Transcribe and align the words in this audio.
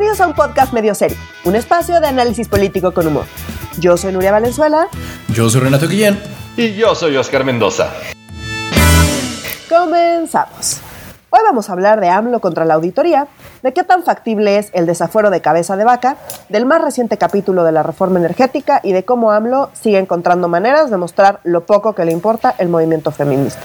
Bienvenidos 0.00 0.22
a 0.22 0.28
un 0.28 0.34
podcast 0.34 0.72
medio 0.72 0.94
serio, 0.94 1.18
un 1.44 1.54
espacio 1.54 2.00
de 2.00 2.06
análisis 2.06 2.48
político 2.48 2.94
con 2.94 3.06
humor. 3.06 3.26
Yo 3.78 3.98
soy 3.98 4.14
Nuria 4.14 4.32
Valenzuela. 4.32 4.88
Yo 5.28 5.50
soy 5.50 5.60
Renato 5.60 5.86
Guillén. 5.86 6.18
Y 6.56 6.72
yo 6.72 6.94
soy 6.94 7.18
Oscar 7.18 7.44
Mendoza. 7.44 7.90
Comenzamos. 9.68 10.80
Hoy 11.28 11.40
vamos 11.44 11.68
a 11.68 11.74
hablar 11.74 12.00
de 12.00 12.08
AMLO 12.08 12.40
contra 12.40 12.64
la 12.64 12.74
auditoría, 12.76 13.28
de 13.62 13.74
qué 13.74 13.84
tan 13.84 14.02
factible 14.02 14.56
es 14.56 14.70
el 14.72 14.86
desafuero 14.86 15.28
de 15.28 15.42
cabeza 15.42 15.76
de 15.76 15.84
vaca, 15.84 16.16
del 16.48 16.64
más 16.64 16.80
reciente 16.80 17.18
capítulo 17.18 17.62
de 17.64 17.72
la 17.72 17.82
reforma 17.82 18.18
energética 18.18 18.80
y 18.82 18.92
de 18.92 19.04
cómo 19.04 19.32
AMLO 19.32 19.68
sigue 19.74 19.98
encontrando 19.98 20.48
maneras 20.48 20.90
de 20.90 20.96
mostrar 20.96 21.40
lo 21.44 21.66
poco 21.66 21.94
que 21.94 22.06
le 22.06 22.12
importa 22.12 22.54
el 22.56 22.70
movimiento 22.70 23.10
feminista. 23.10 23.60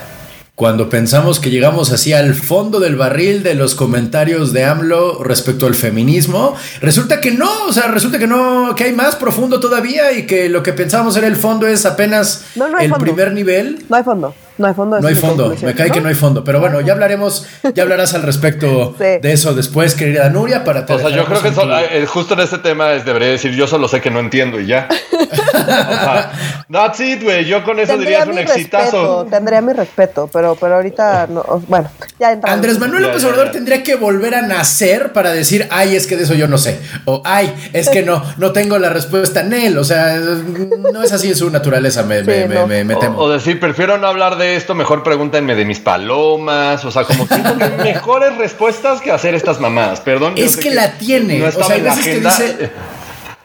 Cuando 0.56 0.90
pensamos 0.90 1.42
que 1.42 1.52
llegamos 1.52 1.92
así 1.92 2.14
al 2.14 2.34
fondo 2.34 2.80
del 2.80 2.96
barril 2.96 3.44
de 3.44 3.56
los 3.56 3.76
comentarios 3.76 4.54
de 4.54 4.64
AMLO 4.64 5.22
respecto 5.22 5.68
al 5.68 5.76
feminismo, 5.76 6.56
resulta 6.80 7.20
que 7.20 7.32
no, 7.32 7.66
o 7.66 7.74
sea, 7.74 7.88
resulta 7.88 8.20
que 8.20 8.28
no, 8.28 8.74
que 8.74 8.86
hay 8.86 8.94
más 8.94 9.18
profundo 9.18 9.60
todavía 9.60 10.14
y 10.14 10.26
que 10.26 10.48
lo 10.48 10.64
que 10.64 10.72
pensábamos 10.72 11.18
era 11.18 11.28
el 11.28 11.36
fondo 11.36 11.68
es 11.68 11.86
apenas 11.86 12.46
el 12.80 12.94
primer 12.94 13.34
nivel. 13.34 13.84
No 13.90 13.98
hay 13.98 14.04
fondo. 14.04 14.34
No 14.58 14.68
hay 14.68 14.74
fondo. 14.74 15.02
No 15.02 15.08
hay 15.08 15.16
fondo. 15.16 15.54
Me 15.62 15.74
cae 15.74 15.92
que 15.92 16.00
no 16.00 16.08
hay 16.08 16.16
fondo. 16.16 16.44
Pero 16.44 16.60
bueno, 16.60 16.80
ya 16.80 16.94
hablaremos, 16.94 17.46
ya 17.74 17.84
hablarás 17.84 18.14
al 18.14 18.24
respecto 18.24 18.96
de 19.00 19.20
eso 19.24 19.54
después, 19.54 19.96
querida 19.96 20.30
Nuria, 20.30 20.64
para 20.64 20.86
O 20.88 21.00
sea, 21.00 21.10
yo 21.10 21.26
creo 21.26 21.42
que 21.42 21.50
eh, 21.50 22.06
justo 22.06 22.36
en 22.36 22.40
este 22.42 22.60
tema 22.60 22.94
es, 22.94 23.06
debería 23.06 23.30
decir, 23.30 23.52
yo 23.52 23.68
solo 23.68 23.88
sé 23.88 24.00
que 24.00 24.10
no 24.10 24.20
entiendo 24.20 24.60
y 24.60 24.68
ya. 24.68 24.88
o 25.14 25.36
sea, 25.36 26.32
that's 26.72 27.00
it, 27.02 27.24
güey. 27.24 27.46
Yo 27.46 27.64
con 27.64 27.80
eso 27.80 27.98
diría 27.98 28.24
es 28.24 28.28
un 28.28 28.38
exitazo. 28.38 29.26
tendría 29.30 29.62
mi 29.62 29.74
respeto, 29.74 30.30
pero, 30.32 30.56
pero 30.56 30.76
ahorita 30.76 31.28
no. 31.28 31.44
Bueno, 31.68 31.90
ya 32.20 32.32
entramos. 32.32 32.56
Andrés 32.56 32.80
Manuel 32.80 33.04
López 33.04 33.24
Obrador 33.26 33.52
tendría 33.52 33.84
que 33.84 33.96
volver 33.96 34.36
a 34.36 34.42
nacer 34.42 35.12
para 35.12 35.32
decir, 35.32 35.68
ay, 35.70 35.96
es 35.96 36.08
que 36.08 36.16
de 36.16 36.24
eso 36.24 36.34
yo 36.34 36.48
no 36.48 36.58
sé. 36.58 36.80
O 37.04 37.22
ay, 37.26 37.54
es 37.74 37.90
que 37.90 38.04
no, 38.04 38.24
no 38.38 38.54
tengo 38.54 38.80
la 38.80 38.90
respuesta 38.90 39.42
en 39.42 39.54
él. 39.54 39.78
O 39.78 39.84
sea, 39.84 40.18
no 40.94 41.04
es 41.04 41.12
así 41.12 41.28
en 41.28 41.36
su 41.36 41.50
naturaleza, 41.50 42.04
me, 42.04 42.24
me, 42.24 42.84
me, 42.84 42.96
temo. 42.96 43.18
O, 43.18 43.24
o 43.26 43.30
decir, 43.30 43.60
prefiero 43.60 43.98
no 43.98 44.08
hablar 44.08 44.38
de 44.38 44.45
esto, 44.54 44.76
mejor 44.76 45.02
pregúntenme 45.02 45.56
de 45.56 45.66
mis 45.66 45.80
palomas. 45.80 46.86
O 46.86 46.92
sea, 46.92 47.04
como 47.04 47.28
que 47.28 47.36
mejores 47.84 48.38
respuestas 48.38 49.02
que 49.02 49.12
hacer 49.12 49.34
estas 49.34 49.60
mamadas. 49.60 50.02
Perdón. 50.02 50.34
Es 50.38 50.58
que, 50.58 50.72
la 50.72 50.98
tiene. 50.98 51.44
o 51.44 51.52
sea, 51.52 51.76
hay 51.76 51.82
veces 51.82 52.04
que 52.04 52.20
dice 52.20 52.72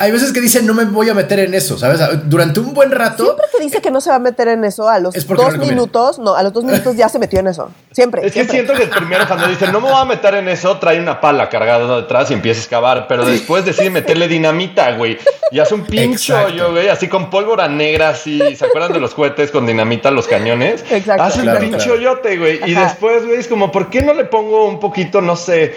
hay 0.01 0.13
veces 0.13 0.33
que 0.33 0.41
dicen 0.41 0.67
no 0.67 0.73
me 0.73 0.87
voy 0.87 1.11
a 1.11 1.15
meter 1.15 1.41
en 1.41 1.53
eso, 1.53 1.77
¿sabes? 1.77 2.01
Durante 2.25 2.59
un 2.59 2.73
buen 2.73 2.91
rato. 2.91 3.23
Siempre 3.23 3.45
que 3.53 3.63
dice 3.63 3.83
que 3.83 3.91
no 3.91 4.01
se 4.01 4.09
va 4.09 4.17
a 4.17 4.19
meter 4.19 4.49
en 4.49 4.65
eso, 4.65 4.89
a 4.89 4.99
los 4.99 5.15
dos 5.15 5.59
minutos, 5.59 6.19
no, 6.19 6.35
a 6.35 6.43
los 6.43 6.55
dos 6.55 6.65
minutos 6.65 6.97
ya 6.97 7.11
se 7.11 7.19
metió 7.19 7.39
en 7.39 7.49
eso. 7.49 7.71
Siempre. 7.93 8.27
Es 8.27 8.33
que 8.33 8.47
siento 8.47 8.73
que 8.73 8.87
primero 8.87 9.27
cuando 9.29 9.47
dice 9.47 9.71
no 9.71 9.79
me 9.79 9.91
voy 9.91 10.01
a 10.01 10.07
meter 10.07 10.37
en 10.37 10.49
eso, 10.49 10.79
trae 10.79 10.99
una 10.99 11.21
pala 11.21 11.51
cargada 11.51 12.01
detrás 12.01 12.31
y 12.31 12.35
empieza 12.35 12.61
a 12.61 12.63
excavar, 12.63 13.09
pero 13.09 13.27
después 13.27 13.67
decide 13.67 13.91
meterle 13.91 14.27
dinamita, 14.27 14.93
güey. 14.93 15.19
Y 15.51 15.59
hace 15.59 15.75
un 15.75 15.85
pincho 15.85 16.49
yo, 16.49 16.73
güey, 16.73 16.89
así 16.89 17.07
con 17.07 17.29
pólvora 17.29 17.69
negra, 17.69 18.09
así. 18.09 18.41
¿Se 18.57 18.65
acuerdan 18.65 18.95
de 18.95 19.01
los 19.01 19.15
cohetes 19.15 19.51
con 19.51 19.67
dinamita, 19.67 20.11
los 20.11 20.27
cañones? 20.27 20.83
Exacto. 20.91 21.25
Hace 21.25 21.43
un 21.43 21.59
pincho 21.59 21.97
yote, 21.97 22.39
güey. 22.39 22.61
Y 22.65 22.75
después, 22.75 23.27
güey, 23.27 23.39
es 23.39 23.49
como, 23.49 23.71
¿por 23.71 23.91
qué 23.91 24.01
no 24.01 24.15
le 24.15 24.25
pongo 24.25 24.67
un 24.67 24.81
poquito, 24.81 25.21
no 25.21 25.37
sé, 25.37 25.75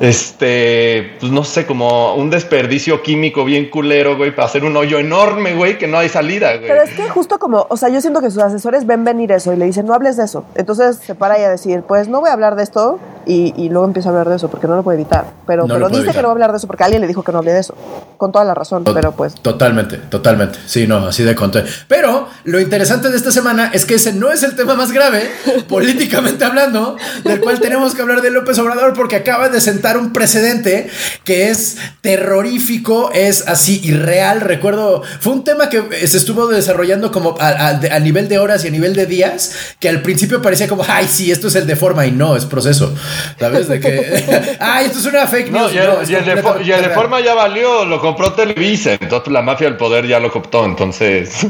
este, 0.00 1.16
pues 1.20 1.30
no 1.32 1.44
sé, 1.44 1.66
como 1.66 2.14
un 2.14 2.30
desperdicio 2.30 3.02
químico 3.02 3.44
bien 3.44 3.57
culero, 3.66 4.16
güey, 4.16 4.34
para 4.34 4.46
hacer 4.46 4.64
un 4.64 4.76
hoyo 4.76 4.98
enorme, 4.98 5.54
güey, 5.54 5.78
que 5.78 5.86
no 5.86 5.98
hay 5.98 6.08
salida, 6.08 6.56
güey. 6.56 6.68
Pero 6.68 6.82
es 6.82 6.90
que 6.94 7.08
justo 7.08 7.38
como, 7.38 7.66
o 7.68 7.76
sea, 7.76 7.88
yo 7.88 8.00
siento 8.00 8.20
que 8.20 8.30
sus 8.30 8.42
asesores 8.42 8.86
ven 8.86 9.04
venir 9.04 9.32
eso 9.32 9.52
y 9.52 9.56
le 9.56 9.64
dicen, 9.66 9.86
no 9.86 9.94
hables 9.94 10.16
de 10.16 10.24
eso. 10.24 10.44
Entonces 10.54 10.96
se 10.96 11.14
para 11.14 11.34
ahí 11.34 11.42
a 11.42 11.50
decir, 11.50 11.82
pues 11.82 12.08
no 12.08 12.20
voy 12.20 12.30
a 12.30 12.32
hablar 12.32 12.56
de 12.56 12.62
esto 12.62 12.98
y, 13.26 13.68
luego 13.68 13.84
empieza 13.84 14.08
a 14.08 14.12
hablar 14.12 14.28
de 14.30 14.36
eso 14.36 14.48
porque 14.48 14.66
no 14.66 14.76
lo 14.76 14.82
puede 14.82 14.98
evitar. 14.98 15.26
Pero, 15.46 15.66
pero 15.66 15.88
dice 15.90 16.12
que 16.12 16.22
no 16.22 16.24
va 16.24 16.28
a 16.28 16.32
hablar 16.32 16.50
de 16.50 16.56
eso 16.56 16.66
porque 16.66 16.84
alguien 16.84 17.02
le 17.02 17.08
dijo 17.08 17.22
que 17.22 17.30
no 17.30 17.38
hable 17.38 17.52
de 17.52 17.60
eso. 17.60 17.74
Con 18.16 18.32
toda 18.32 18.44
la 18.44 18.54
razón, 18.54 18.84
pero 18.84 19.12
pues. 19.12 19.34
Totalmente, 19.34 19.98
totalmente. 19.98 20.58
Sí, 20.66 20.86
no, 20.86 20.96
así 21.06 21.24
de 21.24 21.34
conté. 21.34 21.64
Pero 21.86 22.26
lo 22.44 22.58
interesante 22.58 23.10
de 23.10 23.16
esta 23.16 23.30
semana 23.30 23.70
es 23.72 23.84
que 23.84 23.94
ese 23.94 24.12
no 24.12 24.32
es 24.32 24.42
el 24.42 24.56
tema 24.56 24.74
más 24.74 24.92
grave, 24.92 25.30
políticamente 25.68 26.44
hablando, 26.44 26.96
del 27.24 27.40
cual 27.40 27.60
tenemos 27.60 27.94
que 27.94 28.02
hablar 28.02 28.22
de 28.22 28.30
López 28.30 28.58
Obrador 28.58 28.94
porque 28.94 29.16
acaba 29.16 29.48
de 29.48 29.60
sentar 29.60 29.98
un 29.98 30.12
precedente 30.12 30.88
que 31.24 31.50
es 31.50 31.76
terrorífico, 32.00 33.10
es 33.12 33.46
así 33.48 33.80
irreal. 33.84 34.40
Recuerdo, 34.40 35.02
fue 35.20 35.32
un 35.32 35.44
tema 35.44 35.68
que 35.68 36.06
se 36.06 36.16
estuvo 36.16 36.46
desarrollando 36.46 37.10
como 37.10 37.36
a, 37.40 37.98
nivel 38.00 38.28
de 38.28 38.38
horas 38.38 38.64
y 38.64 38.68
a 38.68 38.70
nivel 38.70 38.94
de 38.94 39.06
días, 39.06 39.74
que 39.80 39.88
al 39.88 40.02
principio 40.02 40.40
parecía 40.40 40.68
como, 40.68 40.84
ay, 40.86 41.06
sí, 41.08 41.30
esto 41.30 41.48
es 41.48 41.54
el 41.54 41.66
de 41.66 41.76
forma 41.76 42.06
y 42.06 42.10
no, 42.10 42.36
es 42.36 42.44
proceso. 42.44 42.94
¿Sabes? 43.38 43.68
De 43.68 43.80
que, 43.80 44.56
ay, 44.60 44.86
esto 44.86 44.98
es 44.98 45.06
una 45.06 45.26
fake 45.26 45.50
news. 45.50 45.72
y, 45.72 45.78
el, 46.14 46.24
de, 46.24 46.90
forma 46.90 47.20
ya 47.20 47.34
valió, 47.34 47.84
lo 47.84 48.00
compró 48.00 48.32
Televisa, 48.32 48.92
entonces 49.00 49.32
la 49.32 49.42
mafia 49.42 49.68
del 49.68 49.76
poder 49.76 50.06
ya 50.06 50.20
lo 50.20 50.30
cooptó, 50.30 50.64
entonces. 50.64 51.46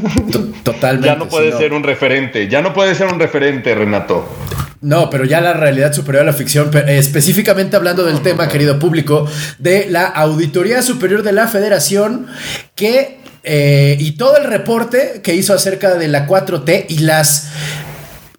Totalmente. 0.63 1.07
ya 1.07 1.15
no 1.15 1.27
puede 1.27 1.57
ser 1.57 1.73
un 1.73 1.83
referente, 1.83 2.47
ya 2.47 2.61
no 2.61 2.73
puede 2.73 2.95
ser 2.95 3.07
un 3.07 3.19
referente, 3.19 3.73
Renato. 3.75 4.27
No, 4.81 5.09
pero 5.09 5.25
ya 5.25 5.41
la 5.41 5.53
realidad 5.53 5.91
superior 5.91 6.23
a 6.23 6.25
la 6.25 6.33
ficción, 6.33 6.71
específicamente 6.87 7.75
hablando 7.75 8.05
del 8.05 8.21
tema, 8.21 8.47
querido 8.47 8.79
público, 8.79 9.27
de 9.57 9.87
la 9.89 10.05
Auditoría 10.05 10.81
Superior 10.81 11.21
de 11.21 11.33
la 11.33 11.47
Federación, 11.47 12.27
que 12.75 13.19
eh, 13.43 13.97
y 13.99 14.13
todo 14.13 14.37
el 14.37 14.45
reporte 14.45 15.21
que 15.23 15.33
hizo 15.33 15.53
acerca 15.53 15.95
de 15.95 16.07
la 16.07 16.27
4T 16.27 16.85
y 16.89 16.99
las 16.99 17.49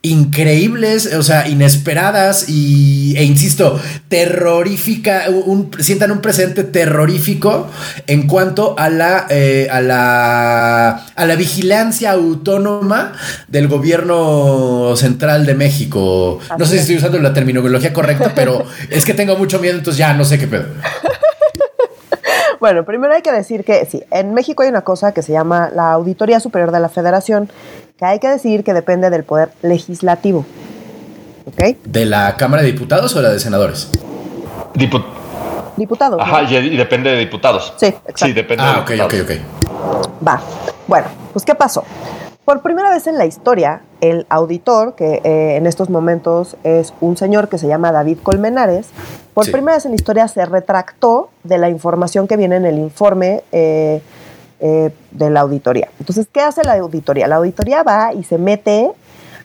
increíbles, 0.03 1.15
o 1.15 1.23
sea, 1.23 1.47
inesperadas 1.47 2.49
y, 2.49 3.15
e 3.19 3.25
insisto, 3.25 3.79
terrorífica, 4.09 5.25
un, 5.29 5.71
sientan 5.79 6.11
un 6.11 6.21
presente 6.21 6.65
terrorífico 6.65 7.69
en 8.07 8.27
cuanto 8.27 8.75
a 8.79 8.89
la, 8.89 9.27
eh, 9.29 9.69
a 9.71 9.83
la, 9.83 10.91
a 11.15 11.25
la 11.27 11.37
vigilancia 11.37 12.13
autónoma 12.13 13.13
del 13.49 13.69
gobierno 13.69 14.95
central 14.97 15.45
de 15.45 15.55
México. 15.55 16.39
no 16.59 16.65
sé 16.65 16.77
si 16.77 16.79
estoy 16.79 16.97
usando 16.97 17.19
la 17.19 17.35
terminología 17.35 17.93
correcta, 17.93 18.33
pero 18.35 18.65
es 18.89 19.05
que 19.05 19.13
tengo 19.13 19.37
mucho 19.37 19.59
miedo, 19.59 19.77
entonces 19.77 19.99
ya 19.99 20.15
no 20.15 20.25
sé 20.25 20.39
qué 20.39 20.47
pedo. 20.47 20.67
Bueno, 22.61 22.85
primero 22.85 23.15
hay 23.15 23.23
que 23.23 23.33
decir 23.33 23.65
que 23.65 23.87
sí, 23.87 24.03
en 24.11 24.35
México 24.35 24.63
hay 24.63 24.69
una 24.69 24.83
cosa 24.83 25.13
que 25.13 25.23
se 25.23 25.33
llama 25.33 25.71
la 25.75 25.93
Auditoría 25.93 26.41
Superior 26.41 26.71
de 26.71 26.79
la 26.79 26.91
Federación, 26.91 27.51
que 28.01 28.07
hay 28.07 28.19
que 28.19 28.29
decir 28.29 28.65
que 28.65 28.73
depende 28.73 29.11
del 29.11 29.25
poder 29.25 29.51
legislativo. 29.61 30.47
¿Ok? 31.45 31.77
¿De 31.85 32.07
la 32.07 32.35
Cámara 32.37 32.63
de 32.63 32.73
Diputados 32.73 33.15
o 33.15 33.21
la 33.21 33.29
de 33.29 33.39
senadores? 33.39 33.91
diputados. 35.77 36.21
Ajá, 36.21 36.43
y, 36.45 36.77
depende 36.77 37.11
de 37.11 37.19
diputados. 37.19 37.75
Sí, 37.77 37.87
exacto. 37.87 38.27
Sí, 38.27 38.33
depende 38.33 38.65
ah, 38.65 38.85
de 38.87 39.03
ok, 39.03 39.07
ok, 39.07 39.15
ok. 39.25 40.27
Va. 40.27 40.41
Bueno, 40.87 41.09
pues 41.33 41.45
¿qué 41.45 41.55
pasó? 41.55 41.85
Por 42.45 42.63
primera 42.63 42.91
vez 42.91 43.07
en 43.07 43.19
la 43.19 43.27
historia, 43.27 43.83
el 44.01 44.27
auditor, 44.31 44.95
que 44.95 45.21
eh, 45.23 45.57
en 45.57 45.67
estos 45.67 45.91
momentos 45.91 46.57
es 46.65 46.95
un 47.01 47.17
señor 47.17 47.49
que 47.49 47.59
se 47.59 47.69
llama 47.69 47.93
David 47.93 48.19
Colmenares, 48.23 48.89
por 49.35 49.51
primera 49.51 49.77
vez 49.77 49.85
en 49.85 49.93
la 49.93 49.97
historia 49.97 50.29
se 50.29 50.45
retractó 50.45 51.31
de 51.45 51.59
la 51.59 51.69
información 51.69 52.27
que 52.27 52.37
viene 52.37 52.57
en 52.57 52.67
el 52.67 52.79
informe 52.79 53.43
eh, 53.53 54.03
eh, 54.61 54.95
de 55.11 55.31
la 55.31 55.41
auditoría. 55.41 55.89
Entonces, 55.99 56.29
¿qué 56.33 56.41
hace 56.41 56.65
la 56.65 56.75
auditoría? 56.75 57.27
La 57.27 57.37
auditoría 57.37 57.83
va 57.83 58.13
y 58.13 58.25
se 58.25 58.39
mete 58.39 58.91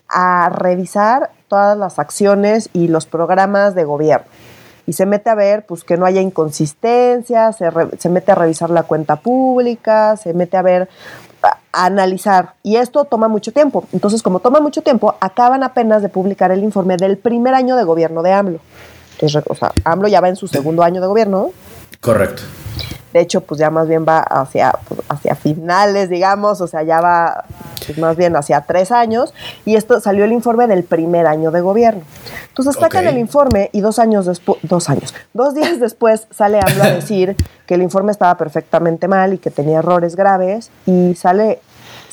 a 0.09 0.49
revisar 0.49 1.31
todas 1.47 1.77
las 1.77 1.99
acciones 1.99 2.69
y 2.73 2.87
los 2.87 3.05
programas 3.05 3.75
de 3.75 3.85
gobierno. 3.85 4.25
Y 4.87 4.93
se 4.93 5.05
mete 5.05 5.29
a 5.29 5.35
ver 5.35 5.65
pues, 5.65 5.83
que 5.83 5.97
no 5.97 6.05
haya 6.05 6.21
inconsistencias, 6.21 7.57
se, 7.57 8.09
mete 8.09 8.31
a 8.31 8.35
revisar 8.35 8.69
la 8.69 8.83
cuenta 8.83 9.15
pública, 9.15 10.15
se 10.17 10.33
mete 10.33 10.57
a 10.57 10.61
ver 10.61 10.89
analizar. 11.71 12.53
Y 12.61 12.75
esto 12.75 13.05
toma 13.05 13.27
mucho 13.27 13.51
tiempo. 13.51 13.85
Entonces, 13.93 14.21
como 14.21 14.39
toma 14.39 14.59
mucho 14.59 14.81
tiempo, 14.81 15.15
acaban 15.19 15.63
apenas 15.63 16.01
de 16.01 16.09
publicar 16.09 16.51
el 16.51 16.63
informe 16.63 16.97
del 16.97 17.17
primer 17.17 17.53
año 17.53 17.75
de 17.75 17.83
gobierno 17.83 18.21
de 18.21 18.33
AMLO. 18.33 18.59
Entonces, 19.13 19.43
o 19.47 19.55
sea, 19.55 19.71
AMLO 19.83 20.07
ya 20.07 20.21
va 20.21 20.29
en 20.29 20.35
su 20.35 20.47
segundo 20.47 20.83
año 20.83 21.01
de 21.01 21.07
gobierno. 21.07 21.51
Correcto. 22.06 22.44
De 23.13 23.22
hecho, 23.22 23.42
pues 23.42 23.60
ya 23.60 23.72
más 23.72 23.88
bien 23.88 24.06
va 24.07 24.19
hacia, 24.19 24.74
pues, 24.88 25.02
hacia 25.10 25.36
finales, 25.36 26.07
digamos, 26.07 26.62
o 26.62 26.68
sea, 26.68 26.84
ya 26.84 27.02
va 27.02 27.46
pues, 27.84 27.98
más 27.98 28.16
bien 28.16 28.36
hacia 28.36 28.62
tres 28.62 28.92
años. 28.92 29.34
Y 29.66 29.75
esto 29.75 30.00
salió 30.00 30.24
el 30.25 30.31
informe 30.31 30.68
del 30.68 30.84
primer 30.84 31.25
año 31.25 31.50
de 31.50 31.62
gobierno. 31.62 32.04
Entonces 32.50 32.75
sacan 32.75 33.07
el 33.07 33.18
informe 33.18 33.69
y 33.74 33.81
dos 33.81 33.98
años 33.98 34.28
después, 34.28 34.60
dos 34.62 34.88
años, 34.90 35.16
dos 35.34 35.56
días 35.56 35.80
después 35.80 36.28
sale 36.30 36.60
AMLO 36.60 36.84
a 36.84 36.92
decir 36.92 37.36
que 37.66 37.74
el 37.74 37.81
informe 37.81 38.12
estaba 38.12 38.38
perfectamente 38.38 39.07
mal 39.07 39.34
y 39.34 39.40
que 39.40 39.50
tenía 39.50 39.80
errores 39.80 40.16
graves. 40.16 40.69
Y 40.86 41.16
sale, 41.16 41.60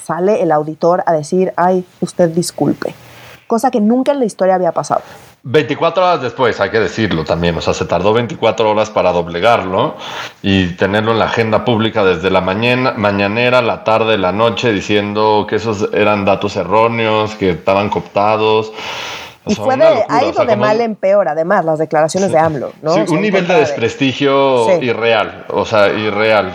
sale 0.02 0.42
el 0.42 0.52
auditor 0.52 1.02
a 1.04 1.12
decir, 1.12 1.52
ay, 1.56 1.84
usted 2.00 2.30
disculpe. 2.30 2.94
Cosa 3.46 3.70
que 3.70 3.80
nunca 3.80 4.12
en 4.12 4.20
la 4.20 4.24
historia 4.24 4.54
había 4.54 4.72
pasado. 4.72 5.02
24 5.44 6.04
horas 6.04 6.22
después, 6.22 6.60
hay 6.60 6.70
que 6.70 6.78
decirlo 6.78 7.24
también, 7.24 7.56
o 7.56 7.60
sea, 7.60 7.74
se 7.74 7.84
tardó 7.84 8.12
24 8.12 8.70
horas 8.70 8.90
para 8.90 9.10
doblegarlo 9.10 9.96
y 10.40 10.68
tenerlo 10.74 11.10
en 11.12 11.18
la 11.18 11.24
agenda 11.24 11.64
pública 11.64 12.04
desde 12.04 12.30
la 12.30 12.40
mañana, 12.40 12.92
mañanera, 12.92 13.60
la 13.60 13.82
tarde, 13.82 14.18
la 14.18 14.30
noche, 14.30 14.72
diciendo 14.72 15.46
que 15.48 15.56
esos 15.56 15.88
eran 15.92 16.24
datos 16.24 16.54
erróneos, 16.54 17.34
que 17.34 17.50
estaban 17.50 17.90
cooptados. 17.90 18.72
y 19.44 19.56
fue 19.56 19.76
de, 19.76 20.04
ha 20.08 20.24
ido 20.24 20.44
de 20.44 20.54
mal 20.54 20.80
en 20.80 20.94
peor, 20.94 21.26
además, 21.26 21.64
las 21.64 21.80
declaraciones 21.80 22.30
de 22.30 22.38
AMLO, 22.38 22.72
¿no? 22.80 22.94
Sí, 22.94 23.04
un 23.08 23.20
nivel 23.20 23.48
de 23.48 23.54
desprestigio 23.54 24.80
irreal, 24.80 25.46
o 25.48 25.64
sea, 25.64 25.88
irreal. 25.88 26.52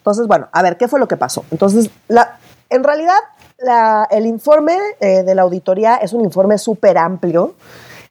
Entonces, 0.00 0.26
bueno, 0.26 0.48
a 0.52 0.62
ver, 0.62 0.76
¿qué 0.76 0.86
fue 0.86 1.00
lo 1.00 1.08
que 1.08 1.16
pasó? 1.16 1.46
Entonces, 1.50 1.90
la, 2.08 2.36
en 2.68 2.84
realidad, 2.84 3.18
la, 3.58 4.06
el 4.10 4.26
informe 4.26 4.76
eh, 5.00 5.22
de 5.22 5.34
la 5.34 5.42
auditoría 5.42 5.96
es 5.96 6.12
un 6.12 6.24
informe 6.24 6.58
súper 6.58 6.98
amplio 6.98 7.54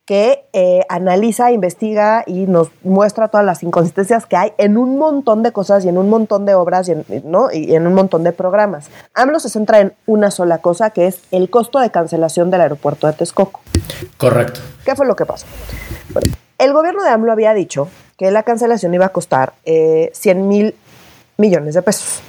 que 0.05 0.45
eh, 0.53 0.85
analiza, 0.87 1.51
investiga 1.51 2.23
y 2.25 2.45
nos 2.45 2.69
muestra 2.81 3.27
todas 3.27 3.45
las 3.45 3.61
inconsistencias 3.61 4.25
que 4.25 4.37
hay 4.37 4.53
en 4.57 4.77
un 4.77 4.97
montón 4.97 5.43
de 5.43 5.51
cosas 5.51 5.83
y 5.83 5.89
en 5.89 5.97
un 5.97 6.09
montón 6.09 6.45
de 6.45 6.53
obras 6.53 6.87
y 6.87 6.93
en, 6.93 7.05
¿no? 7.25 7.51
y 7.51 7.75
en 7.75 7.85
un 7.85 7.93
montón 7.93 8.23
de 8.23 8.31
programas. 8.31 8.89
AMLO 9.13 9.41
se 9.41 9.49
centra 9.49 9.81
en 9.81 9.93
una 10.05 10.31
sola 10.31 10.59
cosa, 10.59 10.91
que 10.91 11.07
es 11.07 11.19
el 11.31 11.49
costo 11.49 11.79
de 11.79 11.91
cancelación 11.91 12.49
del 12.51 12.61
aeropuerto 12.61 13.05
de 13.07 13.13
Texcoco. 13.13 13.59
Correcto. 14.17 14.61
¿Qué 14.85 14.95
fue 14.95 15.05
lo 15.05 15.15
que 15.15 15.25
pasó? 15.25 15.45
el 16.57 16.73
gobierno 16.73 17.03
de 17.03 17.09
AMLO 17.09 17.33
había 17.33 17.53
dicho 17.53 17.89
que 18.17 18.31
la 18.31 18.43
cancelación 18.43 18.93
iba 18.93 19.05
a 19.05 19.09
costar 19.09 19.53
eh, 19.65 20.09
100 20.13 20.47
mil 20.47 20.75
millones 21.37 21.75
de 21.75 21.81
pesos. 21.81 22.21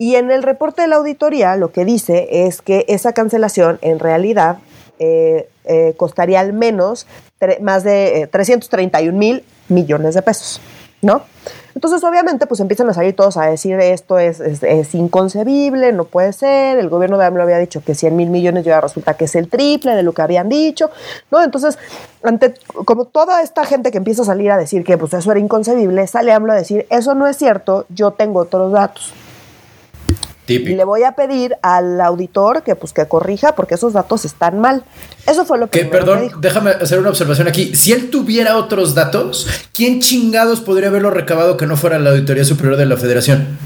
Y 0.00 0.14
en 0.14 0.30
el 0.30 0.42
reporte 0.42 0.80
de 0.80 0.88
la 0.88 0.96
auditoría 0.96 1.56
lo 1.56 1.72
que 1.72 1.84
dice 1.84 2.46
es 2.46 2.62
que 2.62 2.86
esa 2.88 3.12
cancelación 3.12 3.78
en 3.82 3.98
realidad 3.98 4.56
eh, 4.98 5.50
eh, 5.66 5.92
costaría 5.98 6.40
al 6.40 6.54
menos 6.54 7.06
más 7.60 7.84
de 7.84 8.26
331 8.32 9.14
eh, 9.14 9.18
mil 9.18 9.44
millones 9.68 10.14
de 10.14 10.22
pesos, 10.22 10.58
¿no? 11.02 11.24
Entonces, 11.74 12.02
obviamente, 12.02 12.46
pues 12.46 12.60
empiezan 12.60 12.88
a 12.88 12.94
salir 12.94 13.14
todos 13.14 13.36
a 13.36 13.44
decir 13.44 13.78
esto 13.78 14.18
es, 14.18 14.40
es, 14.40 14.94
inconcebible, 14.94 15.92
no 15.92 16.04
puede 16.04 16.32
ser, 16.32 16.78
el 16.78 16.88
gobierno 16.88 17.18
de 17.18 17.26
AMLO 17.26 17.42
había 17.42 17.58
dicho 17.58 17.84
que 17.84 17.94
100 17.94 18.16
mil 18.16 18.30
millones 18.30 18.64
y 18.64 18.70
ahora 18.70 18.80
resulta 18.80 19.18
que 19.18 19.26
es 19.26 19.34
el 19.34 19.50
triple 19.50 19.94
de 19.94 20.02
lo 20.02 20.14
que 20.14 20.22
habían 20.22 20.48
dicho, 20.48 20.90
¿no? 21.30 21.44
Entonces, 21.44 21.78
ante 22.22 22.54
como 22.86 23.04
toda 23.04 23.42
esta 23.42 23.66
gente 23.66 23.90
que 23.90 23.98
empieza 23.98 24.22
a 24.22 24.24
salir 24.24 24.50
a 24.50 24.56
decir 24.56 24.82
que 24.82 24.96
pues 24.96 25.12
eso 25.12 25.30
era 25.30 25.40
inconcebible, 25.40 26.06
sale 26.06 26.32
AMLO 26.32 26.54
a 26.54 26.56
decir, 26.56 26.86
eso 26.88 27.14
no 27.14 27.26
es 27.26 27.36
cierto, 27.36 27.84
yo 27.90 28.12
tengo 28.12 28.40
otros 28.40 28.72
datos. 28.72 29.12
Y 30.54 30.58
le 30.74 30.84
voy 30.84 31.04
a 31.04 31.12
pedir 31.12 31.56
al 31.62 32.00
auditor 32.00 32.62
que 32.62 32.74
pues 32.74 32.92
que 32.92 33.06
corrija 33.06 33.54
porque 33.54 33.74
esos 33.74 33.92
datos 33.92 34.24
están 34.24 34.58
mal. 34.58 34.84
Eso 35.26 35.44
fue 35.44 35.58
lo 35.58 35.70
que... 35.70 35.84
perdón, 35.84 36.30
déjame 36.40 36.70
hacer 36.70 36.98
una 36.98 37.10
observación 37.10 37.48
aquí. 37.48 37.74
Si 37.74 37.92
él 37.92 38.10
tuviera 38.10 38.56
otros 38.56 38.94
datos, 38.94 39.46
¿quién 39.72 40.00
chingados 40.00 40.60
podría 40.60 40.88
haberlo 40.88 41.10
recabado 41.10 41.56
que 41.56 41.66
no 41.66 41.76
fuera 41.76 41.98
la 41.98 42.10
Auditoría 42.10 42.44
Superior 42.44 42.76
de 42.76 42.86
la 42.86 42.96
Federación? 42.96 43.58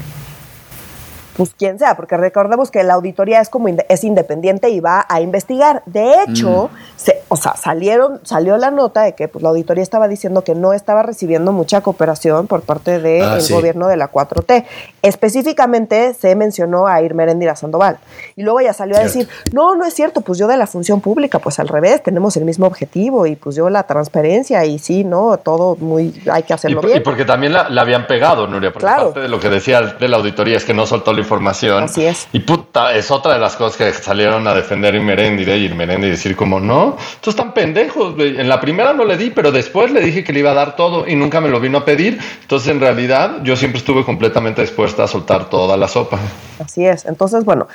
Pues 1.35 1.53
quien 1.57 1.79
sea, 1.79 1.95
porque 1.95 2.15
recordemos 2.17 2.71
que 2.71 2.83
la 2.83 2.93
auditoría 2.93 3.41
es 3.41 3.49
como 3.49 3.67
es 3.67 4.03
independiente 4.03 4.69
y 4.69 4.79
va 4.79 5.05
a 5.09 5.21
investigar. 5.21 5.83
De 5.85 6.23
hecho, 6.23 6.69
mm. 6.71 6.77
se, 6.95 7.23
o 7.27 7.35
sea, 7.35 7.55
salieron, 7.55 8.21
salió 8.23 8.55
la 8.57 8.71
nota 8.71 9.03
de 9.03 9.15
que 9.15 9.27
pues, 9.27 9.43
la 9.43 9.49
auditoría 9.49 9.83
estaba 9.83 10.07
diciendo 10.07 10.43
que 10.43 10.55
no 10.55 10.73
estaba 10.73 11.03
recibiendo 11.03 11.51
mucha 11.51 11.81
cooperación 11.81 12.47
por 12.47 12.61
parte 12.61 12.99
del 12.99 13.23
ah, 13.23 13.37
gobierno 13.49 13.87
de 13.87 13.97
la 13.97 14.11
4T. 14.11 14.65
Específicamente 15.01 16.13
se 16.13 16.35
mencionó 16.35 16.87
a 16.87 17.01
Irmerendira 17.01 17.55
Sandoval. 17.55 17.97
Y 18.35 18.43
luego 18.43 18.61
ya 18.61 18.73
salió 18.73 18.95
a 18.95 18.99
decir, 18.99 19.27
no, 19.51 19.75
no 19.75 19.85
es 19.85 19.93
cierto, 19.93 20.21
pues 20.21 20.39
yo 20.39 20.47
de 20.47 20.57
la 20.57 20.67
función 20.67 21.01
pública, 21.01 21.39
pues 21.39 21.59
al 21.59 21.67
revés, 21.67 22.01
tenemos 22.01 22.37
el 22.37 22.45
mismo 22.45 22.65
objetivo 22.65 23.25
y 23.25 23.35
pues 23.35 23.55
yo 23.55 23.69
la 23.69 23.83
transparencia 23.83 24.63
y 24.65 24.79
sí, 24.79 25.03
¿no? 25.03 25.37
Todo 25.37 25.75
muy, 25.75 26.21
hay 26.31 26.43
que 26.43 26.53
hacerlo 26.53 26.81
y, 26.83 26.85
bien. 26.85 26.97
Y 26.99 27.01
porque 27.01 27.25
también 27.25 27.53
la, 27.53 27.67
habían 27.81 28.07
pegado, 28.07 28.47
Nuria, 28.47 28.71
porque 28.71 28.87
parte 28.87 29.19
de 29.19 29.27
lo 29.27 29.39
que 29.39 29.49
decía 29.49 29.81
de 29.81 30.07
la 30.07 30.17
auditoría 30.17 30.55
es 30.55 30.63
que 30.63 30.73
no 30.73 30.85
soltó 30.85 31.11
la 31.11 31.24
información. 31.25 31.83
Así 31.83 32.05
es. 32.05 32.27
Y 32.31 32.39
puta, 32.39 32.95
es 32.95 33.11
otra 33.11 33.33
de 33.33 33.39
las 33.39 33.55
cosas 33.55 33.77
que 33.77 33.91
salieron 33.93 34.47
a 34.47 34.53
defender 34.53 34.95
Irmerendira 34.95 35.55
y 35.55 35.67
decir 35.67 36.35
como, 36.35 36.59
no, 36.59 36.95
estos 37.15 37.33
están 37.33 37.53
pendejos, 37.53 38.15
En 38.17 38.47
la 38.47 38.61
primera 38.61 38.93
no 38.93 39.03
le 39.03 39.17
di, 39.17 39.31
pero 39.31 39.51
después 39.51 39.91
le 39.91 40.01
dije 40.01 40.23
que 40.23 40.31
le 40.31 40.39
iba 40.39 40.51
a 40.51 40.53
dar 40.53 40.75
todo 40.75 41.07
y 41.07 41.15
nunca 41.15 41.41
me 41.41 41.49
lo 41.49 41.59
vino 41.59 41.79
a 41.79 41.85
pedir. 41.85 42.19
Entonces, 42.41 42.69
en 42.71 42.79
realidad, 42.79 43.41
yo 43.43 43.55
siempre 43.55 43.79
estuve 43.79 44.03
completamente 44.05 44.61
dispuesta 44.61 45.03
a 45.03 45.07
soltar 45.07 45.49
toda 45.49 45.75
la 45.75 45.87
sopa. 45.87 46.19
Así 46.59 46.85
es. 46.85 47.05
Entonces, 47.05 47.43
bueno, 47.43 47.67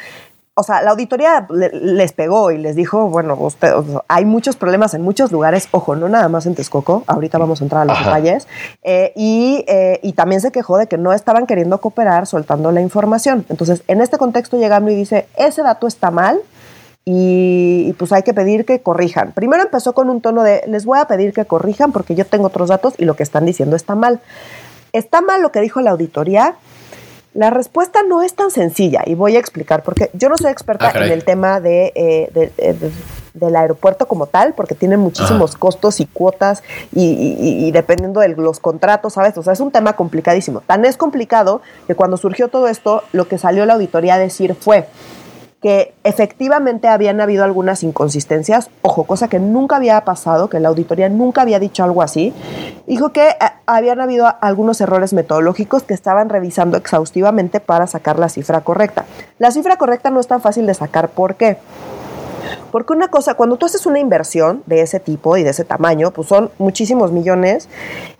o 0.54 0.62
sea, 0.62 0.82
la 0.82 0.90
auditoría 0.90 1.46
les 1.48 2.12
pegó 2.12 2.50
y 2.50 2.58
les 2.58 2.76
dijo, 2.76 3.08
bueno, 3.08 3.34
usted, 3.34 3.72
hay 4.08 4.24
muchos 4.24 4.56
problemas 4.56 4.92
en 4.94 5.02
muchos 5.02 5.32
lugares, 5.32 5.68
ojo, 5.70 5.96
no 5.96 6.08
nada 6.08 6.28
más 6.28 6.44
en 6.44 6.54
Texcoco, 6.54 7.04
ahorita 7.06 7.38
vamos 7.38 7.60
a 7.60 7.64
entrar 7.64 7.82
a 7.82 7.84
los 7.86 7.98
detalles, 7.98 8.48
eh, 8.82 9.12
y, 9.16 9.64
eh, 9.68 10.00
y, 10.02 10.12
también 10.12 10.40
se 10.40 10.50
quejó 10.50 10.76
de 10.76 10.86
que 10.86 10.98
no 10.98 11.12
estaban 11.12 11.46
queriendo 11.46 11.80
cooperar 11.80 12.26
soltando 12.26 12.72
la 12.72 12.80
información. 12.80 13.46
Entonces, 13.48 13.82
en 13.86 14.00
este 14.00 14.18
contexto 14.18 14.58
llegando 14.58 14.90
y 14.90 14.96
dice, 14.96 15.26
ese 15.36 15.62
dato 15.62 15.86
está 15.86 16.10
mal 16.10 16.40
y, 17.04 17.86
y, 17.88 17.92
pues 17.94 18.12
hay 18.12 18.22
que 18.22 18.34
pedir 18.34 18.66
que 18.66 18.82
corrijan. 18.82 19.32
Primero 19.32 19.62
empezó 19.62 19.94
con 19.94 20.10
un 20.10 20.20
tono 20.20 20.42
de, 20.42 20.62
les 20.66 20.84
voy 20.84 20.98
a 20.98 21.06
pedir 21.06 21.32
que 21.32 21.44
corrijan 21.46 21.92
porque 21.92 22.14
yo 22.14 22.26
tengo 22.26 22.48
otros 22.48 22.68
datos 22.68 22.94
y 22.98 23.04
lo 23.04 23.14
que 23.14 23.22
están 23.22 23.46
diciendo 23.46 23.76
está 23.76 23.94
mal. 23.94 24.20
Está 24.92 25.20
mal 25.20 25.40
lo 25.40 25.52
que 25.52 25.60
dijo 25.60 25.80
la 25.80 25.92
auditoría, 25.92 26.56
la 27.34 27.50
respuesta 27.50 28.00
no 28.02 28.22
es 28.22 28.34
tan 28.34 28.50
sencilla 28.50 29.02
y 29.06 29.14
voy 29.14 29.36
a 29.36 29.38
explicar 29.38 29.82
porque 29.82 30.10
yo 30.14 30.28
no 30.28 30.36
soy 30.36 30.50
experta 30.50 30.92
ah, 30.94 31.04
en 31.04 31.12
el 31.12 31.24
tema 31.24 31.60
de, 31.60 31.92
eh, 31.94 32.90
del 33.34 33.56
aeropuerto 33.56 34.08
como 34.08 34.26
tal, 34.26 34.54
porque 34.54 34.74
tiene 34.74 34.96
muchísimos 34.96 35.56
costos 35.56 36.00
y 36.00 36.06
cuotas 36.06 36.62
y, 36.92 37.70
dependiendo 37.72 38.20
de 38.20 38.28
los 38.28 38.58
contratos, 38.58 39.14
¿sabes? 39.14 39.36
O 39.38 39.42
sea, 39.42 39.52
es 39.52 39.60
un 39.60 39.70
tema 39.70 39.92
complicadísimo. 39.94 40.60
Tan 40.60 40.84
es 40.84 40.96
complicado 40.96 41.62
que 41.86 41.94
cuando 41.94 42.16
surgió 42.16 42.48
todo 42.48 42.68
esto, 42.68 43.04
lo 43.12 43.28
que 43.28 43.38
salió 43.38 43.64
la 43.66 43.74
auditoría 43.74 44.14
a 44.14 44.18
decir 44.18 44.54
fue, 44.54 44.88
que 45.60 45.92
efectivamente 46.04 46.88
habían 46.88 47.20
habido 47.20 47.44
algunas 47.44 47.82
inconsistencias, 47.82 48.70
ojo, 48.80 49.04
cosa 49.04 49.28
que 49.28 49.38
nunca 49.38 49.76
había 49.76 50.00
pasado, 50.04 50.48
que 50.48 50.58
la 50.58 50.70
auditoría 50.70 51.08
nunca 51.10 51.42
había 51.42 51.58
dicho 51.58 51.84
algo 51.84 52.02
así, 52.02 52.32
dijo 52.86 53.10
que 53.10 53.28
eh, 53.28 53.36
habían 53.66 54.00
habido 54.00 54.34
algunos 54.40 54.80
errores 54.80 55.12
metodológicos 55.12 55.82
que 55.82 55.92
estaban 55.92 56.30
revisando 56.30 56.78
exhaustivamente 56.78 57.60
para 57.60 57.86
sacar 57.86 58.18
la 58.18 58.30
cifra 58.30 58.62
correcta. 58.62 59.04
La 59.38 59.50
cifra 59.50 59.76
correcta 59.76 60.10
no 60.10 60.20
es 60.20 60.26
tan 60.26 60.40
fácil 60.40 60.66
de 60.66 60.72
sacar, 60.72 61.10
¿por 61.10 61.34
qué? 61.34 61.58
Porque 62.70 62.92
una 62.92 63.08
cosa, 63.08 63.34
cuando 63.34 63.56
tú 63.56 63.66
haces 63.66 63.84
una 63.84 63.98
inversión 63.98 64.62
de 64.66 64.80
ese 64.82 65.00
tipo 65.00 65.36
y 65.36 65.42
de 65.42 65.50
ese 65.50 65.64
tamaño, 65.64 66.10
pues 66.12 66.28
son 66.28 66.50
muchísimos 66.58 67.12
millones 67.12 67.68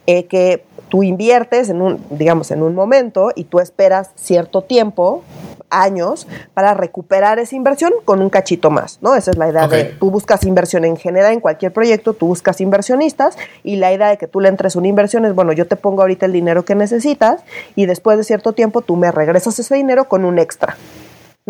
eh, 0.07 0.27
que 0.27 0.65
tú 0.91 1.03
inviertes 1.03 1.71
en 1.71 1.81
un, 1.81 2.05
digamos, 2.11 2.51
en 2.51 2.63
un 2.63 2.75
momento 2.75 3.31
y 3.35 3.45
tú 3.45 3.61
esperas 3.61 4.11
cierto 4.17 4.63
tiempo 4.63 5.23
años 5.71 6.27
para 6.53 6.75
recuperar 6.75 7.39
esa 7.39 7.55
inversión 7.55 7.93
con 8.05 8.21
un 8.21 8.29
cachito 8.29 8.71
más, 8.71 8.99
¿no? 9.01 9.15
Esa 9.15 9.31
es 9.31 9.39
la 9.39 9.49
idea 9.49 9.69
de 9.69 9.85
tú 9.85 10.11
buscas 10.11 10.45
inversión 10.45 10.85
en 10.85 10.97
general 10.97 11.33
en 11.33 11.41
cualquier 11.41 11.73
proyecto, 11.73 12.13
tú 12.13 12.27
buscas 12.27 12.61
inversionistas 12.61 13.37
y 13.63 13.77
la 13.77 13.93
idea 13.93 14.09
de 14.09 14.19
que 14.19 14.27
tú 14.27 14.41
le 14.41 14.49
entres 14.49 14.75
una 14.75 14.89
inversión 14.89 15.25
es, 15.25 15.35
bueno, 15.35 15.53
yo 15.53 15.67
te 15.67 15.77
pongo 15.77 16.03
ahorita 16.03 16.27
el 16.27 16.33
dinero 16.33 16.65
que 16.65 16.75
necesitas 16.75 17.43
y 17.77 17.87
después 17.87 18.19
de 18.19 18.25
cierto 18.25 18.53
tiempo 18.53 18.83
tú 18.83 18.97
me 18.97 19.13
regresas 19.13 19.59
ese 19.59 19.77
dinero 19.77 20.09
con 20.09 20.25
un 20.25 20.39
extra. 20.39 20.77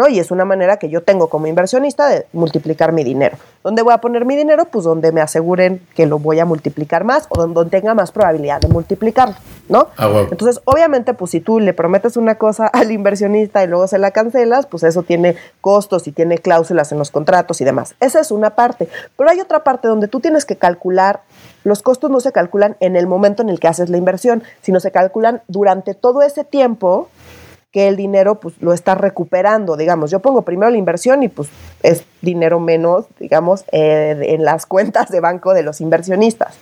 ¿No? 0.00 0.08
Y 0.08 0.18
es 0.18 0.30
una 0.30 0.46
manera 0.46 0.78
que 0.78 0.88
yo 0.88 1.02
tengo 1.02 1.28
como 1.28 1.46
inversionista 1.46 2.08
de 2.08 2.26
multiplicar 2.32 2.92
mi 2.92 3.04
dinero. 3.04 3.36
¿Dónde 3.62 3.82
voy 3.82 3.92
a 3.92 3.98
poner 3.98 4.24
mi 4.24 4.34
dinero? 4.34 4.64
Pues 4.64 4.86
donde 4.86 5.12
me 5.12 5.20
aseguren 5.20 5.82
que 5.94 6.06
lo 6.06 6.18
voy 6.18 6.40
a 6.40 6.46
multiplicar 6.46 7.04
más 7.04 7.26
o 7.28 7.46
donde 7.46 7.70
tenga 7.70 7.92
más 7.92 8.10
probabilidad 8.10 8.62
de 8.62 8.68
multiplicarlo, 8.68 9.34
¿no? 9.68 9.88
Ah, 9.98 10.24
Entonces, 10.30 10.62
obviamente, 10.64 11.12
pues 11.12 11.32
si 11.32 11.40
tú 11.40 11.60
le 11.60 11.74
prometes 11.74 12.16
una 12.16 12.36
cosa 12.36 12.66
al 12.72 12.90
inversionista 12.92 13.62
y 13.62 13.66
luego 13.66 13.86
se 13.88 13.98
la 13.98 14.10
cancelas, 14.10 14.64
pues 14.64 14.84
eso 14.84 15.02
tiene 15.02 15.36
costos 15.60 16.08
y 16.08 16.12
tiene 16.12 16.38
cláusulas 16.38 16.92
en 16.92 16.98
los 16.98 17.10
contratos 17.10 17.60
y 17.60 17.64
demás. 17.64 17.94
Esa 18.00 18.20
es 18.20 18.30
una 18.30 18.56
parte. 18.56 18.88
Pero 19.18 19.28
hay 19.28 19.38
otra 19.38 19.64
parte 19.64 19.86
donde 19.86 20.08
tú 20.08 20.20
tienes 20.20 20.46
que 20.46 20.56
calcular 20.56 21.20
los 21.62 21.82
costos 21.82 22.10
no 22.10 22.20
se 22.20 22.32
calculan 22.32 22.78
en 22.80 22.96
el 22.96 23.06
momento 23.06 23.42
en 23.42 23.50
el 23.50 23.60
que 23.60 23.68
haces 23.68 23.90
la 23.90 23.98
inversión, 23.98 24.42
sino 24.62 24.80
se 24.80 24.92
calculan 24.92 25.42
durante 25.46 25.92
todo 25.92 26.22
ese 26.22 26.42
tiempo 26.42 27.10
que 27.72 27.86
el 27.86 27.96
dinero 27.96 28.40
pues 28.40 28.60
lo 28.60 28.72
está 28.72 28.96
recuperando, 28.96 29.76
digamos. 29.76 30.10
Yo 30.10 30.18
pongo 30.18 30.42
primero 30.42 30.70
la 30.70 30.76
inversión 30.76 31.22
y 31.22 31.28
pues 31.28 31.48
es 31.84 32.04
dinero 32.20 32.58
menos, 32.58 33.06
digamos, 33.20 33.64
eh, 33.70 34.16
en 34.20 34.44
las 34.44 34.66
cuentas 34.66 35.08
de 35.10 35.20
banco 35.20 35.54
de 35.54 35.62
los 35.62 35.80
inversionistas. 35.80 36.56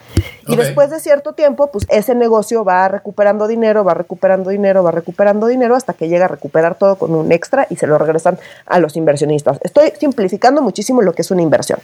Y 0.46 0.56
después 0.56 0.90
de 0.90 1.00
cierto 1.00 1.32
tiempo, 1.32 1.70
pues 1.70 1.86
ese 1.88 2.14
negocio 2.14 2.64
va 2.64 2.88
recuperando 2.88 3.46
dinero, 3.46 3.84
va 3.84 3.94
recuperando 3.94 4.50
dinero, 4.50 4.82
va 4.82 4.90
recuperando 4.90 5.46
dinero 5.46 5.76
hasta 5.76 5.94
que 5.94 6.08
llega 6.08 6.26
a 6.26 6.28
recuperar 6.28 6.74
todo 6.74 6.96
con 6.96 7.14
un 7.14 7.32
extra 7.32 7.66
y 7.70 7.76
se 7.76 7.86
lo 7.86 7.96
regresan 7.96 8.38
a 8.66 8.78
los 8.78 8.96
inversionistas. 8.96 9.58
Estoy 9.62 9.92
simplificando 9.98 10.60
muchísimo 10.60 11.00
lo 11.02 11.14
que 11.14 11.22
es 11.22 11.30
una 11.30 11.42
inversión. 11.42 11.78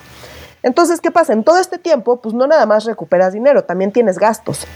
Entonces, 0.63 1.01
¿qué 1.01 1.11
pasa? 1.11 1.35
En 1.35 1.45
todo 1.45 1.59
este 1.59 1.79
tiempo, 1.79 2.17
pues 2.17 2.35
no 2.35 2.47
nada 2.47 2.65
más 2.65 2.85
recuperas 2.85 3.35
dinero, 3.35 3.65
también 3.65 3.93
tienes 3.93 4.19
gastos. 4.19 4.67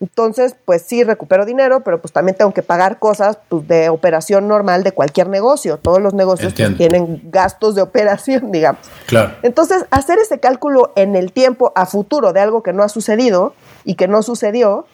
Entonces, 0.00 0.54
pues 0.64 0.82
sí, 0.82 1.02
recupero 1.02 1.44
dinero, 1.44 1.82
pero 1.82 2.00
pues 2.00 2.12
también 2.12 2.36
tengo 2.36 2.52
que 2.52 2.62
pagar 2.62 2.98
cosas 2.98 3.38
pues, 3.48 3.66
de 3.66 3.88
operación 3.88 4.46
normal 4.46 4.84
de 4.84 4.92
cualquier 4.92 5.28
negocio. 5.28 5.78
Todos 5.78 6.00
los 6.00 6.14
negocios 6.14 6.54
pues, 6.54 6.76
tienen 6.76 7.22
gastos 7.24 7.74
de 7.74 7.82
operación, 7.82 8.52
digamos. 8.52 8.80
Claro. 9.06 9.32
Entonces, 9.42 9.86
hacer 9.90 10.18
ese 10.18 10.38
cálculo 10.38 10.92
en 10.96 11.16
el 11.16 11.32
tiempo 11.32 11.72
a 11.74 11.86
futuro 11.86 12.32
de 12.32 12.40
algo 12.40 12.62
que 12.62 12.72
no 12.72 12.82
ha 12.82 12.88
sucedido 12.88 13.54
y 13.84 13.94
que 13.94 14.06
no 14.06 14.22
sucedió, 14.22 14.86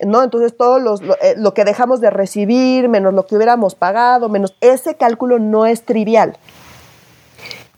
¿no? 0.00 0.22
Entonces, 0.22 0.56
todo 0.56 0.78
los, 0.78 1.02
lo, 1.02 1.14
eh, 1.20 1.34
lo 1.36 1.52
que 1.52 1.64
dejamos 1.64 2.00
de 2.00 2.10
recibir, 2.10 2.88
menos 2.88 3.12
lo 3.12 3.26
que 3.26 3.36
hubiéramos 3.36 3.74
pagado, 3.74 4.28
menos 4.28 4.56
ese 4.60 4.96
cálculo 4.96 5.38
no 5.38 5.66
es 5.66 5.84
trivial. 5.84 6.38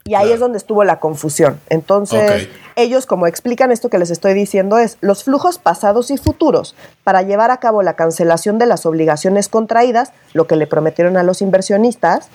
Y 0.06 0.16
ahí 0.16 0.32
es 0.32 0.40
donde 0.40 0.58
estuvo 0.58 0.84
la 0.84 1.00
confusión. 1.00 1.58
Entonces, 1.70 2.50
ellos, 2.76 3.06
como 3.06 3.26
explican 3.26 3.72
esto 3.72 3.88
que 3.88 3.98
les 3.98 4.10
estoy 4.10 4.34
diciendo, 4.34 4.76
es 4.76 4.98
los 5.00 5.24
flujos 5.24 5.58
pasados 5.58 6.10
y 6.10 6.18
futuros 6.18 6.74
para 7.04 7.22
llevar 7.22 7.50
a 7.50 7.56
cabo 7.56 7.82
la 7.82 7.96
cancelación 7.96 8.58
de 8.58 8.66
las 8.66 8.84
obligaciones 8.84 9.48
contraídas, 9.48 10.12
lo 10.34 10.46
que 10.46 10.56
le 10.56 10.66
prometieron 10.66 11.16
a 11.16 11.22
los 11.22 11.40
inversionistas, 11.40 12.28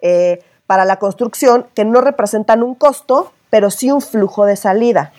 eh, 0.00 0.44
para 0.68 0.84
la 0.84 1.00
construcción, 1.00 1.66
que 1.74 1.84
no 1.84 2.00
representan 2.00 2.62
un 2.62 2.76
costo, 2.76 3.32
pero 3.50 3.72
sí 3.72 3.90
un 3.90 4.02
flujo 4.02 4.46
de 4.46 4.54
salida. 4.54 5.12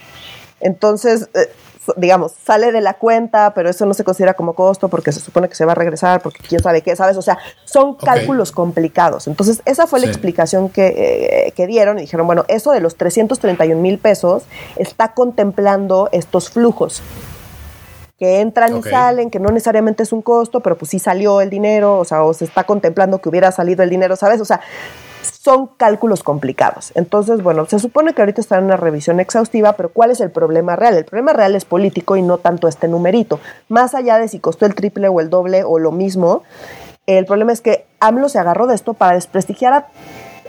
Entonces, 0.61 1.27
eh, 1.33 1.51
digamos, 1.95 2.33
sale 2.43 2.71
de 2.71 2.81
la 2.81 2.95
cuenta, 2.95 3.53
pero 3.53 3.69
eso 3.69 3.85
no 3.85 3.93
se 3.93 4.03
considera 4.03 4.33
como 4.33 4.53
costo 4.53 4.89
porque 4.89 5.11
se 5.11 5.19
supone 5.19 5.47
que 5.47 5.55
se 5.55 5.65
va 5.65 5.71
a 5.71 5.75
regresar, 5.75 6.21
porque 6.21 6.39
quién 6.47 6.61
sabe 6.61 6.81
qué, 6.81 6.95
¿sabes? 6.95 7.17
O 7.17 7.21
sea, 7.21 7.37
son 7.65 7.95
cálculos 7.95 8.51
complicados. 8.51 9.27
Entonces, 9.27 9.61
esa 9.65 9.87
fue 9.87 9.99
la 9.99 10.07
explicación 10.07 10.69
que, 10.69 10.87
eh, 11.47 11.53
que, 11.55 11.67
dieron 11.67 11.97
y 11.97 12.01
dijeron, 12.01 12.27
bueno, 12.27 12.45
eso 12.47 12.71
de 12.71 12.79
los 12.79 12.95
331 12.95 13.81
mil 13.81 13.99
pesos 13.99 14.43
está 14.77 15.13
contemplando 15.13 16.09
estos 16.11 16.49
flujos 16.49 17.01
que 18.17 18.41
entran 18.41 18.75
y 18.75 18.81
salen, 18.81 19.29
que 19.29 19.39
no 19.39 19.49
necesariamente 19.49 20.01
es 20.01 20.11
un 20.11 20.23
costo, 20.23 20.61
pero 20.61 20.75
pues 20.75 20.89
sí 20.89 20.97
salió 20.97 21.39
el 21.39 21.51
dinero, 21.51 21.99
o 21.99 22.05
sea, 22.05 22.23
o 22.23 22.33
se 22.33 22.45
está 22.45 22.63
contemplando 22.63 23.19
que 23.19 23.29
hubiera 23.29 23.51
salido 23.51 23.83
el 23.83 23.91
dinero, 23.91 24.15
¿sabes? 24.15 24.41
O 24.41 24.45
sea, 24.45 24.59
son 25.21 25.67
cálculos 25.77 26.23
complicados. 26.23 26.91
Entonces, 26.95 27.41
bueno, 27.41 27.65
se 27.65 27.79
supone 27.79 28.13
que 28.13 28.21
ahorita 28.21 28.41
está 28.41 28.57
en 28.57 28.65
una 28.65 28.77
revisión 28.77 29.19
exhaustiva, 29.19 29.73
pero 29.73 29.89
¿cuál 29.89 30.11
es 30.11 30.19
el 30.19 30.31
problema 30.31 30.75
real? 30.75 30.95
El 30.95 31.05
problema 31.05 31.33
real 31.33 31.55
es 31.55 31.65
político 31.65 32.17
y 32.17 32.21
no 32.21 32.37
tanto 32.37 32.67
este 32.67 32.87
numerito. 32.87 33.39
Más 33.69 33.95
allá 33.95 34.19
de 34.19 34.27
si 34.27 34.39
costó 34.39 34.65
el 34.65 34.75
triple 34.75 35.07
o 35.07 35.21
el 35.21 35.29
doble 35.29 35.63
o 35.63 35.79
lo 35.79 35.91
mismo, 35.91 36.43
el 37.05 37.25
problema 37.25 37.53
es 37.53 37.61
que 37.61 37.85
AMLO 37.99 38.29
se 38.29 38.39
agarró 38.39 38.67
de 38.67 38.75
esto 38.75 38.93
para 38.93 39.15
desprestigiar 39.15 39.87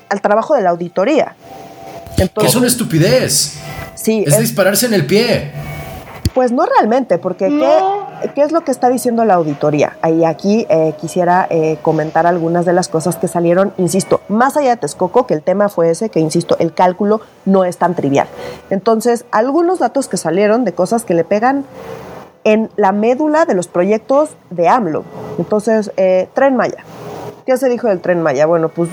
al 0.09 0.21
trabajo 0.21 0.55
de 0.55 0.63
la 0.63 0.71
auditoría. 0.71 1.37
Entonces, 2.17 2.53
es 2.53 2.57
una 2.57 2.67
estupidez. 2.67 3.55
Sí. 3.95 4.25
Es, 4.27 4.35
es 4.35 4.41
dispararse 4.41 4.87
en 4.87 4.95
el 4.95 5.07
pie. 5.07 5.53
Pues 6.35 6.53
no 6.53 6.65
realmente, 6.67 7.19
porque 7.19 7.49
¿qué, 8.35 8.43
es 8.43 8.53
lo 8.53 8.63
que 8.63 8.71
está 8.71 8.89
diciendo 8.89 9.25
la 9.25 9.35
auditoría? 9.35 9.97
Y 10.09 10.25
aquí 10.25 10.67
eh, 10.69 10.95
quisiera 11.01 11.47
eh, 11.51 11.79
comentar 11.83 12.27
algunas 12.27 12.65
de 12.65 12.73
las 12.73 12.89
cosas 12.89 13.17
que 13.17 13.29
salieron, 13.29 13.73
insisto, 13.79 14.21
más 14.29 14.57
allá 14.57 14.71
de 14.71 14.77
Texcoco, 14.77 15.27
que 15.27 15.35
el 15.35 15.43
tema 15.43 15.69
fue 15.69 15.91
ese, 15.91 16.11
que 16.11 16.21
insisto, 16.21 16.57
el 16.59 16.75
cálculo 16.75 17.21
no 17.45 17.65
es 17.65 17.79
tan 17.79 17.95
trivial. 17.95 18.29
Entonces, 18.71 19.25
algunos 19.31 19.79
datos 19.79 20.09
que 20.09 20.17
salieron 20.17 20.65
de 20.65 20.73
cosas 20.73 21.05
que 21.05 21.15
le 21.15 21.25
pegan 21.25 21.65
en 22.45 22.71
la 22.77 22.93
médula 22.93 23.45
de 23.45 23.55
los 23.55 23.69
proyectos 23.69 24.31
de 24.51 24.69
AMLO. 24.69 25.05
Entonces, 25.39 25.93
eh, 25.97 26.29
Tren 26.35 26.57
Maya. 26.57 26.85
¿Qué 27.47 27.57
se 27.57 27.69
dijo 27.69 27.89
del 27.89 28.01
Tren 28.01 28.23
Maya? 28.23 28.47
Bueno, 28.47 28.69
pues 28.69 28.91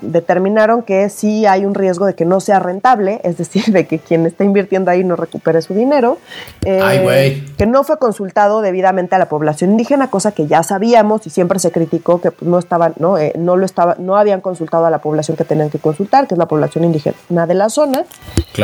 determinaron 0.00 0.82
que 0.82 1.08
sí 1.08 1.46
hay 1.46 1.64
un 1.64 1.74
riesgo 1.74 2.06
de 2.06 2.14
que 2.14 2.24
no 2.24 2.40
sea 2.40 2.58
rentable, 2.58 3.20
es 3.24 3.38
decir, 3.38 3.64
de 3.66 3.86
que 3.86 3.98
quien 3.98 4.26
está 4.26 4.44
invirtiendo 4.44 4.90
ahí 4.90 5.04
no 5.04 5.16
recupere 5.16 5.62
su 5.62 5.74
dinero, 5.74 6.18
eh, 6.64 7.44
que 7.56 7.66
no 7.66 7.84
fue 7.84 7.98
consultado 7.98 8.60
debidamente 8.60 9.14
a 9.14 9.18
la 9.18 9.28
población 9.28 9.72
indígena, 9.72 10.08
cosa 10.10 10.32
que 10.32 10.46
ya 10.46 10.62
sabíamos 10.62 11.26
y 11.26 11.30
siempre 11.30 11.58
se 11.58 11.70
criticó 11.70 12.20
que 12.20 12.32
no 12.40 12.58
estaban, 12.58 12.94
no, 12.98 13.18
eh, 13.18 13.32
no 13.36 13.56
lo 13.56 13.64
estaba, 13.64 13.96
no 13.98 14.16
habían 14.16 14.40
consultado 14.40 14.86
a 14.86 14.90
la 14.90 14.98
población 14.98 15.36
que 15.36 15.44
tenían 15.44 15.70
que 15.70 15.78
consultar, 15.78 16.26
que 16.26 16.34
es 16.34 16.38
la 16.38 16.46
población 16.46 16.84
indígena 16.84 17.46
de 17.46 17.54
la 17.54 17.68
zona, 17.68 18.04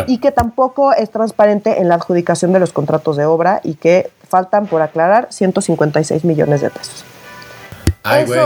y 0.06 0.18
que 0.18 0.32
tampoco 0.32 0.92
es 0.92 1.10
transparente 1.10 1.80
en 1.80 1.88
la 1.88 1.94
adjudicación 1.94 2.52
de 2.52 2.60
los 2.60 2.72
contratos 2.72 3.16
de 3.16 3.24
obra 3.24 3.60
y 3.64 3.74
que 3.74 4.10
faltan 4.28 4.66
por 4.66 4.82
aclarar 4.82 5.28
156 5.30 6.24
millones 6.24 6.60
de 6.60 6.70
pesos. 6.70 7.04
Ay, 8.02 8.26
güey. 8.26 8.40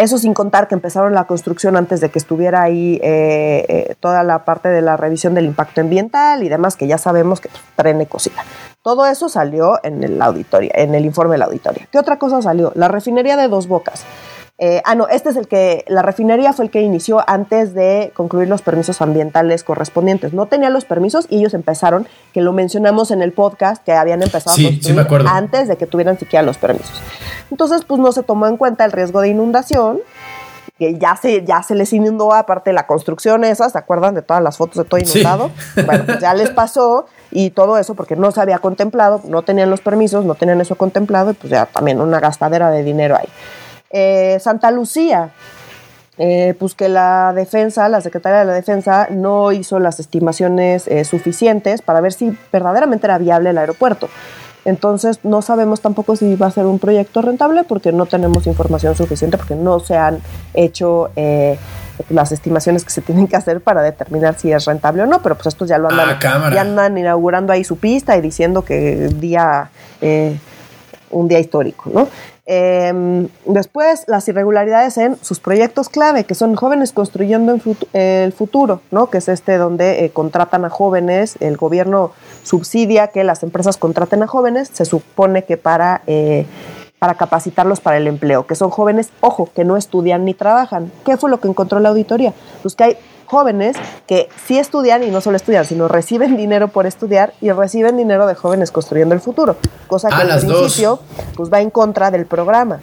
Eso 0.00 0.16
sin 0.16 0.32
contar 0.32 0.66
que 0.66 0.74
empezaron 0.74 1.12
la 1.12 1.24
construcción 1.24 1.76
antes 1.76 2.00
de 2.00 2.08
que 2.08 2.18
estuviera 2.18 2.62
ahí 2.62 2.98
eh, 3.02 3.66
eh, 3.68 3.94
toda 4.00 4.22
la 4.22 4.46
parte 4.46 4.70
de 4.70 4.80
la 4.80 4.96
revisión 4.96 5.34
del 5.34 5.44
impacto 5.44 5.82
ambiental 5.82 6.42
y 6.42 6.48
demás, 6.48 6.74
que 6.74 6.86
ya 6.86 6.96
sabemos 6.96 7.38
que 7.42 7.50
pues, 7.76 8.08
cosita. 8.08 8.42
Todo 8.80 9.04
eso 9.04 9.28
salió 9.28 9.78
en 9.82 10.02
el 10.02 10.22
auditoria, 10.22 10.72
en 10.74 10.94
el 10.94 11.04
informe 11.04 11.32
de 11.32 11.38
la 11.40 11.44
auditoría. 11.44 11.86
¿Qué 11.92 11.98
otra 11.98 12.18
cosa 12.18 12.40
salió? 12.40 12.72
La 12.76 12.88
refinería 12.88 13.36
de 13.36 13.48
Dos 13.48 13.68
Bocas. 13.68 14.06
Eh, 14.62 14.82
ah, 14.84 14.94
no, 14.94 15.08
este 15.08 15.30
es 15.30 15.36
el 15.36 15.48
que, 15.48 15.86
la 15.88 16.02
refinería 16.02 16.52
fue 16.52 16.66
el 16.66 16.70
que 16.70 16.82
inició 16.82 17.24
antes 17.26 17.72
de 17.72 18.12
concluir 18.14 18.46
los 18.46 18.60
permisos 18.60 19.00
ambientales 19.00 19.64
correspondientes. 19.64 20.34
No 20.34 20.46
tenía 20.46 20.68
los 20.68 20.84
permisos 20.84 21.26
y 21.30 21.38
ellos 21.38 21.54
empezaron, 21.54 22.06
que 22.34 22.42
lo 22.42 22.52
mencionamos 22.52 23.10
en 23.10 23.22
el 23.22 23.32
podcast, 23.32 23.82
que 23.82 23.92
habían 23.92 24.22
empezado 24.22 24.54
a 24.60 24.62
construir 24.62 25.26
antes 25.26 25.66
de 25.66 25.76
que 25.78 25.86
tuvieran 25.86 26.18
siquiera 26.18 26.42
los 26.42 26.58
permisos. 26.58 26.92
Entonces, 27.50 27.86
pues 27.86 27.98
no 28.02 28.12
se 28.12 28.22
tomó 28.22 28.46
en 28.48 28.58
cuenta 28.58 28.84
el 28.84 28.92
riesgo 28.92 29.22
de 29.22 29.28
inundación, 29.30 30.00
que 30.78 30.98
ya 30.98 31.16
se, 31.16 31.42
ya 31.42 31.62
se 31.62 31.74
les 31.74 31.90
inundó, 31.94 32.34
aparte 32.34 32.68
de 32.68 32.74
la 32.74 32.86
construcción 32.86 33.44
esa, 33.44 33.70
¿se 33.70 33.78
acuerdan 33.78 34.14
de 34.14 34.20
todas 34.20 34.42
las 34.42 34.58
fotos 34.58 34.76
de 34.76 34.84
todo 34.84 35.00
inundado? 35.00 35.50
Bueno, 35.86 36.04
pues 36.04 36.20
ya 36.20 36.34
les 36.34 36.50
pasó 36.50 37.06
y 37.30 37.48
todo 37.48 37.78
eso 37.78 37.94
porque 37.94 38.14
no 38.14 38.30
se 38.30 38.42
había 38.42 38.58
contemplado, 38.58 39.22
no 39.24 39.40
tenían 39.40 39.70
los 39.70 39.80
permisos, 39.80 40.26
no 40.26 40.34
tenían 40.34 40.60
eso 40.60 40.74
contemplado 40.74 41.30
y 41.30 41.34
pues 41.34 41.50
ya 41.50 41.64
también 41.64 42.00
una 42.00 42.20
gastadera 42.20 42.70
de 42.70 42.82
dinero 42.82 43.16
ahí. 43.16 43.28
Eh, 43.92 44.38
Santa 44.40 44.70
Lucía, 44.70 45.30
eh, 46.16 46.54
pues 46.58 46.74
que 46.74 46.88
la 46.88 47.32
defensa, 47.34 47.88
la 47.88 48.00
secretaria 48.00 48.38
de 48.40 48.44
la 48.44 48.52
defensa, 48.52 49.08
no 49.10 49.50
hizo 49.50 49.80
las 49.80 49.98
estimaciones 49.98 50.86
eh, 50.86 51.04
suficientes 51.04 51.82
para 51.82 52.00
ver 52.00 52.12
si 52.12 52.36
verdaderamente 52.52 53.08
era 53.08 53.18
viable 53.18 53.50
el 53.50 53.58
aeropuerto. 53.58 54.08
Entonces 54.64 55.18
no 55.24 55.42
sabemos 55.42 55.80
tampoco 55.80 56.14
si 56.14 56.36
va 56.36 56.46
a 56.46 56.50
ser 56.52 56.66
un 56.66 56.78
proyecto 56.78 57.20
rentable 57.20 57.64
porque 57.64 57.90
no 57.90 58.06
tenemos 58.06 58.46
información 58.46 58.94
suficiente, 58.94 59.38
porque 59.38 59.56
no 59.56 59.80
se 59.80 59.96
han 59.96 60.20
hecho 60.52 61.10
las 62.10 62.30
estimaciones 62.30 62.84
que 62.84 62.90
se 62.90 63.00
tienen 63.00 63.26
que 63.26 63.36
hacer 63.36 63.62
para 63.62 63.80
determinar 63.80 64.38
si 64.38 64.52
es 64.52 64.66
rentable 64.66 65.02
o 65.02 65.06
no, 65.06 65.22
pero 65.22 65.34
pues 65.34 65.46
estos 65.46 65.66
ya 65.66 65.78
lo 65.78 65.88
andan, 65.88 66.10
ah, 66.10 66.50
ya 66.52 66.60
andan 66.60 66.98
inaugurando 66.98 67.54
ahí 67.54 67.64
su 67.64 67.78
pista 67.78 68.18
y 68.18 68.20
diciendo 68.20 68.62
que 68.62 69.08
día, 69.08 69.70
un 71.10 71.26
día 71.26 71.38
histórico, 71.38 71.90
¿no? 71.92 72.08
Em, 72.52 73.28
después, 73.46 74.02
las 74.08 74.26
irregularidades 74.26 74.98
en 74.98 75.16
sus 75.22 75.38
proyectos 75.38 75.88
clave, 75.88 76.24
que 76.24 76.34
son 76.34 76.56
jóvenes 76.56 76.90
construyendo 76.90 77.56
el 77.92 78.32
futuro, 78.32 78.80
¿no? 78.90 79.08
que 79.08 79.18
es 79.18 79.28
este 79.28 79.56
donde 79.56 80.04
eh, 80.04 80.10
contratan 80.10 80.64
a 80.64 80.68
jóvenes, 80.68 81.36
el 81.38 81.56
gobierno 81.56 82.10
subsidia 82.42 83.06
que 83.06 83.22
las 83.22 83.44
empresas 83.44 83.76
contraten 83.76 84.24
a 84.24 84.26
jóvenes, 84.26 84.68
se 84.72 84.84
supone 84.84 85.44
que 85.44 85.58
para, 85.58 86.02
eh, 86.08 86.44
para 86.98 87.14
capacitarlos 87.14 87.78
para 87.78 87.98
el 87.98 88.08
empleo, 88.08 88.44
que 88.48 88.56
son 88.56 88.70
jóvenes, 88.70 89.10
ojo, 89.20 89.48
que 89.54 89.64
no 89.64 89.76
estudian 89.76 90.24
ni 90.24 90.34
trabajan. 90.34 90.90
¿Qué 91.04 91.16
fue 91.16 91.30
lo 91.30 91.38
que 91.38 91.46
encontró 91.46 91.78
la 91.78 91.90
auditoría? 91.90 92.34
Pues 92.62 92.74
que 92.74 92.82
hay 92.82 92.96
jóvenes 93.30 93.76
que 94.08 94.28
sí 94.46 94.58
estudian 94.58 95.04
y 95.04 95.10
no 95.10 95.20
solo 95.20 95.36
estudian, 95.36 95.64
sino 95.64 95.86
reciben 95.86 96.36
dinero 96.36 96.68
por 96.68 96.86
estudiar 96.86 97.32
y 97.40 97.52
reciben 97.52 97.96
dinero 97.96 98.26
de 98.26 98.34
jóvenes 98.34 98.72
construyendo 98.72 99.14
el 99.14 99.20
futuro, 99.20 99.56
cosa 99.86 100.08
que 100.08 100.14
al 100.16 100.40
principio 100.40 100.98
pues 101.36 101.48
va 101.52 101.60
en 101.60 101.70
contra 101.70 102.10
del 102.10 102.26
programa. 102.26 102.80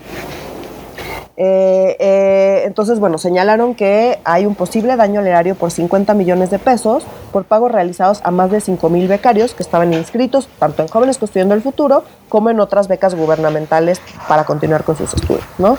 Eh, 1.39 1.95
eh, 1.99 2.63
entonces, 2.65 2.99
bueno, 2.99 3.19
señalaron 3.19 3.75
que 3.75 4.17
hay 4.23 4.47
un 4.47 4.55
posible 4.55 4.95
daño 4.95 5.19
al 5.19 5.27
erario 5.27 5.53
por 5.53 5.69
50 5.69 6.15
millones 6.15 6.49
de 6.49 6.57
pesos 6.57 7.05
por 7.31 7.45
pagos 7.45 7.71
realizados 7.71 8.21
a 8.23 8.31
más 8.31 8.49
de 8.49 8.59
5 8.59 8.89
mil 8.89 9.07
becarios 9.07 9.53
que 9.53 9.61
estaban 9.61 9.93
inscritos 9.93 10.49
tanto 10.57 10.81
en 10.81 10.87
Jóvenes 10.87 11.19
Construyendo 11.19 11.53
el 11.53 11.61
Futuro 11.61 12.03
como 12.27 12.49
en 12.49 12.59
otras 12.59 12.87
becas 12.87 13.13
gubernamentales 13.13 14.01
para 14.27 14.45
continuar 14.45 14.83
con 14.83 14.97
sus 14.97 15.13
estudios, 15.13 15.45
¿no? 15.59 15.77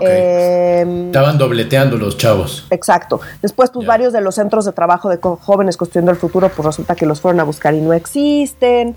Em, 0.00 1.06
Estaban 1.06 1.38
dobleteando 1.38 1.96
los 1.96 2.18
chavos. 2.18 2.66
Exacto. 2.70 3.20
Después, 3.40 3.70
pues 3.70 3.86
varios 3.86 4.12
de 4.12 4.20
los 4.20 4.34
centros 4.34 4.66
de 4.66 4.72
trabajo 4.72 5.08
de 5.08 5.18
jóvenes 5.18 5.78
construyendo 5.78 6.12
el 6.12 6.18
futuro, 6.18 6.50
pues 6.50 6.66
resulta 6.66 6.94
que 6.94 7.06
los 7.06 7.20
fueron 7.20 7.40
a 7.40 7.44
buscar 7.44 7.72
y 7.74 7.80
no 7.80 7.94
existen. 7.94 8.94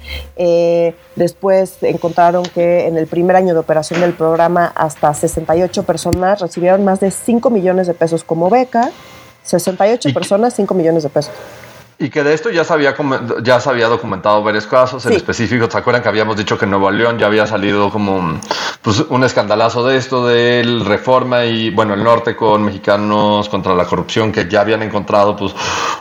Después 1.16 1.76
encontraron 1.82 2.44
que 2.44 2.88
en 2.88 2.98
el 2.98 3.06
primer 3.08 3.36
año 3.36 3.54
de 3.54 3.60
operación 3.60 4.00
del 4.02 4.14
programa 4.14 4.72
hasta 4.76 5.14
68 5.14 5.84
personas 5.84 6.40
recibieron 6.40 6.86
más 6.86 7.00
de 7.02 7.12
5 7.12 7.50
millones 7.50 7.88
de 7.88 7.94
pesos 7.94 8.24
como 8.24 8.50
beca. 8.50 8.92
68 9.44 10.14
personas, 10.14 10.54
5 10.56 10.74
millones 10.74 11.04
de 11.04 11.10
pesos. 11.10 11.34
Y 12.02 12.10
que 12.10 12.24
de 12.24 12.34
esto 12.34 12.50
ya 12.50 12.64
se 12.64 12.74
había, 12.74 12.96
ya 13.44 13.60
se 13.60 13.70
había 13.70 13.88
documentado 13.88 14.42
varios 14.42 14.66
casos, 14.66 15.06
en 15.06 15.14
específico, 15.14 15.70
¿se 15.70 15.78
acuerdan 15.78 16.02
que 16.02 16.10
habíamos 16.10 16.36
dicho 16.36 16.58
que 16.58 16.66
en 16.66 16.72
Nuevo 16.72 16.90
León 16.90 17.20
ya 17.20 17.28
había 17.28 17.46
salido 17.46 17.92
como 17.92 18.40
pues, 18.82 19.02
un 19.08 19.24
escandalazo 19.24 19.86
de 19.86 19.98
esto, 19.98 20.26
del 20.26 20.84
reforma 20.84 21.46
y, 21.46 21.70
bueno, 21.70 21.94
el 21.94 22.04
norte 22.04 22.36
con 22.36 22.64
mexicanos 22.64 23.50
contra 23.50 23.76
la 23.76 23.86
corrupción, 23.86 24.32
que 24.32 24.50
ya 24.50 24.62
habían 24.62 24.82
encontrado 24.82 25.36
pues 25.36 25.54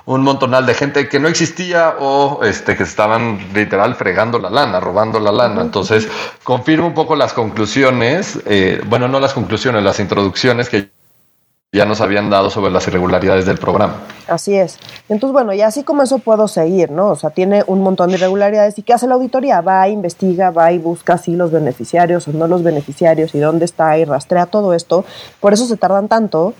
un 0.07 0.23
montonal 0.23 0.65
de 0.65 0.73
gente 0.73 1.07
que 1.07 1.21
no 1.21 1.29
existía 1.29 1.97
o 1.99 2.41
este, 2.45 2.79
que 2.79 2.85
estaban 2.85 3.53
literal 3.53 3.95
fregando 3.95 4.39
la 4.39 4.49
lana, 4.49 4.81
robando 4.81 5.21
la 5.21 5.33
lana. 5.33 5.61
Entonces, 5.61 6.09
confirma 6.43 6.87
un 6.87 6.95
poco 6.95 7.15
las 7.15 7.35
conclusiones, 7.35 8.41
eh, 8.47 8.81
bueno, 8.87 9.07
no 9.07 9.21
las 9.21 9.35
conclusiones, 9.35 9.85
las 9.85 10.01
introducciones 10.01 10.71
que 10.71 10.89
ya 11.73 11.85
nos 11.85 12.01
habían 12.01 12.31
dado 12.31 12.51
sobre 12.51 12.73
las 12.73 12.89
irregularidades 12.89 13.47
del 13.47 13.57
programa. 13.57 13.95
Así 14.27 14.57
es. 14.57 14.77
Entonces, 15.09 15.33
bueno, 15.33 15.53
y 15.53 15.61
así 15.61 15.85
como 15.85 16.03
eso 16.03 16.19
puedo 16.19 16.49
seguir, 16.49 16.91
¿no? 16.91 17.11
O 17.11 17.15
sea, 17.15 17.31
tiene 17.31 17.63
un 17.65 17.81
montón 17.81 18.11
de 18.11 18.17
irregularidades. 18.17 18.77
¿Y 18.77 18.83
qué 18.83 18.93
hace 18.93 19.07
la 19.07 19.15
auditoría? 19.15 19.61
Va, 19.61 19.89
investiga, 19.89 20.51
va 20.51 20.73
y 20.73 20.79
busca 20.79 21.17
si 21.17 21.37
los 21.37 21.53
beneficiarios 21.53 22.27
o 22.27 22.33
no 22.33 22.49
los 22.49 22.65
beneficiarios 22.65 23.37
y 23.37 23.39
dónde 23.39 23.67
está 23.67 23.97
y 23.99 24.05
rastrea 24.05 24.47
todo 24.47 24.75
esto. 24.75 25.05
Por 25.39 25.53
eso 25.53 25.65
se 25.67 25.77
tardan 25.77 26.09
tanto 26.09 26.55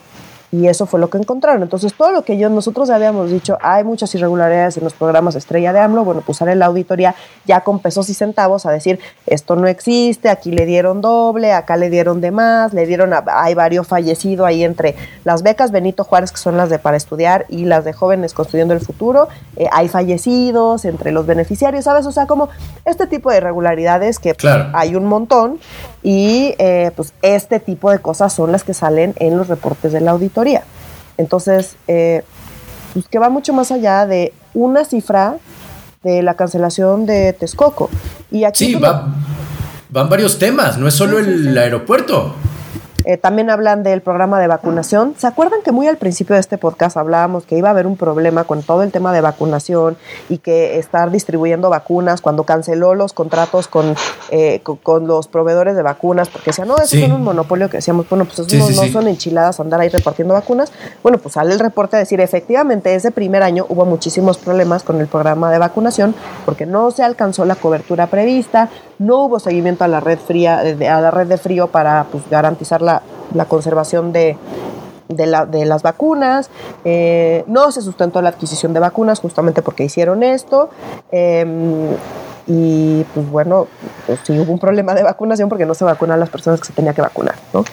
y 0.51 0.67
eso 0.67 0.85
fue 0.85 0.99
lo 0.99 1.09
que 1.09 1.17
encontraron. 1.17 1.63
Entonces, 1.63 1.93
todo 1.93 2.11
lo 2.11 2.23
que 2.23 2.37
yo, 2.37 2.49
nosotros 2.49 2.89
habíamos 2.89 3.31
dicho, 3.31 3.57
hay 3.61 3.83
muchas 3.83 4.13
irregularidades 4.15 4.77
en 4.77 4.83
los 4.83 4.93
programas 4.93 5.35
Estrella 5.35 5.73
de 5.73 5.79
AMLO, 5.79 6.03
bueno, 6.03 6.21
pues 6.25 6.39
sale 6.39 6.55
la 6.55 6.65
auditoría 6.65 7.15
ya 7.45 7.61
con 7.61 7.79
pesos 7.79 8.09
y 8.09 8.13
centavos 8.13 8.65
a 8.65 8.71
decir, 8.71 8.99
esto 9.27 9.55
no 9.55 9.67
existe, 9.67 10.29
aquí 10.29 10.51
le 10.51 10.65
dieron 10.65 11.01
doble, 11.01 11.53
acá 11.53 11.77
le 11.77 11.89
dieron 11.89 12.21
de 12.21 12.31
más, 12.31 12.73
le 12.73 12.85
dieron, 12.85 13.11
hay 13.27 13.53
varios 13.53 13.87
fallecidos 13.87 14.45
ahí 14.45 14.63
entre 14.63 14.95
las 15.23 15.43
becas 15.43 15.71
Benito 15.71 16.03
Juárez, 16.03 16.31
que 16.31 16.37
son 16.37 16.57
las 16.57 16.69
de 16.69 16.79
para 16.79 16.97
estudiar, 16.97 17.45
y 17.49 17.65
las 17.65 17.85
de 17.85 17.93
jóvenes 17.93 18.33
construyendo 18.33 18.73
el 18.73 18.81
futuro, 18.81 19.29
eh, 19.55 19.67
hay 19.71 19.87
fallecidos 19.87 20.85
entre 20.85 21.11
los 21.11 21.25
beneficiarios, 21.25 21.85
¿sabes? 21.85 22.05
O 22.05 22.11
sea, 22.11 22.27
como 22.27 22.49
este 22.85 23.07
tipo 23.07 23.31
de 23.31 23.37
irregularidades 23.37 24.19
que 24.19 24.35
hay 24.73 24.95
un 24.95 25.05
montón 25.05 25.59
y 26.03 26.55
eh, 26.57 26.91
pues 26.95 27.13
este 27.21 27.59
tipo 27.59 27.91
de 27.91 27.99
cosas 27.99 28.33
son 28.33 28.51
las 28.51 28.63
que 28.63 28.73
salen 28.73 29.13
en 29.19 29.37
los 29.37 29.47
reportes 29.47 29.91
de 29.91 30.01
la 30.01 30.11
auditoría. 30.11 30.40
Entonces, 31.17 31.75
eh, 31.87 32.23
pues 32.93 33.07
que 33.07 33.19
va 33.19 33.29
mucho 33.29 33.53
más 33.53 33.71
allá 33.71 34.05
de 34.05 34.33
una 34.53 34.85
cifra 34.85 35.37
de 36.03 36.23
la 36.23 36.35
cancelación 36.35 37.05
de 37.05 37.33
Texcoco. 37.33 37.89
Y 38.31 38.43
aquí 38.43 38.65
sí, 38.65 38.75
van 38.75 40.09
varios 40.09 40.39
temas, 40.39 40.77
no 40.77 40.87
es 40.87 40.93
solo 40.93 41.19
el 41.19 41.57
aeropuerto. 41.57 42.35
Eh, 43.05 43.17
también 43.17 43.49
hablan 43.49 43.83
del 43.83 44.01
programa 44.01 44.39
de 44.39 44.47
vacunación. 44.47 45.15
¿Se 45.17 45.27
acuerdan 45.27 45.61
que 45.63 45.71
muy 45.71 45.87
al 45.87 45.97
principio 45.97 46.35
de 46.35 46.39
este 46.39 46.57
podcast 46.57 46.97
hablábamos 46.97 47.45
que 47.45 47.57
iba 47.57 47.69
a 47.69 47.71
haber 47.71 47.87
un 47.87 47.97
problema 47.97 48.43
con 48.43 48.61
todo 48.63 48.83
el 48.83 48.91
tema 48.91 49.13
de 49.13 49.21
vacunación 49.21 49.97
y 50.29 50.37
que 50.37 50.77
estar 50.77 51.11
distribuyendo 51.11 51.69
vacunas 51.69 52.21
cuando 52.21 52.43
canceló 52.43 52.95
los 52.95 53.13
contratos 53.13 53.67
con, 53.67 53.95
eh, 54.29 54.61
con, 54.83 55.07
los 55.07 55.27
proveedores 55.27 55.75
de 55.75 55.81
vacunas? 55.81 56.29
Porque 56.29 56.51
decían, 56.51 56.67
no, 56.67 56.77
eso 56.77 56.95
es 56.95 57.09
un 57.09 57.23
monopolio 57.23 57.69
que 57.69 57.77
decíamos, 57.77 58.07
bueno, 58.09 58.25
pues 58.25 58.39
eso 58.39 58.83
no, 58.83 58.91
son 58.91 59.07
enchiladas 59.07 59.59
andar 59.59 59.79
ahí 59.79 59.89
repartiendo 59.89 60.33
vacunas. 60.33 60.71
Bueno, 61.01 61.17
pues 61.17 61.33
sale 61.33 61.53
el 61.53 61.59
reporte 61.59 61.95
a 61.95 61.99
decir, 61.99 62.19
efectivamente, 62.21 62.93
ese 62.93 63.11
primer 63.11 63.43
año 63.43 63.65
hubo 63.69 63.85
muchísimos 63.85 64.37
problemas 64.37 64.83
con 64.83 64.99
el 64.99 65.07
programa 65.07 65.51
de 65.51 65.57
vacunación 65.57 66.13
porque 66.45 66.65
no 66.65 66.91
se 66.91 67.03
alcanzó 67.03 67.45
la 67.45 67.55
cobertura 67.55 68.07
prevista, 68.07 68.69
no 68.99 69.25
hubo 69.25 69.39
seguimiento 69.39 69.83
a 69.83 69.87
la 69.87 69.99
red 69.99 70.19
fría, 70.19 70.59
a 70.59 71.01
la 71.01 71.11
red 71.11 71.27
de 71.27 71.37
frío 71.37 71.67
para 71.67 72.05
pues, 72.11 72.23
garantizar 72.29 72.81
la, 72.81 72.90
conservación 73.45 74.11
de, 74.11 74.37
las 75.09 75.83
vacunas, 75.83 76.49
eh, 76.85 77.43
no 77.47 77.71
se 77.71 77.81
sustentó 77.81 78.21
la 78.21 78.29
adquisición 78.29 78.73
de 78.73 78.79
vacunas 78.79 79.19
justamente 79.19 79.61
porque 79.61 79.83
hicieron 79.83 80.23
esto. 80.23 80.69
Em, 81.11 81.89
y 82.47 83.03
pues 83.13 83.29
bueno, 83.29 83.67
pues 84.07 84.19
sí 84.23 84.37
hubo 84.39 84.51
un 84.51 84.59
problema 84.59 84.93
de 84.93 85.03
vacunación 85.03 85.47
porque 85.47 85.65
no 85.65 85.73
se 85.73 85.85
vacunan 85.85 86.19
las 86.19 86.29
personas 86.29 86.59
que 86.59 86.67
se 86.67 86.73
tenía 86.73 86.93
que 86.93 87.01
vacunar, 87.01 87.35
¿no? 87.53 87.63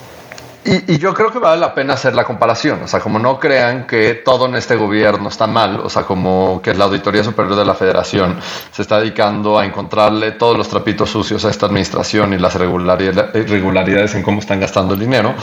Y, 0.64 0.98
yo 0.98 1.14
creo 1.14 1.30
que 1.30 1.38
vale 1.38 1.60
la 1.60 1.74
pena 1.74 1.94
hacer 1.94 2.14
la 2.14 2.24
comparación, 2.24 2.82
o 2.82 2.88
sea, 2.88 3.00
como 3.00 3.18
no 3.18 3.38
crean 3.38 3.86
que 3.86 4.14
todo 4.14 4.46
en 4.46 4.56
este 4.56 4.76
gobierno 4.76 5.28
está 5.28 5.46
mal, 5.46 5.80
o 5.80 5.88
sea, 5.88 6.02
como 6.02 6.60
que 6.60 6.74
la 6.74 6.84
Auditoría 6.84 7.22
Superior 7.22 7.54
de 7.56 7.64
la 7.64 7.74
Federación 7.74 8.38
se 8.72 8.82
está 8.82 8.98
dedicando 8.98 9.58
a 9.58 9.64
encontrarle 9.64 10.32
todos 10.32 10.58
los 10.58 10.68
trapitos 10.68 11.10
sucios 11.10 11.44
a 11.44 11.50
esta 11.50 11.66
administración 11.66 12.34
y 12.34 12.38
las 12.38 12.54
irregularidades 12.56 14.14
en 14.14 14.22
cómo 14.22 14.40
están 14.40 14.60
gastando 14.60 14.94
el 14.94 15.00
dinero. 15.00 15.34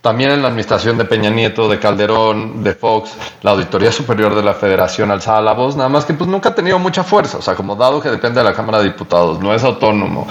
También 0.00 0.32
en 0.32 0.42
la 0.42 0.48
administración 0.48 0.98
de 0.98 1.06
Peña 1.06 1.30
Nieto, 1.30 1.68
de 1.68 1.78
Calderón, 1.78 2.62
de 2.62 2.74
Fox, 2.74 3.12
la 3.42 3.52
Auditoría 3.52 3.90
Superior 3.90 4.34
de 4.34 4.42
la 4.42 4.54
Federación 4.54 5.10
alzaba 5.10 5.40
la 5.40 5.54
voz, 5.54 5.76
nada 5.76 5.88
más 5.88 6.04
que 6.04 6.12
pues 6.12 6.28
nunca 6.28 6.50
ha 6.50 6.54
tenido 6.54 6.78
mucha 6.78 7.04
fuerza, 7.04 7.38
o 7.38 7.42
sea, 7.42 7.54
como 7.54 7.76
dado 7.76 8.02
que 8.02 8.10
depende 8.10 8.40
de 8.40 8.44
la 8.44 8.52
Cámara 8.52 8.78
de 8.78 8.84
Diputados, 8.84 9.40
no 9.40 9.54
es 9.54 9.64
autónomo, 9.64 10.26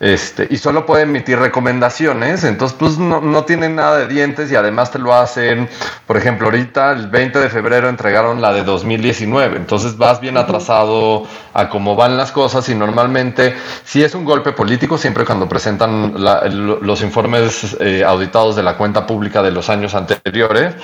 este, 0.00 0.48
y 0.50 0.56
solo 0.56 0.84
puede 0.86 1.04
emitir 1.04 1.38
recomendaciones, 1.38 2.42
entonces 2.42 2.76
pues 2.76 2.98
no, 2.98 3.20
no 3.20 3.44
tiene 3.44 3.68
de 3.90 4.06
dientes 4.06 4.50
y 4.52 4.54
además 4.54 4.90
te 4.90 4.98
lo 4.98 5.12
hacen, 5.14 5.68
por 6.06 6.16
ejemplo, 6.16 6.46
ahorita 6.46 6.92
el 6.92 7.08
20 7.08 7.40
de 7.40 7.48
febrero 7.48 7.88
entregaron 7.88 8.40
la 8.40 8.52
de 8.52 8.62
2019, 8.62 9.56
entonces 9.56 9.98
vas 9.98 10.20
bien 10.20 10.36
atrasado 10.36 11.26
a 11.52 11.68
cómo 11.68 11.96
van 11.96 12.16
las 12.16 12.30
cosas 12.30 12.68
y 12.68 12.74
normalmente 12.74 13.54
si 13.84 14.02
es 14.04 14.14
un 14.14 14.24
golpe 14.24 14.52
político 14.52 14.96
siempre 14.96 15.24
cuando 15.24 15.48
presentan 15.48 16.14
los 16.16 17.02
informes 17.02 17.76
eh, 17.80 18.04
auditados 18.04 18.54
de 18.56 18.62
la 18.62 18.76
cuenta 18.76 19.06
pública 19.06 19.42
de 19.42 19.50
los 19.50 19.68
años 19.68 19.94
anteriores 19.94 20.74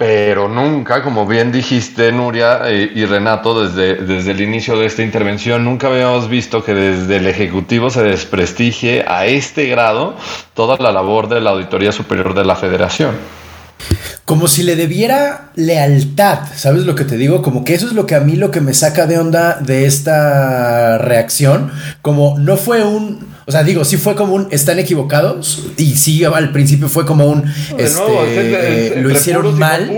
pero 0.00 0.48
nunca, 0.48 1.02
como 1.02 1.26
bien 1.26 1.52
dijiste 1.52 2.10
Nuria 2.10 2.62
eh, 2.70 2.90
y 2.94 3.04
Renato 3.04 3.66
desde, 3.66 3.96
desde 3.96 4.30
el 4.30 4.40
inicio 4.40 4.78
de 4.78 4.86
esta 4.86 5.02
intervención, 5.02 5.62
nunca 5.62 5.88
habíamos 5.88 6.26
visto 6.26 6.64
que 6.64 6.72
desde 6.72 7.16
el 7.16 7.26
Ejecutivo 7.26 7.90
se 7.90 8.04
desprestigie 8.04 9.04
a 9.06 9.26
este 9.26 9.66
grado 9.66 10.16
toda 10.54 10.78
la 10.78 10.90
labor 10.90 11.28
de 11.28 11.42
la 11.42 11.50
Auditoría 11.50 11.92
Superior 11.92 12.32
de 12.32 12.46
la 12.46 12.56
Federación. 12.56 13.14
Como 14.24 14.46
si 14.46 14.62
le 14.62 14.76
debiera 14.76 15.50
lealtad, 15.56 16.40
¿sabes 16.54 16.84
lo 16.84 16.94
que 16.94 17.04
te 17.04 17.16
digo? 17.16 17.42
Como 17.42 17.64
que 17.64 17.74
eso 17.74 17.86
es 17.86 17.92
lo 17.92 18.06
que 18.06 18.14
a 18.14 18.20
mí 18.20 18.36
lo 18.36 18.50
que 18.50 18.60
me 18.60 18.74
saca 18.74 19.06
de 19.06 19.18
onda 19.18 19.58
de 19.60 19.86
esta 19.86 20.98
reacción, 20.98 21.72
como 22.02 22.38
no 22.38 22.56
fue 22.56 22.84
un 22.84 23.30
o 23.46 23.52
sea, 23.52 23.64
digo, 23.64 23.84
sí 23.84 23.96
fue 23.96 24.14
como 24.14 24.34
un 24.34 24.46
están 24.52 24.78
equivocados 24.78 25.64
y 25.76 25.96
sí 25.96 26.22
al 26.24 26.52
principio 26.52 26.88
fue 26.88 27.04
como 27.04 27.26
un 27.26 27.52
este, 27.78 28.94
lo 29.02 29.10
hicieron 29.10 29.58
mal. 29.58 29.90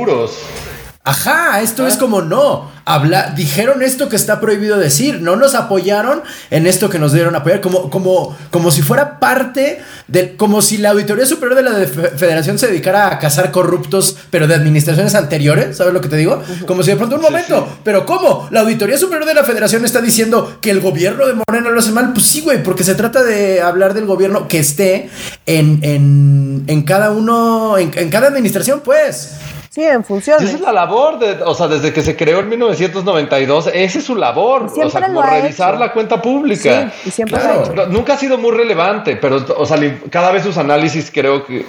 Ajá, 1.05 1.61
esto 1.63 1.89
es 1.89 1.97
como 1.97 2.23
no. 2.23 2.71
Habla, 2.85 3.33
dijeron 3.37 3.83
esto 3.83 4.09
que 4.09 4.15
está 4.15 4.41
prohibido 4.41 4.79
decir, 4.79 5.21
no 5.21 5.35
nos 5.35 5.57
apoyaron 5.57 6.23
en 6.51 6.69
esto 6.69 6.91
que 6.91 7.01
nos 7.01 7.13
dieron 7.13 7.35
apoyar, 7.35 7.61
como, 7.61 7.91
como, 7.91 8.37
como 8.53 8.71
si 8.71 8.83
fuera 8.83 9.19
parte 9.19 9.83
de, 10.07 10.37
como 10.37 10.63
si 10.63 10.79
la 10.79 10.91
Auditoría 10.91 11.27
Superior 11.27 11.57
de 11.57 11.63
la 11.63 11.87
Federación 12.17 12.57
se 12.57 12.69
dedicara 12.69 13.09
a 13.09 13.19
cazar 13.19 13.51
corruptos, 13.51 14.17
pero 14.31 14.47
de 14.47 14.55
administraciones 14.55 15.17
anteriores, 15.17 15.77
¿sabes 15.77 15.93
lo 15.93 16.01
que 16.01 16.09
te 16.09 16.17
digo? 16.17 16.41
Como 16.67 16.85
si 16.85 16.91
de 16.93 16.97
pronto 16.97 17.17
un 17.17 17.23
momento, 17.23 17.69
pero 17.83 18.07
¿cómo? 18.07 18.49
La 18.53 18.61
Auditoría 18.61 18.97
Superior 18.97 19.27
de 19.27 19.35
la 19.35 19.43
Federación 19.43 19.85
está 19.85 20.01
diciendo 20.01 20.59
que 20.61 20.71
el 20.71 20.81
gobierno 20.81 21.27
de 21.27 21.35
Moreno 21.35 21.71
lo 21.71 21.81
hace 21.81 21.91
mal, 21.91 22.13
pues 22.13 22.27
sí, 22.27 22.43
güey, 22.43 22.63
porque 22.63 22.85
se 22.85 22.95
trata 22.95 23.25
de 23.25 23.61
hablar 23.61 23.95
del 23.95 24.07
gobierno 24.07 24.47
que 24.47 24.61
esté 24.61 25.11
en, 25.47 25.81
en, 25.83 26.63
en 26.69 26.83
cada 26.83 27.11
uno, 27.11 27.77
en, 27.77 27.91
en 27.97 28.09
cada 28.09 28.29
administración, 28.29 28.83
pues. 28.85 29.33
Sí, 29.75 29.83
en 29.83 30.05
función. 30.05 30.37
Esa 30.43 30.57
es 30.57 30.61
la 30.61 30.71
labor, 30.71 31.19
de, 31.19 31.43
o 31.45 31.55
sea, 31.55 31.67
desde 31.67 31.95
que 31.95 32.03
se 32.03 32.15
creó 32.15 32.41
en 32.41 32.51
1992, 32.51 33.71
esa 33.73 33.99
es 33.99 34.05
su 34.05 34.15
labor. 34.15 34.65
o 34.65 34.91
sea, 34.91 35.01
como 35.01 35.23
revisar 35.23 35.79
la 35.79 35.95
cuenta 35.95 36.21
pública. 36.21 36.93
Sí, 37.03 37.09
y 37.09 37.11
siempre 37.11 37.41
lo 37.75 37.87
Nunca 37.87 38.13
ha 38.13 38.17
sido 38.19 38.37
muy 38.37 38.53
relevante, 38.53 39.17
pero, 39.17 39.43
o 39.57 39.65
sea, 39.65 39.79
cada 40.11 40.31
vez 40.31 40.43
sus 40.43 40.59
análisis 40.59 41.11
creo 41.11 41.47
que 41.47 41.65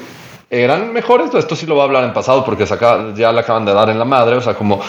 eran 0.49 0.93
mejores. 0.93 1.33
Esto 1.33 1.55
sí 1.55 1.65
lo 1.65 1.75
voy 1.75 1.81
a 1.81 1.85
hablar 1.85 2.03
en 2.03 2.13
pasado 2.13 2.43
porque 2.45 2.65
ya 2.65 3.31
le 3.31 3.39
acaban 3.39 3.65
de 3.65 3.73
dar 3.73 3.89
en 3.89 3.99
la 3.99 4.05
madre. 4.05 4.35
O 4.35 4.41
sea, 4.41 4.53
como 4.53 4.81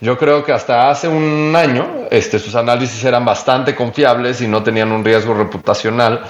yo 0.00 0.18
creo 0.18 0.44
que 0.44 0.52
hasta 0.52 0.90
hace 0.90 1.08
un 1.08 1.54
año 1.54 1.86
este, 2.10 2.38
sus 2.38 2.54
análisis 2.54 3.02
eran 3.04 3.24
bastante 3.24 3.74
confiables 3.74 4.40
y 4.40 4.48
no 4.48 4.62
tenían 4.62 4.92
un 4.92 5.04
riesgo 5.04 5.34
reputacional 5.34 6.22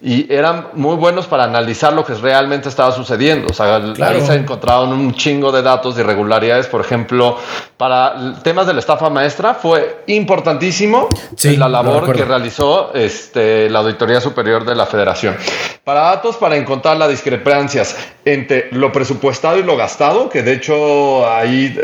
y 0.00 0.32
eran 0.32 0.68
muy 0.74 0.96
buenos 0.96 1.26
para 1.26 1.44
analizar 1.44 1.92
lo 1.92 2.04
que 2.04 2.14
realmente 2.14 2.68
estaba 2.68 2.92
sucediendo. 2.92 3.48
O 3.50 3.54
sea, 3.54 3.76
ahí 3.76 4.20
se 4.20 4.34
encontraron 4.34 4.92
un 4.92 5.14
chingo 5.14 5.50
de 5.50 5.62
datos 5.62 5.96
de 5.96 6.02
irregularidades. 6.02 6.66
Por 6.66 6.80
ejemplo, 6.80 7.38
para 7.76 8.34
temas 8.42 8.66
de 8.66 8.74
la 8.74 8.80
estafa 8.80 9.10
maestra 9.10 9.54
fue 9.54 10.04
importantísimo 10.06 11.08
la 11.42 11.68
labor 11.68 12.12
que 12.12 12.24
realizó 12.24 12.92
este, 12.94 13.70
la 13.70 13.80
Auditoría 13.80 14.20
Superior 14.20 14.64
de 14.64 14.74
la 14.74 14.86
Federación. 14.86 15.36
Para 15.82 16.00
datos, 16.00 16.36
para 16.36 16.56
encontrar 16.56 16.96
las 16.96 17.08
discrepancias 17.08 17.96
entre 18.34 18.68
lo 18.72 18.92
presupuestado 18.92 19.58
y 19.58 19.62
lo 19.62 19.76
gastado, 19.76 20.28
que 20.28 20.42
de 20.42 20.52
hecho 20.52 21.28
ahí 21.28 21.74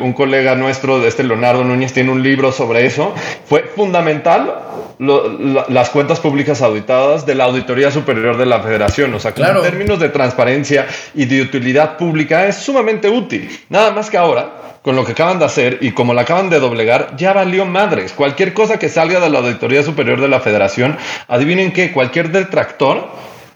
un 0.00 0.12
colega 0.12 0.54
nuestro, 0.54 1.04
este 1.04 1.24
Leonardo 1.24 1.64
Núñez, 1.64 1.92
tiene 1.92 2.10
un 2.10 2.22
libro 2.22 2.52
sobre 2.52 2.86
eso, 2.86 3.14
fue 3.46 3.62
fundamental 3.62 4.62
las 4.98 5.90
cuentas 5.90 6.18
públicas 6.20 6.60
auditadas 6.60 7.24
de 7.24 7.34
la 7.34 7.44
Auditoría 7.44 7.90
Superior 7.90 8.36
de 8.36 8.46
la 8.46 8.60
Federación. 8.60 9.14
O 9.14 9.20
sea, 9.20 9.32
que 9.32 9.42
en 9.42 9.60
términos 9.62 10.00
de 10.00 10.08
transparencia 10.08 10.86
y 11.14 11.24
de 11.24 11.42
utilidad 11.42 11.96
pública 11.96 12.46
es 12.46 12.56
sumamente 12.56 13.08
útil. 13.08 13.48
Nada 13.68 13.92
más 13.92 14.10
que 14.10 14.18
ahora, 14.18 14.78
con 14.82 14.96
lo 14.96 15.04
que 15.04 15.12
acaban 15.12 15.38
de 15.38 15.44
hacer 15.44 15.78
y 15.82 15.92
como 15.92 16.14
la 16.14 16.22
acaban 16.22 16.50
de 16.50 16.58
doblegar, 16.58 17.16
ya 17.16 17.32
valió 17.32 17.64
madres. 17.64 18.12
Cualquier 18.12 18.52
cosa 18.52 18.78
que 18.78 18.88
salga 18.88 19.20
de 19.20 19.30
la 19.30 19.38
Auditoría 19.38 19.82
Superior 19.82 20.20
de 20.20 20.28
la 20.28 20.40
Federación, 20.40 20.96
adivinen 21.28 21.72
qué, 21.72 21.92
cualquier 21.92 22.30
detractor 22.32 23.08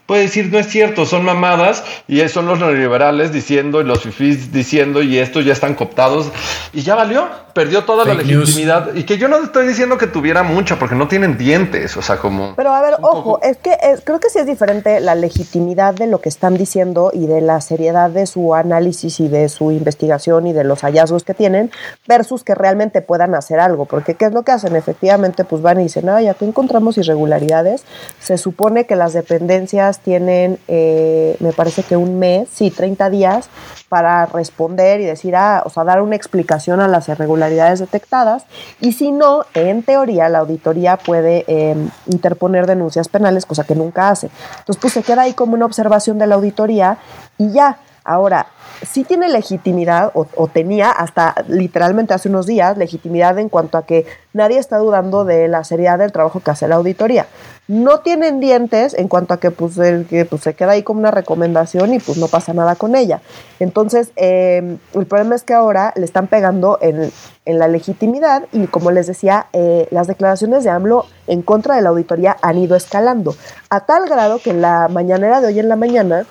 puede 0.06 0.22
decir 0.22 0.50
no 0.52 0.58
es 0.58 0.68
cierto, 0.68 1.06
son 1.06 1.24
mamadas 1.24 1.84
y 2.08 2.20
son 2.28 2.46
los 2.46 2.58
neoliberales 2.58 3.32
diciendo 3.32 3.80
y 3.80 3.84
los 3.84 4.02
fifís 4.02 4.52
diciendo 4.52 5.02
y 5.02 5.18
estos 5.18 5.44
ya 5.44 5.52
están 5.52 5.74
cooptados 5.74 6.30
y 6.72 6.82
ya 6.82 6.94
valió, 6.94 7.28
perdió 7.54 7.84
toda 7.84 8.04
la 8.04 8.14
legitimidad. 8.14 8.94
Y 8.94 9.04
que 9.04 9.18
yo 9.18 9.28
no 9.28 9.36
estoy 9.36 9.66
diciendo 9.66 9.98
que 9.98 10.06
tuviera 10.06 10.42
mucha 10.42 10.78
porque 10.78 10.94
no 10.94 11.08
tienen 11.08 11.36
dientes, 11.36 11.96
o 11.96 12.02
sea, 12.02 12.16
como... 12.16 12.54
Pero 12.56 12.72
a 12.72 12.80
ver, 12.82 12.94
ojo, 13.02 13.40
es 13.42 13.56
que 13.58 13.76
creo 14.04 14.20
que 14.20 14.30
sí 14.30 14.38
es 14.38 14.46
diferente 14.46 15.00
la 15.00 15.14
legitimidad 15.14 15.94
de 15.94 16.06
lo 16.06 16.20
que 16.20 16.28
están 16.28 16.56
diciendo 16.56 17.10
y 17.12 17.26
de 17.26 17.40
la 17.40 17.60
seriedad 17.60 18.10
de 18.10 18.26
su 18.26 18.54
análisis 18.54 19.20
y 19.20 19.28
de 19.28 19.48
su 19.48 19.70
investigación 19.70 20.46
y 20.46 20.52
de 20.52 20.64
los 20.64 20.82
hallazgos 20.82 21.24
que 21.24 21.34
tienen 21.34 21.70
versus 22.06 22.44
que 22.44 22.54
realmente 22.54 23.02
puedan 23.02 23.34
hacer 23.34 23.60
algo, 23.60 23.84
porque 23.84 24.14
¿qué 24.14 24.26
es 24.26 24.32
lo 24.32 24.42
que 24.42 24.52
hacen? 24.52 24.76
Efectivamente, 24.76 25.44
pues 25.44 25.62
van 25.62 25.80
y 25.80 25.84
dicen, 25.84 26.08
ah, 26.08 26.20
ya 26.20 26.34
que 26.34 26.44
encontramos 26.44 26.98
irregularidades, 26.98 27.84
se 28.20 28.38
supone 28.38 28.86
que 28.86 28.96
las 28.96 29.12
dependencias 29.12 29.91
tienen, 29.98 30.58
eh, 30.68 31.36
me 31.40 31.52
parece 31.52 31.82
que 31.82 31.96
un 31.96 32.18
mes, 32.18 32.48
sí, 32.52 32.70
30 32.70 33.10
días 33.10 33.48
para 33.88 34.26
responder 34.26 35.00
y 35.00 35.04
decir, 35.04 35.36
ah, 35.36 35.62
o 35.64 35.70
sea, 35.70 35.84
dar 35.84 36.00
una 36.00 36.16
explicación 36.16 36.80
a 36.80 36.88
las 36.88 37.08
irregularidades 37.08 37.80
detectadas. 37.80 38.44
Y 38.80 38.92
si 38.92 39.12
no, 39.12 39.44
en 39.54 39.82
teoría, 39.82 40.28
la 40.28 40.38
auditoría 40.38 40.96
puede 40.96 41.44
em, 41.46 41.90
interponer 42.06 42.66
denuncias 42.66 43.08
penales, 43.08 43.46
cosa 43.46 43.64
que 43.64 43.74
nunca 43.74 44.08
hace. 44.08 44.30
Entonces, 44.58 44.80
pues 44.80 44.92
se 44.92 45.02
queda 45.02 45.22
ahí 45.22 45.34
como 45.34 45.54
una 45.54 45.66
observación 45.66 46.18
de 46.18 46.26
la 46.26 46.36
auditoría 46.36 46.98
y 47.38 47.52
ya. 47.52 47.78
Ahora, 48.04 48.48
sí 48.84 49.04
tiene 49.04 49.28
legitimidad, 49.28 50.10
o, 50.14 50.48
tenía 50.48 50.90
hasta 50.90 51.34
literalmente 51.46 52.14
hace 52.14 52.28
unos 52.28 52.46
días, 52.46 52.76
legitimidad 52.76 53.38
en 53.38 53.48
cuanto 53.48 53.78
a 53.78 53.86
que 53.86 54.06
nadie 54.32 54.58
está 54.58 54.78
dudando 54.78 55.24
de 55.24 55.46
la 55.46 55.62
seriedad 55.62 55.98
del 55.98 56.10
trabajo 56.10 56.40
que 56.40 56.50
hace 56.50 56.66
la 56.66 56.76
auditoría. 56.76 57.26
No 57.68 58.00
tienen 58.00 58.40
dientes 58.40 58.94
en 58.94 59.06
cuanto 59.06 59.34
a 59.34 59.40
que, 59.40 59.52
pues, 59.52 59.76
que 59.76 60.26
pues, 60.28 60.42
se 60.42 60.54
queda 60.54 60.72
ahí 60.72 60.82
como 60.82 60.98
una 60.98 61.12
recomendación 61.12 61.94
y 61.94 62.00
pues 62.00 62.18
no 62.18 62.26
pasa 62.26 62.52
nada 62.52 62.74
con 62.74 62.96
ella. 62.96 63.22
Entonces, 63.60 64.10
em, 64.16 64.78
el 64.94 65.06
problema 65.06 65.36
es 65.36 65.44
que 65.44 65.54
ahora 65.54 65.92
le 65.94 66.04
están 66.04 66.26
pegando 66.26 66.78
en, 66.80 67.12
la 67.44 67.66
legitimidad 67.66 68.44
y 68.52 68.68
como 68.68 68.92
les 68.92 69.08
decía, 69.08 69.46
eh, 69.52 69.88
las 69.90 70.06
declaraciones 70.06 70.62
de 70.62 70.70
AMLO 70.70 71.06
en 71.26 71.42
contra 71.42 71.74
de 71.74 71.82
la 71.82 71.88
auditoría 71.88 72.36
han 72.40 72.56
ido 72.56 72.76
escalando, 72.76 73.34
a 73.68 73.80
tal 73.80 74.08
grado 74.08 74.38
que 74.38 74.50
en 74.50 74.60
la 74.60 74.86
mañanera 74.88 75.40
de 75.40 75.48
hoy 75.48 75.58
en 75.58 75.68
la 75.68 75.74
mañana, 75.74 76.24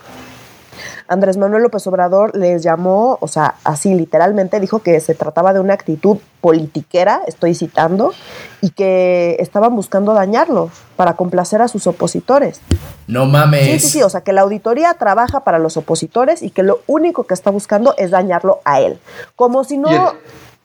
Andrés 1.08 1.38
Manuel 1.38 1.64
López 1.64 1.86
Obrador 1.88 2.36
les 2.38 2.64
llamó, 2.64 3.18
o 3.22 3.28
sea, 3.28 3.56
así 3.64 3.94
literalmente 3.94 4.60
dijo 4.60 4.80
que 4.80 5.00
se 5.00 5.16
trataba 5.16 5.54
de 5.54 5.60
una 5.60 5.74
actitud 5.74 6.18
politiquera, 6.42 7.22
estoy 7.28 7.56
citando, 7.56 8.14
y 8.62 8.72
que 8.72 9.38
estaban 9.40 9.76
buscando 9.76 10.14
dañarlo 10.14 10.70
para 10.96 11.14
complacer 11.14 11.62
a 11.62 11.68
sus 11.68 11.88
opositores. 11.88 12.62
No 13.08 13.26
mames. 13.26 13.66
Sí, 13.66 13.80
sí, 13.80 13.88
sí, 13.90 14.04
o 14.04 14.10
sea, 14.10 14.22
que 14.22 14.34
la 14.34 14.42
auditoría 14.42 14.94
trabaja 14.96 15.44
para 15.44 15.60
los 15.60 15.78
opositores 15.78 16.42
y 16.42 16.50
que 16.50 16.64
lo 16.64 16.82
único 16.88 17.26
que 17.26 17.34
está 17.34 17.52
buscando 17.52 17.94
es 17.98 18.12
dañarlo 18.12 18.60
a 18.66 18.82
él. 18.82 19.00
Como 19.36 19.64
si 19.64 19.78
no 19.78 20.14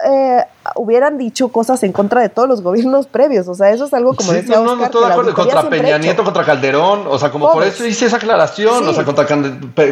eh, 0.05 0.45
hubieran 0.75 1.17
dicho 1.17 1.49
cosas 1.49 1.83
en 1.83 1.93
contra 1.93 2.21
de 2.21 2.29
todos 2.29 2.49
los 2.49 2.61
gobiernos 2.61 3.07
previos. 3.11 3.49
O 3.49 3.55
sea, 3.55 3.71
eso 3.71 3.87
es 3.87 3.95
algo 3.95 4.15
como 4.15 4.33
decía 4.33 4.57
no, 4.57 4.65
no, 4.65 4.77
no, 4.77 4.91
todo 4.91 5.07
de 5.07 5.13
acuerdo. 5.13 5.35
Contra 5.35 5.69
Peña 5.69 5.99
Nieto, 5.99 6.25
contra 6.25 6.45
Calderón. 6.45 7.05
O 7.07 7.19
sea, 7.19 7.31
como 7.31 7.53
por 7.53 7.65
eso 7.65 7.87
hice 7.87 8.07
esa 8.07 8.17
aclaración. 8.17 8.87
O 8.89 8.93
sea, 8.93 9.05
contra 9.05 9.27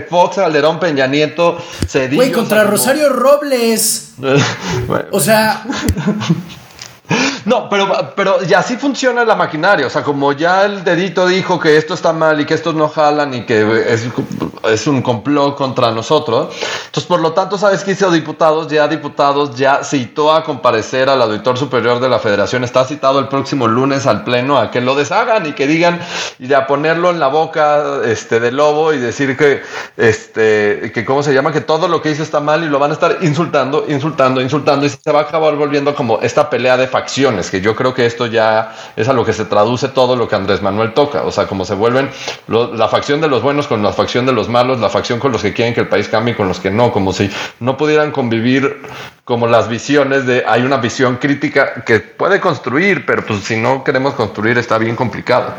Fox, 0.09 0.37
Calderón, 0.37 0.79
Peña 0.79 1.07
Nieto, 1.07 1.59
Güey, 2.12 2.33
contra 2.33 2.64
Rosario 2.64 3.09
Robles. 3.11 4.14
o 5.11 5.21
sea. 5.21 5.64
No, 7.44 7.68
pero, 7.68 8.12
pero 8.16 8.42
ya 8.42 8.61
así 8.61 8.76
funciona 8.76 9.24
la 9.24 9.35
maquinaria. 9.35 9.87
O 9.87 9.90
sea, 9.90 10.02
como 10.02 10.33
ya 10.33 10.64
el 10.64 10.83
dedito 10.83 11.26
dijo 11.26 11.61
que 11.61 11.76
esto 11.76 11.94
está 11.94 12.12
mal 12.12 12.40
y 12.40 12.46
que 12.46 12.54
estos 12.54 12.74
no 12.74 12.88
jalan 12.88 13.35
y 13.35 13.44
que 13.44 13.85
es, 13.92 14.09
es 14.64 14.87
un 14.87 15.02
complot 15.02 15.57
contra 15.57 15.90
nosotros. 15.90 16.54
Entonces, 16.87 17.04
por 17.04 17.20
lo 17.20 17.33
tanto, 17.33 17.59
¿sabes 17.59 17.85
qué 17.85 17.92
hizo 17.92 18.11
diputados? 18.11 18.68
Ya 18.68 18.88
diputados 18.88 19.57
ya 19.57 19.85
citó 19.85 20.33
a 20.33 20.42
comparecer 20.42 21.09
al 21.09 21.20
auditor 21.20 21.59
superior 21.59 22.00
de 22.00 22.09
la 22.09 22.18
federación. 22.18 22.64
Está 22.64 22.85
citado 22.85 23.18
el 23.18 23.28
próximo 23.28 23.68
lunes 23.68 24.07
al 24.07 24.24
pleno 24.24 24.59
a 24.59 24.70
que 24.70 24.80
lo 24.80 24.94
deshagan 24.94 25.46
y 25.46 25.52
que 25.52 25.66
digan 25.66 26.00
y 26.38 26.52
a 26.52 26.66
ponerlo 26.66 27.11
en 27.11 27.20
la 27.20 27.28
boca 27.28 28.00
este, 28.04 28.40
del 28.40 28.57
lobo 28.57 28.92
y 28.92 28.98
decir 28.98 29.37
que, 29.37 29.62
este, 29.96 30.92
que, 30.92 31.04
¿cómo 31.04 31.22
se 31.22 31.35
llama? 31.35 31.52
Que 31.52 31.61
todo 31.61 31.88
lo 31.88 32.00
que 32.00 32.11
hizo 32.11 32.22
está 32.22 32.40
mal 32.40 32.64
y 32.64 32.68
lo 32.68 32.78
van 32.78 32.90
a 32.90 32.94
estar 32.94 33.18
insultando, 33.22 33.85
insultando, 33.88 34.40
insultando 34.40 34.87
y 34.87 34.90
se 34.90 35.12
va 35.12 35.20
a 35.20 35.22
acabar 35.22 35.57
volviendo 35.57 35.94
como 35.94 36.20
esta 36.20 36.48
pelea 36.48 36.76
de 36.76 36.87
facciones, 37.35 37.51
que 37.51 37.61
yo 37.61 37.75
creo 37.75 37.94
que 37.94 38.07
esto 38.07 38.27
ya 38.27 38.75
es 38.97 39.09
a 39.09 39.12
lo 39.12 39.25
que 39.25 39.33
se 39.33 39.44
traduce 39.44 39.88
todo 39.88 40.16
lo 40.16 40.29
que 40.29 40.37
Andrés 40.37 40.62
Manuel 40.62 40.92
toca, 40.92 41.23
o 41.23 41.31
sea, 41.31 41.47
como 41.47 41.64
se 41.64 41.75
vuelven 41.75 42.11
la 42.49 42.88
facción 42.88 43.20
de 43.20 43.29
los 43.29 43.42
buenos 43.42 43.66
con 43.66 43.83
la 43.83 43.92
facción 43.92 44.27
de 44.27 44.33
los 44.33 44.49
malos, 44.49 44.81
la 44.81 44.88
facción 44.88 45.18
con 45.18 45.33
los 45.33 45.42
que 45.42 45.53
quieren 45.53 45.75
que 45.75 45.81
el 45.81 45.88
país 45.88 46.09
cambie 46.09 46.35
y 46.35 46.37
con 46.37 46.49
los 46.49 46.61
que 46.61 46.70
no, 46.70 46.92
como 46.92 47.12
si 47.12 47.31
no 47.61 47.77
pudieran 47.77 48.11
convivir 48.11 48.83
como 49.25 49.47
las 49.47 49.68
visiones 49.68 50.27
de 50.27 50.44
hay 50.47 50.62
una 50.62 50.77
visión 50.77 51.16
crítica 51.16 51.83
que 51.85 52.01
puede 52.01 52.40
construir, 52.40 53.07
pero 53.07 53.25
pues 53.25 53.40
si 53.44 53.57
no 53.57 53.83
queremos 53.83 54.14
construir 54.14 54.59
está 54.59 54.79
bien 54.79 54.97
complicado. 54.97 55.53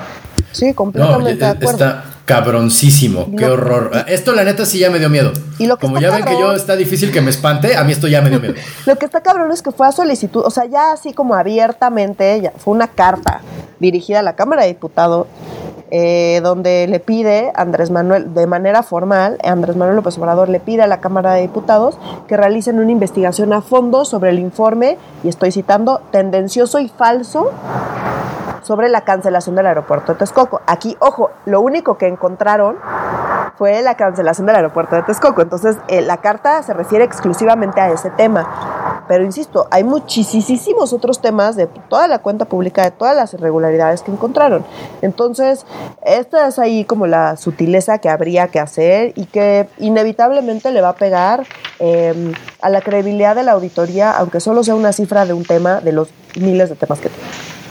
Sí, 0.55 0.73
completamente 0.73 1.43
de 1.43 1.51
acuerdo 1.51 2.15
cabroncísimo. 2.25 3.27
Qué 3.37 3.45
horror. 3.45 3.91
Esto, 4.07 4.33
la 4.33 4.43
neta, 4.43 4.65
sí 4.65 4.79
ya 4.79 4.89
me 4.89 4.99
dio 4.99 5.09
miedo. 5.09 5.31
Y 5.59 5.67
lo 5.67 5.77
que 5.77 5.85
Como 5.85 5.99
ya 5.99 6.11
ven 6.11 6.25
que 6.25 6.37
yo 6.37 6.53
está 6.53 6.75
difícil 6.75 7.11
que 7.11 7.21
me 7.21 7.29
espante, 7.29 7.77
a 7.77 7.83
mí 7.83 7.91
esto 7.91 8.07
ya 8.07 8.21
me 8.21 8.29
dio 8.29 8.39
miedo. 8.39 8.55
lo 8.85 8.95
que 8.97 9.05
está 9.05 9.21
cabrón 9.21 9.51
es 9.51 9.61
que 9.61 9.71
fue 9.71 9.87
a 9.87 9.91
solicitud, 9.91 10.43
o 10.43 10.49
sea, 10.49 10.65
ya 10.65 10.91
así 10.91 11.13
como 11.13 11.35
abiertamente, 11.35 12.41
ya, 12.41 12.51
fue 12.57 12.73
una 12.73 12.87
carta 12.87 13.41
dirigida 13.79 14.19
a 14.19 14.23
la 14.23 14.35
Cámara 14.35 14.63
de 14.63 14.69
Diputados. 14.69 15.27
Eh, 15.91 16.41
donde 16.43 16.87
le 16.87 16.99
pide 16.99 17.51
Andrés 17.53 17.91
Manuel, 17.91 18.33
de 18.33 18.47
manera 18.47 18.81
formal, 18.81 19.37
Andrés 19.43 19.75
Manuel 19.75 19.97
López 19.97 20.17
Obrador 20.17 20.49
le 20.49 20.59
pide 20.59 20.81
a 20.81 20.87
la 20.87 20.99
Cámara 20.99 21.33
de 21.33 21.43
Diputados 21.43 21.99
que 22.27 22.35
realicen 22.35 22.79
una 22.79 22.91
investigación 22.91 23.53
a 23.53 23.61
fondo 23.61 24.03
sobre 24.03 24.31
el 24.31 24.39
informe, 24.39 24.97
y 25.23 25.29
estoy 25.29 25.51
citando, 25.51 26.01
tendencioso 26.11 26.79
y 26.79 26.89
falso 26.89 27.51
sobre 28.65 28.89
la 28.89 29.01
cancelación 29.01 29.55
del 29.55 29.67
aeropuerto 29.67 30.13
de 30.13 30.19
Texcoco. 30.19 30.61
Aquí, 30.65 30.97
ojo, 30.99 31.29
lo 31.45 31.61
único 31.61 31.99
que 31.99 32.07
encontraron 32.07 32.77
fue 33.59 33.81
la 33.83 33.95
cancelación 33.95 34.47
del 34.47 34.55
aeropuerto 34.55 34.95
de 34.95 35.03
Texcoco. 35.03 35.41
Entonces, 35.43 35.77
eh, 35.87 36.01
la 36.01 36.17
carta 36.17 36.61
se 36.63 36.73
refiere 36.73 37.05
exclusivamente 37.05 37.79
a 37.79 37.91
ese 37.91 38.09
tema. 38.09 39.03
Pero 39.07 39.23
insisto, 39.23 39.67
hay 39.69 39.83
muchísimos 39.83 40.91
otros 40.91 41.21
temas 41.21 41.55
de 41.55 41.67
toda 41.67 42.07
la 42.07 42.19
cuenta 42.19 42.45
pública, 42.45 42.83
de 42.83 42.89
todas 42.89 43.15
las 43.15 43.35
irregularidades 43.35 44.01
que 44.01 44.11
encontraron. 44.11 44.65
Entonces, 45.03 45.67
esta 46.03 46.47
es 46.47 46.57
ahí 46.57 46.85
como 46.85 47.05
la 47.05 47.37
sutileza 47.37 47.99
que 47.99 48.09
habría 48.09 48.47
que 48.47 48.59
hacer 48.59 49.13
y 49.15 49.25
que 49.25 49.69
inevitablemente 49.77 50.71
le 50.71 50.81
va 50.81 50.89
a 50.89 50.95
pegar 50.95 51.45
em, 51.77 52.33
a 52.63 52.69
la 52.69 52.81
credibilidad 52.81 53.35
de 53.35 53.43
la 53.43 53.51
auditoría, 53.51 54.11
aunque 54.11 54.39
solo 54.39 54.63
sea 54.63 54.73
una 54.73 54.91
cifra 54.91 55.27
de 55.27 55.33
un 55.33 55.43
tema 55.43 55.81
de 55.81 55.91
los 55.91 56.09
miles 56.35 56.69
de 56.69 56.75
temas 56.75 56.99
que 56.99 57.09
tiene 57.09 57.64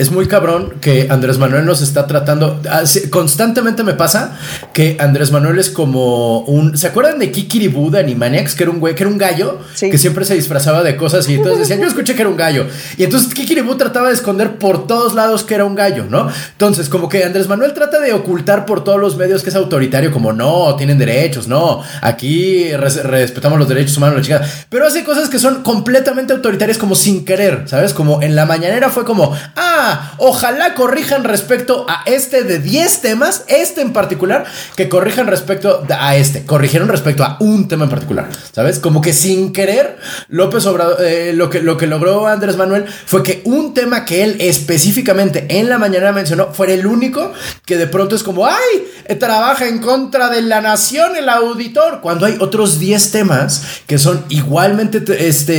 es 0.00 0.10
muy 0.10 0.26
cabrón 0.26 0.76
que 0.80 1.08
Andrés 1.10 1.36
Manuel 1.36 1.66
nos 1.66 1.82
está 1.82 2.06
tratando. 2.06 2.58
Ah, 2.70 2.84
constantemente 3.10 3.82
me 3.82 3.92
pasa 3.92 4.38
que 4.72 4.96
Andrés 4.98 5.30
Manuel 5.30 5.58
es 5.58 5.68
como 5.68 6.40
un. 6.40 6.78
¿Se 6.78 6.86
acuerdan 6.86 7.18
de 7.18 7.30
Kikiribu 7.30 7.90
de 7.90 8.00
Animaniacs? 8.00 8.54
Que 8.54 8.62
era 8.62 8.72
un 8.72 8.80
güey, 8.80 8.94
que 8.94 9.02
era 9.02 9.10
un 9.10 9.18
gallo 9.18 9.58
que 9.78 9.98
siempre 9.98 10.24
se 10.24 10.34
disfrazaba 10.34 10.82
de 10.82 10.96
cosas 10.96 11.28
y 11.28 11.34
entonces 11.34 11.60
decían, 11.60 11.80
yo 11.80 11.86
escuché 11.86 12.14
que 12.14 12.22
era 12.22 12.30
un 12.30 12.38
gallo. 12.38 12.66
Y 12.96 13.04
entonces 13.04 13.34
Kikiribu 13.34 13.74
trataba 13.74 14.08
de 14.08 14.14
esconder 14.14 14.56
por 14.56 14.86
todos 14.86 15.14
lados 15.14 15.44
que 15.44 15.54
era 15.54 15.66
un 15.66 15.74
gallo, 15.74 16.06
¿no? 16.08 16.30
Entonces, 16.52 16.88
como 16.88 17.10
que 17.10 17.22
Andrés 17.22 17.46
Manuel 17.46 17.74
trata 17.74 18.00
de 18.00 18.14
ocultar 18.14 18.64
por 18.64 18.82
todos 18.82 18.98
los 18.98 19.18
medios 19.18 19.42
que 19.42 19.50
es 19.50 19.56
autoritario, 19.56 20.12
como 20.12 20.32
no, 20.32 20.76
tienen 20.76 20.96
derechos, 20.96 21.46
no, 21.46 21.82
aquí 22.00 22.72
respetamos 22.72 23.58
los 23.58 23.68
derechos 23.68 23.98
humanos, 23.98 24.16
la 24.16 24.22
chica. 24.22 24.42
Pero 24.70 24.86
hace 24.86 25.04
cosas 25.04 25.28
que 25.28 25.38
son 25.38 25.62
completamente 25.62 26.32
autoritarias, 26.32 26.78
como 26.78 26.94
sin 26.94 27.26
querer, 27.26 27.64
¿sabes? 27.66 27.92
Como 27.92 28.22
en 28.22 28.34
la 28.34 28.46
mañanera 28.46 28.88
fue 28.88 29.04
como, 29.04 29.36
ah, 29.56 29.89
ojalá 30.18 30.74
corrijan 30.74 31.24
respecto 31.24 31.86
a 31.88 32.02
este 32.06 32.44
de 32.44 32.58
10 32.58 33.00
temas, 33.00 33.44
este 33.48 33.80
en 33.80 33.92
particular, 33.92 34.44
que 34.76 34.88
corrijan 34.88 35.26
respecto 35.26 35.84
a 35.88 36.16
este. 36.16 36.44
Corrigieron 36.44 36.88
respecto 36.88 37.24
a 37.24 37.36
un 37.40 37.68
tema 37.68 37.84
en 37.84 37.90
particular, 37.90 38.28
¿sabes? 38.52 38.78
Como 38.78 39.00
que 39.00 39.12
sin 39.12 39.52
querer, 39.52 39.98
López 40.28 40.66
Obrador, 40.66 40.98
eh, 41.00 41.32
lo, 41.34 41.50
que, 41.50 41.60
lo 41.60 41.76
que 41.76 41.86
logró 41.86 42.26
Andrés 42.26 42.56
Manuel 42.56 42.86
fue 42.86 43.22
que 43.22 43.42
un 43.44 43.74
tema 43.74 44.04
que 44.04 44.24
él 44.24 44.36
específicamente 44.40 45.46
en 45.48 45.68
la 45.68 45.78
mañana 45.78 46.12
mencionó 46.12 46.52
fuera 46.52 46.72
el 46.72 46.86
único 46.86 47.32
que 47.64 47.76
de 47.76 47.86
pronto 47.86 48.16
es 48.16 48.22
como, 48.22 48.46
ay, 48.46 49.16
trabaja 49.18 49.66
en 49.68 49.78
contra 49.78 50.28
de 50.28 50.42
la 50.42 50.60
nación 50.60 51.16
el 51.16 51.28
auditor, 51.28 52.00
cuando 52.00 52.26
hay 52.26 52.36
otros 52.40 52.78
10 52.78 53.10
temas 53.10 53.64
que 53.86 53.98
son 53.98 54.24
igualmente, 54.28 55.02
este, 55.26 55.54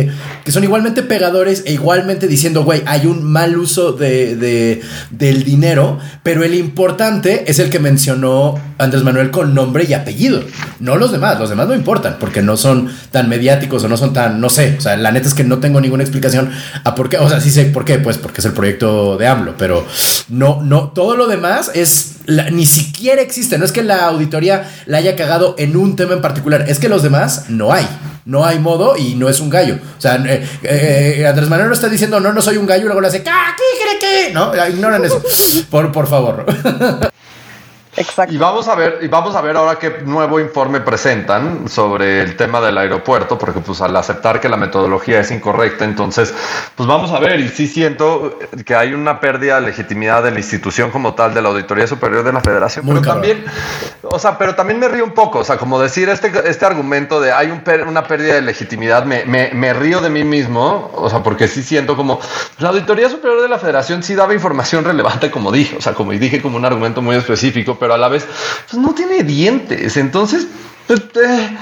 eh, 0.00 0.10
que 0.44 0.52
son 0.52 0.64
igualmente 0.64 1.02
pegadores 1.02 1.62
e 1.66 1.72
igualmente 1.72 2.26
diciendo, 2.26 2.64
güey, 2.64 2.82
hay 2.86 3.06
un 3.06 3.27
mal 3.28 3.56
uso 3.58 3.92
de, 3.92 4.80
del 5.10 5.44
dinero, 5.44 5.98
pero 6.22 6.44
el 6.44 6.54
importante 6.54 7.50
es 7.50 7.58
el 7.58 7.70
que 7.70 7.78
mencionó 7.78 8.54
Andrés 8.78 9.02
Manuel 9.02 9.30
con 9.30 9.54
nombre 9.54 9.84
y 9.88 9.94
apellido, 9.94 10.42
no 10.80 10.96
los 10.96 11.12
demás, 11.12 11.38
los 11.38 11.50
demás 11.50 11.68
no 11.68 11.74
importan 11.74 12.16
porque 12.18 12.42
no 12.42 12.56
son 12.56 12.90
tan 13.10 13.28
mediáticos 13.28 13.84
o 13.84 13.88
no 13.88 13.96
son 13.96 14.12
tan, 14.12 14.40
no 14.40 14.48
sé, 14.48 14.76
o 14.78 14.80
sea, 14.80 14.96
la 14.96 15.12
neta 15.12 15.28
es 15.28 15.34
que 15.34 15.44
no 15.44 15.58
tengo 15.58 15.80
ninguna 15.80 16.02
explicación 16.02 16.50
a 16.84 16.94
por 16.94 17.08
qué, 17.08 17.18
o 17.18 17.28
sea, 17.28 17.40
sí 17.40 17.50
sé 17.50 17.66
por 17.66 17.84
qué, 17.84 17.98
pues 17.98 18.18
porque 18.18 18.40
es 18.40 18.44
el 18.46 18.52
proyecto 18.52 19.16
de 19.16 19.26
AMLO, 19.26 19.54
pero 19.56 19.86
no, 20.28 20.62
no, 20.62 20.88
todo 20.88 21.16
lo 21.16 21.26
demás 21.26 21.70
es, 21.74 22.16
ni 22.52 22.66
siquiera 22.66 23.20
existe, 23.20 23.58
no 23.58 23.64
es 23.64 23.72
que 23.72 23.82
la 23.82 24.06
auditoría 24.06 24.70
la 24.86 24.98
haya 24.98 25.16
cagado 25.16 25.54
en 25.58 25.76
un 25.76 25.96
tema 25.96 26.14
en 26.14 26.22
particular, 26.22 26.64
es 26.68 26.78
que 26.78 26.88
los 26.88 27.02
demás 27.02 27.46
no 27.48 27.72
hay 27.72 27.86
no 28.28 28.44
hay 28.44 28.58
modo 28.58 28.94
y 28.96 29.14
no 29.14 29.28
es 29.30 29.40
un 29.40 29.48
gallo. 29.48 29.78
O 29.96 30.00
sea, 30.00 30.16
eh, 30.16 30.46
eh, 30.62 31.26
Andrés 31.26 31.48
Manuel 31.48 31.68
no 31.68 31.74
está 31.74 31.88
diciendo, 31.88 32.20
no, 32.20 32.30
no 32.30 32.42
soy 32.42 32.58
un 32.58 32.66
gallo, 32.66 32.82
y 32.82 32.84
luego 32.84 33.00
le 33.00 33.08
hace, 33.08 33.22
¿qué? 33.22 33.30
¿Qué? 33.98 34.32
No, 34.34 34.52
ignoran 34.68 35.02
eso. 35.02 35.22
Por, 35.70 35.90
por 35.90 36.06
favor. 36.06 36.44
Exacto. 37.98 38.32
Y 38.32 38.38
vamos 38.38 38.68
a 38.68 38.74
ver, 38.74 38.98
y 39.02 39.08
vamos 39.08 39.34
a 39.34 39.40
ver 39.40 39.56
ahora 39.56 39.78
qué 39.78 40.02
nuevo 40.04 40.40
informe 40.40 40.80
presentan 40.80 41.68
sobre 41.68 42.22
el 42.22 42.36
tema 42.36 42.60
del 42.60 42.78
aeropuerto, 42.78 43.38
porque 43.38 43.60
pues 43.60 43.80
al 43.80 43.96
aceptar 43.96 44.40
que 44.40 44.48
la 44.48 44.56
metodología 44.56 45.20
es 45.20 45.30
incorrecta, 45.30 45.84
entonces, 45.84 46.34
pues 46.74 46.88
vamos 46.88 47.10
a 47.12 47.18
ver, 47.18 47.40
y 47.40 47.48
sí 47.48 47.66
siento 47.66 48.38
que 48.64 48.74
hay 48.74 48.94
una 48.94 49.20
pérdida 49.20 49.60
de 49.60 49.66
legitimidad 49.66 50.22
de 50.22 50.30
la 50.30 50.38
institución 50.38 50.90
como 50.90 51.14
tal, 51.14 51.34
de 51.34 51.42
la 51.42 51.48
Auditoría 51.48 51.86
Superior 51.86 52.22
de 52.22 52.32
la 52.32 52.40
Federación, 52.40 52.84
Muy 52.84 52.94
pero 52.94 53.04
cabrón. 53.04 53.22
también, 53.22 53.44
o 54.02 54.18
sea, 54.18 54.38
pero 54.38 54.54
también 54.54 54.78
me 54.78 54.88
río 54.88 55.04
un 55.04 55.12
poco, 55.12 55.40
o 55.40 55.44
sea, 55.44 55.56
como 55.56 55.80
decir 55.80 56.08
este, 56.08 56.32
este 56.48 56.64
argumento 56.64 57.20
de 57.20 57.32
hay 57.32 57.50
un 57.50 57.62
una 57.86 58.04
pérdida 58.04 58.34
de 58.34 58.42
legitimidad, 58.42 59.04
me, 59.04 59.24
me, 59.26 59.50
me 59.52 59.74
río 59.74 60.00
de 60.00 60.08
mí 60.08 60.24
mismo, 60.24 60.90
o 60.94 61.10
sea, 61.10 61.22
porque 61.22 61.48
sí 61.48 61.62
siento 61.62 61.96
como 61.96 62.18
la 62.58 62.70
Auditoría 62.70 63.10
Superior 63.10 63.42
de 63.42 63.48
la 63.48 63.58
Federación 63.58 64.02
sí 64.02 64.14
daba 64.14 64.32
información 64.32 64.84
relevante, 64.84 65.30
como 65.30 65.52
dije, 65.52 65.76
o 65.76 65.82
sea, 65.82 65.94
como 65.94 66.12
dije 66.12 66.40
como 66.40 66.56
un 66.56 66.64
argumento 66.64 67.02
muy 67.02 67.16
específico, 67.16 67.76
pero 67.78 67.87
a 67.94 67.98
la 67.98 68.08
vez, 68.08 68.26
pues 68.70 68.82
no 68.82 68.94
tiene 68.94 69.22
dientes, 69.22 69.96
entonces, 69.96 70.46
pues, 70.86 71.00
eh, 71.22 71.58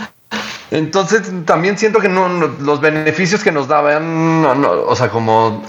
entonces 0.70 1.22
también 1.44 1.78
siento 1.78 2.00
que 2.00 2.08
no, 2.08 2.28
no- 2.28 2.50
los 2.60 2.80
beneficios 2.80 3.42
que 3.44 3.52
nos 3.52 3.68
daban, 3.68 4.42
no, 4.42 4.54
no, 4.54 4.70
o 4.70 4.96
sea, 4.96 5.08
como 5.08 5.62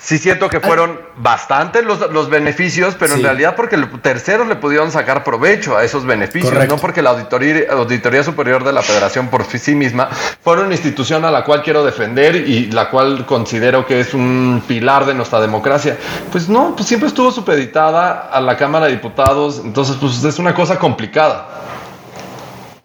sí 0.00 0.18
siento 0.18 0.48
que 0.48 0.58
fueron 0.60 0.98
bastantes 1.18 1.84
los, 1.84 2.10
los 2.10 2.28
beneficios, 2.30 2.96
pero 2.98 3.12
Sí. 3.14 3.20
en 3.20 3.24
realidad 3.26 3.54
porque 3.54 3.76
terceros 4.02 4.48
le 4.48 4.56
pudieron 4.56 4.90
sacar 4.90 5.22
provecho 5.22 5.76
a 5.76 5.84
esos 5.84 6.04
beneficios, 6.04 6.52
Correcto. 6.52 6.74
no 6.76 6.80
porque 6.80 7.00
la 7.02 7.10
auditoría, 7.10 7.70
auditoría 7.70 8.22
Superior 8.24 8.64
de 8.64 8.72
la 8.72 8.82
Federación 8.82 9.28
por 9.28 9.44
sí 9.44 9.74
misma 9.74 10.08
fuera 10.42 10.62
una 10.62 10.72
institución 10.72 11.24
a 11.24 11.30
la 11.30 11.44
cual 11.44 11.62
quiero 11.62 11.84
defender 11.84 12.34
y 12.36 12.70
la 12.72 12.90
cual 12.90 13.26
considero 13.26 13.86
que 13.86 14.00
es 14.00 14.14
un 14.14 14.62
pilar 14.66 15.04
de 15.06 15.14
nuestra 15.14 15.40
democracia. 15.40 15.96
Pues 16.32 16.48
no, 16.48 16.74
pues 16.74 16.88
siempre 16.88 17.08
estuvo 17.08 17.30
supeditada 17.30 18.28
a 18.32 18.40
la 18.40 18.56
Cámara 18.56 18.86
de 18.86 18.92
Diputados, 18.92 19.60
entonces 19.64 19.96
pues 20.00 20.24
es 20.24 20.38
una 20.38 20.54
cosa 20.54 20.78
complicada. 20.78 21.48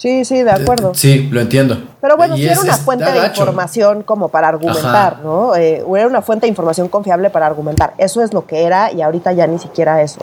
Sí, 0.06 0.24
sí, 0.24 0.44
de 0.44 0.52
acuerdo. 0.52 0.94
Sí, 0.94 1.30
lo 1.32 1.42
entiendo. 1.42 1.80
Pero 2.00 2.16
bueno, 2.16 2.36
Y 2.38 2.42
sí 2.42 2.46
era 2.46 2.62
una 2.62 2.78
fuente 2.78 3.06
de 3.12 3.18
gacho. 3.18 3.42
información 3.42 4.04
como 4.04 4.30
para 4.30 4.48
argumentar, 4.50 5.14
Ajá. 5.14 5.22
¿no? 5.24 5.56
Eh, 5.56 5.84
era 5.98 6.06
una 6.06 6.22
fuente 6.22 6.46
de 6.46 6.50
información 6.50 6.90
confiable 6.90 7.32
para 7.32 7.48
argumentar. 7.48 7.96
Eso 7.98 8.22
es 8.22 8.32
lo 8.32 8.46
que 8.46 8.66
era 8.66 8.92
y 8.92 9.02
ahorita 9.02 9.32
ya 9.34 9.48
ni 9.48 9.58
siquiera 9.58 10.04
eso. 10.04 10.20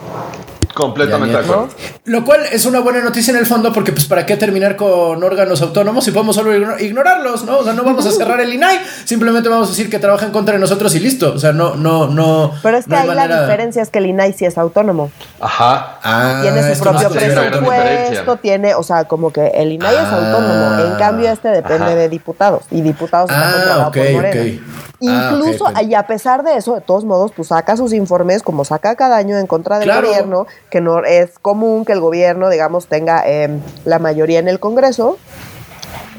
Completamente 0.73 1.37
de 1.37 1.43
acuerdo. 1.43 1.69
Lo 2.05 2.25
cual 2.25 2.41
es 2.51 2.65
una 2.65 2.79
buena 2.79 2.99
noticia 3.01 3.31
en 3.31 3.37
el 3.37 3.45
fondo 3.45 3.71
porque 3.71 3.91
pues 3.91 4.05
para 4.05 4.25
qué 4.25 4.35
terminar 4.37 4.75
con 4.75 5.23
órganos 5.23 5.61
autónomos 5.61 6.03
si 6.03 6.11
podemos 6.11 6.35
solo 6.35 6.51
igno- 6.53 6.79
ignorarlos, 6.79 7.43
¿no? 7.45 7.59
O 7.59 7.63
sea, 7.63 7.73
no 7.73 7.83
vamos 7.83 8.05
a 8.05 8.11
cerrar 8.11 8.41
el 8.41 8.53
INAI, 8.53 8.79
simplemente 9.05 9.49
vamos 9.49 9.67
a 9.67 9.71
decir 9.71 9.89
que 9.89 9.99
trabajan 9.99 10.31
contra 10.31 10.57
nosotros 10.57 10.93
y 10.95 10.99
listo. 10.99 11.33
O 11.33 11.39
sea, 11.39 11.51
no, 11.51 11.75
no, 11.75 12.07
no. 12.07 12.51
Pero 12.63 12.77
es 12.77 12.85
que 12.85 12.91
no 12.91 12.97
hay 12.97 13.09
ahí 13.09 13.15
la 13.15 13.41
diferencia 13.41 13.81
es 13.81 13.89
que 13.89 13.99
el 13.99 14.07
INAI 14.07 14.33
sí 14.33 14.45
es 14.45 14.57
autónomo. 14.57 15.11
Ajá. 15.39 15.99
Ah, 16.03 16.39
tiene 16.41 16.75
su 16.75 16.81
propio 16.83 17.09
presupuesto, 17.09 18.37
tiene, 18.37 18.75
o 18.75 18.83
sea, 18.83 19.05
como 19.05 19.31
que 19.31 19.47
el 19.47 19.71
INAI 19.73 19.93
es 19.95 20.01
Ah. 20.01 20.15
autónomo. 20.17 20.91
En 20.93 20.97
cambio, 20.99 21.29
este 21.31 21.49
depende 21.49 21.85
Ajá. 21.85 21.95
de 21.95 22.09
diputados 22.09 22.63
y 22.71 22.81
diputados 22.81 23.29
está 23.29 23.41
Ah, 23.47 23.51
controlado 23.53 23.87
ok, 23.89 23.95
por 23.95 24.11
Morena. 24.13 24.61
Ah, 25.05 25.29
Incluso, 25.31 25.65
y 25.81 25.93
a 25.95 26.07
pesar 26.07 26.43
de 26.43 26.55
eso, 26.57 26.75
de 26.75 26.81
todos 26.81 27.03
modos, 27.03 27.31
pues 27.35 27.49
saca 27.49 27.75
sus 27.75 27.93
informes 27.93 28.41
como 28.43 28.63
saca 28.63 28.95
cada 28.95 29.17
año 29.17 29.37
en 29.37 29.47
contra 29.47 29.77
del 29.79 29.87
Claro. 29.89 30.07
gobierno, 30.07 30.47
que 30.69 30.81
no 30.81 31.03
es 31.03 31.37
común 31.39 31.83
que 31.85 31.91
el 31.93 31.99
gobierno, 31.99 32.49
digamos, 32.49 32.87
tenga 32.87 33.23
eh, 33.27 33.49
la 33.85 33.99
mayoría 33.99 34.39
en 34.39 34.47
el 34.47 34.59
Congreso. 34.59 35.17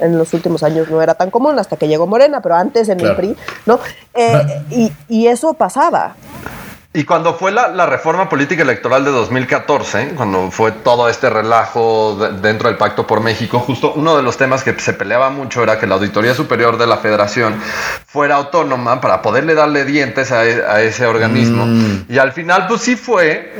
En 0.01 0.18
los 0.18 0.35
últimos 0.35 0.62
años 0.62 0.88
no 0.90 1.01
era 1.01 1.14
tan 1.14 1.31
común 1.31 1.59
hasta 1.59 1.77
que 1.77 1.87
llegó 1.88 2.07
Morena, 2.07 2.40
pero 2.42 2.57
antes 2.57 2.88
en 2.88 2.99
Claro. 2.99 3.12
el 3.12 3.16
PRI, 3.16 3.37
¿no? 3.66 3.79
Eh, 4.12 4.62
y, 4.70 4.92
y 5.09 5.27
eso 5.29 5.55
pasaba. 5.55 6.16
Y 6.97 7.03
cuando 7.03 7.35
fue 7.35 7.51
la, 7.51 7.69
la 7.69 7.87
reforma 7.87 8.29
política 8.29 8.63
electoral 8.63 9.05
de 9.05 9.11
2014, 9.11 10.11
cuando 10.15 10.53
fue 10.53 10.71
todo 10.71 11.09
este 11.09 11.29
relajo 11.29 12.17
de- 12.17 12.41
dentro 12.41 12.69
del 12.69 12.79
Pacto 12.79 13.05
por 13.05 13.21
México, 13.21 13.59
justo 13.59 13.95
uno 13.97 14.17
de 14.17 14.23
los 14.23 14.37
temas 14.37 14.63
que 14.63 14.79
se 14.79 14.93
peleaba 14.93 15.29
mucho 15.31 15.61
era 15.65 15.81
que 15.81 15.89
la 15.89 15.97
Auditoría 15.97 16.35
Superior 16.35 16.79
de 16.79 16.87
la 16.87 16.99
Federación 16.99 17.57
fuera 18.07 18.37
autónoma 18.37 19.01
para 19.01 19.23
poderle 19.23 19.55
darle 19.57 19.85
dientes 19.85 20.31
a, 20.31 20.45
e- 20.47 20.65
a 20.65 20.83
ese 20.83 21.05
organismo. 21.05 21.67
Mm. 21.67 22.05
Y 22.09 22.19
al 22.19 22.31
final, 22.31 22.69
pues 22.69 22.83
sí 22.83 22.95
fue, 22.95 23.53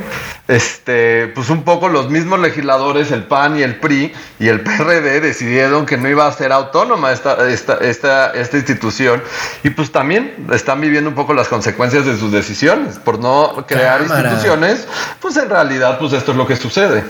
este, 0.47 1.27
pues 1.35 1.51
un 1.51 1.64
poco 1.64 1.88
los 1.88 2.11
mismos 2.11 2.38
legisladores, 2.38 3.11
el 3.11 3.25
PAN 3.25 3.59
y 3.59 3.62
el 3.62 3.77
PRI 3.81 4.12
y 4.38 4.47
el 4.47 4.61
PRD 4.61 5.20
decidieron 5.20 5.87
que 5.87 5.97
no 5.97 6.09
iba 6.09 6.27
a 6.29 6.33
ser 6.33 6.53
autónoma 6.53 7.11
esta, 7.11 7.49
esta, 7.49 7.79
esta, 7.79 8.31
esta 8.31 8.57
institución 8.59 9.23
y 9.64 9.70
pues 9.70 9.90
también 9.90 10.47
están 10.53 10.81
viviendo 10.81 11.11
un 11.11 11.16
poco 11.16 11.35
las 11.35 11.49
consecuencias 11.49 12.05
de 12.07 12.16
sus 12.16 12.31
decisiones 12.31 12.99
por 13.01 13.18
no 13.24 13.64
crear 13.66 14.02
Cámara. 14.02 14.30
instituciones, 14.32 14.87
pues 15.20 15.37
en 15.38 15.48
realidad 15.48 15.98
pues 15.98 16.12
esto 16.12 16.32
es 16.32 16.37
lo 16.37 16.46
que 16.46 16.56
sucede. 16.56 17.02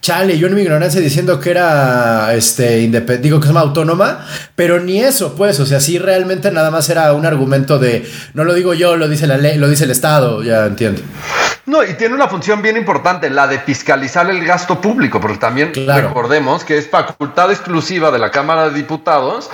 Chale, 0.00 0.36
yo 0.36 0.48
en 0.48 0.56
mi 0.56 0.62
ignorancia 0.62 1.00
diciendo 1.00 1.38
que 1.38 1.50
era 1.52 2.34
este 2.34 2.80
independ- 2.82 3.20
digo 3.20 3.38
que 3.38 3.46
se 3.46 3.52
llama 3.52 3.60
autónoma, 3.60 4.26
pero 4.56 4.80
ni 4.80 5.00
eso, 5.00 5.36
pues, 5.36 5.60
o 5.60 5.66
sea, 5.66 5.78
sí 5.78 5.96
realmente 5.96 6.50
nada 6.50 6.72
más 6.72 6.88
era 6.90 7.12
un 7.12 7.24
argumento 7.24 7.78
de 7.78 8.04
no 8.34 8.42
lo 8.42 8.52
digo 8.54 8.74
yo, 8.74 8.96
lo 8.96 9.06
dice 9.08 9.28
la 9.28 9.36
ley, 9.36 9.58
lo 9.58 9.68
dice 9.68 9.84
el 9.84 9.92
Estado, 9.92 10.42
ya 10.42 10.66
entiendo. 10.66 11.00
No, 11.66 11.84
y 11.84 11.94
tiene 11.94 12.16
una 12.16 12.26
función 12.26 12.60
bien 12.62 12.76
importante, 12.76 13.30
la 13.30 13.46
de 13.46 13.60
fiscalizar 13.60 14.28
el 14.28 14.44
gasto 14.44 14.80
público, 14.80 15.20
porque 15.20 15.38
también 15.38 15.70
Claro. 15.70 16.08
recordemos 16.08 16.64
que 16.64 16.78
es 16.78 16.90
facultad 16.90 17.52
exclusiva 17.52 18.10
de 18.10 18.18
la 18.18 18.32
Cámara 18.32 18.70
de 18.70 18.74
Diputados 18.74 19.50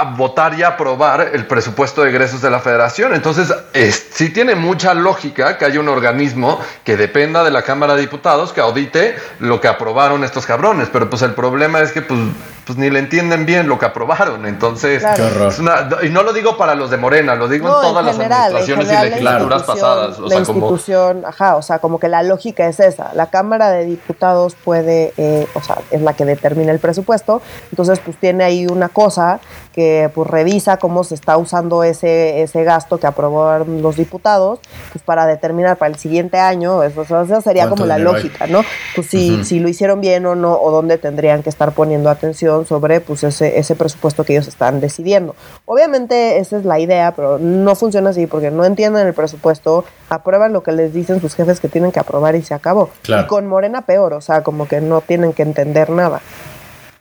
a 0.00 0.04
votar 0.16 0.58
y 0.58 0.62
aprobar 0.62 1.30
el 1.32 1.46
presupuesto 1.46 2.02
de 2.02 2.10
egresos 2.10 2.42
de 2.42 2.50
la 2.50 2.60
federación. 2.60 3.14
Entonces, 3.14 3.52
es, 3.72 4.08
sí 4.12 4.30
tiene 4.30 4.54
mucha 4.54 4.94
lógica 4.94 5.58
que 5.58 5.64
haya 5.64 5.80
un 5.80 5.88
organismo 5.88 6.60
que 6.84 6.96
dependa 6.96 7.44
de 7.44 7.50
la 7.50 7.62
Cámara 7.62 7.94
de 7.94 8.02
Diputados 8.02 8.52
que 8.52 8.60
audite 8.60 9.16
lo 9.40 9.60
que 9.60 9.68
aprobaron 9.68 10.24
estos 10.24 10.46
cabrones. 10.46 10.88
Pero 10.92 11.10
pues 11.10 11.22
el 11.22 11.34
problema 11.34 11.80
es 11.80 11.92
que 11.92 12.02
pues, 12.02 12.20
pues 12.68 12.78
ni 12.78 12.90
le 12.90 12.98
entienden 12.98 13.46
bien 13.46 13.66
lo 13.66 13.78
que 13.78 13.86
aprobaron. 13.86 14.44
Entonces, 14.44 15.00
Claro. 15.00 15.16
Qué 15.16 15.22
horror. 15.22 15.48
es 15.52 15.58
una- 15.58 15.88
y 16.02 16.10
no 16.10 16.22
lo 16.22 16.34
digo 16.34 16.58
para 16.58 16.74
los 16.74 16.90
de 16.90 16.98
Morena, 16.98 17.34
lo 17.34 17.48
digo 17.48 17.66
No, 17.66 17.76
en 17.82 17.88
todas 17.88 18.04
las 18.04 18.14
general, 18.16 18.42
administraciones 18.56 18.86
general, 18.88 19.06
y 19.06 19.10
la 19.10 19.16
legislaturas 19.32 19.62
pasadas. 19.62 20.18
O 20.18 20.22
la 20.24 20.28
sea, 20.28 20.44
como 20.44 20.58
institución, 20.68 21.24
ajá, 21.26 21.56
o 21.56 21.62
sea, 21.62 21.78
como 21.78 21.98
que 21.98 22.08
la 22.08 22.22
lógica 22.22 22.66
es 22.68 22.78
esa. 22.78 23.10
La 23.14 23.30
Cámara 23.30 23.70
de 23.70 23.86
Diputados 23.86 24.54
puede, 24.62 25.14
eh, 25.16 25.46
o 25.54 25.62
sea, 25.62 25.78
es 25.90 26.02
la 26.02 26.12
que 26.12 26.26
determina 26.26 26.70
el 26.70 26.78
presupuesto. 26.78 27.40
Entonces, 27.72 28.00
pues 28.00 28.18
tiene 28.18 28.44
ahí 28.44 28.66
una 28.66 28.90
cosa 28.90 29.40
que 29.72 30.10
pues 30.14 30.28
revisa 30.28 30.76
cómo 30.76 31.04
se 31.04 31.14
está 31.14 31.38
usando 31.38 31.84
ese, 31.84 32.42
ese 32.42 32.64
gasto 32.64 32.98
que 32.98 33.06
aprobaron 33.06 33.80
los 33.80 33.96
diputados, 33.96 34.58
pues 34.92 35.02
para 35.04 35.24
determinar 35.24 35.76
para 35.78 35.90
el 35.92 35.98
siguiente 35.98 36.38
año, 36.38 36.82
eso, 36.82 37.00
o 37.00 37.04
sea, 37.06 37.22
esa 37.22 37.40
sería 37.40 37.62
¿Cuánto 37.62 37.76
como 37.76 37.86
la 37.86 37.94
hay? 37.94 38.02
lógica, 38.02 38.46
¿no? 38.48 38.62
Pues 38.94 39.06
si, 39.06 39.44
si 39.44 39.60
lo 39.60 39.68
hicieron 39.68 40.00
bien 40.00 40.26
o 40.26 40.34
no, 40.34 40.52
o 40.60 40.70
dónde 40.70 40.98
tendrían 40.98 41.42
que 41.42 41.48
estar 41.48 41.72
poniendo 41.72 42.10
atención 42.10 42.57
sobre 42.64 43.00
pues 43.00 43.24
ese, 43.24 43.58
ese 43.58 43.74
presupuesto 43.74 44.24
que 44.24 44.34
ellos 44.34 44.48
están 44.48 44.80
decidiendo. 44.80 45.34
Obviamente 45.64 46.38
esa 46.38 46.58
es 46.58 46.64
la 46.64 46.78
idea, 46.78 47.12
pero 47.14 47.38
no 47.38 47.74
funciona 47.74 48.10
así 48.10 48.26
porque 48.26 48.50
no 48.50 48.64
entienden 48.64 49.06
el 49.06 49.14
presupuesto, 49.14 49.84
aprueban 50.08 50.52
lo 50.52 50.62
que 50.62 50.72
les 50.72 50.92
dicen 50.92 51.20
sus 51.20 51.34
jefes 51.34 51.60
que 51.60 51.68
tienen 51.68 51.92
que 51.92 52.00
aprobar 52.00 52.34
y 52.34 52.42
se 52.42 52.54
acabó. 52.54 52.90
Claro. 53.02 53.24
Y 53.24 53.26
con 53.26 53.46
Morena 53.46 53.82
peor, 53.82 54.14
o 54.14 54.20
sea, 54.20 54.42
como 54.42 54.66
que 54.68 54.80
no 54.80 55.00
tienen 55.00 55.32
que 55.32 55.42
entender 55.42 55.90
nada. 55.90 56.20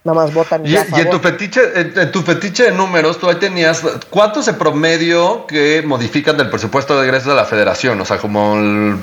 Nada 0.07 0.21
más 0.23 0.33
votan 0.33 0.65
Y, 0.65 0.71
y 0.71 0.75
en 0.77 1.09
tu 1.09 1.19
fetiche, 1.19 1.61
en, 1.75 1.99
en 1.99 2.11
tu 2.13 2.21
fetiche 2.21 2.63
de 2.63 2.71
números, 2.71 3.19
tú 3.19 3.27
ahí 3.29 3.35
tenías 3.35 3.81
cuántos 4.09 4.47
en 4.47 4.55
promedio 4.55 5.45
que 5.45 5.83
modifican 5.85 6.37
del 6.37 6.49
presupuesto 6.49 6.97
de 6.99 7.05
egresos 7.05 7.27
de 7.27 7.35
la 7.35 7.43
federación, 7.45 7.99
o 7.99 8.05
sea, 8.05 8.17
como 8.17 8.55
el- 8.55 8.95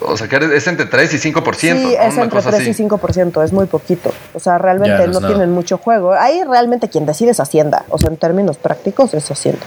o 0.00 0.16
sea, 0.16 0.28
que 0.28 0.36
es 0.56 0.66
entre 0.66 0.86
3 0.86 1.12
y 1.14 1.18
5%, 1.18 1.58
Sí, 1.60 1.68
¿no? 1.70 1.90
es 2.02 2.14
Una 2.14 2.22
entre 2.24 2.38
cosa 2.38 2.50
3 2.50 2.62
así. 2.62 2.70
y 2.70 2.74
5%, 2.88 3.42
es 3.44 3.52
muy 3.52 3.66
poquito. 3.66 4.12
O 4.34 4.40
sea, 4.40 4.56
realmente 4.56 5.06
no 5.08 5.20
no, 5.20 5.26
tienen 5.26 5.50
mucho 5.50 5.78
juego. 5.78 6.14
Ahí 6.14 6.42
realmente 6.44 6.88
quien 6.88 7.04
decide 7.06 7.32
es 7.32 7.40
Hacienda. 7.40 7.84
O 7.90 7.98
sea, 7.98 8.08
en 8.10 8.16
términos 8.16 8.56
prácticos 8.56 9.12
es 9.14 9.30
Hacienda. 9.30 9.60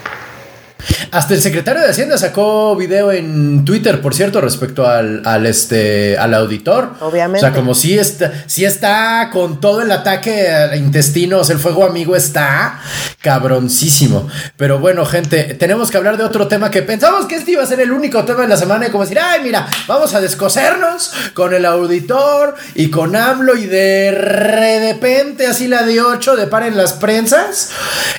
Hasta 1.11 1.33
el 1.33 1.41
secretario 1.41 1.81
de 1.81 1.89
Hacienda 1.89 2.17
sacó 2.17 2.75
video 2.75 3.11
en 3.11 3.65
Twitter, 3.65 4.01
por 4.01 4.13
cierto, 4.13 4.41
respecto 4.41 4.87
al, 4.87 5.21
al, 5.25 5.45
este 5.45 6.17
al 6.17 6.33
auditor. 6.33 6.93
Obviamente. 6.99 7.45
O 7.45 7.49
sea, 7.49 7.57
como 7.57 7.73
si 7.73 7.97
está, 7.97 8.31
si 8.47 8.65
está 8.65 9.29
con 9.31 9.59
todo 9.59 9.81
el 9.81 9.91
ataque 9.91 10.49
a 10.49 10.75
intestinos, 10.75 11.49
el 11.49 11.59
fuego 11.59 11.85
amigo 11.85 12.15
está 12.15 12.79
cabroncísimo. 13.21 14.27
Pero 14.55 14.79
bueno, 14.79 15.05
gente, 15.05 15.55
tenemos 15.55 15.89
que 15.91 15.97
hablar 15.97 16.17
de 16.17 16.23
otro 16.23 16.47
tema 16.47 16.71
que 16.71 16.81
pensamos 16.83 17.25
que 17.25 17.35
este 17.35 17.51
iba 17.51 17.63
a 17.63 17.65
ser 17.65 17.79
el 17.81 17.91
único 17.91 18.23
tema 18.23 18.41
de 18.41 18.47
la 18.47 18.57
semana 18.57 18.87
y 18.87 18.89
como 18.89 19.03
decir, 19.03 19.19
ay, 19.19 19.41
mira, 19.43 19.67
vamos 19.87 20.13
a 20.13 20.21
descosernos 20.21 21.11
con 21.33 21.53
el 21.53 21.65
auditor 21.65 22.55
y 22.75 22.89
con 22.89 23.15
AMLO 23.15 23.55
y 23.55 23.65
de 23.65 24.11
repente 24.11 25.47
así 25.47 25.67
la 25.67 25.83
de 25.83 26.01
8 26.01 26.35
de 26.35 26.47
par 26.47 26.63
en 26.63 26.77
las 26.77 26.93
prensas. 26.93 27.71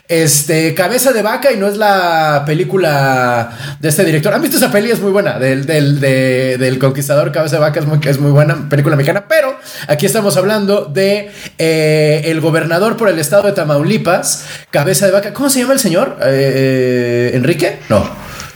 Este, 0.08 0.74
cabeza 0.74 1.12
de 1.12 1.22
vaca 1.22 1.52
y 1.52 1.56
no 1.56 1.68
es 1.68 1.76
la 1.76 2.42
película 2.50 3.52
de 3.78 3.88
este 3.88 4.04
director. 4.04 4.34
¿Han 4.34 4.42
visto 4.42 4.56
esa 4.56 4.72
peli? 4.72 4.90
Es 4.90 5.00
muy 5.00 5.12
buena. 5.12 5.38
Del, 5.38 5.66
del, 5.66 6.00
de- 6.00 6.56
del 6.58 6.80
Conquistador 6.80 7.30
Cabeza 7.30 7.56
de 7.56 7.60
Vaca 7.60 7.78
es 8.10 8.18
muy, 8.18 8.30
buena. 8.32 8.68
Película 8.68 8.96
mexicana. 8.96 9.24
Pero 9.28 9.56
aquí 9.86 10.04
estamos 10.04 10.36
hablando 10.36 10.86
de 10.86 11.30
eh, 11.58 12.22
el 12.24 12.40
gobernador 12.40 12.96
por 12.96 13.08
el 13.08 13.20
estado 13.20 13.44
de 13.44 13.52
Tamaulipas. 13.52 14.46
Cabeza 14.72 15.06
de 15.06 15.12
Vaca. 15.12 15.32
¿Cómo 15.32 15.48
se 15.48 15.60
llama 15.60 15.74
el 15.74 15.78
señor? 15.78 16.16
Eh, 16.22 17.30
eh, 17.32 17.36
¿Enrique? 17.36 17.78
No. 17.88 18.04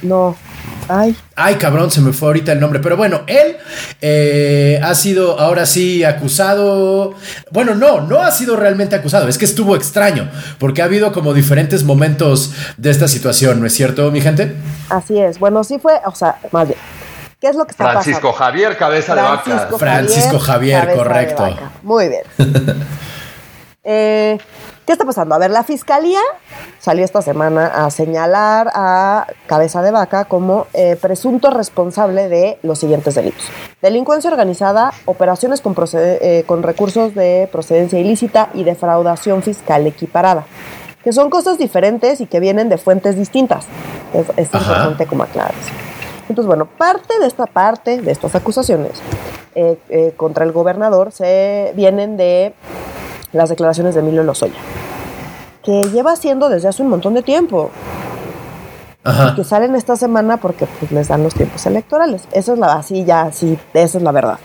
No. 0.02 0.36
Ay. 0.88 1.16
Ay, 1.36 1.56
cabrón, 1.56 1.90
se 1.90 2.00
me 2.00 2.12
fue 2.12 2.28
ahorita 2.28 2.52
el 2.52 2.60
nombre. 2.60 2.80
Pero 2.80 2.96
bueno, 2.96 3.22
él 3.26 3.56
eh, 4.00 4.80
ha 4.82 4.94
sido 4.94 5.38
ahora 5.40 5.66
sí 5.66 6.04
acusado. 6.04 7.14
Bueno, 7.50 7.74
no, 7.74 8.00
no 8.00 8.20
ha 8.20 8.30
sido 8.30 8.56
realmente 8.56 8.96
acusado. 8.96 9.28
Es 9.28 9.38
que 9.38 9.44
estuvo 9.44 9.76
extraño. 9.76 10.30
Porque 10.58 10.82
ha 10.82 10.86
habido 10.86 11.12
como 11.12 11.34
diferentes 11.34 11.84
momentos 11.84 12.52
de 12.76 12.90
esta 12.90 13.08
situación, 13.08 13.60
¿no 13.60 13.66
es 13.66 13.74
cierto, 13.74 14.10
mi 14.10 14.20
gente? 14.20 14.56
Así 14.90 15.18
es. 15.18 15.38
Bueno, 15.38 15.64
sí 15.64 15.78
fue, 15.78 16.00
o 16.06 16.14
sea, 16.14 16.36
más 16.52 16.68
bien. 16.68 16.78
¿Qué 17.40 17.48
es 17.50 17.56
lo 17.56 17.66
que 17.66 17.72
está 17.72 17.90
Francisco 17.90 18.32
Javier, 18.32 18.74
cabeza 18.76 19.14
de 19.14 19.20
vaca. 19.20 19.68
Francisco 19.78 20.38
Javier, 20.38 20.94
correcto. 20.96 21.44
Muy 21.82 22.08
bien. 22.08 22.22
eh, 23.84 24.38
¿Qué 24.86 24.92
está 24.92 25.06
pasando? 25.06 25.34
A 25.34 25.38
ver, 25.38 25.50
la 25.50 25.64
fiscalía 25.64 26.20
salió 26.78 27.06
esta 27.06 27.22
semana 27.22 27.68
a 27.68 27.90
señalar 27.90 28.70
a 28.74 29.26
Cabeza 29.46 29.80
de 29.80 29.90
Vaca 29.90 30.26
como 30.26 30.66
eh, 30.74 30.96
presunto 31.00 31.48
responsable 31.50 32.28
de 32.28 32.58
los 32.62 32.80
siguientes 32.80 33.14
delitos. 33.14 33.46
Delincuencia 33.80 34.30
organizada, 34.30 34.92
operaciones 35.06 35.62
con, 35.62 35.74
eh, 35.94 36.44
con 36.46 36.62
recursos 36.62 37.14
de 37.14 37.48
procedencia 37.50 37.98
ilícita 37.98 38.50
y 38.52 38.64
defraudación 38.64 39.42
fiscal 39.42 39.86
equiparada, 39.86 40.44
que 41.02 41.14
son 41.14 41.30
cosas 41.30 41.56
diferentes 41.56 42.20
y 42.20 42.26
que 42.26 42.38
vienen 42.38 42.68
de 42.68 42.76
fuentes 42.76 43.16
distintas. 43.16 43.64
Es, 44.12 44.26
es 44.36 44.52
importante 44.52 45.06
como 45.06 45.22
aclarar 45.22 45.52
eso. 45.52 45.72
Entonces, 46.28 46.46
bueno, 46.46 46.66
parte 46.66 47.18
de 47.20 47.26
esta 47.26 47.46
parte, 47.46 48.02
de 48.02 48.12
estas 48.12 48.34
acusaciones 48.34 49.00
eh, 49.54 50.12
contra 50.18 50.44
el 50.44 50.52
gobernador, 50.52 51.10
se 51.10 51.72
vienen 51.74 52.18
de 52.18 52.54
las 53.34 53.50
declaraciones 53.50 53.94
de 53.94 54.00
Emilio 54.00 54.22
Lozoya, 54.22 54.54
que 55.62 55.82
lleva 55.92 56.12
haciendo 56.12 56.48
desde 56.48 56.68
hace 56.68 56.82
un 56.82 56.88
montón 56.88 57.14
de 57.14 57.22
tiempo. 57.22 57.70
Y 59.04 59.34
que 59.34 59.44
salen 59.44 59.74
esta 59.74 59.96
semana 59.96 60.38
porque 60.38 60.66
pues, 60.80 60.90
les 60.90 61.08
dan 61.08 61.22
los 61.22 61.34
tiempos 61.34 61.66
electorales. 61.66 62.26
Eso 62.32 62.54
es 62.54 62.58
la, 62.58 62.72
así 62.72 63.04
ya, 63.04 63.22
así, 63.22 63.58
esa 63.74 63.98
es 63.98 64.02
la 64.02 64.12
verdad. 64.12 64.38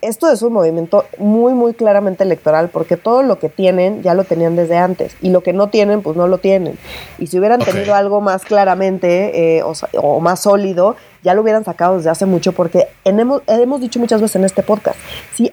Esto 0.00 0.30
es 0.30 0.42
un 0.42 0.52
movimiento 0.52 1.06
muy, 1.18 1.54
muy 1.54 1.74
claramente 1.74 2.22
electoral 2.22 2.68
porque 2.68 2.96
todo 2.96 3.24
lo 3.24 3.40
que 3.40 3.48
tienen 3.48 4.00
ya 4.04 4.14
lo 4.14 4.22
tenían 4.22 4.54
desde 4.54 4.76
antes 4.76 5.16
y 5.20 5.30
lo 5.30 5.42
que 5.42 5.52
no 5.52 5.70
tienen, 5.70 6.02
pues 6.02 6.16
no 6.16 6.28
lo 6.28 6.38
tienen. 6.38 6.78
Y 7.18 7.26
si 7.26 7.36
hubieran 7.40 7.58
tenido 7.58 7.96
algo 7.96 8.20
más 8.20 8.44
claramente 8.44 9.56
eh, 9.58 9.64
o 9.64 10.20
más 10.20 10.38
sólido, 10.38 10.94
ya 11.22 11.34
lo 11.34 11.42
hubieran 11.42 11.64
sacado 11.64 11.96
desde 11.96 12.10
hace 12.10 12.26
mucho 12.26 12.52
porque 12.52 12.88
hemos, 13.04 13.42
hemos 13.46 13.80
dicho 13.80 13.98
muchas 13.98 14.20
veces 14.20 14.36
en 14.36 14.44
este 14.44 14.62
podcast, 14.62 14.98
si 15.34 15.52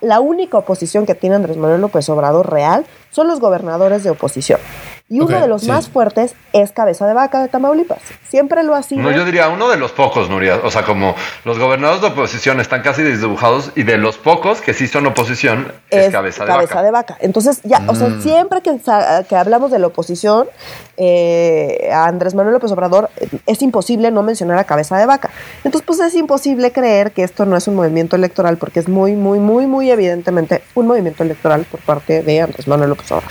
la 0.00 0.20
única 0.20 0.58
oposición 0.58 1.06
que 1.06 1.14
tiene 1.14 1.36
Andrés 1.36 1.56
Manuel 1.56 1.80
López 1.80 2.08
Obrador 2.08 2.50
real 2.50 2.86
son 3.10 3.28
los 3.28 3.40
gobernadores 3.40 4.04
de 4.04 4.10
oposición. 4.10 4.60
Y 5.08 5.20
uno 5.20 5.40
de 5.40 5.46
los 5.46 5.68
más 5.68 5.88
fuertes 5.88 6.34
es 6.52 6.72
Cabeza 6.72 7.06
de 7.06 7.14
Vaca 7.14 7.40
de 7.40 7.46
Tamaulipas. 7.46 8.00
Siempre 8.28 8.64
lo 8.64 8.74
ha 8.74 8.82
sido. 8.82 9.02
No, 9.02 9.12
yo 9.12 9.24
diría 9.24 9.48
uno 9.48 9.68
de 9.68 9.76
los 9.76 9.92
pocos, 9.92 10.28
Nuria. 10.28 10.60
O 10.64 10.70
sea, 10.72 10.82
como 10.82 11.14
los 11.44 11.60
gobernadores 11.60 12.02
de 12.02 12.08
oposición 12.08 12.58
están 12.58 12.82
casi 12.82 13.04
desdibujados 13.04 13.70
y 13.76 13.84
de 13.84 13.98
los 13.98 14.18
pocos 14.18 14.60
que 14.60 14.74
sí 14.74 14.88
son 14.88 15.06
oposición 15.06 15.72
es, 15.90 16.10
Cabeza 16.10 16.44
de 16.44 16.50
cabeza 16.50 16.82
de 16.82 16.90
Vaca. 16.90 17.16
Entonces, 17.20 17.60
ya, 17.62 17.84
o 17.86 17.94
sea, 17.94 18.08
mm. 18.08 18.20
siempre 18.20 18.62
que, 18.62 18.80
que, 19.28 19.36
hablamos 19.36 19.70
de 19.70 19.78
la 19.78 19.86
oposición, 19.86 20.48
eh, 20.96 21.88
a 21.92 22.06
Andrés 22.06 22.34
Manuel 22.34 22.54
López 22.54 22.72
Obrador, 22.72 23.08
es 23.46 23.62
imposible 23.62 24.10
no 24.10 24.24
mencionar 24.24 24.58
a 24.58 24.64
Cabeza 24.64 24.98
de 24.98 25.05
Vaca. 25.06 25.30
Entonces, 25.64 25.86
pues 25.86 26.00
es 26.00 26.14
imposible 26.14 26.72
creer 26.72 27.12
que 27.12 27.22
esto 27.22 27.44
no 27.44 27.56
es 27.56 27.66
un 27.68 27.76
movimiento 27.76 28.16
electoral 28.16 28.56
porque 28.56 28.80
es 28.80 28.88
muy, 28.88 29.12
muy, 29.12 29.38
muy, 29.40 29.66
muy 29.66 29.90
evidentemente 29.90 30.62
un 30.74 30.86
movimiento 30.86 31.22
electoral 31.22 31.64
por 31.70 31.80
parte 31.80 32.22
de 32.22 32.40
Andrés 32.40 32.66
Manuel 32.68 32.90
López 32.90 33.10
Obrador. 33.12 33.30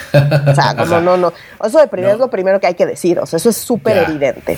O 0.50 0.56
sea, 0.56 0.76
como 0.76 1.02
no, 1.02 1.18
no. 1.18 1.34
Eso 1.64 1.80
de 1.80 1.88
primero 1.88 2.14
es 2.14 2.20
lo 2.20 2.30
primero 2.30 2.60
que 2.60 2.68
hay 2.68 2.76
que 2.76 2.86
decir, 2.86 3.20
o 3.20 3.26
sea, 3.26 3.38
eso 3.38 3.50
es 3.50 3.58
súper 3.58 3.98
evidente. 3.98 4.58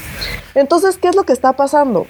Entonces, 0.56 0.98
¿qué 0.98 1.10
es 1.10 1.16
lo 1.16 1.24
que 1.24 1.34
está 1.34 1.54
pasando? 1.54 2.08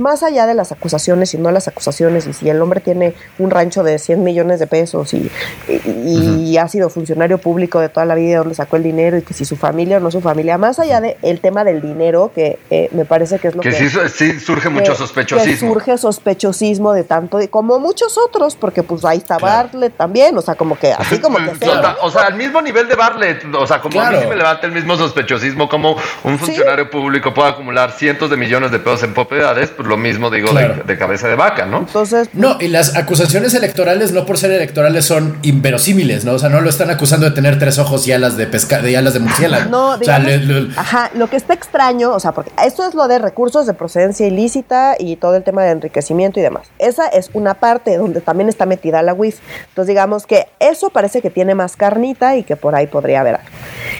Más 0.00 0.22
allá 0.22 0.46
de 0.46 0.54
las 0.54 0.72
acusaciones 0.72 1.34
y 1.34 1.38
no 1.38 1.50
las 1.50 1.68
acusaciones, 1.68 2.26
y 2.26 2.32
si 2.32 2.48
el 2.48 2.60
hombre 2.60 2.80
tiene 2.80 3.14
un 3.38 3.50
rancho 3.50 3.82
de 3.82 3.98
100 3.98 4.24
millones 4.24 4.58
de 4.58 4.66
pesos 4.66 5.14
y, 5.14 5.30
y, 5.68 6.56
ha 6.58 6.68
sido 6.68 6.90
funcionario 6.90 7.38
público 7.38 7.80
de 7.80 7.88
toda 7.88 8.04
la 8.06 8.14
vida, 8.14 8.38
donde 8.38 8.54
sacó 8.54 8.76
el 8.76 8.82
dinero 8.82 9.16
y 9.16 9.22
que 9.22 9.34
si 9.34 9.44
su 9.44 9.56
familia 9.56 9.98
o 9.98 10.00
no 10.00 10.10
su 10.10 10.20
familia, 10.20 10.58
más 10.58 10.78
allá 10.78 11.00
del 11.00 11.16
el 11.22 11.40
tema 11.40 11.64
del 11.64 11.80
dinero, 11.80 12.32
que 12.34 12.58
eh, 12.70 12.88
me 12.92 13.04
parece 13.04 13.38
que 13.38 13.48
es 13.48 13.54
lo 13.54 13.62
que... 13.62 13.70
Que 13.70 14.08
sí, 14.08 14.40
surge 14.40 14.68
mucho 14.68 14.94
sospechosismo. 14.94 15.72
surge 15.72 15.98
sospechosismo 15.98 16.92
de 16.92 17.04
tanto, 17.04 17.38
como 17.50 17.78
muchos 17.78 18.18
otros, 18.18 18.56
porque 18.56 18.82
pues 18.82 19.04
ahí 19.04 19.18
está 19.18 19.38
Bartlett 19.38 19.96
también, 19.96 20.36
o 20.36 20.42
sea, 20.42 20.54
como 20.54 20.78
que 20.78 20.92
así 20.92 21.18
como 21.18 21.38
que... 21.38 21.68
O 22.02 22.10
sea, 22.10 22.22
al 22.26 22.34
mismo 22.34 22.60
nivel 22.60 22.88
de 22.88 22.94
Bartlett, 22.94 23.44
o 23.54 23.66
sea, 23.66 23.80
como 23.80 24.00
a 24.00 24.10
mí 24.10 24.18
me 24.28 24.36
levanta 24.36 24.66
el 24.66 24.72
mismo 24.72 24.96
sospechosismo, 24.96 25.68
como 25.68 25.96
un 26.24 26.38
funcionario 26.38 26.90
público 26.90 27.32
puede 27.34 27.50
acumular 27.50 27.92
cientos 27.92 28.30
de 28.30 28.36
millones 28.36 28.70
de 28.70 28.78
pesos 28.78 29.02
en 29.02 29.14
propiedades, 29.14 29.70
pues 29.70 29.86
lo 29.90 29.96
mismo 29.96 30.30
digo 30.30 30.52
de, 30.52 30.98
cabeza 30.98 31.28
de 31.28 31.34
vaca, 31.34 31.66
¿no? 31.66 31.78
Entonces. 31.80 32.28
No, 32.32 32.56
y 32.60 32.68
las 32.68 32.96
acusaciones 32.96 33.52
electorales, 33.54 34.12
no 34.12 34.24
por 34.24 34.38
ser 34.38 34.52
electorales, 34.52 35.04
son 35.04 35.38
inverosímiles, 35.42 36.24
¿no? 36.24 36.32
O 36.34 36.38
sea, 36.38 36.48
no 36.48 36.60
lo 36.60 36.70
están 36.70 36.90
acusando 36.90 37.26
de 37.26 37.32
tener 37.32 37.58
tres 37.58 37.78
ojos 37.78 38.06
y 38.06 38.12
alas 38.12 38.36
de 38.36 38.46
pesca, 38.46 38.80
de 38.80 38.96
alas 38.96 39.14
de 39.14 39.20
murciélago. 39.20 39.68
No, 39.70 39.98
digamos, 39.98 40.78
ajá, 40.78 41.10
lo 41.14 41.28
que 41.28 41.36
está 41.36 41.54
extraño, 41.54 42.12
o 42.12 42.20
sea, 42.20 42.32
porque 42.32 42.52
esto 42.64 42.88
es 42.88 42.94
lo 42.94 43.08
de 43.08 43.18
recursos 43.18 43.66
de 43.66 43.74
procedencia 43.74 44.26
ilícita 44.26 44.94
y 44.98 45.16
todo 45.16 45.36
el 45.36 45.42
tema 45.42 45.64
de 45.64 45.72
enriquecimiento 45.72 46.38
y 46.38 46.42
demás. 46.42 46.68
Esa 46.78 47.08
es 47.08 47.30
una 47.34 47.54
parte 47.54 47.98
donde 47.98 48.20
también 48.20 48.48
está 48.48 48.64
metida 48.64 49.02
la 49.02 49.12
WIF. 49.12 49.40
Entonces, 49.68 49.88
digamos 49.88 50.26
que 50.26 50.46
eso 50.60 50.90
parece 50.90 51.20
que 51.20 51.30
tiene 51.30 51.56
más 51.56 51.76
carnita 51.76 52.36
y 52.36 52.44
que 52.44 52.54
por 52.54 52.76
ahí 52.76 52.86
podría 52.86 53.20
haber 53.20 53.36
algo. 53.36 53.48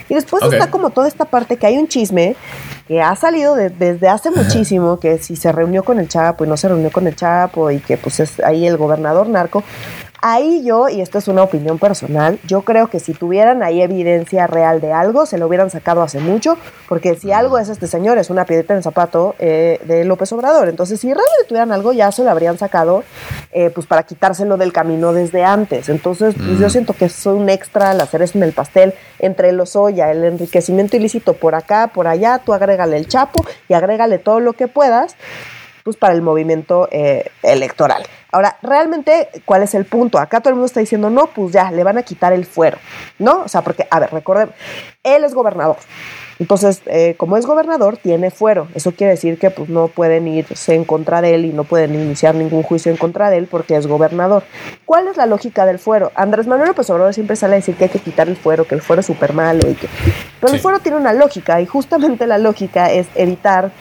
Y 0.07 0.13
después 0.13 0.43
está 0.43 0.71
como 0.71 0.89
toda 0.89 1.07
esta 1.07 1.25
parte 1.25 1.57
que 1.57 1.67
hay 1.67 1.77
un 1.77 1.87
chisme 1.87 2.35
que 2.91 3.01
ha 3.01 3.15
salido 3.15 3.55
desde 3.55 4.09
hace 4.09 4.31
muchísimo, 4.31 4.99
que 4.99 5.17
si 5.17 5.37
se 5.37 5.53
reunió 5.53 5.81
con 5.81 5.97
el 5.97 6.09
Chapo 6.09 6.43
y 6.43 6.47
no 6.49 6.57
se 6.57 6.67
reunió 6.67 6.91
con 6.91 7.07
el 7.07 7.15
Chapo 7.15 7.71
y 7.71 7.79
que 7.79 7.95
pues 7.95 8.19
es 8.19 8.41
ahí 8.41 8.67
el 8.67 8.75
gobernador 8.75 9.29
narco, 9.29 9.63
Ahí 10.23 10.63
yo, 10.63 10.87
y 10.87 11.01
esto 11.01 11.17
es 11.17 11.27
una 11.27 11.41
opinión 11.41 11.79
personal, 11.79 12.37
yo 12.45 12.61
creo 12.61 12.89
que 12.89 12.99
si 12.99 13.15
tuvieran 13.15 13.63
ahí 13.63 13.81
evidencia 13.81 14.45
real 14.45 14.79
de 14.79 14.93
algo, 14.93 15.25
se 15.25 15.39
lo 15.39 15.47
hubieran 15.47 15.71
sacado 15.71 16.03
hace 16.03 16.19
mucho, 16.19 16.57
porque 16.87 17.15
si 17.15 17.31
algo 17.31 17.57
es 17.57 17.69
este 17.69 17.87
señor, 17.87 18.19
es 18.19 18.29
una 18.29 18.45
piedrita 18.45 18.75
en 18.75 18.77
el 18.77 18.83
zapato 18.83 19.33
eh, 19.39 19.79
de 19.83 20.05
López 20.05 20.31
Obrador. 20.31 20.69
Entonces, 20.69 20.99
si 20.99 21.07
realmente 21.07 21.45
tuvieran 21.47 21.71
algo, 21.71 21.91
ya 21.91 22.11
se 22.11 22.23
lo 22.23 22.29
habrían 22.29 22.59
sacado, 22.59 23.03
eh, 23.51 23.71
pues 23.71 23.87
para 23.87 24.03
quitárselo 24.03 24.57
del 24.57 24.71
camino 24.71 25.11
desde 25.11 25.43
antes. 25.43 25.89
Entonces, 25.89 26.35
pues, 26.37 26.59
yo 26.59 26.69
siento 26.69 26.93
que 26.93 27.05
es 27.05 27.25
un 27.25 27.49
extra, 27.49 27.95
la 27.95 28.05
cereza 28.05 28.37
en 28.37 28.43
el 28.43 28.53
pastel, 28.53 28.93
entre 29.17 29.51
los 29.53 29.71
soya, 29.71 30.11
el 30.11 30.23
enriquecimiento 30.23 30.97
ilícito 30.97 31.33
por 31.33 31.55
acá, 31.55 31.89
por 31.91 32.07
allá, 32.07 32.41
tú 32.45 32.53
agrégale 32.53 32.95
el 32.95 33.07
chapo 33.07 33.43
y 33.67 33.73
agrégale 33.73 34.19
todo 34.19 34.39
lo 34.39 34.53
que 34.53 34.67
puedas 34.67 35.15
pues 35.83 35.97
para 35.97 36.13
el 36.13 36.21
movimiento 36.21 36.87
eh, 36.91 37.29
electoral. 37.43 38.03
Ahora, 38.31 38.57
realmente, 38.61 39.29
¿cuál 39.45 39.63
es 39.63 39.73
el 39.73 39.85
punto? 39.85 40.17
Acá 40.17 40.39
todo 40.39 40.49
el 40.49 40.55
mundo 40.55 40.67
está 40.67 40.79
diciendo, 40.79 41.09
no, 41.09 41.27
pues 41.27 41.51
ya, 41.51 41.71
le 41.71 41.83
van 41.83 41.97
a 41.97 42.03
quitar 42.03 42.33
el 42.33 42.45
fuero, 42.45 42.77
¿no? 43.19 43.41
O 43.41 43.47
sea, 43.47 43.61
porque, 43.61 43.87
a 43.89 43.99
ver, 43.99 44.11
recuerden, 44.11 44.51
él 45.03 45.23
es 45.23 45.33
gobernador, 45.33 45.77
entonces, 46.41 46.81
eh, 46.87 47.13
como 47.17 47.37
es 47.37 47.45
gobernador, 47.45 47.97
tiene 47.97 48.31
fuero. 48.31 48.67
Eso 48.73 48.93
quiere 48.93 49.11
decir 49.11 49.37
que 49.37 49.51
pues, 49.51 49.69
no 49.69 49.89
pueden 49.89 50.27
irse 50.27 50.73
en 50.73 50.85
contra 50.85 51.21
de 51.21 51.35
él 51.35 51.45
y 51.45 51.53
no 51.53 51.65
pueden 51.65 51.93
iniciar 51.93 52.33
ningún 52.33 52.63
juicio 52.63 52.91
en 52.91 52.97
contra 52.97 53.29
de 53.29 53.37
él 53.37 53.45
porque 53.45 53.75
es 53.75 53.85
gobernador. 53.85 54.41
¿Cuál 54.83 55.07
es 55.07 55.17
la 55.17 55.27
lógica 55.27 55.67
del 55.67 55.77
fuero? 55.77 56.11
Andrés 56.15 56.47
Manuel 56.47 56.69
López 56.69 56.89
Obrador 56.89 57.13
siempre 57.13 57.35
sale 57.35 57.53
a 57.53 57.55
decir 57.57 57.75
que 57.75 57.83
hay 57.83 57.89
que 57.91 57.99
quitar 57.99 58.27
el 58.27 58.37
fuero, 58.37 58.65
que 58.65 58.73
el 58.73 58.81
fuero 58.81 59.01
es 59.01 59.05
súper 59.05 59.33
malo. 59.33 59.69
Y 59.69 59.75
que... 59.75 59.87
Pero 60.39 60.53
el 60.53 60.59
fuero 60.59 60.79
tiene 60.79 60.97
una 60.97 61.13
lógica 61.13 61.61
y 61.61 61.67
justamente 61.67 62.25
la 62.25 62.39
lógica 62.39 62.91
es 62.91 63.05
evitar 63.13 63.71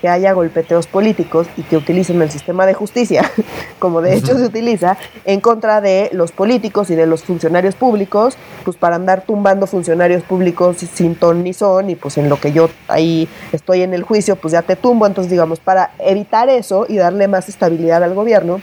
que 0.00 0.08
haya 0.08 0.32
golpeteos 0.32 0.88
políticos 0.88 1.46
y 1.56 1.62
que 1.62 1.76
utilicen 1.76 2.20
el 2.20 2.32
sistema 2.32 2.66
de 2.66 2.74
justicia, 2.74 3.30
como 3.78 4.02
de 4.02 4.16
hecho 4.16 4.36
se 4.36 4.44
utiliza, 4.44 4.96
en 5.24 5.40
contra 5.40 5.80
de 5.80 6.10
los 6.12 6.32
políticos 6.32 6.90
y 6.90 6.96
de 6.96 7.06
los 7.06 7.22
funcionarios 7.22 7.76
públicos, 7.76 8.36
pues 8.64 8.76
para 8.76 8.96
andar 8.96 9.22
tumbando 9.22 9.68
funcionarios 9.68 10.24
públicos 10.24 10.78
sin 10.78 11.14
ton 11.14 11.44
ni 11.44 11.52
son 11.52 11.90
y 11.90 11.94
pues 11.94 12.07
pues 12.08 12.16
en 12.16 12.30
lo 12.30 12.40
que 12.40 12.52
yo 12.52 12.70
ahí 12.88 13.28
estoy 13.52 13.82
en 13.82 13.92
el 13.92 14.02
juicio, 14.02 14.36
pues 14.36 14.52
ya 14.52 14.62
te 14.62 14.76
tumbo. 14.76 15.06
Entonces, 15.06 15.30
digamos, 15.30 15.60
para 15.60 15.90
evitar 15.98 16.48
eso 16.48 16.86
y 16.88 16.96
darle 16.96 17.28
más 17.28 17.50
estabilidad 17.50 18.02
al 18.02 18.14
gobierno, 18.14 18.62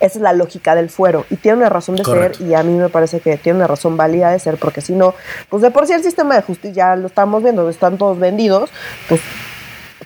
esa 0.00 0.18
es 0.18 0.22
la 0.22 0.32
lógica 0.32 0.74
del 0.74 0.88
fuero 0.88 1.26
y 1.28 1.36
tiene 1.36 1.58
una 1.58 1.68
razón 1.68 1.96
de 1.96 2.04
ser 2.04 2.32
y 2.40 2.54
a 2.54 2.62
mí 2.62 2.72
me 2.72 2.88
parece 2.88 3.20
que 3.20 3.36
tiene 3.36 3.58
una 3.58 3.66
razón 3.66 3.98
válida 3.98 4.30
de 4.30 4.38
ser 4.38 4.56
porque 4.56 4.80
si 4.80 4.94
no, 4.94 5.14
pues 5.50 5.60
de 5.60 5.70
por 5.70 5.86
sí 5.86 5.92
el 5.92 6.02
sistema 6.02 6.36
de 6.36 6.42
justicia 6.42 6.72
ya 6.72 6.96
lo 6.96 7.08
estamos 7.08 7.42
viendo, 7.42 7.68
están 7.68 7.98
todos 7.98 8.18
vendidos, 8.18 8.70
pues 9.08 9.20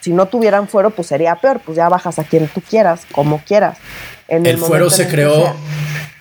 si 0.01 0.11
no 0.11 0.25
tuvieran 0.25 0.67
fuero 0.67 0.89
pues 0.89 1.07
sería 1.07 1.35
peor, 1.35 1.61
pues 1.63 1.77
ya 1.77 1.87
bajas 1.87 2.19
a 2.19 2.25
quien 2.25 2.47
tú 2.47 2.59
quieras, 2.61 3.05
como 3.13 3.37
quieras. 3.45 3.77
En 4.33 4.47
el, 4.47 4.57
fuero 4.57 4.89
se 4.89 5.07
creó 5.07 5.55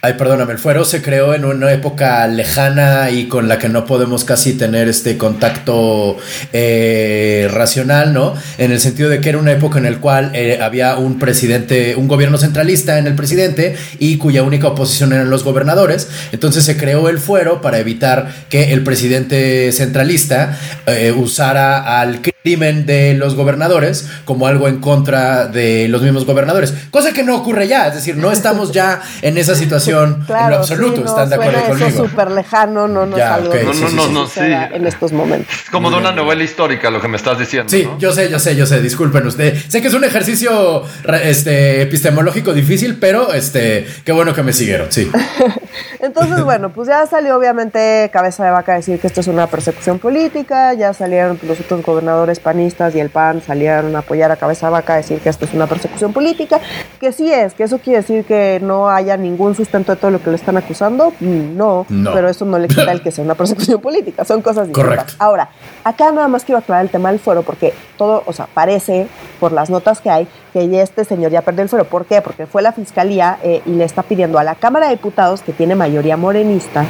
Ay, 0.05 0.14
perdóname, 0.14 0.55
el 0.55 0.59
fuero 0.59 0.85
se 0.85 1.01
creó 1.01 1.33
en 1.33 1.44
una 1.44 1.70
época 1.70 2.26
lejana 2.26 3.11
y 3.11 3.28
con 3.28 3.47
la 3.47 3.61
que 3.61 3.68
no 3.68 3.87
podemos 3.87 4.24
casi 4.24 4.55
tener 4.55 4.89
este 4.89 5.16
contacto 5.16 6.16
eh, 6.53 7.49
racional, 7.53 8.12
¿no? 8.12 8.34
En 8.59 8.72
el 8.72 8.80
sentido 8.80 9.09
de 9.09 9.20
que 9.20 9.28
era 9.28 9.39
una 9.39 9.53
época 9.53 9.78
en 9.78 9.84
la 9.84 9.97
cual 10.01 10.32
eh, 10.34 10.59
había 10.61 10.97
un 10.97 11.20
presidente, 11.20 11.95
un 11.95 12.09
gobierno 12.09 12.37
centralista 12.37 12.99
en 12.99 13.07
el 13.07 13.14
presidente 13.14 13.76
y 14.01 14.16
cuya 14.16 14.43
única 14.43 14.66
oposición 14.66 15.12
eran 15.12 15.30
los 15.30 15.45
gobernadores. 15.45 16.09
Entonces 16.32 16.64
se 16.64 16.76
creó 16.76 17.09
el 17.09 17.20
fuero 17.20 17.61
para 17.61 17.78
evitar 17.78 18.28
que 18.49 18.72
el 18.72 18.82
presidente 18.82 19.70
centralista 19.70 20.59
eh, 20.87 21.14
usara 21.16 22.01
al 22.01 22.22
crimen 22.43 22.87
de 22.87 23.14
los 23.14 23.37
gobernadores 23.37 24.09
como 24.24 24.49
algo 24.49 24.66
en 24.66 24.80
contra 24.80 25.47
de 25.47 25.87
los 25.89 26.03
mismos 26.03 26.26
gobernadores, 26.26 26.74
cosa 26.91 27.12
que 27.12 27.22
no 27.22 27.37
ocurre 27.37 27.68
ya, 27.68 27.87
es 27.87 27.95
decir, 28.05 28.16
no 28.16 28.32
estamos 28.32 28.72
ya 28.72 29.03
en 29.22 29.38
esa 29.38 29.55
situación 29.55 30.24
en 30.28 30.50
lo 30.50 30.57
absoluto, 30.57 31.05
están 31.05 31.28
de 31.28 31.36
acuerdo 31.36 31.62
conmigo. 31.62 31.86
Eso 31.86 32.09
súper 32.09 32.30
lejano, 32.30 32.88
no 32.88 33.07
no 33.07 33.16
algo 33.16 33.55
no, 33.55 33.90
no, 33.90 34.09
no, 34.09 34.26
sí, 34.26 34.40
en 34.40 34.86
estos 34.86 35.12
momentos. 35.12 35.53
Es 35.64 35.70
como 35.70 35.90
de 35.90 35.96
una 35.96 36.12
novela 36.12 36.42
histórica 36.42 36.90
lo 36.90 37.00
que 37.00 37.09
me 37.09 37.16
estás 37.16 37.38
diciendo. 37.38 37.70
Sí, 37.70 37.88
yo 37.98 38.12
sé, 38.12 38.30
yo 38.30 38.38
sé, 38.38 38.57
yo 38.57 38.66
sé, 38.66 38.80
disculpen 38.80 39.26
usted. 39.26 39.57
Sé 39.68 39.80
que 39.80 39.88
es 39.88 39.94
un 39.94 40.05
ejercicio 40.05 40.84
este 41.22 41.82
epistemológico 41.82 42.53
difícil, 42.53 42.98
pero 42.98 43.32
este 43.32 43.86
qué 44.05 44.12
bueno 44.12 44.34
que 44.34 44.42
me 44.42 44.53
siguieron, 44.53 44.90
sí. 44.90 45.11
Entonces, 46.00 46.42
bueno, 46.42 46.70
pues 46.72 46.88
ya 46.88 47.07
salió 47.07 47.36
obviamente 47.36 48.11
cabeza 48.12 48.44
de 48.44 48.50
vaca 48.50 48.72
a 48.72 48.76
decir 48.76 48.98
que 48.98 49.07
esto 49.07 49.20
es 49.20 49.28
una 49.28 49.46
persecución 49.46 49.98
política, 49.98 50.74
ya 50.74 50.92
salieron 50.92 51.38
los 51.42 51.61
otros 51.61 51.82
gobernadores 51.82 52.40
panistas 52.40 52.94
y 52.94 53.00
el 53.00 53.11
PAN 53.11 53.42
salieron 53.42 53.94
a 53.96 54.00
apoyar 54.00 54.30
a 54.30 54.36
Cabeza 54.36 54.70
Vaca, 54.70 54.94
a 54.94 54.96
decir 54.96 55.20
que 55.20 55.28
esto 55.28 55.44
es 55.44 55.55
una 55.55 55.66
persecución 55.66 56.12
política, 56.12 56.61
que 57.00 57.12
sí 57.12 57.32
es, 57.32 57.55
que 57.55 57.64
eso 57.64 57.78
quiere 57.83 57.99
decir 57.99 58.24
que 58.24 58.61
no 58.62 58.89
haya 58.89 59.16
ningún 59.16 59.55
sustento 59.55 59.93
de 59.93 59.97
todo 59.97 60.11
lo 60.11 60.22
que 60.22 60.30
le 60.30 60.37
están 60.37 60.57
acusando, 60.57 61.12
mm, 61.20 61.57
no, 61.57 61.87
pero 61.89 62.28
eso 62.28 62.45
no 62.45 62.59
le 62.59 62.68
quita 62.68 62.91
el 62.93 63.03
que 63.03 63.11
sea 63.11 63.24
una 63.24 63.35
persecución 63.37 63.80
política, 63.80 64.24
son 64.24 64.43
cosas 64.43 64.68
distintas. 64.68 65.16
Ahora, 65.18 65.51
acá 65.85 66.11
nada 66.12 66.28
más 66.28 66.45
quiero 66.45 66.59
aclarar 66.59 66.85
el 66.85 66.91
tema 66.91 67.11
del 67.11 67.20
fuero, 67.20 67.43
porque 67.43 67.74
todo, 67.97 68.22
o 68.26 68.33
sea, 68.33 68.47
parece, 68.53 69.07
por 69.41 69.53
las 69.53 69.70
notas 69.70 70.01
que 70.01 70.11
hay, 70.11 70.28
que 70.53 70.80
este 70.80 71.05
señor 71.05 71.30
ya 71.30 71.43
perdió 71.43 71.62
el 71.62 71.68
fuero. 71.68 71.85
¿Por 71.85 72.07
qué? 72.07 72.20
Porque 72.20 72.47
fue 72.47 72.62
la 72.62 72.72
fiscalía 72.72 73.39
eh, 73.43 73.62
y 73.66 73.70
le 73.70 73.85
está 73.85 74.03
pidiendo 74.03 74.39
a 74.39 74.45
la 74.45 74.55
Cámara 74.55 74.87
de 74.87 74.97
Diputados, 74.97 75.43
que 75.43 75.53
tiene 75.53 75.74
mayoría 75.74 76.16
morenista, 76.16 76.85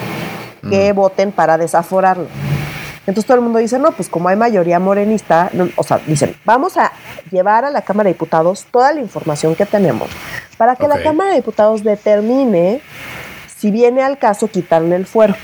que 0.68 0.93
voten 0.93 1.32
para 1.32 1.59
desaforarlo. 1.59 2.26
Entonces 3.07 3.26
todo 3.26 3.36
el 3.36 3.42
mundo 3.42 3.59
dice, 3.59 3.78
no, 3.78 3.92
pues 3.92 4.09
como 4.09 4.28
hay 4.28 4.36
mayoría 4.36 4.78
morenista, 4.78 5.50
o 5.76 5.82
sea, 5.82 6.00
dicen, 6.07 6.36
vamos 6.44 6.76
a 6.76 6.92
llevar 7.30 7.64
a 7.64 7.70
la 7.70 7.82
Cámara 7.82 8.09
de 8.09 8.14
Diputados 8.14 8.66
toda 8.70 8.92
la 8.92 9.00
información 9.00 9.55
que 9.57 9.66
tenemos 9.66 10.09
para 10.57 10.76
que 10.76 10.86
la 10.86 11.03
Cámara 11.03 11.30
de 11.30 11.36
Diputados 11.36 11.82
determine 11.82 12.80
si 13.57 13.70
viene 13.70 14.03
al 14.03 14.18
caso 14.18 14.48
quitarle 14.48 14.96
el 14.96 15.07
fuero. 15.07 15.34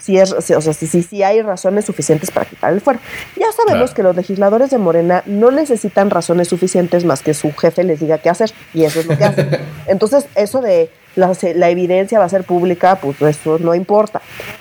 Si, 0.00 0.18
es, 0.18 0.32
o 0.32 0.40
sea, 0.40 0.72
si, 0.72 0.86
si, 1.02 1.22
hay 1.22 1.42
razones 1.42 1.84
suficientes 1.84 2.30
para 2.30 2.46
quitar 2.46 2.72
el 2.72 2.80
fuero. 2.80 2.98
Ya 3.36 3.52
sabemos 3.52 3.92
que 3.92 4.02
los 4.02 4.16
legisladores 4.16 4.70
de 4.70 4.78
Morena 4.78 5.22
no 5.26 5.50
necesitan 5.50 6.10
razones 6.10 6.48
suficientes 6.48 7.04
más 7.04 7.22
que 7.22 7.34
su 7.34 7.52
jefe 7.52 7.84
les 7.84 8.00
diga 8.00 8.18
qué 8.18 8.30
hacer, 8.30 8.50
y 8.72 8.84
eso 8.84 9.00
es 9.00 9.06
lo 9.06 9.16
que 9.16 9.24
hacen. 9.24 9.50
Entonces, 9.86 10.26
eso 10.34 10.60
de 10.62 10.90
la, 11.16 11.32
la, 11.54 11.70
evidencia 11.70 12.18
va 12.18 12.24
a 12.24 12.28
ser 12.28 12.44
pública, 12.44 12.96
pues 12.96 13.20
eso 13.22 13.58
no 13.58 13.74
importa. 13.74 14.20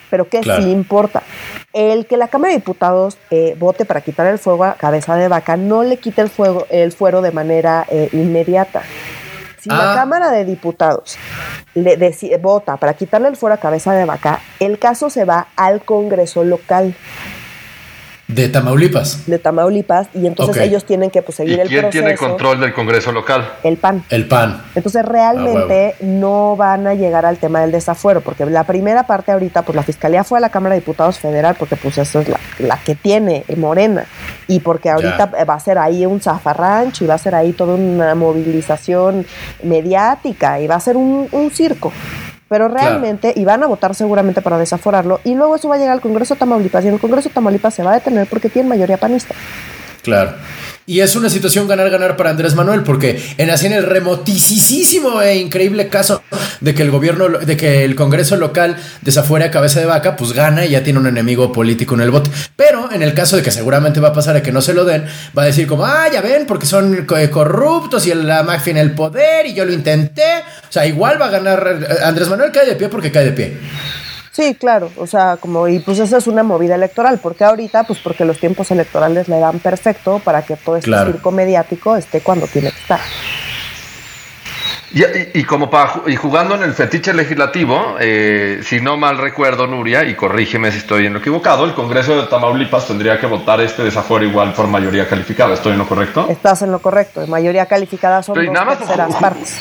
Pero 0.10 0.28
¿qué 0.28 0.42
sí 0.44 0.72
importa? 0.72 1.24
El 1.74 2.08
que 2.08 2.18
la 2.18 2.28
Cámara 2.28 2.54
de 2.54 2.60
Diputados 2.60 3.18
eh, 3.30 3.56
vote 3.60 3.86
para 3.86 4.02
quitar 4.02 4.26
el 4.28 4.40
fuego 4.40 4.64
a 4.64 4.74
cabeza 4.74 5.16
de 5.16 5.28
vaca 5.28 5.56
no 5.56 5.84
le 5.84 5.98
quita 5.98 6.22
el, 6.22 6.30
fuego, 6.30 6.66
el 6.70 6.92
fuero 6.92 7.22
de 7.22 7.32
manera 7.32 7.86
eh, 7.90 8.10
inmediata. 8.14 8.82
Si 9.60 9.70
la 9.70 9.92
ah. 9.92 9.96
Cámara 9.96 10.32
de 10.32 10.46
Diputados 10.46 11.18
le 11.76 12.38
vota 12.42 12.78
para 12.78 12.94
quitarle 12.94 13.28
el 13.28 13.36
fuero 13.36 13.54
a 13.54 13.58
cabeza 13.58 13.94
de 13.94 14.06
vaca, 14.06 14.42
el 14.60 14.80
caso 14.80 15.10
se 15.10 15.26
va 15.26 15.48
al 15.56 15.82
Congreso 15.82 16.44
local. 16.44 16.96
De 18.30 18.48
Tamaulipas. 18.48 19.26
De 19.26 19.40
Tamaulipas, 19.40 20.08
y 20.14 20.28
entonces 20.28 20.58
ellos 20.58 20.86
tienen 20.86 21.10
que 21.10 21.24
pues, 21.24 21.38
seguir 21.38 21.58
¿Y 21.58 21.62
el 21.62 21.68
quién 21.68 21.90
tiene 21.90 22.16
control 22.16 22.60
del 22.60 22.74
Congreso 22.76 23.12
local? 23.12 23.54
El 23.64 23.78
PAN. 23.78 24.04
El 24.08 24.28
PAN. 24.28 24.62
Entonces 24.76 25.04
realmente 25.04 25.96
ah, 25.96 26.04
no 26.04 26.56
van 26.56 26.86
a 26.86 26.94
llegar 26.94 27.26
al 27.26 27.40
tema 27.40 27.62
del 27.62 27.72
desafuero, 27.72 28.22
porque 28.22 28.46
la 28.46 28.66
primera 28.66 29.08
parte 29.08 29.32
ahorita, 29.32 29.64
pues 29.64 29.76
la 29.76 29.82
Fiscalía 29.82 30.24
fue 30.24 30.38
a 30.38 30.42
la 30.42 30.50
Cámara 30.50 30.76
de 30.76 30.82
Diputados 30.82 31.18
Federal, 31.18 31.56
porque 31.58 31.76
pues 31.76 31.98
eso 31.98 32.20
es 32.20 32.30
la, 32.60 32.78
que 32.86 32.94
tiene 32.94 33.46
Morena, 33.58 34.06
y 34.48 34.60
porque 34.60 34.92
ahorita 34.92 35.32
va 35.50 35.56
a 35.56 35.60
ser 35.60 35.80
ahí 35.80 36.06
un 36.06 36.22
zafarrancho, 36.22 37.06
y 37.06 37.08
va 37.08 37.16
a 37.16 37.18
ser 37.18 37.34
ahí 37.34 37.54
toda 37.54 37.74
una 37.74 38.14
movilización 38.14 39.26
mediática, 39.64 40.60
y 40.60 40.68
va 40.68 40.76
a 40.76 40.80
ser 40.80 40.98
un, 40.98 41.28
un 41.32 41.50
circo 41.50 41.92
pero 42.50 42.68
realmente, 42.68 43.32
y 43.36 43.46
van 43.46 43.64
a 43.64 43.68
votar 43.68 43.96
seguramente 43.96 44.42
para 44.42 44.58
desaforarlo, 44.58 45.22
y 45.24 45.36
luego 45.36 45.56
eso 45.56 45.70
va 45.70 45.76
a 45.76 45.78
llegar 45.78 45.94
al 45.94 46.02
Congreso 46.02 46.34
de 46.34 46.40
Tamaulipas, 46.40 46.84
y 46.84 46.90
en 46.90 46.96
el 46.96 47.00
Congreso 47.00 47.30
de 47.30 47.36
Tamaulipas 47.36 47.74
se 47.74 47.84
va 47.84 47.92
a 47.92 47.94
detener 47.94 48.28
porque 48.28 48.50
tiene 48.50 48.68
mayoría 48.68 48.98
panista. 48.98 49.36
Claro. 50.02 50.34
Y 50.90 51.02
es 51.02 51.16
una 51.16 51.30
situación 51.30 51.68
ganar-ganar 51.68 52.18
para 52.18 52.32
Andrés 52.32 52.56
Manuel, 52.56 52.82
porque 52.82 53.22
en 53.38 53.52
así 53.52 53.68
en 53.68 53.74
el 53.74 53.84
remotísimo 53.84 55.22
e 55.22 55.36
increíble 55.36 55.88
caso 55.88 56.24
de 56.62 56.74
que 56.74 56.82
el 56.82 56.90
gobierno, 56.90 57.30
de 57.30 57.56
que 57.56 57.86
el 57.86 57.94
Congreso 57.94 58.38
local 58.38 58.76
desafuere 59.02 59.46
a 59.46 59.52
cabeza 59.52 59.80
de 59.80 59.86
vaca, 59.86 60.16
pues 60.16 60.34
gana 60.34 60.66
y 60.66 60.72
ya 60.72 60.84
tiene 60.84 60.98
un 60.98 61.06
enemigo 61.06 61.52
político 61.52 61.94
en 61.94 62.02
el 62.02 62.10
bote. 62.10 62.32
Pero 62.56 62.92
en 62.92 63.04
el 63.04 63.14
caso 63.14 63.36
de 63.36 63.44
que 63.44 63.52
seguramente 63.52 64.00
va 64.00 64.08
a 64.08 64.14
pasar 64.14 64.36
a 64.36 64.42
que 64.42 64.52
no 64.52 64.62
se 64.62 64.74
lo 64.74 64.84
den, 64.84 65.06
va 65.38 65.44
a 65.44 65.46
decir 65.46 65.68
como, 65.68 65.86
ah, 65.86 66.08
ya 66.12 66.22
ven, 66.22 66.48
porque 66.48 66.66
son 66.66 67.06
corruptos 67.06 68.08
y 68.08 68.14
la 68.16 68.42
mafia 68.42 68.72
en 68.72 68.78
el 68.78 68.96
poder 68.96 69.46
y 69.46 69.54
yo 69.54 69.66
lo 69.66 69.74
intenté. 69.74 70.40
O 70.68 70.72
sea, 70.72 70.88
igual 70.88 71.22
va 71.22 71.28
a 71.28 71.30
ganar. 71.30 72.00
Andrés 72.04 72.30
Manuel 72.30 72.52
cae 72.52 72.66
de 72.66 72.74
pie 72.74 72.90
porque 72.90 73.12
cae 73.12 73.26
de 73.26 73.32
pie. 73.34 73.58
Sí, 74.40 74.56
claro, 74.56 74.90
o 74.96 75.06
sea, 75.06 75.36
como, 75.36 75.68
y 75.68 75.80
pues 75.80 76.00
esa 76.00 76.16
es 76.16 76.26
una 76.26 76.44
movida 76.44 76.76
electoral, 76.76 77.20
porque 77.22 77.44
ahorita, 77.44 77.84
pues 77.84 78.00
porque 78.00 78.24
los 78.24 78.40
tiempos 78.40 78.72
electorales 78.72 79.28
le 79.28 79.38
dan 79.38 79.60
perfecto 79.60 80.20
para 80.20 80.44
que 80.44 80.56
todo 80.56 80.78
este 80.78 80.94
circo 81.04 81.32
mediático 81.32 81.98
esté 81.98 82.22
cuando 82.22 82.48
tiene 82.48 82.72
que 82.72 82.80
estar. 82.80 83.02
Y, 84.92 85.44
como 85.44 85.70
para, 85.70 86.02
y 86.08 86.16
jugando 86.16 86.56
en 86.56 86.64
el 86.64 86.74
fetiche 86.74 87.14
legislativo, 87.14 87.98
eh, 88.00 88.62
si 88.64 88.82
no 88.82 88.98
mal 88.98 89.20
recuerdo, 89.20 89.68
Nuria, 89.68 90.04
y 90.04 90.16
corrígeme 90.16 90.72
si 90.72 90.80
estoy 90.80 91.06
en 91.06 91.14
lo 91.14 91.20
equivocado, 91.20 91.66
el 91.66 91.74
Congreso 91.74 92.20
de 92.20 92.28
Tamaulipas 92.28 92.88
tendría 92.88 93.20
que 93.20 93.28
votar 93.28 93.62
este 93.62 93.84
desafuero 93.84 94.26
igual 94.26 94.54
por 94.54 94.68
mayoría 94.68 95.08
calificada. 95.08 95.54
¿Estoy 95.54 95.74
en 95.74 95.78
lo 95.78 95.88
correcto? 95.88 96.26
Estás 96.30 96.64
en 96.64 96.72
lo 96.72 96.80
correcto. 96.80 97.26
Mayoría 97.28 97.68
calificada 97.68 98.24
son 98.24 98.36
dos 98.36 98.78
terceras 98.78 99.16
partes. 99.16 99.60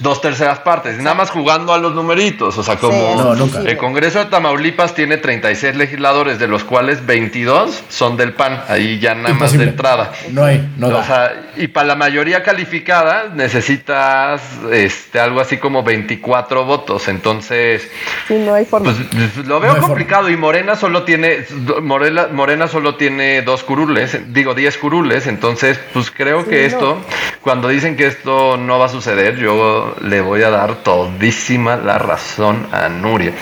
Dos 0.00 0.20
terceras 0.20 0.58
partes. 0.58 0.98
Nada 0.98 1.14
más 1.14 1.30
jugando 1.30 1.72
a 1.72 1.78
los 1.78 1.94
numeritos. 1.94 2.58
O 2.58 2.62
sea, 2.62 2.76
como 2.76 3.34
el 3.64 3.76
Congreso 3.78 4.18
de 4.18 4.26
Tamaulipas 4.26 4.94
tiene 4.94 5.16
36 5.16 5.74
legisladores, 5.76 6.38
de 6.38 6.48
los 6.48 6.64
cuales 6.64 7.04
22 7.06 7.84
son 7.88 8.16
del 8.16 8.34
PAN. 8.34 8.62
Ahí 8.68 8.98
ya 8.98 9.14
nada 9.14 9.34
más 9.34 9.56
de 9.56 9.64
entrada. 9.64 10.12
No 10.30 10.44
hay, 10.44 10.68
no 10.76 10.88
O 10.88 11.02
sea, 11.02 11.32
y 11.56 11.68
para 11.68 11.86
la 11.86 11.94
mayoría 11.94 12.42
calificada 12.42 13.30
necesitas 13.34 14.42
este, 14.72 15.20
algo 15.20 15.40
así 15.40 15.58
como 15.58 15.82
24 15.82 16.64
votos. 16.64 17.08
Entonces, 17.08 17.88
no 18.28 18.54
hay 18.54 18.64
forma. 18.64 18.92
Pues, 18.92 19.46
lo 19.46 19.60
veo 19.60 19.76
complicado 19.78 20.30
y 20.30 20.36
Morena 20.36 20.76
solo 20.76 21.04
tiene 21.04 21.44
Morena, 21.82 22.28
Morena 22.32 22.68
solo 22.68 22.96
tiene 22.96 23.42
dos 23.42 23.62
curules, 23.62 24.32
digo 24.32 24.54
10 24.54 24.78
curules, 24.78 25.26
entonces 25.26 25.78
pues 25.92 26.10
creo 26.10 26.44
que 26.44 26.66
esto 26.66 26.98
cuando 27.40 27.68
dicen 27.68 27.96
que 27.96 28.06
esto 28.06 28.56
no 28.56 28.78
va 28.78 28.86
a 28.86 28.88
suceder, 28.88 29.36
yo 29.36 29.94
le 30.02 30.20
voy 30.20 30.42
a 30.42 30.50
dar 30.50 30.82
todísima 30.82 31.76
la 31.76 31.98
razón 31.98 32.66
a 32.72 32.88
Nuria. 32.88 33.32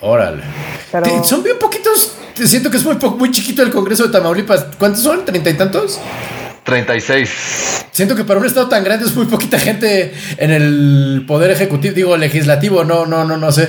Órale. 0.00 0.42
Son 1.22 1.42
bien 1.42 1.58
poquitos, 1.58 2.16
siento 2.34 2.70
que 2.70 2.76
es 2.76 2.84
muy, 2.84 2.96
muy 3.16 3.30
chiquito 3.30 3.62
el 3.62 3.70
Congreso 3.70 4.06
de 4.06 4.12
Tamaulipas. 4.12 4.66
¿Cuántos 4.78 5.02
son? 5.02 5.24
¿Treinta 5.24 5.50
y 5.50 5.54
tantos? 5.54 6.00
36. 6.64 7.86
Siento 7.92 8.16
que 8.16 8.24
para 8.24 8.40
un 8.40 8.46
estado 8.46 8.68
tan 8.68 8.82
grande 8.82 9.06
es 9.06 9.14
muy 9.14 9.26
poquita 9.26 9.58
gente 9.58 10.12
en 10.38 10.50
el 10.50 11.24
poder 11.28 11.50
ejecutivo, 11.50 11.94
digo 11.94 12.16
legislativo, 12.16 12.84
no, 12.84 13.06
no, 13.06 13.24
no, 13.24 13.36
no 13.36 13.52
sé. 13.52 13.68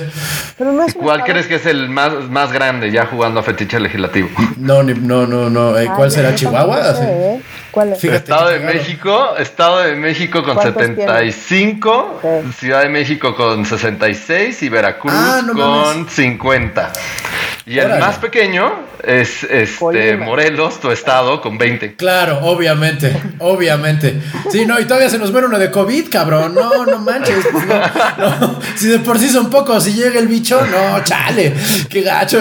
Pero 0.58 0.74
¿Cuál 0.98 1.22
crees 1.22 1.46
que 1.46 1.56
es 1.56 1.66
el 1.66 1.88
más, 1.88 2.12
más 2.30 2.52
grande 2.52 2.90
ya 2.90 3.06
jugando 3.06 3.40
a 3.40 3.42
fetiche 3.42 3.78
legislativo? 3.78 4.28
No, 4.56 4.82
no, 4.82 5.26
no, 5.26 5.48
no. 5.50 5.78
Eh, 5.78 5.88
¿Cuál 5.94 6.10
será 6.10 6.34
Chihuahua? 6.34 6.94
¿Cuál 7.76 7.92
es? 7.92 8.02
Estado 8.02 8.48
de 8.48 8.60
México, 8.60 9.36
Estado 9.36 9.80
de 9.80 9.96
México 9.96 10.42
con 10.42 10.62
75, 10.62 12.22
Ciudad 12.58 12.80
de 12.80 12.88
México 12.88 13.36
con 13.36 13.66
66 13.66 14.62
y 14.62 14.68
Veracruz 14.70 15.12
ah, 15.14 15.42
con 15.54 16.08
50. 16.08 16.92
Y 17.66 17.78
el 17.78 17.98
más 17.98 18.16
pequeño 18.16 18.72
es 19.04 19.44
este 19.44 20.16
Morelos, 20.16 20.80
tu 20.80 20.90
estado, 20.90 21.42
con 21.42 21.58
20. 21.58 21.96
Claro, 21.96 22.38
obviamente, 22.44 23.14
obviamente. 23.40 24.22
Sí, 24.50 24.64
no, 24.64 24.80
y 24.80 24.86
todavía 24.86 25.10
se 25.10 25.18
nos 25.18 25.30
muere 25.30 25.46
uno 25.46 25.58
de 25.58 25.70
COVID, 25.70 26.08
cabrón. 26.08 26.54
No, 26.54 26.86
no 26.86 26.98
manches. 27.00 27.46
Si 28.76 28.88
de 28.88 29.00
por 29.00 29.18
sí 29.18 29.28
son 29.28 29.50
pocos, 29.50 29.84
si 29.84 29.92
llega 29.92 30.18
el 30.18 30.28
bicho, 30.28 30.58
no, 30.64 31.04
chale, 31.04 31.52
qué 31.90 32.00
gacho. 32.00 32.40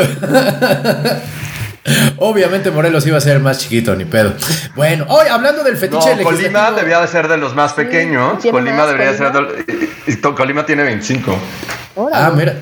Obviamente 2.17 2.71
Morelos 2.71 3.05
iba 3.05 3.17
a 3.17 3.21
ser 3.21 3.37
el 3.37 3.43
más 3.43 3.59
chiquito, 3.59 3.95
ni 3.95 4.05
pedo. 4.05 4.33
Bueno, 4.75 5.05
hoy 5.07 5.27
hablando 5.27 5.63
del 5.63 5.77
fetiche 5.77 6.15
no, 6.15 6.23
Colima 6.23 6.71
debía 6.71 6.99
de 6.99 7.07
ser 7.07 7.27
de 7.27 7.37
los 7.37 7.53
más 7.53 7.73
pequeños. 7.73 8.43
Colima 8.49 8.87
debería 8.87 9.13
ser 9.15 9.31
de, 9.31 10.21
Colima 10.35 10.65
tiene 10.65 10.83
25. 10.83 11.37
Ah, 12.11 12.31
mira. 12.35 12.55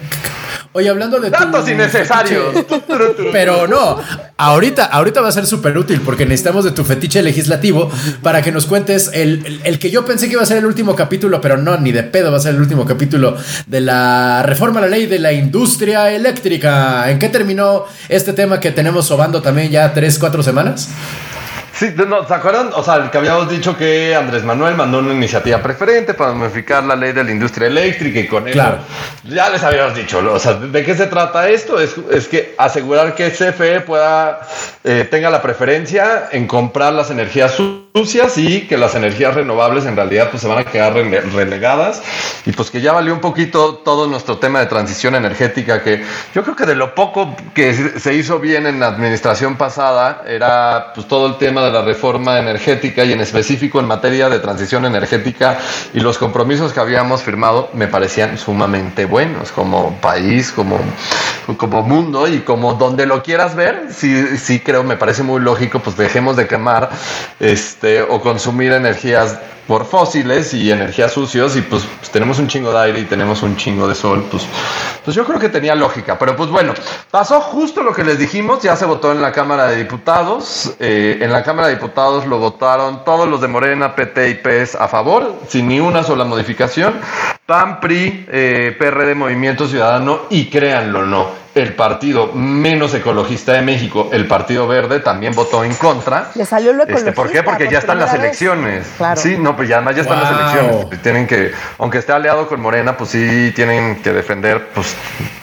Oye, 0.73 0.89
hablando 0.89 1.19
de 1.19 1.29
datos 1.29 1.69
innecesarios. 1.69 2.55
Pero 3.31 3.67
no, 3.67 3.99
ahorita, 4.37 4.85
ahorita 4.85 5.21
va 5.21 5.29
a 5.29 5.31
ser 5.31 5.45
súper 5.45 5.77
útil 5.77 6.01
porque 6.01 6.25
necesitamos 6.25 6.65
de 6.65 6.71
tu 6.71 6.83
fetiche 6.83 7.21
legislativo 7.21 7.91
para 8.23 8.41
que 8.41 8.51
nos 8.51 8.65
cuentes 8.65 9.11
el, 9.13 9.61
el, 9.63 9.77
que 9.77 9.91
yo 9.91 10.03
pensé 10.03 10.27
que 10.27 10.33
iba 10.33 10.41
a 10.41 10.47
ser 10.47 10.57
el 10.57 10.65
último 10.65 10.95
capítulo, 10.95 11.39
pero 11.41 11.57
no, 11.57 11.77
ni 11.77 11.91
de 11.91 12.03
pedo 12.03 12.31
va 12.31 12.37
a 12.37 12.39
ser 12.39 12.55
el 12.55 12.61
último 12.61 12.85
capítulo 12.85 13.37
de 13.67 13.81
la 13.81 14.41
reforma 14.43 14.79
a 14.79 14.83
la 14.83 14.89
ley 14.89 15.05
de 15.05 15.19
la 15.19 15.31
industria 15.31 16.11
eléctrica. 16.11 17.09
¿En 17.11 17.19
qué 17.19 17.29
terminó 17.29 17.85
este 18.09 18.33
tema 18.33 18.59
que 18.59 18.71
tenemos 18.71 19.05
sobando 19.05 19.43
también 19.43 19.69
ya 19.69 19.93
tres, 19.93 20.17
cuatro 20.17 20.41
semanas? 20.41 20.89
Sí, 21.83 21.93
no, 22.07 22.25
¿se 22.25 22.33
acuerdan? 22.33 22.69
O 22.75 22.81
sea, 22.81 23.11
que 23.11 23.17
habíamos 23.17 23.49
dicho 23.49 23.75
que 23.75 24.15
Andrés 24.15 24.45
Manuel 24.45 24.73
mandó 24.75 24.99
una 24.99 25.13
iniciativa 25.13 25.61
preferente 25.61 26.13
para 26.13 26.31
modificar 26.31 26.81
la 26.85 26.95
ley 26.95 27.11
de 27.11 27.25
la 27.25 27.31
industria 27.31 27.67
eléctrica 27.67 28.21
y 28.21 28.27
con 28.27 28.47
eso. 28.47 28.53
Claro. 28.53 28.77
Ya 29.25 29.49
les 29.49 29.61
habíamos 29.63 29.93
dicho, 29.93 30.19
o 30.19 30.39
sea, 30.39 30.53
¿de 30.53 30.85
qué 30.85 30.95
se 30.95 31.07
trata 31.07 31.49
esto? 31.49 31.81
Es, 31.81 31.95
es 32.09 32.29
que 32.29 32.55
asegurar 32.57 33.15
que 33.15 33.31
CFE 33.31 33.81
pueda, 33.81 34.47
eh, 34.85 35.05
tenga 35.11 35.29
la 35.29 35.41
preferencia 35.41 36.29
en 36.31 36.47
comprar 36.47 36.93
las 36.93 37.11
energías 37.11 37.53
sucias 37.93 38.37
y 38.37 38.61
que 38.61 38.77
las 38.77 38.95
energías 38.95 39.35
renovables 39.35 39.85
en 39.85 39.95
realidad 39.95 40.29
pues 40.31 40.41
se 40.41 40.47
van 40.47 40.59
a 40.59 40.65
quedar 40.65 40.93
relegadas 40.93 42.01
y 42.45 42.51
pues 42.51 42.71
que 42.71 42.81
ya 42.81 42.91
valió 42.91 43.13
un 43.13 43.19
poquito 43.19 43.75
todo 43.75 44.07
nuestro 44.07 44.39
tema 44.39 44.59
de 44.59 44.65
transición 44.65 45.13
energética 45.15 45.83
que 45.83 46.03
yo 46.33 46.43
creo 46.43 46.55
que 46.55 46.65
de 46.65 46.75
lo 46.75 46.95
poco 46.95 47.35
que 47.53 47.73
se 47.73 48.13
hizo 48.15 48.39
bien 48.39 48.65
en 48.65 48.79
la 48.79 48.87
administración 48.87 49.57
pasada 49.57 50.23
era 50.27 50.91
pues 50.95 51.07
todo 51.07 51.27
el 51.27 51.37
tema 51.37 51.63
de 51.63 51.71
la 51.73 51.81
reforma 51.81 52.39
energética 52.39 53.03
y 53.03 53.11
en 53.11 53.19
específico 53.19 53.79
en 53.79 53.87
materia 53.87 54.29
de 54.29 54.39
transición 54.39 54.85
energética 54.85 55.57
y 55.93 55.99
los 55.99 56.17
compromisos 56.17 56.71
que 56.71 56.79
habíamos 56.79 57.23
firmado 57.23 57.69
me 57.73 57.87
parecían 57.87 58.37
sumamente 58.37 59.05
buenos 59.05 59.51
como 59.51 59.97
país, 59.99 60.51
como, 60.51 60.79
como 61.57 61.81
mundo 61.81 62.27
y 62.27 62.39
como 62.39 62.75
donde 62.75 63.05
lo 63.05 63.23
quieras 63.23 63.55
ver, 63.55 63.87
sí, 63.89 64.37
sí 64.37 64.59
creo, 64.59 64.83
me 64.83 64.95
parece 64.95 65.23
muy 65.23 65.41
lógico, 65.41 65.79
pues 65.79 65.97
dejemos 65.97 66.37
de 66.37 66.47
quemar 66.47 66.89
este, 67.39 68.01
o 68.01 68.21
consumir 68.21 68.71
energías 68.71 69.39
por 69.67 69.85
fósiles 69.85 70.53
y 70.53 70.71
energías 70.71 71.11
sucios 71.11 71.55
y 71.55 71.61
pues, 71.61 71.83
tenemos 72.11 72.39
un 72.39 72.47
chingo 72.47 72.71
de 72.71 72.79
aire 72.79 72.99
y 72.99 73.05
tenemos 73.05 73.43
un 73.43 73.55
chingo 73.55 73.87
de 73.87 73.95
sol, 73.95 74.25
pues, 74.29 74.45
pues 75.03 75.15
yo 75.15 75.25
creo 75.25 75.39
que 75.39 75.49
tenía 75.49 75.75
lógica. 75.75 76.17
Pero 76.19 76.35
pues 76.35 76.49
bueno, 76.49 76.73
pasó 77.11 77.41
justo 77.41 77.83
lo 77.83 77.93
que 77.93 78.03
les 78.03 78.19
dijimos, 78.19 78.61
ya 78.61 78.75
se 78.75 78.85
votó 78.85 79.11
en 79.11 79.21
la 79.21 79.31
Cámara 79.31 79.67
de 79.67 79.77
Diputados, 79.77 80.73
eh, 80.79 81.19
en 81.21 81.31
la 81.31 81.43
Cámara 81.43 81.67
de 81.67 81.75
Diputados 81.75 82.25
lo 82.25 82.39
votaron 82.39 83.03
todos 83.03 83.27
los 83.27 83.41
de 83.41 83.47
Morena, 83.47 83.95
PT 83.95 84.29
y 84.29 84.33
PES 84.35 84.75
a 84.75 84.87
favor, 84.87 85.35
sin 85.47 85.67
ni 85.67 85.79
una 85.79 86.03
sola 86.03 86.25
modificación, 86.25 86.99
PAN, 87.53 87.79
PRI, 87.79 88.25
eh, 88.31 88.75
PRD, 88.79 89.13
Movimiento 89.13 89.67
Ciudadano 89.67 90.21
y 90.31 90.49
créanlo 90.49 91.01
o 91.01 91.05
no, 91.05 91.27
el 91.53 91.75
partido 91.75 92.31
menos 92.33 92.95
ecologista 92.95 93.53
de 93.53 93.61
México, 93.61 94.09
el 94.11 94.25
Partido 94.25 94.67
Verde, 94.67 95.01
también 95.01 95.35
votó 95.35 95.63
en 95.63 95.75
contra. 95.75 96.31
Le 96.33 96.47
salió 96.47 96.73
lo 96.73 96.81
este, 96.81 97.11
¿Por 97.11 97.31
qué? 97.31 97.43
Porque 97.43 97.69
ya 97.69 97.77
están 97.77 97.99
las 97.99 98.11
elecciones. 98.15 98.87
Sí, 99.17 99.37
no, 99.37 99.55
pues 99.55 99.69
ya 99.69 99.75
además 99.75 99.95
ya 99.97 100.01
están 100.01 100.19
las 100.19 100.31
elecciones. 100.31 101.01
Tienen 101.03 101.27
que, 101.27 101.51
aunque 101.77 101.99
esté 101.99 102.11
aliado 102.11 102.47
con 102.47 102.59
Morena, 102.59 102.97
pues 102.97 103.11
sí 103.11 103.51
tienen 103.55 104.01
que 104.01 104.13
defender, 104.13 104.69
pues, 104.73 104.95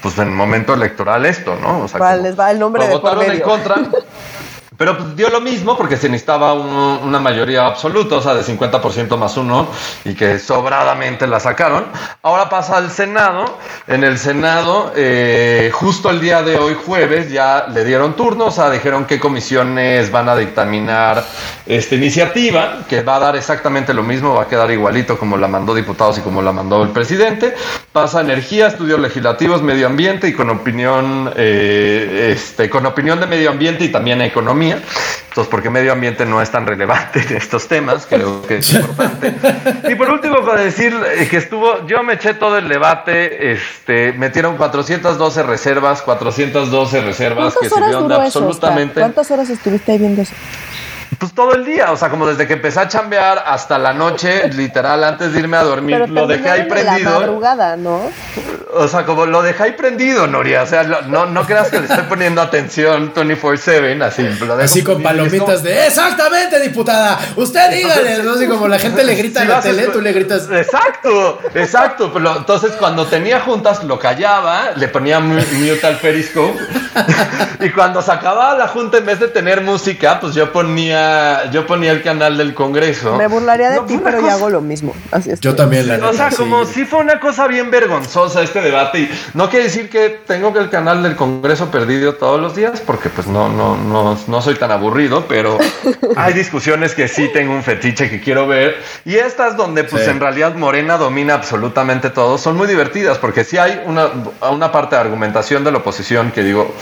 pues 0.03 0.19
en 0.19 0.31
el 0.31 0.35
momento 0.35 0.75
electoral 0.75 1.25
esto, 1.27 1.55
¿no? 1.63 1.83
O 1.85 1.87
sea, 1.87 2.17
les 2.17 2.37
va 2.37 2.51
el 2.51 2.59
nombre 2.59 2.89
de 2.89 2.93
votaron 2.93 3.23
en 3.23 3.39
contra. 3.39 3.77
Pero 4.81 4.97
dio 5.15 5.29
lo 5.29 5.43
mismo 5.43 5.77
porque 5.77 5.99
se 5.99 6.09
necesitaba 6.09 6.55
una 6.55 7.19
mayoría 7.19 7.67
absoluta, 7.67 8.17
o 8.17 8.23
sea, 8.23 8.33
de 8.33 8.41
50% 8.41 9.15
más 9.19 9.37
uno, 9.37 9.69
y 10.07 10.15
que 10.15 10.39
sobradamente 10.39 11.27
la 11.27 11.39
sacaron. 11.39 11.85
Ahora 12.23 12.49
pasa 12.49 12.79
al 12.79 12.91
Senado. 12.91 13.59
En 13.87 14.05
el 14.05 14.17
Senado, 14.17 14.91
eh, 14.97 15.71
justo 15.75 16.09
el 16.09 16.19
día 16.19 16.43
de 16.43 16.57
hoy, 16.57 16.75
jueves, 16.87 17.31
ya 17.31 17.67
le 17.69 17.85
dieron 17.85 18.17
turno, 18.17 18.47
o 18.47 18.51
sea, 18.51 18.71
dijeron 18.71 19.05
qué 19.05 19.21
comisiones 19.21 20.11
van 20.11 20.31
a 20.31 20.37
dictaminar 20.37 21.27
esta 21.67 21.95
iniciativa, 21.95 22.79
que 22.89 23.03
va 23.03 23.17
a 23.17 23.21
dar 23.21 23.37
exactamente 23.37 23.93
lo 23.93 24.03
mismo, 24.03 24.33
va 24.33 24.45
a 24.45 24.49
quedar 24.49 24.71
igualito 24.71 25.19
como 25.19 25.37
la 25.37 25.47
mandó 25.47 25.75
diputados 25.75 26.17
y 26.17 26.23
como 26.23 26.41
la 26.41 26.53
mandó 26.53 26.83
el 26.83 26.89
presidente. 26.89 27.55
Pasa 27.93 28.23
energía, 28.23 28.69
estudios 28.69 28.99
legislativos, 28.99 29.61
medio 29.61 29.89
ambiente 29.89 30.27
y 30.27 30.33
con 30.33 30.49
opinión, 30.49 31.31
eh, 31.37 32.33
este, 32.33 32.71
con 32.71 32.87
opinión 32.87 33.21
de 33.21 33.27
medio 33.27 33.51
ambiente 33.51 33.85
y 33.85 33.89
también 33.89 34.23
economía 34.23 34.70
entonces, 34.73 35.51
porque 35.51 35.71
medio 35.71 35.93
ambiente 35.93 36.27
no 36.27 36.43
es 36.43 36.51
tan 36.51 36.67
relevante 36.67 37.21
en 37.21 37.37
estos 37.37 37.69
temas, 37.69 38.07
creo 38.07 38.43
que 38.43 38.57
es 38.59 38.75
importante. 38.75 39.35
Y 39.89 39.95
por 39.95 40.11
último, 40.11 40.45
para 40.45 40.63
decir 40.63 40.95
eh, 41.17 41.29
que 41.29 41.37
estuvo, 41.37 41.87
yo 41.87 42.03
me 42.03 42.15
eché 42.15 42.35
todo 42.35 42.59
el 42.59 42.69
debate, 42.69 43.53
este, 43.53 44.13
metieron 44.13 44.57
412 44.57 45.43
reservas, 45.45 46.03
412 46.03 47.01
reservas 47.03 47.57
que 47.61 47.69
sirvieron 47.69 48.09
de 48.09 48.15
absolutamente. 48.15 49.01
¿Cuántas 49.01 49.31
horas 49.31 49.51
estuviste 49.51 49.93
ahí 49.93 49.99
viendo 49.99 50.23
eso? 50.23 50.35
Pues 51.19 51.33
todo 51.35 51.55
el 51.55 51.65
día, 51.65 51.91
o 51.91 51.97
sea, 51.97 52.09
como 52.09 52.27
desde 52.27 52.47
que 52.47 52.53
empecé 52.53 52.81
a 52.81 52.89
chambear 52.89 53.43
hasta 53.45 53.79
la 53.79 53.93
noche, 53.93 54.49
literal, 54.53 55.03
antes 55.03 55.33
de 55.33 55.41
irme 55.41 55.57
a 55.57 55.65
dormir, 55.65 56.09
lo 56.09 56.27
dejé 56.27 56.49
ahí 56.49 56.69
prendido. 56.69 57.11
La 57.11 57.19
madrugada, 57.19 57.77
¿no? 57.77 58.11
O 58.73 58.87
sea, 58.87 59.05
como 59.05 59.27
lo 59.27 59.43
dejé 59.43 59.65
ahí 59.65 59.73
prendido, 59.73 60.29
Noria. 60.29 60.63
O 60.63 60.67
sea, 60.67 60.85
no, 60.85 61.27
no 61.27 61.45
creas 61.45 61.71
que 61.71 61.81
le 61.81 61.87
estoy 61.87 62.05
poniendo 62.05 62.41
atención 62.41 63.13
24-7, 63.13 64.03
así. 64.03 64.23
Lo 64.23 64.55
así 64.55 64.85
con 64.85 65.03
palomitas 65.03 65.65
de 65.65 65.87
¡Exactamente, 65.87 66.61
diputada! 66.61 67.19
Usted 67.35 67.71
dígale, 67.73 68.23
¿no? 68.23 68.35
Así 68.35 68.47
como 68.47 68.69
la 68.69 68.79
gente 68.79 69.03
le 69.03 69.17
grita 69.17 69.43
en 69.43 69.49
la 69.49 69.61
tele, 69.61 69.89
tú 69.89 70.01
le 70.01 70.13
gritas. 70.13 70.49
Exacto, 70.49 71.41
exacto. 71.55 72.13
Pero 72.13 72.37
entonces, 72.37 72.73
cuando 72.79 73.07
tenía 73.07 73.41
juntas, 73.41 73.83
lo 73.83 73.99
callaba, 73.99 74.71
le 74.77 74.87
ponía 74.87 75.19
mute 75.19 75.81
al 75.85 75.97
periscope. 75.97 76.57
y 77.61 77.71
cuando 77.71 78.01
se 78.01 78.13
acababa 78.13 78.57
la 78.57 78.69
junta, 78.69 78.99
en 78.99 79.07
vez 79.07 79.19
de 79.19 79.29
tener 79.29 79.63
música, 79.63 80.21
pues 80.21 80.35
yo 80.35 80.53
ponía 80.53 81.00
yo 81.53 81.67
ponía 81.67 81.93
el 81.93 82.03
canal 82.03 82.37
del 82.37 82.55
Congreso. 82.55 83.17
Me 83.17 83.27
burlaría 83.27 83.71
de 83.71 83.81
ti, 83.81 84.01
pero 84.03 84.21
yo 84.21 84.31
hago 84.31 84.51
lo 84.51 84.61
mismo. 84.61 84.95
Así 85.11 85.31
es. 85.31 85.41
Yo 85.41 85.55
también 85.55 85.89
la 85.89 86.09
O 86.09 86.13
sea, 86.13 86.31
como 86.31 86.65
si 86.65 86.85
fue 86.85 87.01
una 87.01 87.21
cosa 87.21 87.47
bien 87.47 87.71
vergonzosa 87.71 88.43
este 88.43 88.61
debate. 88.61 89.01
Y 89.01 89.11
no 89.35 89.49
quiere 89.49 89.67
decir 89.67 89.89
que 89.89 90.21
tengo 90.27 90.53
que 90.53 90.61
el 90.61 90.71
canal 90.71 91.03
del 91.03 91.17
Congreso 91.17 91.71
perdido 91.71 92.15
todos 92.15 92.41
los 92.41 92.55
días, 92.55 92.81
porque 92.81 93.09
pues 93.09 93.27
no, 93.27 93.49
no, 93.49 93.77
no, 93.77 94.19
no 94.27 94.43
soy 94.43 94.55
tan 94.55 94.71
aburrido, 94.71 95.27
pero 95.29 95.59
hay 96.17 96.33
discusiones 96.33 96.95
que 96.95 97.09
sí 97.09 97.31
tengo 97.33 97.53
un 97.53 97.63
fetiche 97.63 98.11
que 98.11 98.21
quiero 98.21 98.47
ver. 98.47 98.77
Y 99.05 99.17
estas 99.17 99.57
donde 99.57 99.85
pues 99.85 100.07
en 100.09 100.21
realidad 100.21 100.55
Morena 100.55 100.97
domina 100.97 101.35
absolutamente 101.35 102.11
todo, 102.11 102.39
son 102.39 102.57
muy 102.57 102.67
divertidas, 102.67 103.19
porque 103.19 103.45
sí 103.45 103.59
hay 103.59 103.83
una, 103.87 104.11
una 104.51 104.73
parte 104.73 104.97
de 104.97 105.01
argumentación 105.01 105.65
de 105.65 105.73
la 105.73 105.79
oposición 105.79 106.31
que 106.33 106.43
digo 106.43 106.75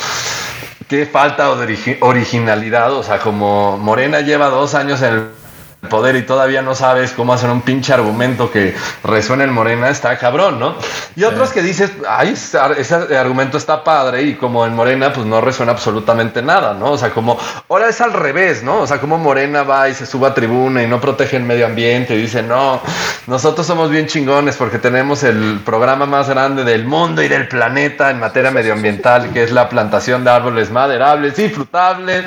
qué 0.89 1.07
falta 1.07 1.55
de 1.55 1.99
originalidad. 2.01 2.93
O 2.95 3.03
sea, 3.03 3.19
como 3.19 3.77
Morena 3.79 4.21
lleva 4.21 4.49
dos 4.49 4.75
años 4.75 5.03
en 5.03 5.15
el 5.15 5.38
poder 5.89 6.17
y 6.17 6.23
todavía 6.23 6.61
no 6.61 6.75
sabes 6.75 7.13
cómo 7.13 7.33
hacer 7.33 7.51
un 7.51 7.63
pinche 7.63 7.93
argumento 7.93 8.51
que 8.51 8.75
resuene 9.05 9.45
en 9.45 9.53
Morena, 9.53 9.89
está 9.91 10.19
cabrón, 10.19 10.59
¿no? 10.59 10.75
Y 11.15 11.23
otros 11.23 11.51
que 11.51 11.63
dices, 11.63 11.93
ay, 12.09 12.31
ese 12.31 13.17
argumento 13.17 13.59
está 13.59 13.85
padre 13.85 14.23
y 14.23 14.35
como 14.35 14.67
en 14.67 14.75
Morena, 14.75 15.13
pues 15.13 15.27
no 15.27 15.41
resuena 15.41 15.73
absolutamente 15.73 16.43
nada, 16.43 16.75
¿no? 16.75 16.93
O 16.93 16.99
sea, 16.99 17.11
como 17.11 17.39
ahora 17.69 17.89
es 17.89 18.01
al 18.01 18.13
revés, 18.13 18.63
¿no? 18.63 18.81
O 18.81 18.87
sea, 18.87 19.01
como 19.01 19.19
Morena 19.19 19.63
va 19.63 19.89
y 19.89 19.95
se 19.95 20.07
sube 20.07 20.27
a 20.27 20.35
tribuna 20.35 20.83
y 20.83 20.89
no 20.89 21.01
protege 21.01 21.37
el 21.37 21.45
medio 21.45 21.67
ambiente 21.67 22.15
y 22.15 22.23
dice, 22.23 22.43
no, 22.43 22.81
nosotros 23.27 23.67
somos 23.67 23.91
bien 23.91 24.07
chingones 24.07 24.57
porque 24.57 24.79
tenemos 24.79 25.23
el 25.23 25.61
programa 25.65 26.07
más 26.07 26.29
grande 26.29 26.65
del 26.65 26.85
mundo 26.87 27.23
y 27.23 27.29
del 27.29 27.47
planeta 27.47 28.11
en 28.11 28.19
materia 28.19 28.51
medioambial, 28.51 28.79
que 29.33 29.43
es 29.43 29.53
la 29.53 29.69
plantación 29.69 30.25
de 30.25 30.31
árboles 30.31 30.71
maderables 30.71 31.39
y 31.39 31.49
frutables, 31.49 32.25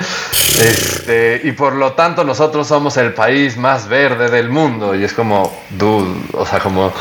este, 0.60 1.42
y 1.44 1.52
por 1.54 1.74
lo 1.74 1.94
tanto 1.94 2.24
nosotros 2.24 2.68
somos 2.68 2.98
el 2.98 3.14
país 3.14 3.41
más 3.58 3.88
verde 3.88 4.30
del 4.30 4.50
mundo. 4.50 4.96
Y 4.96 5.04
es 5.04 5.14
como, 5.14 5.52
dude, 5.72 6.14
o 6.34 6.46
sea, 6.46 6.60
como 6.60 6.92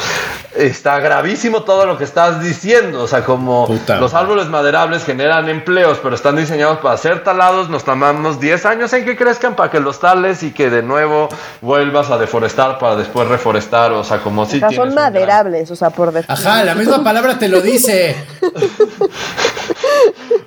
está 0.57 0.99
gravísimo 0.99 1.63
todo 1.63 1.87
lo 1.87 1.97
que 1.97 2.05
estás 2.05 2.43
diciendo. 2.43 3.03
O 3.03 3.09
sea, 3.09 3.25
como 3.25 3.69
los 3.99 4.15
árboles 4.15 4.49
maderables 4.49 5.05
generan 5.05 5.49
empleos, 5.49 5.99
pero 6.03 6.15
están 6.15 6.37
diseñados 6.37 6.79
para 6.79 6.97
ser 6.97 7.23
talados. 7.23 7.69
Nos 7.69 7.85
tomamos 7.85 8.41
10 8.41 8.67
años 8.67 8.93
en 8.93 9.05
que 9.05 9.17
crezcan 9.17 9.55
para 9.55 9.71
que 9.71 9.81
los 9.81 10.01
tales 10.01 10.43
y 10.43 10.53
que 10.53 10.71
de 10.71 10.83
nuevo 10.83 11.29
vuelvas 11.61 12.11
a 12.11 12.19
deforestar 12.19 12.79
para 12.79 12.97
después 12.97 13.29
reforestar. 13.29 13.93
O 13.93 14.05
sea, 14.05 14.19
como 14.19 14.47
si. 14.47 14.61
son 14.61 14.95
maderables, 14.95 15.71
o 15.71 15.77
sea, 15.77 15.91
por 15.91 16.11
Ajá, 16.27 16.65
la 16.65 16.75
misma 16.75 17.05
palabra 17.05 17.39
te 17.39 17.49
lo 17.49 17.61
dice. 17.61 18.17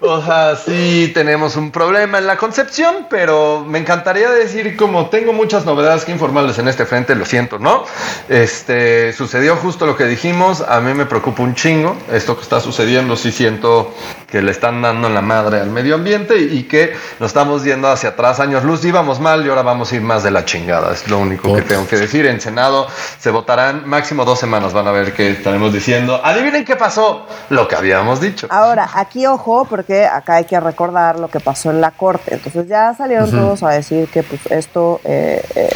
O 0.05 0.21
sea, 0.21 0.57
sí 0.57 1.11
tenemos 1.13 1.55
un 1.55 1.71
problema 1.71 2.17
en 2.17 2.27
la 2.27 2.35
concepción, 2.35 3.07
pero 3.09 3.63
me 3.65 3.79
encantaría 3.79 4.29
decir, 4.31 4.75
como 4.75 5.09
tengo 5.09 5.31
muchas 5.31 5.63
novedades 5.63 6.03
que 6.03 6.11
informarles 6.11 6.59
en 6.59 6.67
este 6.67 6.85
frente, 6.85 7.15
lo 7.15 7.23
siento, 7.25 7.57
¿no? 7.57 7.85
Este, 8.27 9.13
sucedió 9.13 9.55
justo 9.55 9.85
lo 9.85 9.95
que 9.95 10.03
dijimos, 10.03 10.59
a 10.59 10.81
mí 10.81 10.93
me 10.93 11.05
preocupa 11.05 11.43
un 11.43 11.55
chingo 11.55 11.95
esto 12.11 12.35
que 12.35 12.41
está 12.41 12.59
sucediendo, 12.59 13.15
sí 13.15 13.31
siento 13.31 13.93
que 14.33 14.41
le 14.41 14.49
están 14.49 14.81
dando 14.81 15.07
en 15.07 15.13
la 15.13 15.21
madre 15.21 15.59
al 15.59 15.69
medio 15.69 15.93
ambiente 15.93 16.35
y 16.39 16.63
que 16.63 16.93
nos 17.19 17.27
estamos 17.27 17.63
yendo 17.63 17.87
hacia 17.87 18.09
atrás 18.09 18.39
años 18.39 18.63
luz, 18.63 18.83
íbamos 18.83 19.19
mal 19.19 19.45
y 19.45 19.49
ahora 19.49 19.61
vamos 19.61 19.91
a 19.91 19.95
ir 19.95 20.01
más 20.01 20.23
de 20.23 20.31
la 20.31 20.43
chingada, 20.43 20.91
es 20.91 21.07
lo 21.07 21.19
único 21.19 21.53
que 21.53 21.61
tengo 21.61 21.85
que 21.85 21.97
decir. 21.97 22.25
En 22.25 22.41
Senado 22.41 22.87
se 23.19 23.29
votarán 23.29 23.87
máximo 23.87 24.25
dos 24.25 24.39
semanas, 24.39 24.73
van 24.73 24.87
a 24.87 24.91
ver 24.91 25.13
que 25.13 25.29
estaremos 25.29 25.71
diciendo, 25.71 26.19
adivinen 26.23 26.65
qué 26.65 26.75
pasó, 26.75 27.27
lo 27.49 27.67
que 27.67 27.75
habíamos 27.75 28.19
dicho. 28.21 28.47
Ahora, 28.49 28.89
aquí 28.95 29.27
ojo, 29.27 29.65
porque 29.69 30.07
acá 30.07 30.37
hay 30.37 30.45
que 30.45 30.59
recordar 30.59 31.19
lo 31.19 31.27
que 31.27 31.39
pasó 31.39 31.69
en 31.69 31.79
la 31.79 31.91
corte. 31.91 32.33
Entonces 32.33 32.67
ya 32.67 32.95
salieron 32.95 33.29
todos 33.29 33.61
a 33.61 33.69
decir 33.69 34.07
que 34.07 34.23
pues 34.23 34.41
esto 34.49 34.99
eh, 35.03 35.45
eh, 35.53 35.69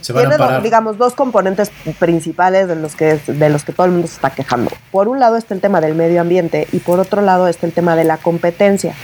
tiene, 0.00 0.60
digamos, 0.62 0.98
dos 0.98 1.14
componentes 1.14 1.70
principales 1.98 2.68
de 2.68 2.76
los, 2.76 2.94
que, 2.94 3.18
de 3.26 3.48
los 3.48 3.64
que 3.64 3.72
todo 3.72 3.86
el 3.86 3.92
mundo 3.92 4.06
se 4.08 4.14
está 4.14 4.30
quejando. 4.30 4.70
Por 4.90 5.08
un 5.08 5.20
lado 5.20 5.36
está 5.36 5.54
el 5.54 5.60
tema 5.60 5.80
del 5.80 5.94
medio 5.94 6.20
ambiente 6.20 6.66
y 6.72 6.78
por 6.78 7.00
otro 7.00 7.20
lado 7.22 7.48
está 7.48 7.66
el 7.66 7.72
tema 7.72 7.96
de 7.96 8.04
la 8.04 8.16
competencia. 8.18 8.94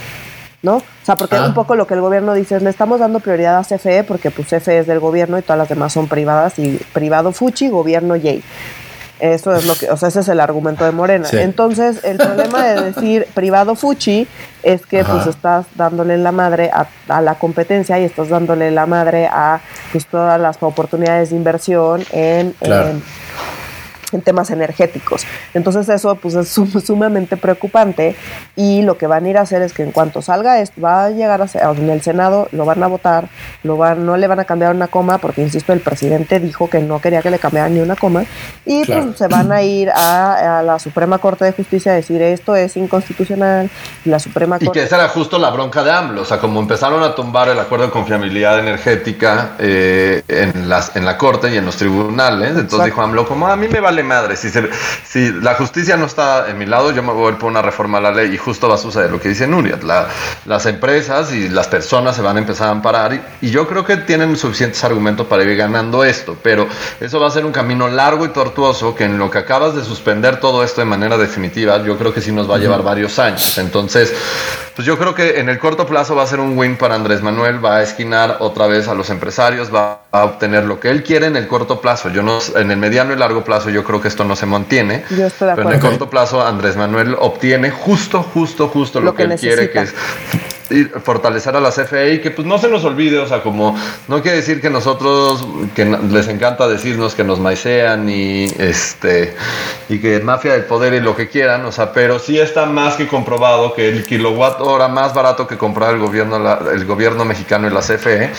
¿no? 0.61 0.77
O 0.77 0.83
sea, 1.03 1.15
porque 1.15 1.35
Ah. 1.35 1.45
un 1.45 1.53
poco 1.53 1.75
lo 1.75 1.85
que 1.85 1.93
el 1.93 2.01
gobierno 2.01 2.33
dice 2.33 2.55
es, 2.55 2.63
le 2.63 2.71
estamos 2.71 2.99
dando 2.99 3.19
prioridad 3.19 3.55
a 3.59 3.63
CFE 3.63 4.03
porque 4.03 4.31
pues 4.31 4.47
CFE 4.47 4.79
es 4.79 4.87
del 4.87 4.99
gobierno 4.99 5.37
y 5.37 5.43
todas 5.43 5.59
las 5.59 5.69
demás 5.69 5.93
son 5.93 6.07
privadas 6.07 6.57
y 6.57 6.79
privado 6.91 7.31
Fuchi, 7.31 7.69
gobierno 7.69 8.15
Yay. 8.15 8.43
Eso 9.19 9.55
es 9.55 9.65
lo 9.65 9.75
que, 9.75 9.89
o 9.89 9.97
sea, 9.97 10.09
ese 10.09 10.19
es 10.19 10.27
el 10.27 10.39
argumento 10.39 10.83
de 10.83 10.91
Morena. 10.91 11.25
Sí. 11.25 11.37
Entonces, 11.37 12.03
el 12.03 12.17
problema 12.17 12.65
de 12.65 12.91
decir 12.91 13.27
privado 13.33 13.75
Fuchi 13.75 14.27
es 14.63 14.85
que 14.85 14.99
Ajá. 15.01 15.13
pues 15.13 15.27
estás 15.27 15.65
dándole 15.75 16.17
la 16.17 16.31
madre 16.33 16.69
a, 16.73 16.87
a 17.07 17.21
la 17.21 17.35
competencia 17.35 17.97
y 17.99 18.03
estás 18.03 18.29
dándole 18.29 18.71
la 18.71 18.85
madre 18.85 19.27
a 19.27 19.61
pues 19.91 20.05
todas 20.07 20.39
las 20.39 20.57
oportunidades 20.61 21.29
de 21.29 21.35
inversión 21.37 22.03
en, 22.11 22.51
Claro. 22.59 22.89
en, 22.89 23.03
en 24.11 24.21
temas 24.21 24.49
energéticos. 24.51 25.25
Entonces 25.53 25.89
eso 25.89 26.15
pues 26.15 26.35
es 26.35 26.47
sum- 26.49 26.71
sumamente 26.85 27.37
preocupante 27.37 28.15
y 28.55 28.81
lo 28.81 28.97
que 28.97 29.07
van 29.07 29.25
a 29.25 29.29
ir 29.29 29.37
a 29.37 29.41
hacer 29.41 29.61
es 29.61 29.73
que 29.73 29.83
en 29.83 29.91
cuanto 29.91 30.21
salga 30.21 30.59
esto, 30.59 30.79
va 30.81 31.05
a 31.05 31.09
llegar 31.09 31.41
a 31.41 31.47
ser, 31.47 31.63
en 31.63 31.89
el 31.89 32.01
Senado, 32.01 32.47
lo 32.51 32.65
van 32.65 32.81
a 32.83 32.87
votar, 32.87 33.27
lo 33.63 33.77
van, 33.77 34.05
no 34.05 34.17
le 34.17 34.27
van 34.27 34.39
a 34.39 34.45
cambiar 34.45 34.73
una 34.75 34.87
coma 34.87 35.17
porque, 35.17 35.41
insisto, 35.41 35.73
el 35.73 35.79
presidente 35.79 36.39
dijo 36.39 36.69
que 36.69 36.79
no 36.79 36.99
quería 37.01 37.21
que 37.21 37.29
le 37.31 37.39
cambiaran 37.39 37.73
ni 37.73 37.79
una 37.79 37.95
coma 37.95 38.23
y 38.65 38.83
Claro. 38.83 39.05
pues 39.05 39.17
se 39.17 39.27
van 39.27 39.51
a 39.51 39.61
ir 39.63 39.89
a, 39.89 40.59
a 40.59 40.63
la 40.63 40.77
Suprema 40.79 41.17
Corte 41.17 41.45
de 41.45 41.51
Justicia 41.51 41.91
a 41.91 41.95
decir 41.95 42.21
esto 42.21 42.55
es 42.55 42.77
inconstitucional 42.77 43.69
y 44.05 44.09
la 44.09 44.19
Suprema 44.19 44.57
Y 44.59 44.65
Corte... 44.65 44.79
que 44.79 44.85
esa 44.85 44.97
era 44.97 45.07
justo 45.09 45.37
la 45.39 45.49
bronca 45.49 45.83
de 45.83 45.91
AMLO, 45.91 46.21
o 46.21 46.25
sea, 46.25 46.39
como 46.39 46.59
empezaron 46.59 47.01
a 47.03 47.15
tumbar 47.15 47.49
el 47.49 47.59
acuerdo 47.59 47.85
de 47.85 47.91
confiabilidad 47.91 48.59
energética 48.59 49.51
eh, 49.59 50.21
en, 50.27 50.69
las, 50.69 50.95
en 50.95 51.05
la 51.05 51.17
corte 51.17 51.51
y 51.53 51.57
en 51.57 51.65
los 51.65 51.75
tribunales, 51.77 52.49
entonces 52.49 52.65
Exacto. 52.73 52.85
dijo 52.85 53.01
AMLO, 53.01 53.27
como 53.27 53.47
a 53.47 53.55
mí 53.55 53.67
me 53.67 53.79
vale 53.79 53.94
madre, 54.03 54.35
si, 54.35 54.49
se- 54.49 54.69
si 55.07 55.31
la 55.31 55.55
justicia 55.55 55.97
no 55.97 56.05
está 56.05 56.49
en 56.49 56.57
mi 56.57 56.65
lado, 56.65 56.91
yo 56.91 57.03
me 57.03 57.13
voy 57.13 57.27
a 57.27 57.29
ir 57.33 57.37
por 57.37 57.49
una 57.49 57.61
reforma 57.61 57.97
a 57.97 58.01
la 58.01 58.11
ley 58.11 58.33
y 58.33 58.37
justo 58.37 58.67
va 58.67 58.75
a 58.75 58.77
suceder 58.77 59.11
lo 59.11 59.19
que 59.19 59.29
dice 59.29 59.47
Nuria, 59.47 59.77
la- 59.83 60.07
las 60.45 60.65
empresas 60.65 61.31
y 61.33 61.49
las 61.49 61.67
personas 61.67 62.15
se 62.15 62.21
van 62.21 62.37
a 62.37 62.39
empezar 62.39 62.67
a 62.67 62.71
amparar 62.71 63.13
y, 63.13 63.21
y 63.47 63.49
yo 63.51 63.67
creo 63.67 63.85
que 63.85 63.97
tienen 63.97 64.35
suficientes 64.37 64.83
argumentos 64.83 65.27
para 65.27 65.43
ir 65.43 65.55
ganando 65.55 66.03
esto, 66.03 66.37
pero 66.41 66.67
eso 66.99 67.19
va 67.19 67.27
a 67.27 67.31
ser 67.31 67.45
un 67.45 67.51
camino 67.51 67.87
largo 67.87 68.25
y 68.25 68.29
tortuoso 68.29 68.95
que 68.95 69.05
en 69.05 69.17
lo 69.17 69.29
que 69.31 69.37
acabas 69.39 69.75
de 69.75 69.83
suspender 69.83 70.39
todo 70.39 70.63
esto 70.63 70.81
de 70.81 70.85
manera 70.85 71.17
definitiva, 71.17 71.81
yo 71.83 71.97
creo 71.97 72.13
que 72.13 72.21
sí 72.21 72.31
nos 72.31 72.49
va 72.49 72.55
a 72.55 72.59
llevar 72.59 72.83
varios 72.83 73.17
años. 73.19 73.57
Entonces, 73.57 74.13
pues 74.75 74.85
yo 74.85 74.97
creo 74.97 75.15
que 75.15 75.39
en 75.39 75.47
el 75.47 75.57
corto 75.57 75.85
plazo 75.87 76.15
va 76.15 76.23
a 76.23 76.27
ser 76.27 76.41
un 76.41 76.57
win 76.57 76.75
para 76.75 76.95
Andrés 76.95 77.21
Manuel, 77.21 77.63
va 77.63 77.77
a 77.77 77.83
esquinar 77.83 78.37
otra 78.41 78.67
vez 78.67 78.89
a 78.89 78.93
los 78.93 79.09
empresarios, 79.09 79.73
va 79.73 80.01
a 80.11 80.25
obtener 80.25 80.65
lo 80.65 80.81
que 80.81 80.89
él 80.89 81.01
quiere 81.01 81.27
en 81.27 81.37
el 81.37 81.47
corto 81.47 81.79
plazo. 81.79 82.09
Yo 82.09 82.21
no, 82.23 82.39
en 82.55 82.71
el 82.71 82.77
mediano 82.77 83.13
y 83.13 83.15
largo 83.15 83.43
plazo 83.45 83.69
yo 83.69 83.84
creo 83.85 84.01
que 84.01 84.09
esto 84.09 84.25
no 84.25 84.35
se 84.35 84.45
mantiene. 84.45 85.05
Yo 85.11 85.27
estoy 85.27 85.47
de 85.47 85.55
Pero 85.55 85.69
en 85.69 85.73
el 85.73 85.77
acuerdo. 85.77 85.97
corto 85.99 86.09
plazo 86.09 86.45
Andrés 86.45 86.75
Manuel 86.75 87.15
obtiene 87.19 87.69
justo, 87.71 88.21
justo, 88.23 88.67
justo 88.67 88.99
lo, 88.99 89.05
Lo 89.05 89.15
que, 89.15 89.23
él 89.23 89.35
quiere, 89.39 89.71
que 89.71 89.79
es. 89.83 89.95
Y 90.69 90.83
fortalecer 90.85 91.55
a 91.55 91.59
la 91.59 91.69
CFE 91.71 92.13
y 92.13 92.21
que 92.21 92.31
pues 92.31 92.47
no 92.47 92.57
se 92.57 92.67
nos 92.69 92.83
olvide, 92.85 93.19
o 93.19 93.27
sea, 93.27 93.41
como 93.43 93.77
no 94.07 94.21
quiere 94.21 94.37
decir 94.37 94.61
que 94.61 94.69
nosotros, 94.69 95.45
que 95.75 95.85
les 95.85 96.27
encanta 96.27 96.67
decirnos 96.67 97.13
que 97.15 97.23
nos 97.23 97.39
maicean 97.39 98.09
y 98.09 98.45
este 98.57 99.35
y 99.89 99.99
que 99.99 100.19
mafia 100.21 100.53
del 100.53 100.63
poder 100.65 100.93
y 100.93 100.99
lo 100.99 101.15
que 101.15 101.29
quieran, 101.29 101.65
o 101.65 101.71
sea, 101.71 101.91
pero 101.93 102.17
sí 102.19 102.39
está 102.39 102.65
más 102.65 102.95
que 102.95 103.07
comprobado 103.07 103.73
que 103.73 103.89
el 103.89 104.05
kilowatt 104.05 104.59
hora 104.61 104.87
más 104.87 105.13
barato 105.13 105.45
que 105.47 105.57
compraba 105.57 105.91
el 105.91 105.99
gobierno, 105.99 106.39
la- 106.39 106.59
el 106.73 106.85
gobierno 106.85 107.25
mexicano 107.25 107.67
y 107.67 107.71
la 107.71 107.81
CFE 107.81 108.31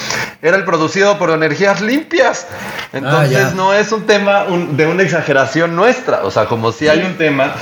era 0.43 0.57
el 0.57 0.65
producido 0.65 1.19
por 1.19 1.31
energías 1.31 1.81
limpias. 1.81 2.47
Entonces 2.93 3.31
ya. 3.31 3.51
no 3.51 3.73
es 3.73 3.93
un 3.93 4.05
tema 4.07 4.45
un- 4.45 4.77
de 4.77 4.87
una 4.87 5.03
exageración 5.03 5.77
nuestra, 5.77 6.25
o 6.25 6.31
sea, 6.31 6.47
como 6.47 6.73
si 6.73 6.89
hay 6.89 7.03
un 7.03 7.17
tema 7.17 7.53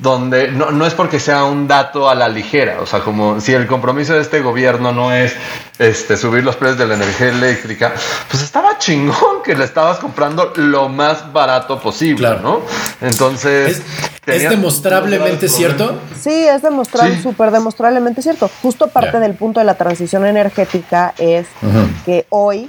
donde 0.00 0.50
no, 0.50 0.70
no 0.70 0.86
es 0.86 0.94
porque 0.94 1.20
sea 1.20 1.44
un 1.44 1.66
dato 1.68 2.08
a 2.08 2.14
la 2.14 2.28
ligera, 2.28 2.78
o 2.80 2.86
sea, 2.86 3.00
como 3.00 3.40
si 3.40 3.52
el 3.52 3.66
compromiso 3.66 3.97
de 4.06 4.20
este 4.20 4.40
gobierno 4.40 4.92
no 4.92 5.12
es 5.12 5.34
este 5.78 6.16
subir 6.16 6.44
los 6.44 6.56
precios 6.56 6.78
de 6.78 6.86
la 6.86 6.94
energía 6.94 7.28
eléctrica, 7.30 7.92
pues 8.30 8.42
estaba 8.42 8.78
chingón 8.78 9.42
que 9.44 9.54
le 9.56 9.64
estabas 9.64 9.98
comprando 9.98 10.52
lo 10.56 10.88
más 10.88 11.32
barato 11.32 11.80
posible, 11.80 12.18
Claro. 12.28 12.40
¿no? 12.40 12.60
Entonces 13.06 13.82
¿Es, 14.26 14.42
es 14.42 14.50
demostrablemente 14.50 15.48
cierto? 15.48 15.98
Sí, 16.20 16.30
es 16.46 16.62
demostrable, 16.62 17.16
Sí. 17.16 17.22
súper 17.22 17.50
demostrablemente 17.50 18.22
cierto. 18.22 18.50
Justo 18.62 18.88
parte 18.88 19.12
Ya. 19.14 19.20
del 19.20 19.34
punto 19.34 19.58
de 19.60 19.66
la 19.66 19.74
transición 19.74 20.26
energética 20.26 21.14
es 21.18 21.46
Ujú. 21.62 21.88
que 22.04 22.26
hoy 22.30 22.68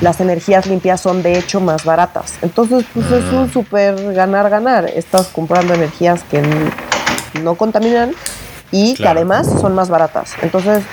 las 0.00 0.20
energías 0.20 0.66
limpias 0.66 1.00
son 1.00 1.22
de 1.22 1.38
hecho 1.38 1.60
más 1.60 1.84
baratas. 1.84 2.34
Entonces, 2.42 2.84
pues 2.94 3.06
es 3.10 3.24
Ah. 3.32 3.36
un 3.36 3.52
súper 3.52 4.14
ganar-ganar. 4.14 4.86
Estás 4.94 5.26
comprando 5.28 5.74
energías 5.74 6.22
que 6.30 6.42
no 7.42 7.54
contaminan 7.54 8.12
y 8.72 8.94
que 8.94 9.08
además 9.08 9.46
son 9.60 9.74
más 9.74 9.88
baratas. 9.88 10.34
Entonces, 10.42 10.84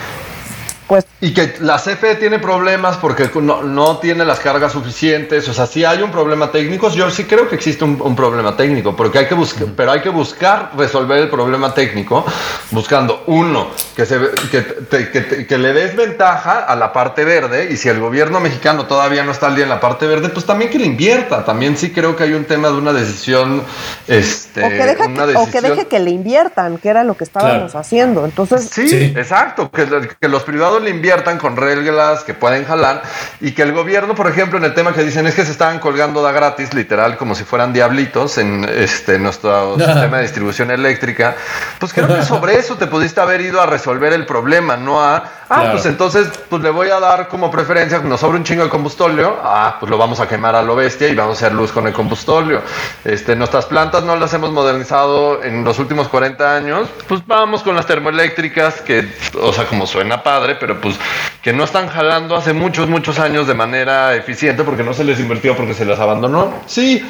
pues 0.88 1.05
Y 1.21 1.33
que 1.33 1.55
la 1.61 1.77
CFE 1.77 2.15
tiene 2.15 2.39
problemas 2.39 2.97
porque 2.97 3.29
no, 3.41 3.61
no 3.63 3.97
tiene 3.97 4.23
las 4.25 4.39
cargas 4.39 4.71
suficientes. 4.71 5.47
O 5.49 5.53
sea, 5.53 5.65
si 5.65 5.83
hay 5.83 6.01
un 6.01 6.11
problema 6.11 6.51
técnico, 6.51 6.89
yo 6.89 7.09
sí 7.11 7.25
creo 7.25 7.49
que 7.49 7.55
existe 7.55 7.83
un, 7.83 7.99
un 8.01 8.15
problema 8.15 8.55
técnico, 8.55 8.95
porque 8.95 9.19
hay 9.19 9.25
que 9.27 9.35
buscar, 9.35 9.67
pero 9.75 9.91
hay 9.91 10.01
que 10.01 10.09
buscar 10.09 10.71
resolver 10.77 11.17
el 11.19 11.29
problema 11.29 11.73
técnico 11.73 12.25
buscando 12.71 13.23
uno 13.27 13.67
que 13.95 14.05
se 14.05 14.17
ve- 14.17 14.31
que, 14.51 14.61
te- 14.61 15.09
que 15.11 15.21
te- 15.21 15.47
que 15.47 15.57
le 15.57 15.73
des 15.73 15.95
ventaja 15.95 16.59
a 16.59 16.75
la 16.75 16.93
parte 16.93 17.25
verde. 17.25 17.69
Y 17.71 17.77
si 17.77 17.89
el 17.89 17.99
gobierno 17.99 18.39
mexicano 18.39 18.85
todavía 18.85 19.23
no 19.23 19.31
está 19.31 19.47
al 19.47 19.55
día 19.55 19.63
en 19.63 19.69
la 19.69 19.79
parte 19.79 20.05
verde, 20.07 20.29
pues 20.29 20.45
también 20.45 20.69
que 20.71 20.79
le 20.79 20.85
invierta. 20.85 21.43
También 21.43 21.77
sí 21.77 21.91
creo 21.91 22.15
que 22.15 22.23
hay 22.23 22.33
un 22.33 22.45
tema 22.45 22.69
de 22.69 22.75
una 22.75 22.93
decisión, 22.93 23.63
este, 24.07 24.63
o, 24.63 24.69
que 24.69 24.75
deja 24.85 25.05
una 25.07 25.25
que, 25.25 25.35
o 25.35 25.45
que 25.45 25.51
decisión- 25.51 25.63
deje 25.75 25.88
que 25.88 25.99
le 25.99 26.11
inviertan, 26.11 26.77
que 26.77 26.89
era 26.89 27.03
lo 27.03 27.15
que 27.17 27.23
estábamos 27.23 27.71
Claro. 27.71 27.79
haciendo. 27.79 28.25
Entonces, 28.25 28.69
Sí, 28.71 28.88
Sí. 28.88 29.13
exacto, 29.15 29.69
que, 29.71 29.88
que 30.19 30.27
los 30.27 30.43
privados 30.43 30.76
le 30.80 30.89
inviertan 30.89 31.38
con 31.38 31.57
reglas 31.57 32.23
que 32.23 32.34
pueden 32.34 32.65
jalar 32.65 33.01
y 33.41 33.51
que 33.51 33.63
el 33.63 33.73
gobierno, 33.73 34.15
por 34.15 34.28
ejemplo, 34.28 34.57
en 34.57 34.65
el 34.65 34.73
tema 34.73 34.93
que 34.93 35.03
dicen 35.03 35.28
es 35.28 35.36
que 35.36 35.45
se 35.45 35.51
estaban 35.51 35.80
colgando 35.80 36.21
da 36.21 36.32
gratis, 36.32 36.73
literal, 36.73 37.17
como 37.17 37.36
si 37.36 37.43
fueran 37.43 37.73
diablitos 37.73 38.38
en 38.38 38.63
este 38.63 39.19
nuestro 39.19 39.75
sistema 39.78 40.17
de 40.17 40.23
distribución 40.23 40.71
eléctrica, 40.71 41.36
pues 41.80 41.93
creo 41.93 42.07
que 42.07 42.23
sobre 42.23 42.57
eso 42.57 42.75
te 42.75 42.88
pudiste 42.88 43.21
haber 43.21 43.41
ido 43.41 43.61
a 43.61 43.65
resolver 43.65 44.13
el 44.13 44.25
problema, 44.25 44.78
no 44.78 45.01
a, 45.01 45.15
ah, 45.15 45.32
Claro. 45.47 45.71
pues 45.73 45.86
entonces 45.86 46.30
pues 46.49 46.61
le 46.61 46.69
voy 46.69 46.89
a 46.89 46.99
dar 46.99 47.28
como 47.28 47.49
preferencia, 47.49 47.99
nos 47.99 48.19
sobra 48.19 48.38
un 48.38 48.43
chingo 48.43 48.63
de 48.63 48.69
combustóleo, 48.69 49.39
ah, 49.43 49.78
pues 49.80 49.89
lo 49.89 49.97
vamos 49.97 50.19
a 50.19 50.28
quemar 50.28 50.55
a 50.55 50.61
lo 50.61 50.75
bestia 50.75 51.07
y 51.07 51.15
vamos 51.15 51.41
a 51.41 51.45
hacer 51.45 51.55
luz 51.55 51.71
con 51.71 51.88
el 51.88 51.93
combustóleo. 51.93 52.61
Este, 53.05 53.36
nuestras 53.36 53.65
plantas 53.65 54.03
no 54.03 54.15
las 54.15 54.34
hemos 54.34 54.51
modernizado 54.51 55.43
en 55.43 55.63
los 55.63 55.80
últimos 55.80 56.07
40 56.07 56.55
años, 56.55 56.89
pues 57.07 57.25
vamos 57.25 57.63
con 57.63 57.75
las 57.75 57.86
termoeléctricas, 57.86 58.82
que, 58.82 59.07
o 59.41 59.53
sea, 59.53 59.65
como 59.65 59.88
suena 59.88 60.21
padre, 60.21 60.55
pero 60.55 60.66
pues 60.76 60.95
que 61.41 61.53
no 61.53 61.63
están 61.63 61.88
jalando 61.88 62.36
hace 62.36 62.53
muchos, 62.53 62.89
muchos 62.89 63.20
años 63.20 63.47
de 63.47 63.53
manera 63.53 64.15
eficiente 64.15 64.63
porque 64.63 64.84
no 64.84 64.93
se 64.93 65.03
les 65.03 65.20
invirtió, 65.20 65.55
porque 65.55 65.74
se 65.74 65.86
les 65.86 65.99
abandonó. 65.99 66.53
Sí, 66.65 67.03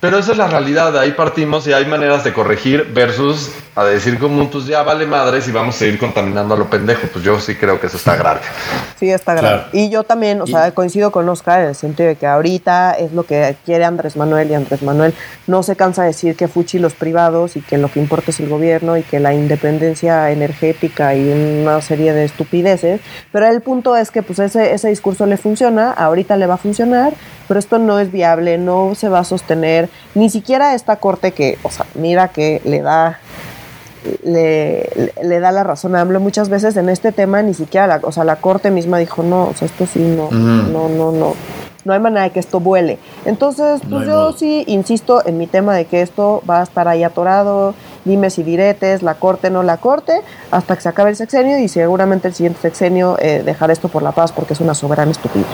pero 0.00 0.18
esa 0.18 0.32
es 0.32 0.38
la 0.38 0.46
realidad, 0.46 0.92
de 0.92 1.00
ahí 1.00 1.12
partimos 1.12 1.66
y 1.66 1.72
hay 1.72 1.84
maneras 1.86 2.22
de 2.22 2.32
corregir 2.32 2.90
versus 2.94 3.50
a 3.74 3.84
decir 3.84 4.18
como 4.18 4.48
pues 4.50 4.66
ya 4.66 4.82
vale 4.82 5.06
madres 5.06 5.46
y 5.48 5.52
vamos 5.52 5.76
a 5.76 5.78
seguir 5.78 5.98
contaminando 5.98 6.54
a 6.54 6.56
lo 6.58 6.68
pendejo. 6.68 7.06
Pues 7.12 7.24
yo 7.24 7.38
sí 7.40 7.54
creo 7.54 7.80
que 7.80 7.86
eso 7.86 7.96
está 7.96 8.16
grave. 8.16 8.40
Sí, 8.98 9.08
está 9.10 9.34
grave. 9.34 9.48
Claro. 9.48 9.68
Y 9.72 9.88
yo 9.90 10.02
también, 10.02 10.40
o 10.40 10.44
Y- 10.46 10.50
sea, 10.50 10.72
coincido 10.72 11.12
con 11.12 11.28
Oscar 11.28 11.60
en 11.62 11.68
el 11.68 11.74
sentido 11.76 12.08
de 12.08 12.16
que 12.16 12.26
ahorita 12.26 12.92
es 12.92 13.12
lo 13.12 13.22
que 13.24 13.54
quiere 13.64 13.84
Andrés 13.84 14.16
Manuel 14.16 14.50
y 14.50 14.54
Andrés 14.54 14.82
Manuel 14.82 15.14
no 15.46 15.62
se 15.62 15.76
cansa 15.76 16.02
de 16.02 16.08
decir 16.08 16.34
que 16.36 16.48
fuchi 16.48 16.78
los 16.80 16.94
privados 16.94 17.56
y 17.56 17.60
que 17.60 17.78
lo 17.78 17.88
que 17.90 18.00
importa 18.00 18.30
es 18.32 18.40
el 18.40 18.48
gobierno 18.48 18.96
y 18.96 19.02
que 19.02 19.20
la 19.20 19.32
independencia 19.32 20.30
energética 20.32 21.14
y 21.14 21.28
una 21.62 21.80
serie 21.80 22.12
de 22.12 22.24
estupideces. 22.24 23.00
Pero 23.32 23.46
el 23.46 23.60
punto 23.62 23.96
es 23.96 24.10
que 24.10 24.22
pues 24.22 24.38
ese, 24.40 24.72
ese 24.74 24.88
discurso 24.88 25.26
le 25.26 25.36
funciona, 25.36 25.92
ahorita 25.92 26.36
le 26.36 26.46
va 26.46 26.54
a 26.54 26.58
funcionar, 26.58 27.12
pero 27.46 27.60
esto 27.60 27.78
no 27.78 27.98
es 28.00 28.10
viable, 28.10 28.58
no 28.58 28.94
se 28.96 29.08
va 29.08 29.20
a 29.20 29.24
sostener, 29.24 29.87
ni 30.14 30.30
siquiera 30.30 30.74
esta 30.74 30.96
corte 30.96 31.32
que, 31.32 31.58
o 31.62 31.70
sea, 31.70 31.86
mira 31.94 32.28
que 32.28 32.60
le 32.64 32.80
da 32.82 33.18
le, 34.24 34.88
le- 35.22 35.40
da 35.40 35.52
la 35.52 35.64
razón 35.64 35.94
a 35.96 36.00
AMLO 36.00 36.20
muchas 36.20 36.48
veces 36.48 36.76
en 36.76 36.88
este 36.88 37.12
tema 37.12 37.42
ni 37.42 37.52
siquiera 37.54 37.86
la, 37.86 38.00
o 38.02 38.12
sea, 38.12 38.24
la 38.24 38.36
corte 38.36 38.70
misma 38.70 38.98
dijo 38.98 39.22
no, 39.22 39.48
o 39.48 39.54
sea, 39.54 39.66
esto 39.66 39.86
sí 39.86 39.98
no, 39.98 40.30
no, 40.30 40.88
no, 40.88 41.12
no, 41.12 41.34
no 41.84 41.92
hay 41.92 42.00
manera 42.00 42.22
de 42.22 42.30
que 42.30 42.40
esto 42.40 42.60
vuele. 42.60 42.98
Entonces, 43.24 43.82
No 43.84 43.90
pues 43.90 44.02
hay 44.02 44.08
yo 44.08 44.14
modo. 44.16 44.32
sí 44.32 44.64
insisto 44.66 45.26
en 45.26 45.36
mi 45.38 45.46
tema 45.46 45.74
de 45.74 45.86
que 45.86 46.00
esto 46.02 46.42
va 46.48 46.60
a 46.60 46.62
estar 46.62 46.86
ahí 46.88 47.02
atorado, 47.02 47.74
dime 48.04 48.30
si 48.30 48.42
diretes, 48.42 49.02
la 49.02 49.14
corte, 49.14 49.50
no 49.50 49.62
la 49.62 49.78
corte, 49.78 50.20
hasta 50.50 50.76
que 50.76 50.82
se 50.82 50.88
acabe 50.88 51.10
el 51.10 51.16
sexenio 51.16 51.58
y 51.58 51.68
seguramente 51.68 52.28
el 52.28 52.34
siguiente 52.34 52.60
sexenio 52.60 53.16
eh, 53.20 53.42
dejar 53.44 53.70
esto 53.70 53.88
por 53.88 54.02
la 54.02 54.12
paz 54.12 54.32
porque 54.32 54.52
es 54.54 54.60
una 54.60 54.74
soberana 54.74 55.10
estupidez. 55.10 55.46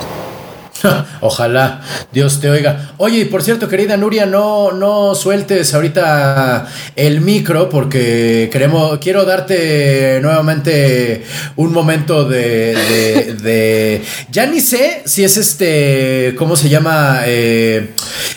Ojalá 1.20 1.80
Dios 2.12 2.40
te 2.40 2.50
oiga. 2.50 2.92
Oye, 2.98 3.20
y 3.20 3.24
por 3.24 3.42
cierto, 3.42 3.68
querida 3.68 3.96
Nuria, 3.96 4.26
no, 4.26 4.72
no 4.72 5.14
sueltes 5.14 5.74
ahorita 5.74 6.66
el 6.96 7.20
micro 7.20 7.68
porque 7.68 8.48
queremos, 8.52 8.98
quiero 8.98 9.24
darte 9.24 10.20
nuevamente 10.22 11.24
un 11.56 11.72
momento 11.72 12.28
de, 12.28 13.34
de, 13.42 14.02
ya 14.30 14.46
ni 14.46 14.60
sé 14.60 15.02
si 15.06 15.24
es 15.24 15.36
este, 15.36 16.34
¿cómo 16.36 16.56
se 16.56 16.68
llama? 16.68 17.22
Eh, 17.26 17.94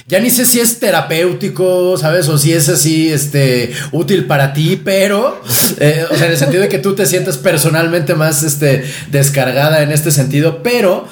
ya 0.08 0.20
ni 0.20 0.30
sé 0.30 0.45
si 0.45 0.60
es 0.60 0.80
terapéutico, 0.80 1.98
¿sabes? 1.98 2.28
O 2.30 2.38
si 2.38 2.54
es 2.54 2.70
así, 2.70 3.12
este, 3.12 3.74
útil 3.91 4.26
para 4.26 4.54
ti, 4.54 4.82
pero, 4.84 5.41
eh, 5.80 6.06
o 6.10 6.16
sea, 6.16 6.28
en 6.28 6.32
el 6.32 6.38
sentido 6.38 6.64
de 6.64 6.70
que 6.70 6.80
tú 6.80 6.95
te 6.95 7.06
sientas 7.06 7.38
personalmente 7.38 8.16
más, 8.16 8.43
este, 8.43 8.86
descargada 9.12 9.84
en 9.84 9.91
este 9.91 10.12
sentido, 10.12 10.64
pero 10.64 11.08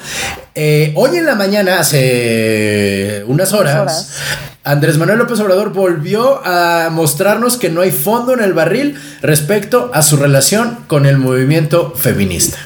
eh, 0.55 0.93
hoy 0.95 1.17
en 1.17 1.25
la 1.25 1.35
mañana, 1.35 1.79
hace 1.79 3.23
unas 3.27 3.53
horas, 3.53 4.21
Andrés 4.63 4.97
Manuel 4.97 5.19
López 5.19 5.39
Obrador 5.41 5.73
volvió 5.73 6.41
a 6.45 6.89
mostrarnos 6.91 7.57
que 7.57 7.69
no 7.69 7.81
hay 7.81 7.91
fondo 7.91 8.33
en 8.33 8.41
el 8.41 8.53
barril 8.53 8.99
respecto 9.21 9.91
a 9.93 10.01
su 10.01 10.17
relación 10.17 10.85
con 10.87 11.05
el 11.05 11.17
movimiento 11.17 11.91
feminista. 11.91 12.57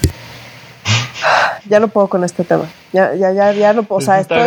Ya 1.65 1.79
no 1.79 1.87
puedo 1.87 2.07
con 2.07 2.23
este 2.23 2.43
tema. 2.43 2.65
Ya, 2.93 3.13
ya, 3.15 3.31
ya, 3.31 3.51
ya 3.51 3.73
no 3.73 3.83
puedo. 3.83 3.99
O 3.99 4.01
sea, 4.01 4.19
estoy... 4.19 4.39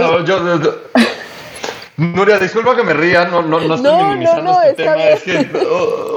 Nuria, 1.97 2.38
disculpa 2.38 2.74
que 2.74 2.82
me 2.82 2.95
ría, 2.95 3.26
no, 3.26 3.43
no, 3.43 3.61
no 3.61 3.74
estoy 3.74 4.03
minimizando 4.05 4.43
no, 4.43 4.53
no, 4.55 4.62
este 4.62 4.82
tema. 4.82 5.05
Es 5.05 5.22
que, 5.22 5.51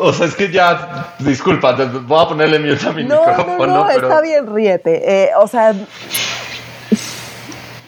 o, 0.02 0.14
sea, 0.14 0.26
es 0.26 0.36
que 0.36 0.50
ya, 0.50 1.14
disculpa, 1.20 1.74
voy 1.74 2.24
a 2.24 2.28
ponerle 2.30 2.60
mute 2.60 2.88
a 2.88 2.92
mi 2.94 3.04
no, 3.04 3.20
micrófono. 3.20 3.68
No, 3.68 3.84
no, 3.84 3.90
está 3.90 4.22
bien, 4.22 4.48
ríete. 4.52 5.24
Eh, 5.24 5.30
o 5.38 5.48
sea, 5.48 5.74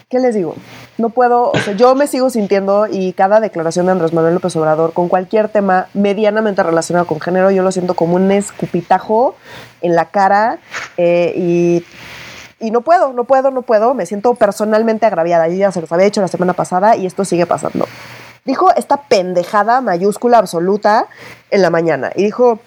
¿qué 0.08 0.18
les 0.18 0.34
digo? 0.34 0.54
No 0.96 1.10
puedo, 1.10 1.50
o 1.50 1.58
sea, 1.58 1.74
yo 1.74 1.94
me 1.94 2.06
sigo 2.06 2.30
sintiendo 2.30 2.86
y 2.90 3.12
cada 3.12 3.40
declaración 3.40 3.86
de 3.86 3.92
Andrés 3.92 4.12
Manuel 4.12 4.34
López 4.34 4.56
Obrador 4.56 4.92
con 4.92 5.08
cualquier 5.08 5.48
tema 5.48 5.88
medianamente 5.94 6.62
relacionado 6.62 7.06
con 7.06 7.20
género, 7.20 7.50
yo 7.50 7.62
lo 7.62 7.72
siento 7.72 7.94
como 7.94 8.16
un 8.16 8.30
escupitajo 8.30 9.36
en 9.82 9.94
la 9.94 10.06
cara 10.06 10.58
eh, 10.96 11.32
y 11.36 11.84
y 12.60 12.70
no 12.72 12.80
puedo, 12.80 13.12
no 13.12 13.24
puedo, 13.24 13.50
no 13.50 13.62
puedo, 13.62 13.94
me 13.94 14.04
siento 14.04 14.34
personalmente 14.34 15.06
agraviada. 15.06 15.48
Yo 15.48 15.54
ya 15.54 15.70
se 15.72 15.80
los 15.80 15.92
había 15.92 16.06
hecho 16.06 16.20
la 16.20 16.28
semana 16.28 16.54
pasada 16.54 16.96
y 16.96 17.06
esto 17.06 17.24
sigue 17.24 17.46
pasando. 17.46 17.86
Dijo 18.44 18.74
esta 18.74 19.02
pendejada 19.02 19.80
mayúscula 19.80 20.38
absoluta 20.38 21.06
en 21.50 21.62
la 21.62 21.70
mañana 21.70 22.10
y 22.16 22.24
dijo, 22.24 22.58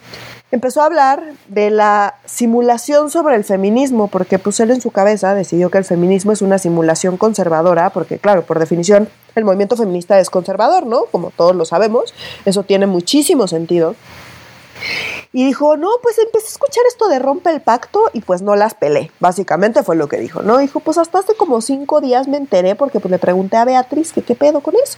empezó 0.51 0.81
a 0.81 0.85
hablar 0.85 1.23
de 1.47 1.69
la 1.69 2.15
simulación 2.25 3.09
sobre 3.09 3.35
el 3.35 3.43
feminismo, 3.43 4.07
porque 4.07 4.39
pues 4.39 4.59
él 4.59 4.71
en 4.71 4.81
su 4.81 4.91
cabeza 4.91 5.33
decidió 5.33 5.69
que 5.71 5.77
el 5.77 5.85
feminismo 5.85 6.31
es 6.31 6.41
una 6.41 6.57
simulación 6.57 7.17
conservadora, 7.17 7.89
porque 7.91 8.19
claro, 8.19 8.43
por 8.43 8.59
definición 8.59 9.09
el 9.35 9.45
movimiento 9.45 9.77
feminista 9.77 10.19
es 10.19 10.29
conservador, 10.29 10.85
¿no? 10.85 11.05
Como 11.11 11.31
todos 11.31 11.55
lo 11.55 11.65
sabemos, 11.65 12.13
eso 12.45 12.63
tiene 12.63 12.85
muchísimo 12.85 13.47
sentido. 13.47 13.95
Y 15.33 15.45
dijo, 15.45 15.77
no, 15.77 15.89
pues 16.01 16.17
empecé 16.17 16.47
a 16.47 16.49
escuchar 16.49 16.83
esto 16.87 17.07
de 17.07 17.19
rompe 17.19 17.51
el 17.51 17.61
pacto 17.61 18.09
y 18.11 18.21
pues 18.21 18.41
no 18.41 18.55
las 18.55 18.73
pelé. 18.73 19.11
Básicamente 19.19 19.81
fue 19.83 19.95
lo 19.95 20.09
que 20.09 20.17
dijo, 20.17 20.41
¿no? 20.41 20.57
Dijo, 20.57 20.81
pues 20.81 20.97
hasta 20.97 21.19
hace 21.19 21.35
como 21.35 21.61
cinco 21.61 22.01
días 22.01 22.27
me 22.27 22.37
enteré 22.37 22.75
porque 22.75 22.99
pues 22.99 23.11
le 23.11 23.19
pregunté 23.19 23.55
a 23.57 23.65
Beatriz 23.65 24.11
que 24.11 24.21
qué 24.21 24.35
pedo 24.35 24.59
con 24.59 24.75
eso. 24.75 24.97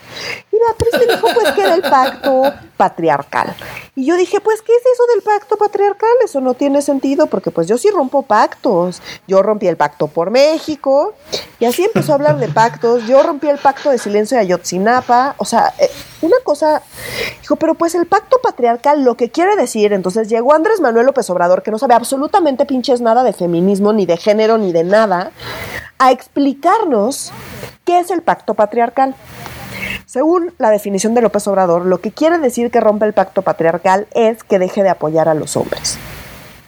Y 0.52 0.58
Beatriz 0.58 1.08
me 1.08 1.14
dijo 1.14 1.28
pues 1.34 1.52
que 1.52 1.62
era 1.62 1.76
el 1.76 1.84
pacto 1.84 2.44
patriarcal. 2.78 3.56
Y 3.96 4.06
yo 4.06 4.18
dije, 4.18 4.42
pues, 4.42 4.62
¿qué 4.62 4.72
es 4.74 4.82
eso 4.82 5.04
del 5.14 5.22
pacto 5.22 5.56
patriarcal? 5.56 6.10
Eso 6.24 6.42
no 6.42 6.56
tiene 6.56 6.82
sentido 6.82 7.28
porque 7.28 7.52
pues 7.52 7.68
yo 7.68 7.78
sí 7.78 7.92
rompo 7.92 8.24
pactos. 8.24 9.02
Yo 9.28 9.44
rompí 9.44 9.68
el 9.68 9.78
pacto 9.78 10.08
por 10.08 10.32
México 10.32 11.14
y 11.64 11.66
así 11.66 11.86
empezó 11.86 12.12
a 12.12 12.16
hablar 12.16 12.40
de 12.40 12.50
pactos. 12.50 13.08
Yo 13.08 13.24
rompí 13.24 13.48
el 13.48 13.58
pacto 13.58 13.90
de 13.90 13.98
silencio 13.98 14.36
de 14.36 14.42
Ayotzinapa. 14.42 15.36
O 15.38 15.46
sea, 15.46 15.74
eh, 15.80 15.90
una 16.22 16.36
cosa, 16.44 16.82
dijo, 17.40 17.56
pero 17.56 17.74
pues 17.76 17.96
el 17.96 18.06
pacto 18.06 18.36
patriarcal 18.44 19.06
lo 19.06 19.16
que 19.16 19.32
quiere 19.32 19.56
decir, 19.56 19.94
entonces 19.94 20.28
llegó 20.28 20.54
Andrés 20.54 20.82
Manuel 20.82 21.06
López 21.06 21.30
Obrador, 21.30 21.64
que 21.64 21.72
no 21.72 21.80
sabe 21.80 21.94
absolutamente 21.94 22.66
pinches 22.66 23.00
nada 23.00 23.24
de 23.24 23.32
feminismo, 23.32 23.94
ni 23.94 24.06
de 24.06 24.18
género, 24.18 24.58
ni 24.58 24.74
de 24.74 24.84
nada, 24.84 25.32
a 26.00 26.12
explicarnos 26.12 27.32
qué 27.86 28.00
es 28.00 28.12
el 28.12 28.24
pacto 28.24 28.56
patriarcal. 28.56 29.16
Según 30.06 30.54
la 30.58 30.70
definición 30.70 31.14
de 31.14 31.22
López 31.22 31.48
Obrador, 31.48 31.86
lo 31.86 32.02
que 32.02 32.12
quiere 32.12 32.40
decir 32.40 32.72
que 32.72 32.82
rompe 32.82 33.06
el 33.06 33.14
pacto 33.14 33.42
patriarcal 33.42 34.06
es 34.14 34.44
que 34.44 34.60
deje 34.60 34.84
de 34.84 34.90
apoyar 34.90 35.30
a 35.30 35.34
los 35.34 35.56
hombres. 35.56 35.98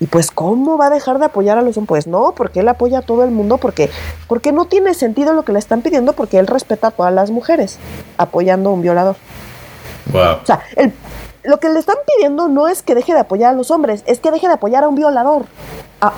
Y 0.05 0.07
pues, 0.07 0.29
¿cómo 0.29 0.77
va 0.77 0.85
a 0.85 0.89
dejar 0.91 1.17
de 1.17 1.25
apoyar 1.25 1.57
a 1.57 1.63
los 1.63 1.77
hombres? 1.77 1.87
Pues 1.87 2.07
no, 2.07 2.33
porque 2.35 2.59
él 2.59 2.67
apoya 2.67 2.99
a 2.99 3.01
todo 3.01 3.23
el 3.23 3.31
mundo, 3.31 3.57
porque, 3.57 3.89
porque 4.27 4.51
no 4.51 4.65
tiene 4.65 4.93
sentido 4.93 5.33
lo 5.33 5.43
que 5.43 5.51
le 5.51 5.57
están 5.57 5.81
pidiendo, 5.81 6.13
porque 6.13 6.37
él 6.37 6.45
respeta 6.45 6.89
a 6.89 6.91
todas 6.91 7.11
las 7.11 7.31
mujeres, 7.31 7.79
apoyando 8.19 8.69
a 8.69 8.73
un 8.73 8.83
violador. 8.83 9.15
Wow. 10.13 10.41
O 10.43 10.45
sea, 10.45 10.61
lo 11.41 11.59
que 11.59 11.69
le 11.69 11.79
están 11.79 11.95
pidiendo 12.05 12.49
no 12.49 12.67
es 12.67 12.83
que 12.83 12.93
deje 12.93 13.15
de 13.15 13.21
apoyar 13.21 13.55
a 13.55 13.57
los 13.57 13.71
hombres, 13.71 14.03
es 14.05 14.19
que 14.19 14.29
deje 14.29 14.47
de 14.47 14.53
apoyar 14.53 14.83
a 14.83 14.89
un 14.89 14.93
violador. 14.93 15.45
Ah, 16.01 16.13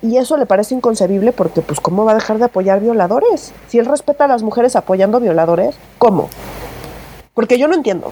y 0.00 0.16
eso 0.16 0.38
le 0.38 0.46
parece 0.46 0.74
inconcebible 0.74 1.32
porque, 1.32 1.60
pues, 1.60 1.80
¿cómo 1.80 2.06
va 2.06 2.12
a 2.12 2.14
dejar 2.14 2.38
de 2.38 2.46
apoyar 2.46 2.80
violadores? 2.80 3.52
Si 3.66 3.78
él 3.78 3.84
respeta 3.84 4.24
a 4.24 4.28
las 4.28 4.42
mujeres 4.42 4.74
apoyando 4.74 5.20
violadores, 5.20 5.76
¿cómo? 5.98 6.30
Porque 7.34 7.58
yo 7.58 7.68
no 7.68 7.74
entiendo. 7.74 8.10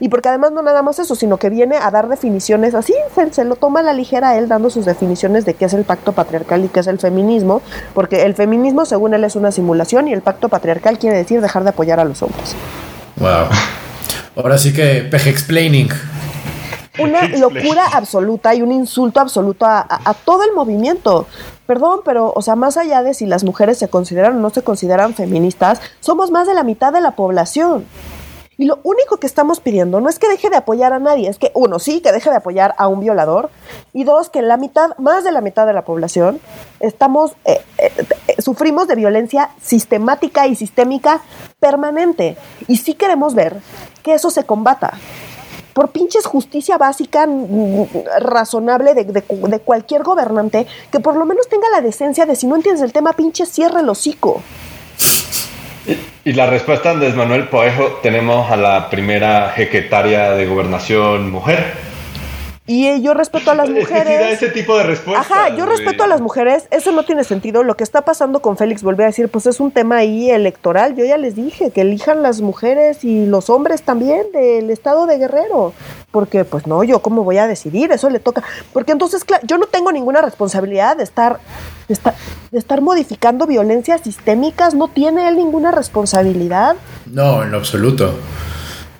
Y 0.00 0.08
porque 0.08 0.28
además 0.28 0.52
no 0.52 0.62
nada 0.62 0.82
más 0.82 0.98
eso, 0.98 1.14
sino 1.14 1.36
que 1.36 1.50
viene 1.50 1.76
a 1.76 1.90
dar 1.90 2.08
definiciones 2.08 2.74
así, 2.74 2.94
se, 3.32 3.44
lo 3.44 3.56
toma 3.56 3.80
a 3.80 3.82
la 3.82 3.92
ligera 3.92 4.36
él 4.36 4.48
dando 4.48 4.70
sus 4.70 4.84
definiciones 4.84 5.44
de 5.44 5.54
qué 5.54 5.64
es 5.64 5.74
el 5.74 5.84
pacto 5.84 6.12
patriarcal 6.12 6.64
y 6.64 6.68
qué 6.68 6.80
es 6.80 6.86
el 6.86 6.98
feminismo, 6.98 7.62
porque 7.94 8.24
el 8.24 8.34
feminismo 8.34 8.84
según 8.84 9.14
él 9.14 9.24
es 9.24 9.36
una 9.36 9.52
simulación 9.52 10.08
y 10.08 10.12
el 10.12 10.22
pacto 10.22 10.48
patriarcal 10.48 10.98
quiere 10.98 11.16
decir 11.16 11.40
dejar 11.40 11.64
de 11.64 11.70
apoyar 11.70 12.00
a 12.00 12.04
los 12.04 12.22
hombres. 12.22 12.54
Wow. 13.16 13.48
Ahora 14.36 14.58
sí 14.58 14.72
que 14.72 15.06
peje 15.10 15.30
explaining 15.30 15.90
una 16.98 17.28
locura 17.28 17.86
absoluta 17.92 18.54
y 18.54 18.62
un 18.62 18.72
insulto 18.72 19.20
absoluto 19.20 19.66
a, 19.66 20.14
todo 20.24 20.44
el 20.44 20.52
movimiento. 20.52 21.26
Perdón, 21.66 22.00
pero, 22.04 22.32
o 22.34 22.42
sea, 22.42 22.56
más 22.56 22.76
allá 22.76 23.02
de 23.02 23.14
si 23.14 23.26
las 23.26 23.44
mujeres 23.44 23.78
se 23.78 23.88
consideran 23.88 24.36
o 24.36 24.40
no 24.40 24.50
se 24.50 24.62
consideran 24.62 25.14
feministas, 25.14 25.80
somos 26.00 26.30
más 26.30 26.46
de 26.46 26.54
la 26.54 26.64
mitad 26.64 26.92
de 26.92 27.00
la 27.00 27.12
población. 27.12 27.84
Y 28.60 28.64
lo 28.64 28.80
único 28.82 29.18
que 29.18 29.28
estamos 29.28 29.60
pidiendo 29.60 30.00
no 30.00 30.08
es 30.08 30.18
que 30.18 30.28
deje 30.28 30.50
de 30.50 30.56
apoyar 30.56 30.92
a 30.92 30.98
nadie, 30.98 31.28
es 31.28 31.38
que, 31.38 31.52
uno, 31.54 31.78
sí, 31.78 32.00
que 32.00 32.10
deje 32.10 32.28
de 32.28 32.36
apoyar 32.36 32.74
a 32.76 32.88
un 32.88 32.98
violador, 32.98 33.50
y 33.92 34.02
dos, 34.02 34.30
que 34.30 34.42
la 34.42 34.56
mitad, 34.56 34.98
más 34.98 35.22
de 35.22 35.30
la 35.30 35.40
mitad 35.40 35.64
de 35.64 35.72
la 35.72 35.84
población, 35.84 36.40
estamos, 36.80 37.36
eh, 37.44 37.60
eh, 37.78 37.92
eh, 38.26 38.42
sufrimos 38.42 38.88
de 38.88 38.96
violencia 38.96 39.50
sistemática 39.62 40.48
y 40.48 40.56
sistémica 40.56 41.20
permanente. 41.60 42.36
Y 42.66 42.78
sí 42.78 42.94
queremos 42.94 43.36
ver 43.36 43.60
que 44.02 44.14
eso 44.14 44.28
se 44.28 44.44
combata 44.44 44.94
por 45.72 45.90
pinches 45.90 46.26
justicia 46.26 46.76
básica 46.76 47.28
mm, 47.28 47.82
mm, 47.82 47.86
razonable 48.18 48.94
de, 48.94 49.60
cualquier 49.64 50.02
gobernante 50.02 50.66
que 50.90 50.98
por 50.98 51.14
lo 51.14 51.24
menos 51.24 51.48
tenga 51.48 51.70
la 51.70 51.80
decencia 51.80 52.26
de 52.26 52.34
si 52.34 52.48
no 52.48 52.56
entiendes 52.56 52.82
el 52.82 52.92
tema, 52.92 53.12
pinche 53.12 53.46
cierre 53.46 53.78
el 53.82 53.88
hocico. 53.88 54.42
Y, 56.24 56.32
la 56.34 56.46
respuesta 56.46 56.94
de 56.94 57.12
Manuel 57.14 57.48
Poejo, 57.48 58.00
tenemos 58.02 58.50
a 58.50 58.56
la 58.56 58.90
primera 58.90 59.50
jequetaria 59.56 60.32
de 60.32 60.44
gobernación 60.44 61.30
mujer. 61.30 61.87
Y 62.68 63.00
yo 63.00 63.14
respeto 63.14 63.50
a 63.50 63.54
las 63.54 63.70
mujeres. 63.70 64.32
Es 64.32 64.42
ese 64.42 64.52
tipo 64.52 64.76
de 64.76 64.84
respuesta. 64.84 65.22
Ajá, 65.22 65.56
yo 65.56 65.64
respeto 65.64 66.04
a 66.04 66.06
las 66.06 66.20
mujeres. 66.20 66.68
Eso 66.70 66.92
no 66.92 67.02
tiene 67.02 67.24
sentido. 67.24 67.62
Lo 67.64 67.76
que 67.76 67.82
está 67.82 68.02
pasando 68.02 68.40
con 68.40 68.58
Félix, 68.58 68.82
volví 68.82 69.02
a 69.02 69.06
decir, 69.06 69.30
pues 69.30 69.46
es 69.46 69.58
un 69.58 69.70
tema 69.70 69.96
ahí 69.96 70.30
electoral. 70.30 70.94
Yo 70.94 71.04
ya 71.04 71.16
les 71.16 71.34
dije 71.34 71.70
que 71.70 71.80
elijan 71.80 72.22
las 72.22 72.42
mujeres 72.42 73.04
y 73.04 73.24
los 73.24 73.48
hombres 73.48 73.82
también 73.82 74.30
del 74.32 74.70
estado 74.70 75.06
de 75.06 75.16
Guerrero. 75.16 75.72
Porque, 76.10 76.44
pues 76.44 76.66
no, 76.66 76.84
yo 76.84 77.00
cómo 77.00 77.24
voy 77.24 77.38
a 77.38 77.46
decidir, 77.46 77.90
eso 77.90 78.10
le 78.10 78.20
toca. 78.20 78.42
Porque 78.74 78.92
entonces, 78.92 79.24
claro, 79.24 79.46
yo 79.46 79.56
no 79.56 79.66
tengo 79.66 79.90
ninguna 79.90 80.20
responsabilidad 80.20 80.96
de 80.98 81.04
estar, 81.04 81.40
de 81.88 81.94
estar, 81.94 82.14
de 82.50 82.58
estar 82.58 82.82
modificando 82.82 83.46
violencias 83.46 84.02
sistémicas. 84.02 84.74
No 84.74 84.88
tiene 84.88 85.26
él 85.28 85.36
ninguna 85.36 85.70
responsabilidad. 85.70 86.76
No, 87.06 87.42
en 87.42 87.50
lo 87.50 87.56
absoluto. 87.56 88.14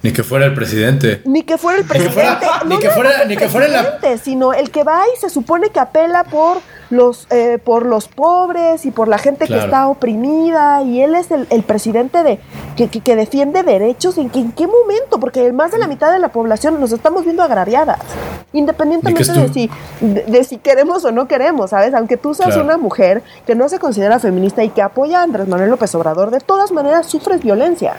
Ni 0.08 0.12
que 0.12 0.24
fuera 0.24 0.46
el 0.46 0.54
presidente. 0.54 1.22
Ni 1.24 1.42
que 1.42 1.58
fuera 1.58 1.78
el 1.78 1.84
presidente. 1.84 2.46
Ni 2.66 2.78
que 2.78 2.90
fuera, 2.90 3.24
ni 3.24 3.36
que 3.36 3.48
fuera, 3.48 3.98
el 4.02 4.18
Sino 4.18 4.52
el 4.52 4.70
que 4.70 4.84
va 4.84 5.02
y 5.14 5.20
se 5.20 5.30
supone 5.30 5.70
que 5.70 5.80
apela 5.80 6.24
por 6.24 6.58
los, 6.90 7.26
eh, 7.30 7.58
por 7.62 7.84
los 7.84 8.08
pobres 8.08 8.86
y 8.86 8.90
por 8.90 9.08
la 9.08 9.18
gente 9.18 9.46
que 9.46 9.58
está 9.58 9.88
oprimida. 9.88 10.82
Y 10.82 11.02
él 11.02 11.14
es 11.14 11.30
el, 11.30 11.62
presidente 11.62 12.22
de 12.22 12.40
que, 12.76 12.88
que, 12.88 13.16
defiende 13.16 13.62
derechos. 13.62 14.18
¿En, 14.18 14.30
¿En 14.34 14.52
qué 14.52 14.66
momento? 14.66 15.20
Porque 15.20 15.52
más 15.52 15.72
de 15.72 15.78
la 15.78 15.86
mitad 15.86 16.12
de 16.12 16.18
la 16.18 16.28
población 16.28 16.80
nos 16.80 16.92
estamos 16.92 17.24
viendo 17.24 17.42
agraviadas. 17.42 17.98
Independientemente 18.52 19.32
de 19.32 19.48
si, 19.52 19.70
de, 20.00 20.44
si 20.44 20.56
queremos 20.56 21.04
o 21.04 21.12
no 21.12 21.28
queremos, 21.28 21.70
¿sabes? 21.70 21.92
Aunque 21.94 22.16
tú 22.16 22.34
seas 22.34 22.56
una 22.56 22.78
mujer 22.78 23.22
que 23.46 23.54
no 23.54 23.68
se 23.68 23.78
considera 23.78 24.18
feminista 24.18 24.64
y 24.64 24.70
que 24.70 24.80
apoya 24.80 25.20
a 25.20 25.22
Andrés 25.24 25.48
Manuel 25.48 25.70
López 25.70 25.94
Obrador, 25.94 26.30
de 26.30 26.40
todas 26.40 26.72
maneras 26.72 27.06
sufres 27.06 27.42
violencia. 27.42 27.94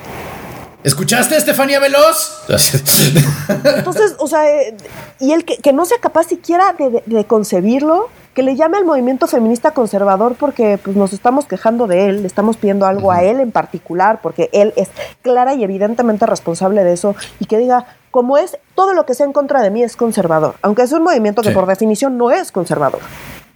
¿Escuchaste, 0.84 1.36
Estefanía 1.36 1.80
Veloz? 1.80 2.46
Entonces, 3.76 4.16
o 4.18 4.28
sea, 4.28 4.50
eh, 4.50 4.78
y 5.20 5.34
él 5.34 5.44
que, 5.44 5.74
no 5.74 5.86
sea 5.86 5.98
capaz 6.00 6.26
siquiera 6.26 6.74
de, 7.06 7.26
concebirlo, 7.26 8.08
que 8.34 8.44
le 8.44 8.56
llame 8.56 8.78
al 8.78 8.86
movimiento 8.86 9.28
feminista 9.28 9.72
conservador 9.72 10.36
porque 10.36 10.80
pues, 10.82 10.96
nos 10.96 11.12
estamos 11.12 11.46
quejando 11.46 11.86
de 11.88 12.08
él, 12.08 12.22
le 12.22 12.28
estamos 12.28 12.56
pidiendo 12.56 12.86
algo 12.86 13.12
a 13.12 13.24
él 13.24 13.42
en 13.42 13.52
particular, 13.52 14.20
porque 14.22 14.50
él 14.54 14.74
es 14.78 14.90
clara 15.22 15.54
y 15.54 15.64
evidentemente 15.66 16.26
responsable 16.26 16.86
de 16.86 16.94
eso, 16.94 17.14
y 17.40 17.46
que 17.46 17.58
diga, 17.58 17.86
como 18.10 18.38
es, 18.38 18.58
todo 18.74 18.94
lo 18.94 19.06
que 19.06 19.16
sea 19.16 19.26
en 19.26 19.34
contra 19.34 19.62
de 19.62 19.72
mí 19.72 19.84
es 19.84 19.98
conservador, 19.98 20.56
aunque 20.62 20.84
es 20.84 20.92
un 20.94 21.04
movimiento 21.04 21.42
que 21.42 21.52
por 21.52 21.66
definición 21.66 22.18
no 22.18 22.32
es 22.32 22.54
conservador. 22.54 23.02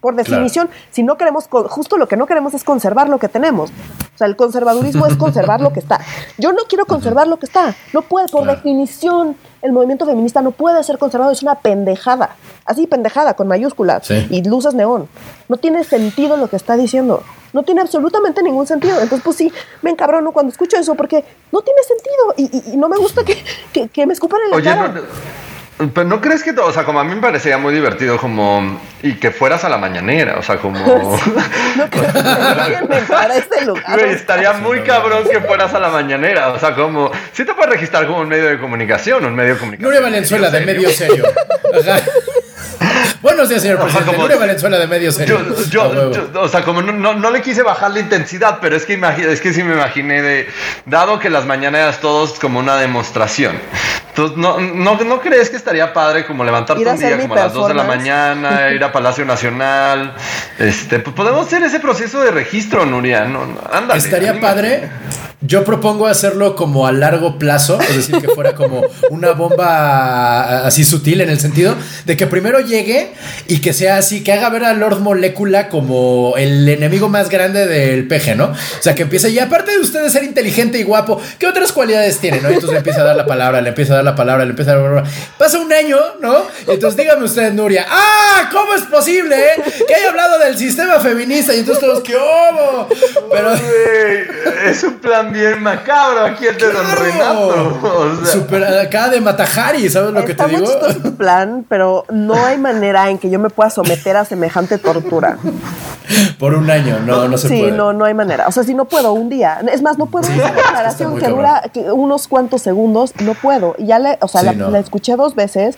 Por 0.03 0.15
definición, 0.17 0.69
si 0.91 1.01
no 1.01 1.15
queremos, 1.15 1.47
justo 1.47 1.95
lo 1.95 2.09
que 2.09 2.17
no 2.17 2.25
queremos 2.25 2.53
es 2.53 2.65
conservar 2.65 3.07
lo 3.07 3.19
que 3.19 3.29
tenemos. 3.29 3.69
O 3.69 4.17
sea, 4.17 4.27
el 4.27 4.35
conservadurismo 4.35 5.07
es 5.07 5.15
conservar 5.15 5.61
lo 5.61 5.71
que 5.71 5.79
está. 5.79 6.01
Yo 6.37 6.51
no 6.51 6.63
quiero 6.67 6.85
conservar 6.85 7.25
lo 7.29 7.37
que 7.37 7.45
está. 7.45 7.73
No 7.93 8.01
puede, 8.01 8.27
por 8.27 8.45
definición, 8.45 9.37
el 9.61 9.71
movimiento 9.71 10.05
feminista 10.05 10.41
no 10.41 10.51
puede 10.51 10.83
ser 10.83 10.97
conservado. 10.97 11.31
Es 11.31 11.41
una 11.41 11.55
pendejada. 11.55 12.35
Así, 12.65 12.85
pendejada, 12.85 13.35
con 13.35 13.47
mayúsculas 13.47 14.11
y 14.11 14.43
luces 14.43 14.73
neón. 14.73 15.07
No 15.47 15.55
tiene 15.55 15.85
sentido 15.85 16.35
lo 16.35 16.49
que 16.49 16.57
está 16.57 16.75
diciendo. 16.75 17.23
No 17.53 17.63
tiene 17.63 17.79
absolutamente 17.79 18.43
ningún 18.43 18.67
sentido. 18.67 18.95
Entonces, 18.95 19.21
pues 19.23 19.37
sí, 19.37 19.53
me 19.83 19.91
encabrono 19.91 20.33
cuando 20.33 20.51
escucho 20.51 20.75
eso 20.75 20.95
porque 20.95 21.23
no 21.53 21.61
tiene 21.61 21.79
sentido 21.83 22.73
y, 22.73 22.75
no 22.75 22.89
me 22.89 22.97
gusta 22.97 23.23
que, 23.23 23.87
que, 23.87 24.05
me 24.05 24.11
escupan 24.11 24.41
en 24.43 24.51
la 24.51 24.57
Oye, 24.57 24.65
cara. 24.65 25.01
Pero 25.77 26.07
no 26.07 26.21
crees 26.21 26.43
que, 26.43 26.51
o 26.51 26.71
sea, 26.71 26.83
como 26.83 26.99
a 26.99 27.03
mí 27.03 27.15
me 27.15 27.21
parecía 27.21 27.57
muy 27.57 27.73
divertido 27.73 28.17
como 28.17 28.79
y 29.01 29.15
que 29.15 29.31
fueras 29.31 29.63
a 29.63 29.69
la 29.69 29.77
mañanera, 29.77 30.37
o 30.37 30.43
sea, 30.43 30.57
como 30.57 30.79
no 31.75 31.89
creo 31.89 32.87
que 32.87 32.97
para 33.07 33.37
este 33.37 33.65
lugar. 33.65 33.99
estaría 34.01 34.53
muy 34.53 34.81
cabrón 34.81 35.23
que 35.29 35.41
fueras 35.41 35.73
a 35.73 35.79
la 35.79 35.89
mañanera, 35.89 36.49
o 36.49 36.59
sea, 36.59 36.75
como 36.75 37.11
sí 37.31 37.43
te 37.43 37.53
puedes 37.53 37.71
registrar 37.71 38.05
como 38.05 38.19
un 38.19 38.29
medio 38.29 38.45
de 38.45 38.59
comunicación, 38.59 39.25
un 39.25 39.35
medio 39.35 39.55
de 39.55 39.59
comunicación. 39.59 39.89
Nuria 39.89 40.01
Valenzuela 40.01 40.49
de 40.51 40.65
medio 40.65 40.89
serio. 40.89 41.25
Buenos 43.21 43.49
días, 43.49 43.61
señor 43.61 43.79
presidente. 43.79 44.15
O 44.15 44.19
Nuria 44.19 44.37
Valenzuela 44.37 44.77
de 44.77 44.87
medio 44.87 45.11
serio. 45.11 45.39
Yo, 45.69 45.91
o 46.35 46.47
sea, 46.47 46.63
como 46.63 46.81
no, 46.81 47.13
no, 47.13 47.31
le 47.31 47.41
quise 47.41 47.63
bajar 47.63 47.91
la 47.91 47.99
intensidad, 47.99 48.59
pero 48.61 48.75
es 48.75 48.85
que, 48.85 48.99
es 49.29 49.41
que 49.41 49.53
sí 49.53 49.63
me 49.63 49.73
imaginé 49.73 50.21
de, 50.21 50.47
dado 50.85 51.19
que 51.19 51.29
las 51.29 51.45
mañaneras 51.45 51.99
todos 51.99 52.39
como 52.39 52.59
una 52.59 52.77
demostración. 52.77 53.57
Entonces, 54.09 54.37
¿no, 54.37 54.59
no, 54.59 54.95
no 55.03 55.21
crees 55.21 55.49
que 55.49 55.57
estaría 55.57 55.91
padre 55.91 56.25
como 56.27 56.43
levantarte 56.43 56.85
un 56.85 56.97
día 56.99 57.17
como 57.19 57.33
a 57.33 57.37
las 57.37 57.53
2 57.53 57.67
de 57.69 57.73
la 57.73 57.83
mañana, 57.83 58.71
ir 58.75 58.83
a 58.83 58.91
Palacio 58.91 59.25
Nacional? 59.25 60.13
Este, 60.59 60.99
pues 60.99 61.15
podemos 61.15 61.47
hacer 61.47 61.63
ese 61.63 61.79
proceso 61.79 62.21
de 62.21 62.29
registro, 62.29 62.85
Nuria. 62.85 63.25
No, 63.25 63.47
estaría 63.95 64.39
padre. 64.39 64.89
Yo 65.45 65.65
propongo 65.65 66.07
hacerlo 66.07 66.55
como 66.55 66.87
a 66.87 66.93
largo 66.93 67.37
plazo, 67.37 67.77
es 67.81 67.95
decir, 67.97 68.21
que 68.21 68.29
fuera 68.29 68.55
como 68.55 68.81
una 69.09 69.31
bomba 69.31 70.65
así 70.65 70.85
sutil 70.85 71.19
en 71.19 71.29
el 71.29 71.39
sentido 71.39 71.75
de 72.05 72.15
que 72.15 72.27
primero 72.27 72.61
llegue 72.61 72.92
y 73.47 73.59
que 73.61 73.73
sea 73.73 73.97
así, 73.97 74.23
que 74.23 74.33
haga 74.33 74.49
ver 74.49 74.65
a 74.65 74.73
Lord 74.73 74.99
Molecula 74.99 75.69
como 75.69 76.33
el 76.37 76.67
enemigo 76.67 77.09
más 77.09 77.29
grande 77.29 77.65
del 77.67 78.07
peje, 78.07 78.35
¿no? 78.35 78.45
O 78.45 78.81
sea, 78.81 78.95
que 78.95 79.03
empiece, 79.03 79.29
y 79.29 79.39
aparte 79.39 79.71
de 79.71 79.79
usted 79.79 80.01
de 80.01 80.09
ser 80.09 80.23
inteligente 80.23 80.77
y 80.79 80.83
guapo, 80.83 81.21
¿qué 81.39 81.47
otras 81.47 81.71
cualidades 81.71 82.19
tiene, 82.19 82.41
no? 82.41 82.47
entonces 82.47 82.71
le 82.71 82.77
empieza 82.77 83.01
a 83.01 83.05
dar 83.05 83.15
la 83.15 83.25
palabra, 83.25 83.61
le 83.61 83.69
empieza 83.69 83.93
a 83.93 83.95
dar 83.97 84.05
la 84.05 84.15
palabra, 84.15 84.45
le 84.45 84.51
empieza 84.51 84.71
a 84.71 84.75
dar 84.75 84.83
la 84.83 84.89
palabra. 84.89 85.11
Pasa 85.37 85.59
un 85.59 85.71
año, 85.71 85.97
¿no? 86.21 86.45
entonces 86.67 86.97
dígame 86.97 87.25
usted, 87.25 87.53
Nuria, 87.53 87.85
¡ah! 87.89 88.49
¿Cómo 88.51 88.73
es 88.73 88.83
posible, 88.83 89.35
eh? 89.35 89.63
Que 89.87 89.95
haya 89.95 90.09
hablado 90.09 90.39
del 90.39 90.57
sistema 90.57 90.99
feminista 90.99 91.53
y 91.53 91.59
entonces 91.59 91.83
todos, 91.83 92.03
¿qué 92.03 92.15
hubo? 92.15 92.87
Pero. 93.31 93.53
es 94.65 94.83
un 94.83 94.99
plan 94.99 95.31
bien 95.31 95.61
macabro 95.61 96.25
aquí 96.25 96.45
el 96.45 96.57
de 96.57 96.71
Don 96.71 96.85
Renato. 96.95 98.25
Super, 98.31 98.63
acá 98.63 99.09
de 99.09 99.21
Matajari, 99.21 99.89
¿sabes 99.89 100.11
lo 100.11 100.25
que 100.25 100.33
te 100.35 100.47
digo? 100.47 100.65
Está 100.65 100.93
tu 100.93 101.15
plan, 101.15 101.65
pero 101.67 102.05
no 102.09 102.45
hay 102.45 102.57
manera 102.57 102.82
en 102.83 103.17
que 103.17 103.29
yo 103.29 103.39
me 103.39 103.49
pueda 103.49 103.69
someter 103.69 104.17
a 104.17 104.25
semejante 104.25 104.77
tortura. 104.77 105.37
Por 106.39 106.53
un 106.53 106.69
año, 106.69 106.99
no, 106.99 107.27
no 107.27 107.37
se 107.37 107.47
puede. 107.47 107.71
Sí, 107.71 107.71
no, 107.71 107.93
no 107.93 108.05
hay 108.05 108.13
manera. 108.13 108.47
O 108.47 108.51
sea, 108.51 108.63
si 108.63 108.73
no 108.73 108.85
puedo 108.85 109.13
un 109.13 109.29
día. 109.29 109.59
Es 109.71 109.81
más, 109.81 109.97
no 109.97 110.07
puedo 110.07 110.27
una 110.31 110.51
declaración 110.51 111.17
que 111.17 111.27
dura 111.27 111.63
unos 111.93 112.27
cuantos 112.27 112.61
segundos, 112.61 113.13
no 113.21 113.33
puedo. 113.33 113.75
Y 113.77 113.87
ya 113.87 113.99
le, 113.99 114.17
o 114.21 114.27
sea, 114.27 114.43
la, 114.43 114.79
escuché 114.79 115.15
dos 115.15 115.35
veces. 115.35 115.77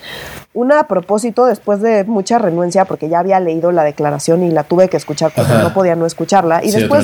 Una 0.56 0.80
a 0.80 0.88
propósito, 0.88 1.46
después 1.46 1.82
de 1.82 2.06
mucha 2.06 2.40
renuencia, 2.40 2.86
porque 2.86 3.10
ya 3.10 3.20
había 3.20 3.42
leído 3.42 3.74
la 3.74 3.84
declaración 3.84 4.42
y 4.42 4.52
la 4.52 4.64
tuve 4.64 4.88
que 4.88 4.96
escuchar 4.96 5.34
porque 5.36 5.54
no 5.54 5.74
podía 5.74 5.98
no 5.98 6.06
escucharla. 6.06 6.64
Y 6.64 6.72
después, 6.72 7.04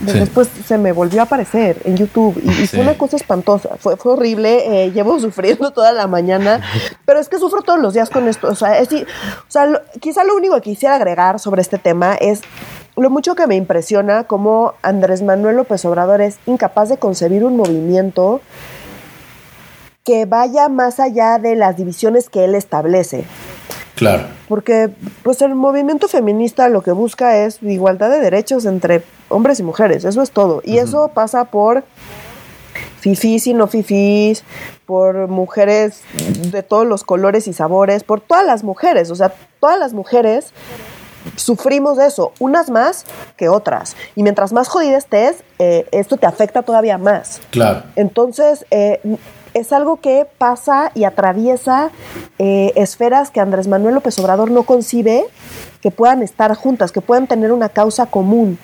después 0.00 0.48
se 0.64 0.78
me 0.78 0.92
volvió 0.92 1.20
a 1.20 1.24
aparecer 1.24 1.78
en 1.84 1.96
YouTube 1.96 2.40
y, 2.44 2.66
fue 2.68 2.78
una 2.78 2.96
cosa 2.96 3.16
espantosa. 3.16 3.70
Fue, 3.80 3.96
fue 3.96 4.12
horrible. 4.12 4.84
Eh, 4.84 4.92
llevo 4.92 5.18
sufriendo 5.20 5.72
toda 5.72 5.90
la 5.90 6.06
mañana, 6.06 6.60
pero 7.04 7.18
es 7.18 7.28
que 7.28 7.38
sufro 7.38 7.62
todos 7.62 7.80
los 7.80 7.92
días 7.92 8.08
con 8.08 8.28
esto. 8.28 8.46
O 8.46 8.54
sea, 8.54 8.78
es, 8.78 8.88
o 8.92 9.04
sea 9.48 9.82
quizá 10.00 10.22
lo 10.22 10.36
único 10.36 10.54
que 10.54 10.62
quisiera 10.62 10.94
agregar 10.94 11.40
sobre 11.40 11.60
este 11.60 11.78
tema 11.78 12.14
es 12.14 12.42
lo 12.96 13.10
mucho 13.10 13.34
que 13.34 13.48
me 13.48 13.56
impresiona 13.56 14.24
cómo 14.24 14.74
Andrés 14.82 15.22
Manuel 15.22 15.56
López 15.56 15.84
Obrador 15.86 16.20
es 16.20 16.38
incapaz 16.46 16.88
de 16.88 16.98
concebir 16.98 17.44
un 17.44 17.56
movimiento 17.56 18.40
que 20.04 20.26
vaya 20.26 20.68
más 20.68 21.00
allá 21.00 21.38
de 21.38 21.54
las 21.56 21.76
divisiones 21.76 22.28
que 22.28 22.44
él 22.44 22.54
establece. 22.54 23.24
Claro. 23.94 24.24
Porque 24.48 24.90
pues 25.22 25.42
el 25.42 25.54
movimiento 25.54 26.08
feminista 26.08 26.68
lo 26.68 26.82
que 26.82 26.92
busca 26.92 27.38
es 27.38 27.62
igualdad 27.62 28.10
de 28.10 28.18
derechos 28.18 28.64
entre 28.64 29.02
hombres 29.28 29.60
y 29.60 29.62
mujeres, 29.62 30.04
eso 30.04 30.22
es 30.22 30.30
todo. 30.30 30.60
Y 30.64 30.78
eso 30.78 31.10
pasa 31.14 31.44
por 31.44 31.84
fifís 33.00 33.46
y 33.46 33.54
no 33.54 33.66
fifís, 33.66 34.44
por 34.86 35.28
mujeres 35.28 36.02
de 36.50 36.62
todos 36.62 36.86
los 36.86 37.04
colores 37.04 37.48
y 37.48 37.52
sabores, 37.52 38.04
por 38.04 38.20
todas 38.20 38.46
las 38.46 38.64
mujeres, 38.64 39.10
o 39.10 39.14
sea, 39.14 39.32
todas 39.60 39.78
las 39.78 39.92
mujeres 39.92 40.52
sufrimos 41.36 41.98
eso, 41.98 42.32
unas 42.40 42.70
más 42.70 43.04
que 43.36 43.48
otras. 43.48 43.96
Y 44.16 44.22
mientras 44.22 44.52
más 44.52 44.68
jodida 44.68 44.96
estés, 44.96 45.44
eh, 45.58 45.86
esto 45.92 46.16
te 46.16 46.26
afecta 46.26 46.62
todavía 46.62 46.98
más. 46.98 47.40
Claro. 47.50 47.82
Entonces, 47.96 48.66
eh, 48.70 49.00
es 49.54 49.72
algo 49.72 50.00
que 50.00 50.26
pasa 50.38 50.92
y 50.94 51.04
atraviesa 51.04 51.90
eh, 52.38 52.72
esferas 52.76 53.30
que 53.30 53.40
Andrés 53.40 53.68
Manuel 53.68 53.94
López 53.94 54.18
Obrador 54.18 54.50
no 54.50 54.62
concibe 54.64 55.24
que 55.80 55.90
puedan 55.90 56.22
estar 56.22 56.54
juntas, 56.54 56.92
que 56.92 57.00
puedan 57.00 57.26
tener 57.26 57.52
una 57.52 57.68
causa 57.68 58.06
común 58.06 58.58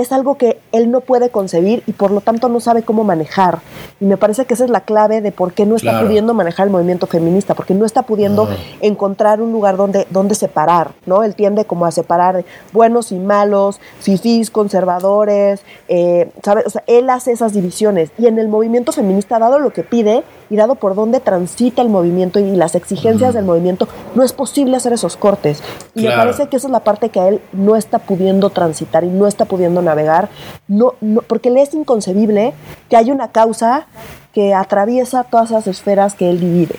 es 0.00 0.12
algo 0.12 0.36
que 0.36 0.58
él 0.72 0.90
no 0.90 1.00
puede 1.00 1.30
concebir 1.30 1.82
y 1.86 1.92
por 1.92 2.10
lo 2.10 2.20
tanto 2.20 2.48
no 2.48 2.60
sabe 2.60 2.82
cómo 2.82 3.04
manejar. 3.04 3.60
Y 4.00 4.04
me 4.04 4.16
parece 4.16 4.44
que 4.44 4.54
esa 4.54 4.64
es 4.64 4.70
la 4.70 4.82
clave 4.82 5.20
de 5.20 5.32
por 5.32 5.52
qué 5.52 5.66
no 5.66 5.76
está 5.76 6.00
pudiendo 6.00 6.34
manejar 6.34 6.66
el 6.66 6.72
movimiento 6.72 7.06
feminista, 7.06 7.54
porque 7.54 7.74
no 7.74 7.84
está 7.84 8.02
pudiendo 8.02 8.48
encontrar 8.80 9.40
un 9.40 9.52
lugar 9.52 9.76
donde, 9.76 10.06
donde 10.10 10.34
separar, 10.34 10.92
¿no? 11.06 11.24
Él 11.24 11.34
tiende 11.34 11.64
como 11.64 11.86
a 11.86 11.90
separar 11.90 12.44
buenos 12.72 13.12
y 13.12 13.18
malos, 13.18 13.80
fifís, 14.00 14.50
conservadores, 14.50 15.62
eh, 15.88 16.30
¿sabes? 16.42 16.66
O 16.66 16.70
sea, 16.70 16.82
él 16.86 17.10
hace 17.10 17.32
esas 17.32 17.52
divisiones. 17.52 18.10
Y 18.18 18.26
en 18.26 18.38
el 18.38 18.48
movimiento 18.48 18.92
feminista, 18.92 19.38
dado 19.38 19.58
lo 19.58 19.72
que 19.72 19.82
pide 19.82 20.22
y 20.50 20.56
dado 20.56 20.76
por 20.76 20.94
dónde 20.94 21.20
transita 21.20 21.82
el 21.82 21.88
movimiento 21.88 22.38
y 22.38 22.50
las 22.56 22.74
exigencias 22.74 23.34
del 23.34 23.44
movimiento, 23.44 23.88
no 24.14 24.22
es 24.22 24.32
posible 24.32 24.76
hacer 24.76 24.92
esos 24.92 25.16
cortes. 25.16 25.62
Y 25.94 26.02
me 26.02 26.10
parece 26.10 26.48
que 26.48 26.56
esa 26.56 26.68
es 26.68 26.72
la 26.72 26.80
parte 26.80 27.10
que 27.10 27.20
a 27.20 27.28
él 27.28 27.40
no 27.52 27.76
está 27.76 27.98
pudiendo 27.98 28.50
transitar 28.50 29.04
y 29.04 29.08
no 29.08 29.26
está 29.26 29.44
pudiendo 29.44 29.82
navegar, 29.82 30.28
no, 30.66 30.94
no, 31.00 31.22
porque 31.22 31.50
le 31.50 31.62
es 31.62 31.74
inconcebible 31.74 32.54
que 32.88 32.96
haya 32.96 33.12
una 33.12 33.28
causa 33.28 33.86
que 34.32 34.54
atraviesa 34.54 35.24
todas 35.24 35.50
esas 35.50 35.66
esferas 35.66 36.14
que 36.14 36.30
él 36.30 36.40
divide. 36.40 36.76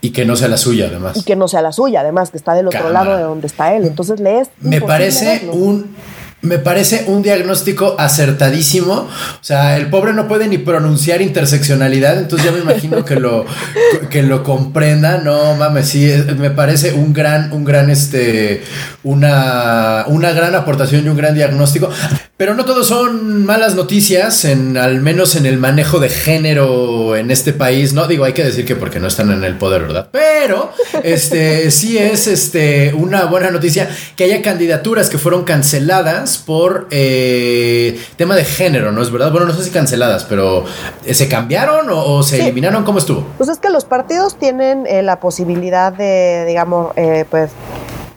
Y 0.00 0.10
que 0.10 0.24
no 0.24 0.36
sea 0.36 0.48
la 0.48 0.56
suya, 0.56 0.86
además. 0.86 1.16
Y 1.16 1.24
que 1.24 1.34
no 1.34 1.48
sea 1.48 1.60
la 1.60 1.72
suya, 1.72 2.00
además, 2.00 2.30
que 2.30 2.36
está 2.36 2.54
del 2.54 2.68
otro 2.68 2.88
lado 2.90 3.16
de 3.16 3.22
donde 3.22 3.48
está 3.48 3.74
él. 3.74 3.84
Entonces 3.84 4.20
le 4.20 4.40
es. 4.40 4.50
Me 4.60 4.80
parece 4.80 5.50
un 5.52 5.96
me 6.40 6.58
parece 6.58 7.04
un 7.08 7.22
diagnóstico 7.22 7.96
acertadísimo. 7.98 8.92
O 8.94 9.42
sea, 9.44 9.76
el 9.76 9.90
pobre 9.90 10.12
no 10.12 10.28
puede 10.28 10.46
ni 10.46 10.58
pronunciar 10.58 11.20
interseccionalidad, 11.20 12.18
entonces 12.18 12.46
ya 12.46 12.52
me 12.52 12.60
imagino 12.60 13.04
que 13.04 13.16
lo, 13.16 13.44
que 14.10 14.22
lo 14.22 14.42
comprenda. 14.42 15.18
No 15.18 15.54
mames, 15.54 15.88
sí, 15.88 16.12
me 16.38 16.50
parece 16.50 16.92
un 16.92 17.12
gran, 17.12 17.52
un 17.52 17.64
gran, 17.64 17.90
este, 17.90 18.62
una, 19.02 20.04
una 20.06 20.32
gran 20.32 20.54
aportación 20.54 21.04
y 21.04 21.08
un 21.08 21.16
gran 21.16 21.34
diagnóstico. 21.34 21.90
Pero 22.38 22.54
no 22.54 22.64
todos 22.64 22.86
son 22.86 23.44
malas 23.44 23.74
noticias, 23.74 24.44
en, 24.44 24.76
al 24.76 25.00
menos 25.00 25.34
en 25.34 25.44
el 25.44 25.58
manejo 25.58 25.98
de 25.98 26.08
género 26.08 27.16
en 27.16 27.32
este 27.32 27.52
país. 27.52 27.94
No 27.94 28.06
digo, 28.06 28.24
hay 28.24 28.32
que 28.32 28.44
decir 28.44 28.64
que 28.64 28.76
porque 28.76 29.00
no 29.00 29.08
están 29.08 29.32
en 29.32 29.42
el 29.42 29.56
poder, 29.56 29.82
¿verdad? 29.82 30.08
Pero 30.12 30.70
este 31.02 31.68
sí 31.72 31.98
es 31.98 32.28
este, 32.28 32.94
una 32.94 33.24
buena 33.24 33.50
noticia 33.50 33.90
que 34.14 34.22
haya 34.22 34.40
candidaturas 34.40 35.10
que 35.10 35.18
fueron 35.18 35.42
canceladas 35.42 36.38
por 36.38 36.86
eh, 36.92 38.00
tema 38.14 38.36
de 38.36 38.44
género, 38.44 38.92
¿no 38.92 39.02
es 39.02 39.10
verdad? 39.10 39.32
Bueno, 39.32 39.48
no 39.48 39.52
sé 39.52 39.64
si 39.64 39.70
canceladas, 39.70 40.22
pero 40.22 40.64
eh, 41.04 41.14
¿se 41.14 41.26
cambiaron 41.26 41.88
o, 41.90 42.22
se 42.22 42.40
eliminaron? 42.40 42.84
¿Cómo 42.84 43.00
estuvo? 43.00 43.26
Pues 43.36 43.50
es 43.50 43.58
que 43.58 43.68
los 43.68 43.84
partidos 43.84 44.38
tienen 44.38 44.86
eh, 44.86 45.02
la 45.02 45.18
posibilidad 45.18 45.92
de, 45.92 46.44
digamos, 46.46 46.92
pues 47.30 47.50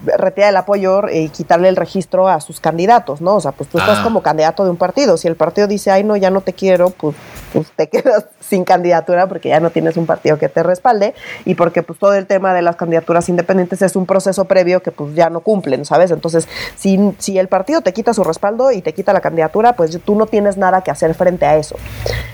retira 0.06 0.50
el 0.50 0.58
apoyo 0.58 1.02
y 1.12 1.30
quitarle 1.30 1.70
el 1.70 1.76
registro 1.76 2.28
a 2.28 2.40
sus 2.42 2.60
candidatos, 2.60 3.22
¿no? 3.22 3.36
O 3.36 3.42
sea, 3.42 3.52
pues 3.52 3.70
tú 3.70 3.78
estás 3.78 4.00
Ah. 4.00 4.04
como 4.04 4.22
candidato 4.22 4.64
de 4.64 4.70
un 4.72 4.78
partido. 4.78 5.18
Si 5.18 5.28
el 5.28 5.36
partido 5.36 5.68
dice, 5.68 5.92
ay, 5.92 6.04
no, 6.04 6.16
ya 6.16 6.30
no 6.32 6.42
te 6.42 6.54
quiero, 6.54 6.90
pues, 6.90 7.16
pues 7.54 7.72
te 7.76 7.88
quedas 7.88 8.26
sin 8.40 8.64
candidatura 8.64 9.28
porque 9.28 9.50
ya 9.50 9.60
no 9.60 9.70
tienes 9.70 9.98
un 9.98 10.06
partido 10.06 10.38
que 10.40 10.50
te 10.50 10.64
respalde 10.64 11.14
y 11.46 11.56
porque 11.56 11.84
pues 11.84 12.00
todo 12.00 12.14
el 12.14 12.26
tema 12.28 12.54
de 12.54 12.62
las 12.62 12.76
candidaturas 12.76 13.30
independientes 13.30 13.82
es 13.82 13.96
un 13.96 14.06
proceso 14.06 14.46
previo 14.46 14.82
que 14.82 14.92
pues 14.92 15.14
ya 15.16 15.30
no 15.30 15.42
cumplen, 15.42 15.86
¿sabes? 15.86 16.12
Entonces, 16.12 16.48
si, 16.76 17.14
si 17.20 17.38
el 17.38 17.48
partido 17.48 17.82
te 17.82 17.94
quita 17.94 18.14
su 18.14 18.24
respaldo 18.24 18.72
y 18.72 18.82
te 18.82 18.94
quita 18.94 19.14
la 19.14 19.22
candidatura, 19.22 19.74
pues 19.74 19.98
tú 20.04 20.16
no 20.16 20.26
tienes 20.26 20.58
nada 20.58 20.82
que 20.82 20.92
hacer 20.92 21.14
frente 21.14 21.46
a 21.46 21.56
eso. 21.58 21.76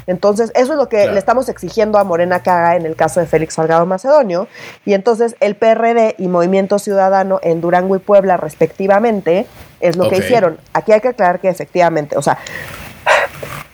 Entonces, 0.08 0.52
eso 0.56 0.74
es 0.74 0.78
lo 0.78 0.88
que 0.90 0.98
Claro. 0.98 1.14
le 1.14 1.20
estamos 1.20 1.50
exigiendo 1.50 1.98
a 2.00 2.04
Morena 2.04 2.42
que 2.42 2.50
haga 2.50 2.76
en 2.76 2.86
el 2.86 2.96
caso 2.96 3.20
de 3.20 3.26
Félix 3.28 3.56
Salgado 3.56 3.86
Macedonio. 3.86 4.48
Y 4.86 4.94
entonces 4.94 5.36
el 5.40 5.56
PRD 5.56 6.16
y 6.18 6.28
Movimiento 6.28 6.80
Ciudadano 6.80 7.40
en 7.44 7.57
Durango 7.62 7.96
y 7.96 8.00
Puebla, 8.00 8.38
respectivamente, 8.38 9.48
es 9.80 9.96
lo 9.96 10.10
que 10.10 10.18
hicieron. 10.18 10.58
Aquí 10.74 10.92
hay 10.92 11.02
que 11.02 11.10
aclarar 11.10 11.40
que 11.40 11.50
efectivamente, 11.50 12.18
o 12.18 12.22
sea, 12.22 12.38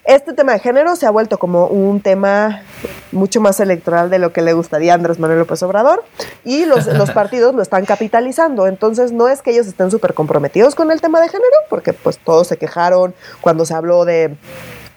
este 0.05 0.33
tema 0.33 0.51
de 0.51 0.59
género 0.59 0.95
se 0.97 1.05
ha 1.05 1.11
vuelto 1.11 1.37
como 1.39 1.67
un 1.67 2.01
tema 2.01 2.61
mucho 3.13 3.39
más 3.39 3.59
electoral 3.59 4.09
de 4.09 4.19
lo 4.19 4.33
que 4.33 4.41
le 4.41 4.51
gustaría 4.51 4.91
a 4.91 4.95
Andrés 4.95 5.17
Manuel 5.17 5.39
López 5.39 5.63
Obrador 5.63 6.03
y 6.43 6.65
los, 6.65 6.87
los 6.87 7.11
partidos 7.13 7.55
lo 7.55 7.61
están 7.61 7.85
capitalizando. 7.85 8.67
Entonces 8.67 9.13
no 9.13 9.29
es 9.29 9.41
que 9.41 9.51
ellos 9.51 9.67
estén 9.67 9.91
súper 9.91 10.13
comprometidos 10.13 10.75
con 10.75 10.91
el 10.91 10.99
tema 10.99 11.21
de 11.21 11.29
género, 11.29 11.55
porque 11.69 11.93
pues 11.93 12.17
todos 12.17 12.47
se 12.47 12.57
quejaron 12.57 13.15
cuando 13.39 13.65
se 13.65 13.75
habló 13.75 14.03
de 14.03 14.35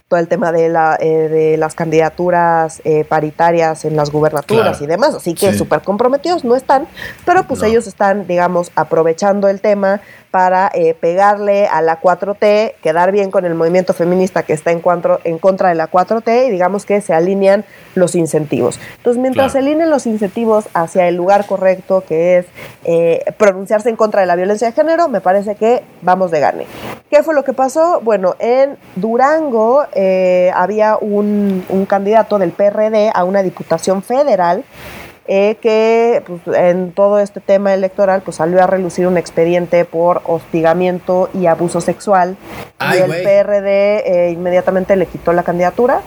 todo 0.08 0.20
el 0.20 0.28
tema 0.28 0.52
de, 0.52 0.68
la, 0.68 0.96
eh, 1.00 1.28
de 1.28 1.56
las 1.56 1.74
candidaturas 1.74 2.80
eh, 2.84 3.04
paritarias 3.04 3.84
en 3.84 3.96
las 3.96 4.10
gubernaturas 4.12 4.78
Claro. 4.78 4.84
y 4.84 4.86
demás, 4.86 5.14
así 5.16 5.34
que 5.34 5.50
Sí. 5.50 5.58
súper 5.58 5.80
comprometidos 5.82 6.44
no 6.44 6.54
están, 6.54 6.86
pero 7.24 7.42
pues 7.44 7.60
No. 7.60 7.66
ellos 7.66 7.88
están, 7.88 8.24
digamos, 8.28 8.70
aprovechando 8.76 9.48
el 9.48 9.60
tema 9.60 10.00
para 10.36 10.70
eh, 10.74 10.92
pegarle 10.92 11.66
a 11.66 11.80
la 11.80 11.98
4T, 11.98 12.74
quedar 12.82 13.10
bien 13.10 13.30
con 13.30 13.46
el 13.46 13.54
movimiento 13.54 13.94
feminista 13.94 14.42
que 14.42 14.52
está 14.52 14.70
en, 14.70 14.82
cuantro- 14.82 15.18
en 15.24 15.38
contra 15.38 15.70
de 15.70 15.76
la 15.76 15.90
4T 15.90 16.48
y 16.48 16.50
digamos 16.50 16.84
que 16.84 17.00
se 17.00 17.14
alinean 17.14 17.64
los 17.94 18.14
incentivos. 18.14 18.78
Entonces, 18.98 19.18
mientras 19.18 19.50
Claro. 19.50 19.52
se 19.52 19.58
alineen 19.70 19.88
los 19.88 20.04
incentivos 20.06 20.68
hacia 20.74 21.08
el 21.08 21.14
lugar 21.16 21.46
correcto, 21.46 22.04
que 22.06 22.36
es 22.36 22.46
eh, 22.84 23.24
pronunciarse 23.38 23.88
en 23.88 23.96
contra 23.96 24.20
de 24.20 24.26
la 24.26 24.36
violencia 24.36 24.66
de 24.68 24.74
género, 24.74 25.08
me 25.08 25.22
parece 25.22 25.54
que 25.54 25.82
vamos 26.02 26.30
de 26.30 26.40
gane. 26.40 26.66
¿Qué 27.10 27.22
fue 27.22 27.34
lo 27.34 27.42
que 27.42 27.54
pasó? 27.54 28.00
Bueno, 28.02 28.36
en 28.38 28.76
Durango 28.94 29.86
eh, 29.94 30.50
había 30.54 30.98
un, 31.00 31.64
un 31.70 31.86
candidato 31.86 32.38
del 32.38 32.50
PRD 32.50 33.10
a 33.14 33.24
una 33.24 33.42
diputación 33.42 34.02
federal 34.02 34.64
eh, 35.28 35.56
que 35.60 36.22
pues, 36.26 36.56
en 36.56 36.92
todo 36.92 37.18
este 37.18 37.40
tema 37.40 37.74
electoral 37.74 38.22
pues 38.24 38.36
salió 38.36 38.62
a 38.62 38.66
relucir 38.66 39.06
un 39.06 39.16
expediente 39.18 39.84
por 39.84 40.22
hostigamiento 40.24 41.28
y 41.34 41.46
abuso 41.46 41.80
sexual 41.80 42.36
Ay, 42.78 43.00
y 43.00 43.02
el. 43.02 43.22
PRD 43.22 44.28
eh, 44.28 44.30
inmediatamente 44.30 44.94
le 44.96 45.06
quitó 45.06 45.32
la 45.32 45.42
candidatura 45.42 46.00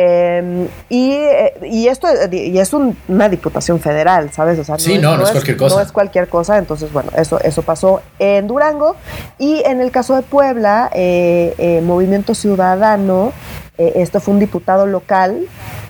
Eh, 0.00 0.68
y, 0.88 1.10
eh, 1.12 1.54
y 1.64 1.88
esto 1.88 2.06
eh, 2.06 2.28
y 2.32 2.56
es 2.60 2.72
un- 2.72 2.96
una 3.08 3.28
diputación 3.28 3.80
federal, 3.80 4.30
¿sabes? 4.32 4.56
O 4.60 4.62
sea, 4.64 4.78
Sí, 4.78 4.96
no, 4.96 5.16
no 5.16 5.24
es 5.24 5.32
cualquier 5.32 5.56
cosa. 5.56 5.74
No 5.74 5.80
es 5.82 5.90
cualquier 5.90 6.28
cosa, 6.28 6.56
entonces, 6.58 6.92
bueno, 6.92 7.10
eso, 7.16 7.40
eso 7.40 7.62
pasó 7.62 8.00
en 8.20 8.46
Durango. 8.46 8.94
Y 9.38 9.60
en 9.66 9.80
el 9.80 9.90
caso 9.90 10.14
de 10.14 10.22
Puebla, 10.22 10.88
eh, 10.94 11.82
Movimiento 11.84 12.36
Ciudadano, 12.36 13.32
esto 13.76 14.20
fue 14.20 14.34
un 14.34 14.40
diputado 14.40 14.86
local. 14.86 15.40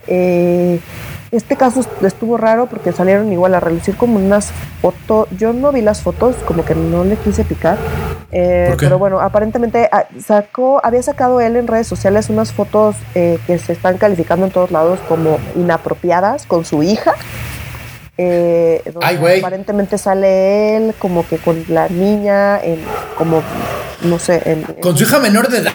eh, 0.06 0.80
este 1.30 1.56
caso 1.56 1.80
est- 1.80 2.02
estuvo 2.02 2.36
raro 2.36 2.66
porque 2.66 2.92
salieron 2.92 3.30
igual 3.32 3.54
a 3.54 3.60
relucir 3.60 3.96
como 3.96 4.16
unas 4.16 4.50
fotos. 4.80 5.28
Yo 5.36 5.52
no 5.52 5.72
vi 5.72 5.80
las 5.82 6.02
fotos, 6.02 6.36
como 6.46 6.64
que 6.64 6.74
no 6.74 7.04
le 7.04 7.16
quise 7.16 7.44
picar. 7.44 7.76
Eh, 8.30 8.66
¿Por 8.68 8.76
qué? 8.78 8.86
pero 8.86 8.98
bueno, 8.98 9.20
aparentemente 9.20 9.88
ah, 9.90 10.04
sacó, 10.24 10.80
había 10.84 11.02
sacado 11.02 11.40
él 11.40 11.56
en 11.56 11.66
redes 11.66 11.86
sociales 11.86 12.28
unas 12.30 12.52
fotos 12.52 12.94
eh, 13.14 13.38
que 13.46 13.58
se 13.58 13.72
están 13.72 13.96
calificando 13.98 14.46
en 14.46 14.52
todos 14.52 14.70
lados 14.70 14.98
como 15.08 15.38
inapropiadas 15.56 16.44
con 16.46 16.64
su 16.64 16.82
hija. 16.82 17.14
Eh, 18.20 18.82
donde 18.92 19.06
Ay, 19.06 19.38
aparentemente 19.38 19.96
sale 19.96 20.76
él 20.76 20.94
como 20.98 21.24
que 21.26 21.38
con 21.38 21.64
la 21.68 21.88
niña 21.88 22.58
en 22.60 22.80
como 23.16 23.42
no 24.02 24.18
sé 24.18 24.42
en, 24.44 24.64
en- 24.68 24.80
¿Con 24.80 24.96
su 24.96 25.04
hija 25.04 25.20
menor 25.20 25.48
de 25.48 25.58
edad? 25.58 25.74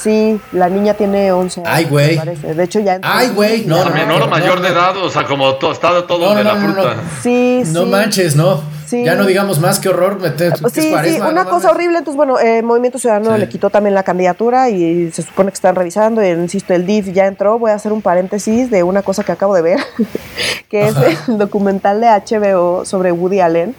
sí 0.00 0.40
la 0.52 0.68
niña 0.68 0.94
tiene 0.94 1.32
11 1.32 1.60
años 1.62 1.72
Ay, 1.72 1.84
güey. 1.86 2.16
de 2.16 2.62
hecho 2.64 2.78
ya 2.78 2.94
entró- 2.94 3.10
Ay, 3.12 3.30
güey, 3.34 3.64
no, 3.66 3.82
A 3.82 3.84
no, 3.86 3.90
menor 3.94 4.20
no, 4.20 4.24
o 4.26 4.28
mayor 4.28 4.56
no. 4.58 4.62
de 4.62 4.68
edad, 4.68 4.96
o 4.98 5.10
sea, 5.10 5.24
como 5.24 5.54
to- 5.56 5.72
está 5.72 6.06
todo 6.06 6.30
No, 6.30 6.34
de 6.36 6.44
no, 6.44 6.54
la 6.54 6.60
fruta. 6.60 6.94
no. 6.94 7.02
sí 7.22 7.62
No 7.66 7.82
sí. 7.84 7.90
manches, 7.90 8.36
no. 8.36 8.62
Sí. 8.90 9.04
Ya 9.04 9.14
no 9.14 9.24
digamos 9.24 9.60
más, 9.60 9.78
qué 9.78 9.88
horror. 9.88 10.18
meter- 10.20 10.52
¿qué 10.54 10.70
Sí, 10.80 10.86
es 10.88 10.92
cuaresma? 10.92 11.26
sí, 11.26 11.32
una 11.32 11.44
No 11.44 11.50
cosa 11.50 11.68
mames. 11.68 11.74
horrible. 11.76 11.98
Entonces, 11.98 12.16
bueno, 12.16 12.38
eh, 12.40 12.62
Movimiento 12.62 12.98
Ciudadano 12.98 13.34
Sí. 13.34 13.40
le 13.40 13.48
quitó 13.48 13.70
también 13.70 13.94
la 13.94 14.02
candidatura 14.02 14.68
y 14.68 15.10
se 15.12 15.22
supone 15.22 15.50
que 15.50 15.54
están 15.54 15.76
revisando. 15.76 16.24
Y 16.24 16.28
insisto, 16.30 16.74
el 16.74 16.86
DIF 16.86 17.12
ya 17.12 17.26
entró. 17.26 17.58
Voy 17.58 17.70
a 17.70 17.74
hacer 17.74 17.92
un 17.92 18.02
paréntesis 18.02 18.70
de 18.70 18.82
una 18.82 19.02
cosa 19.02 19.22
que 19.22 19.32
acabo 19.32 19.54
de 19.54 19.62
ver, 19.62 19.78
que 20.68 20.88
es 20.88 20.96
Ajá. 20.96 21.06
el 21.28 21.38
documental 21.38 22.00
de 22.00 22.08
HBO 22.08 22.84
sobre 22.84 23.12
Woody 23.12 23.40
Allen. 23.40 23.74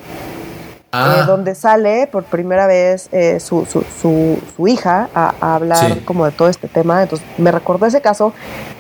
Ah, 0.94 1.20
eh, 1.20 1.24
donde 1.26 1.56
sale 1.56 2.08
por 2.12 2.24
primera 2.26 2.68
vez 2.68 3.08
eh, 3.14 3.40
su, 3.40 3.66
su, 3.66 3.82
su, 4.02 4.38
su 4.56 4.68
hija 4.68 5.08
a, 5.16 5.34
a 5.40 5.56
hablar 5.56 5.94
Sí. 5.94 6.00
como 6.06 6.26
de 6.26 6.32
todo 6.32 6.50
este 6.50 6.68
tema. 6.68 7.02
Entonces 7.04 7.26
me 7.38 7.50
recordó 7.52 7.86
ese 7.86 8.02
caso. 8.02 8.34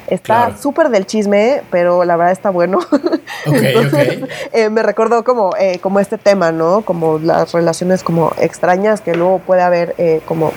Está 0.07 0.47
Claro. 0.47 0.55
súper 0.62 0.89
del 0.89 1.05
chisme, 1.05 1.62
pero 1.72 2.03
la 2.03 2.18
verdad 2.18 2.34
está 2.34 2.49
bueno. 2.49 2.80
Ok, 3.47 3.55
Entonces, 3.55 4.20
eh, 4.51 4.70
me 4.70 4.84
recordó 4.84 5.24
como, 5.24 5.51
como 5.82 5.99
este 5.99 6.18
tema, 6.20 6.51
¿no? 6.51 6.82
Como 6.82 7.18
las 7.18 7.53
relaciones 7.53 8.03
como 8.03 8.34
extrañas 8.39 9.01
que 9.01 9.16
luego 9.16 9.39
puede 9.39 9.62
haber 9.64 9.95
como 10.26 10.51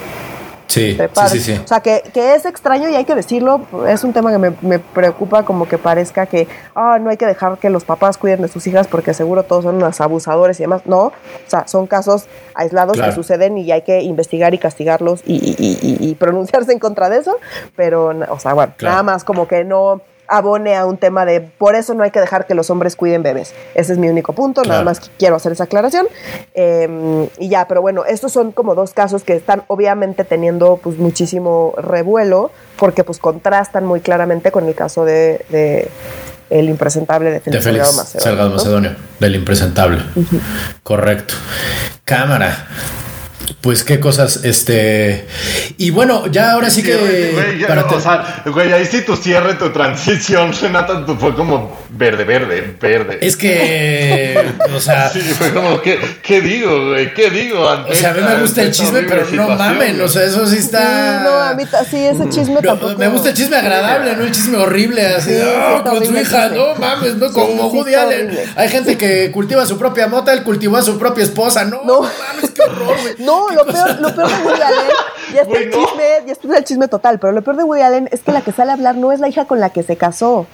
sí, 0.75 0.91
entre 0.99 1.09
sí, 1.29 1.39
sí, 1.39 1.41
sí. 1.55 1.61
O 1.65 1.67
sea, 1.67 1.81
que, 1.81 2.03
que 2.13 2.35
es 2.35 2.45
extraño 2.47 2.89
y 2.89 2.95
hay 2.97 3.05
que 3.05 3.15
decirlo. 3.15 3.63
Es 3.89 4.05
un 4.05 4.13
tema 4.13 4.31
que 4.33 4.39
me, 4.39 4.53
me 4.63 4.79
preocupa 4.79 5.45
como 5.45 5.67
que 5.69 5.79
parezca 5.79 6.27
que 6.27 6.47
ah, 6.75 6.99
no 7.01 7.11
hay 7.11 7.17
que 7.17 7.27
dejar 7.27 7.59
que 7.59 7.71
los 7.71 7.85
papás 7.85 8.19
cuiden 8.19 8.43
de 8.43 8.49
sus 8.49 8.67
hijas 8.67 8.87
porque 8.87 9.15
seguro 9.15 9.43
todos 9.45 9.65
son 9.65 9.77
unos 9.77 10.01
abusadores 10.01 10.59
y 10.61 10.65
demás. 10.65 10.83
No, 10.87 11.07
o 11.07 11.13
sea, 11.47 11.67
son 11.69 11.87
casos 11.87 12.27
aislados 12.55 12.95
Claro. 12.97 13.11
que 13.11 13.15
suceden 13.15 13.59
y 13.59 13.71
hay 13.73 13.83
que 13.83 14.03
investigar 14.03 14.55
y 14.55 14.59
castigarlos 14.59 15.23
y, 15.25 15.35
y- 15.37 15.57
y- 15.59 15.79
y- 16.07 16.11
y 16.11 16.15
pronunciarse 16.15 16.73
en 16.73 16.79
contra 16.79 17.09
de 17.09 17.19
eso. 17.19 17.37
Pero, 17.77 18.13
o 18.31 18.39
sea, 18.39 18.55
bueno, 18.55 18.73
Claro. 18.77 18.93
nada 18.93 19.03
más 19.03 19.25
como 19.25 19.49
que 19.49 19.65
no 19.65 20.01
abone 20.29 20.77
a 20.77 20.87
un 20.87 20.97
tema 20.97 21.25
de 21.25 21.41
por 21.41 21.75
eso 21.75 21.95
no 21.95 22.03
hay 22.03 22.11
que 22.11 22.21
dejar 22.21 22.47
que 22.47 22.55
los 22.55 22.71
hombres 22.71 22.97
cuiden 22.97 23.23
bebés. 23.23 23.55
Ese 23.75 23.93
es 23.93 23.99
mi 23.99 24.09
único 24.09 24.33
punto, 24.33 24.63
nada 24.63 24.83
más 24.83 25.01
que 25.01 25.09
quiero 25.19 25.37
hacer 25.37 25.53
esa 25.53 25.65
aclaración. 25.65 26.07
Eh, 26.55 27.29
y 27.39 27.49
ya, 27.49 27.69
pero 27.69 27.83
bueno, 27.83 28.05
estos 28.05 28.33
son 28.33 28.53
como 28.53 28.75
dos 28.75 28.93
casos 28.93 29.25
que 29.25 29.35
están 29.35 29.65
obviamente 29.69 30.25
teniendo 30.25 30.79
pues 30.83 30.99
muchísimo 30.99 31.75
revuelo 31.77 32.51
porque 32.77 33.05
pues 33.05 33.19
contrastan 33.19 33.87
muy 33.87 34.01
claramente 34.01 34.51
con 34.51 34.67
el 34.67 34.75
caso 34.75 35.05
de, 35.05 35.45
de 35.49 35.89
el 36.51 36.69
impresentable 36.69 37.31
de 37.31 37.35
De 37.35 37.41
Félix, 37.41 37.65
Félix 37.65 37.87
Salgado 37.87 37.97
Macedonio, 37.97 38.25
Salgado 38.25 38.49
¿no? 38.51 38.57
Macedonio, 38.57 38.97
del 39.21 39.35
impresentable. 39.35 40.03
Correcto. 40.83 41.35
Cámara. 42.05 42.69
Pues 43.61 43.83
qué 43.85 43.99
cosas, 44.01 44.41
este. 44.45 45.27
Y 45.79 45.91
bueno, 45.91 46.27
ya 46.27 46.53
ahora 46.53 46.71
sí 46.71 46.83
que. 46.83 46.97
Güey, 46.97 47.59
ya, 47.59 47.67
para 47.69 47.83
no, 47.83 47.89
te- 47.89 47.95
o 47.97 48.01
sea, 48.01 48.43
güey, 48.47 48.73
ahí 48.73 48.85
sí 48.87 49.03
tu 49.03 49.17
cierre, 49.17 49.55
tu 49.55 49.71
transición, 49.71 50.53
Renata, 50.61 51.05
fue 51.19 51.35
como 51.35 51.79
verde, 51.91 52.25
verde, 52.25 52.77
verde. 52.81 53.19
Es 53.23 53.37
que. 53.37 54.39
O 54.75 54.81
sea. 54.81 55.09
Sí, 55.15 55.21
fue 55.21 55.53
como, 55.53 55.81
¿qué, 55.81 55.99
qué 56.23 56.41
digo, 56.41 56.89
güey? 56.91 57.13
¿Qué 57.15 57.31
digo? 57.31 57.69
ante 57.69 57.93
O 57.93 57.95
sea, 57.95 58.11
a 58.11 58.15
mí 58.15 58.21
me 58.23 58.41
gusta 58.43 58.63
el 58.63 58.71
chisme, 58.73 59.03
pero 59.03 59.25
no 59.33 59.49
mamen. 59.49 60.01
O 60.01 60.09
sea, 60.09 60.25
eso 60.25 60.47
sí 60.47 60.57
está. 60.59 61.19
Sí, 61.21 61.25
no, 61.25 61.31
a 61.41 61.55
mí 61.55 61.65
sí, 61.91 61.97
ese 62.05 62.29
chisme 62.31 62.55
No, 62.57 62.61
tampoco. 62.63 62.99
me 62.99 63.09
gusta 63.09 63.29
el 63.31 63.35
chisme 63.37 63.57
agradable, 63.57 64.17
no 64.17 64.25
el 64.25 64.33
chisme 64.33 64.57
horrible, 64.59 65.07
así, 65.07 65.31
Sí, 65.31 65.37
sí, 65.37 65.43
"Ah, 65.47 65.75
está 65.79 65.91
con 65.91 66.05
su 66.07 66.13
hija, 66.17 66.49
chisme". 66.49 66.57
no 66.59 66.75
mames, 66.77 67.15
no 67.17 67.29
Sí, 67.29 67.35
como 67.35 67.71
sí, 67.71 67.77
Woody 67.77 67.95
Allen. 67.95 68.39
Hay 68.57 68.69
gente 68.69 68.99
que 68.99 69.31
cultiva 69.31 69.65
su 69.67 69.79
propia 69.79 70.09
mota, 70.09 70.33
él 70.33 70.43
cultivó 70.43 70.77
a 70.77 70.83
su 70.83 70.99
propia 70.99 71.25
esposa, 71.25 71.65
no, 71.65 71.83
No. 71.85 72.01
mames, 72.03 72.51
qué 72.55 72.63
horror, 72.63 72.97
güey. 73.01 73.15
No, 73.19 73.34
Qué 73.49 73.55
lo 73.57 73.67
peor, 73.67 74.01
lo 74.01 74.15
peor 74.15 74.29
de 74.29 74.45
Woody 74.45 74.63
Allen, 74.63 74.91
ya 75.33 75.41
está 75.43 75.45
Güey, 75.51 75.63
el 75.65 75.71
no. 75.71 75.77
chisme, 75.87 76.05
ya 76.27 76.33
está 76.33 76.57
el 76.59 76.65
chisme 76.65 76.89
total, 76.89 77.19
pero 77.19 77.33
lo 77.33 77.43
peor 77.43 77.57
de 77.57 77.65
Woody 77.65 77.83
Allen 77.83 78.09
es 78.13 78.21
que 78.23 78.33
la 78.33 78.41
que 78.43 78.53
sale 78.53 78.71
a 78.71 78.75
hablar 78.75 78.97
no 78.97 79.13
es 79.13 79.21
la 79.21 79.29
hija 79.29 79.45
con 79.47 79.61
la 79.61 79.71
que 79.71 79.83
se 79.83 79.97
casó, 79.97 80.47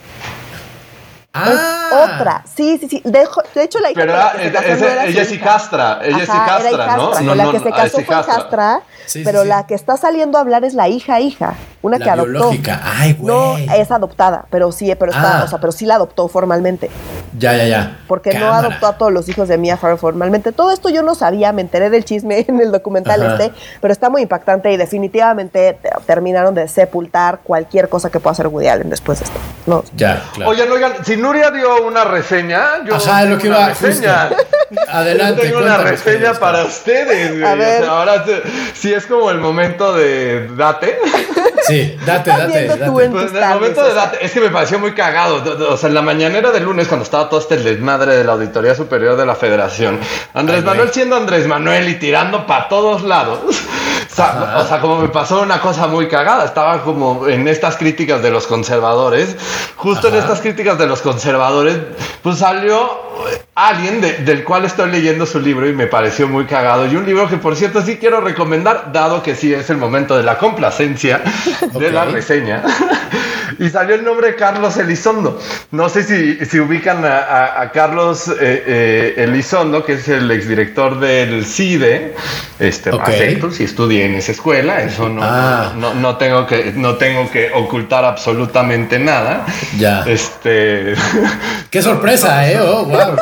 Ah, 1.32 1.46
es 1.48 2.10
otra. 2.10 2.42
Sí, 2.56 2.76
sí, 2.80 2.88
sí. 2.88 3.02
De, 3.04 3.24
de 3.54 3.62
hecho, 3.62 3.78
la 3.78 3.92
hija 3.92 4.00
Pero 4.00 4.12
con 4.14 4.18
la 4.20 4.32
que 4.32 4.42
se 4.42 4.52
casó 4.52 4.68
no 4.80 4.86
era 4.88 5.04
ella 5.06 5.22
es 5.22 5.30
hijastra, 5.32 6.00
ella 6.02 6.18
hijastra, 6.24 6.96
¿no? 6.96 7.02
No, 7.10 7.10
con 7.12 7.36
la 7.36 7.44
no, 7.44 7.52
que 7.52 7.58
se 7.60 7.70
no, 7.70 7.76
casó 7.76 7.90
fue 7.92 8.02
hijastra. 8.02 8.34
hijastra, 8.34 8.82
Sí, 9.06 9.22
pero 9.24 9.42
sí. 9.42 9.48
la 9.48 9.66
que 9.66 9.74
está 9.74 9.96
saliendo 9.96 10.38
a 10.38 10.40
hablar 10.42 10.64
es 10.64 10.74
la 10.74 10.88
hija, 10.88 11.20
hija, 11.20 11.54
una 11.82 11.98
La 11.98 12.04
que 12.04 12.10
adoptó. 12.10 12.30
biológica. 12.30 12.80
Ay, 12.84 13.14
güey. 13.14 13.26
No, 13.66 13.74
es 13.74 13.90
adoptada, 13.90 14.44
pero 14.50 14.70
sí, 14.72 14.92
pero 14.98 15.10
está, 15.12 15.40
Ah. 15.40 15.44
o 15.44 15.48
sea, 15.48 15.58
pero 15.58 15.72
sí 15.72 15.86
la 15.86 15.94
adoptó 15.96 16.28
formalmente, 16.28 16.90
Ya, 17.38 17.56
ya, 17.56 17.66
ya. 17.66 17.98
porque 18.06 18.34
no 18.38 18.52
adoptó 18.52 18.86
a 18.86 18.98
todos 18.98 19.12
los 19.12 19.28
hijos 19.28 19.48
de 19.48 19.58
Mia 19.58 19.76
Farrow 19.76 19.96
formalmente. 19.98 20.52
Todo 20.52 20.70
esto 20.70 20.88
yo 20.90 21.02
no 21.02 21.14
sabía, 21.14 21.52
me 21.52 21.62
enteré 21.62 21.90
del 21.90 22.04
chisme 22.04 22.44
en 22.48 22.60
el 22.60 22.70
documental 22.72 23.22
Ajá. 23.22 23.32
este, 23.44 23.52
pero 23.80 23.92
está 23.92 24.10
muy 24.10 24.22
impactante 24.22 24.70
y 24.72 24.76
definitivamente 24.76 25.78
te- 25.82 25.90
terminaron 26.06 26.54
de 26.54 26.68
sepultar 26.68 27.40
cualquier 27.42 27.88
cosa 27.88 28.10
que 28.10 28.20
pueda 28.20 28.32
hacer 28.32 28.46
Woody 28.48 28.68
Allen 28.68 28.90
después 28.90 29.18
de 29.20 29.24
esto. 29.24 29.38
No, 29.66 29.84
Ya, 29.96 30.22
claro. 30.34 30.50
Oigan, 30.50 30.70
oigan, 30.70 30.92
si 31.04 31.16
Nuria 31.16 31.50
dio 31.50 31.86
una 31.86 32.04
reseña, 32.04 32.84
yo 32.86 32.94
Ajá, 32.96 33.24
lo 33.24 33.38
que 33.38 33.48
una 33.48 33.58
iba 33.58 33.68
reseña. 33.70 34.30
Adelante. 34.88 35.42
Tengo 35.42 35.58
una 35.58 35.78
reseña 35.78 36.34
para 36.34 36.64
ustedes, 36.64 37.38
güey. 37.40 37.42
O 37.52 37.56
sea, 37.56 37.90
ahora 37.90 38.24
sí 38.74 38.89
es 38.92 39.06
como 39.06 39.30
el 39.30 39.38
momento 39.38 39.92
de 39.94 40.48
date. 40.56 40.98
Sí, 41.62 41.96
date, 42.04 42.30
date, 42.30 42.66
date. 42.66 42.90
Pues 42.90 43.30
en 43.30 43.36
el 43.36 43.48
momento 43.50 43.84
de 43.84 43.94
date, 43.94 44.24
es 44.24 44.32
que 44.32 44.40
me 44.40 44.48
pareció 44.48 44.78
muy 44.78 44.92
cagado. 44.92 45.42
O 45.70 45.76
sea, 45.76 45.88
en 45.88 45.94
la 45.94 46.02
mañanera 46.02 46.50
del 46.50 46.64
lunes, 46.64 46.88
cuando 46.88 47.04
estaba 47.04 47.28
todo 47.28 47.40
este 47.40 47.56
desmadre 47.58 48.16
de 48.16 48.24
la 48.24 48.32
Auditoría 48.32 48.74
Superior 48.74 49.16
de 49.16 49.26
la 49.26 49.34
Federación, 49.34 50.00
Andrés 50.34 50.64
Manuel 50.64 50.90
siendo 50.90 51.16
Andrés 51.16 51.46
Manuel 51.46 51.88
y 51.88 51.94
tirando 51.96 52.46
para 52.46 52.68
todos 52.68 53.02
lados. 53.02 53.40
O 54.12 54.66
sea, 54.66 54.80
como 54.82 54.98
me 54.98 55.08
pasó 55.08 55.40
una 55.40 55.62
cosa 55.62 55.86
muy 55.86 56.06
cagada, 56.06 56.44
estaba 56.44 56.82
como 56.82 57.26
en 57.26 57.48
estas 57.48 57.76
críticas 57.76 58.22
de 58.22 58.30
los 58.30 58.46
conservadores, 58.46 59.34
justo 59.76 60.08
en 60.08 60.16
estas 60.16 60.40
críticas 60.40 60.76
de 60.76 60.86
los 60.86 61.00
conservadores, 61.00 61.78
pues 62.22 62.38
salió 62.38 63.09
alguien 63.54 64.00
del 64.00 64.44
cual 64.44 64.64
estoy 64.64 64.90
leyendo 64.90 65.26
su 65.26 65.40
libro 65.40 65.68
y 65.68 65.72
me 65.72 65.86
pareció 65.86 66.28
muy 66.28 66.46
cagado. 66.46 66.86
Y 66.86 66.96
un 66.96 67.04
libro 67.04 67.28
que, 67.28 67.36
por 67.36 67.56
cierto, 67.56 67.82
sí 67.82 67.98
quiero 67.98 68.20
recomendar, 68.20 68.92
dado 68.92 69.22
que 69.22 69.34
sí 69.34 69.52
es 69.52 69.70
el 69.70 69.76
momento 69.76 70.16
de 70.16 70.22
la 70.22 70.38
complacencia 70.38 71.22
de 71.72 71.90
la 71.90 72.04
reseña. 72.04 72.62
Y 73.58 73.68
salió 73.68 73.94
el 73.94 74.04
nombre 74.04 74.28
de 74.28 74.36
Carlos 74.36 74.76
Elizondo. 74.76 75.40
No 75.70 75.88
sé 75.88 76.02
si, 76.02 76.44
si 76.46 76.60
ubican 76.60 77.04
a, 77.04 77.70
Carlos 77.72 78.28
eh, 78.28 78.34
eh, 78.40 79.14
Elizondo, 79.18 79.84
que 79.84 79.94
es 79.94 80.08
el 80.08 80.30
exdirector 80.30 80.98
del 81.00 81.44
CIDE. 81.44 82.14
Este, 82.58 82.90
okay. 82.90 83.40
si 83.52 83.64
estudié 83.64 84.04
en 84.04 84.14
esa 84.14 84.32
escuela, 84.32 84.82
eso 84.82 85.10
ah. 85.20 85.72
no, 85.76 85.94
no, 85.94 86.16
tengo 86.16 86.46
que, 86.46 86.72
no 86.76 86.96
tengo 86.96 87.30
que 87.30 87.50
ocultar 87.52 88.04
absolutamente 88.04 88.98
nada. 88.98 89.46
Ya. 89.78 90.04
Este. 90.06 90.94
Qué 91.70 91.82
sorpresa, 91.82 92.50
¿eh? 92.50 92.60
Oh, 92.60 92.84
wow. 92.84 93.16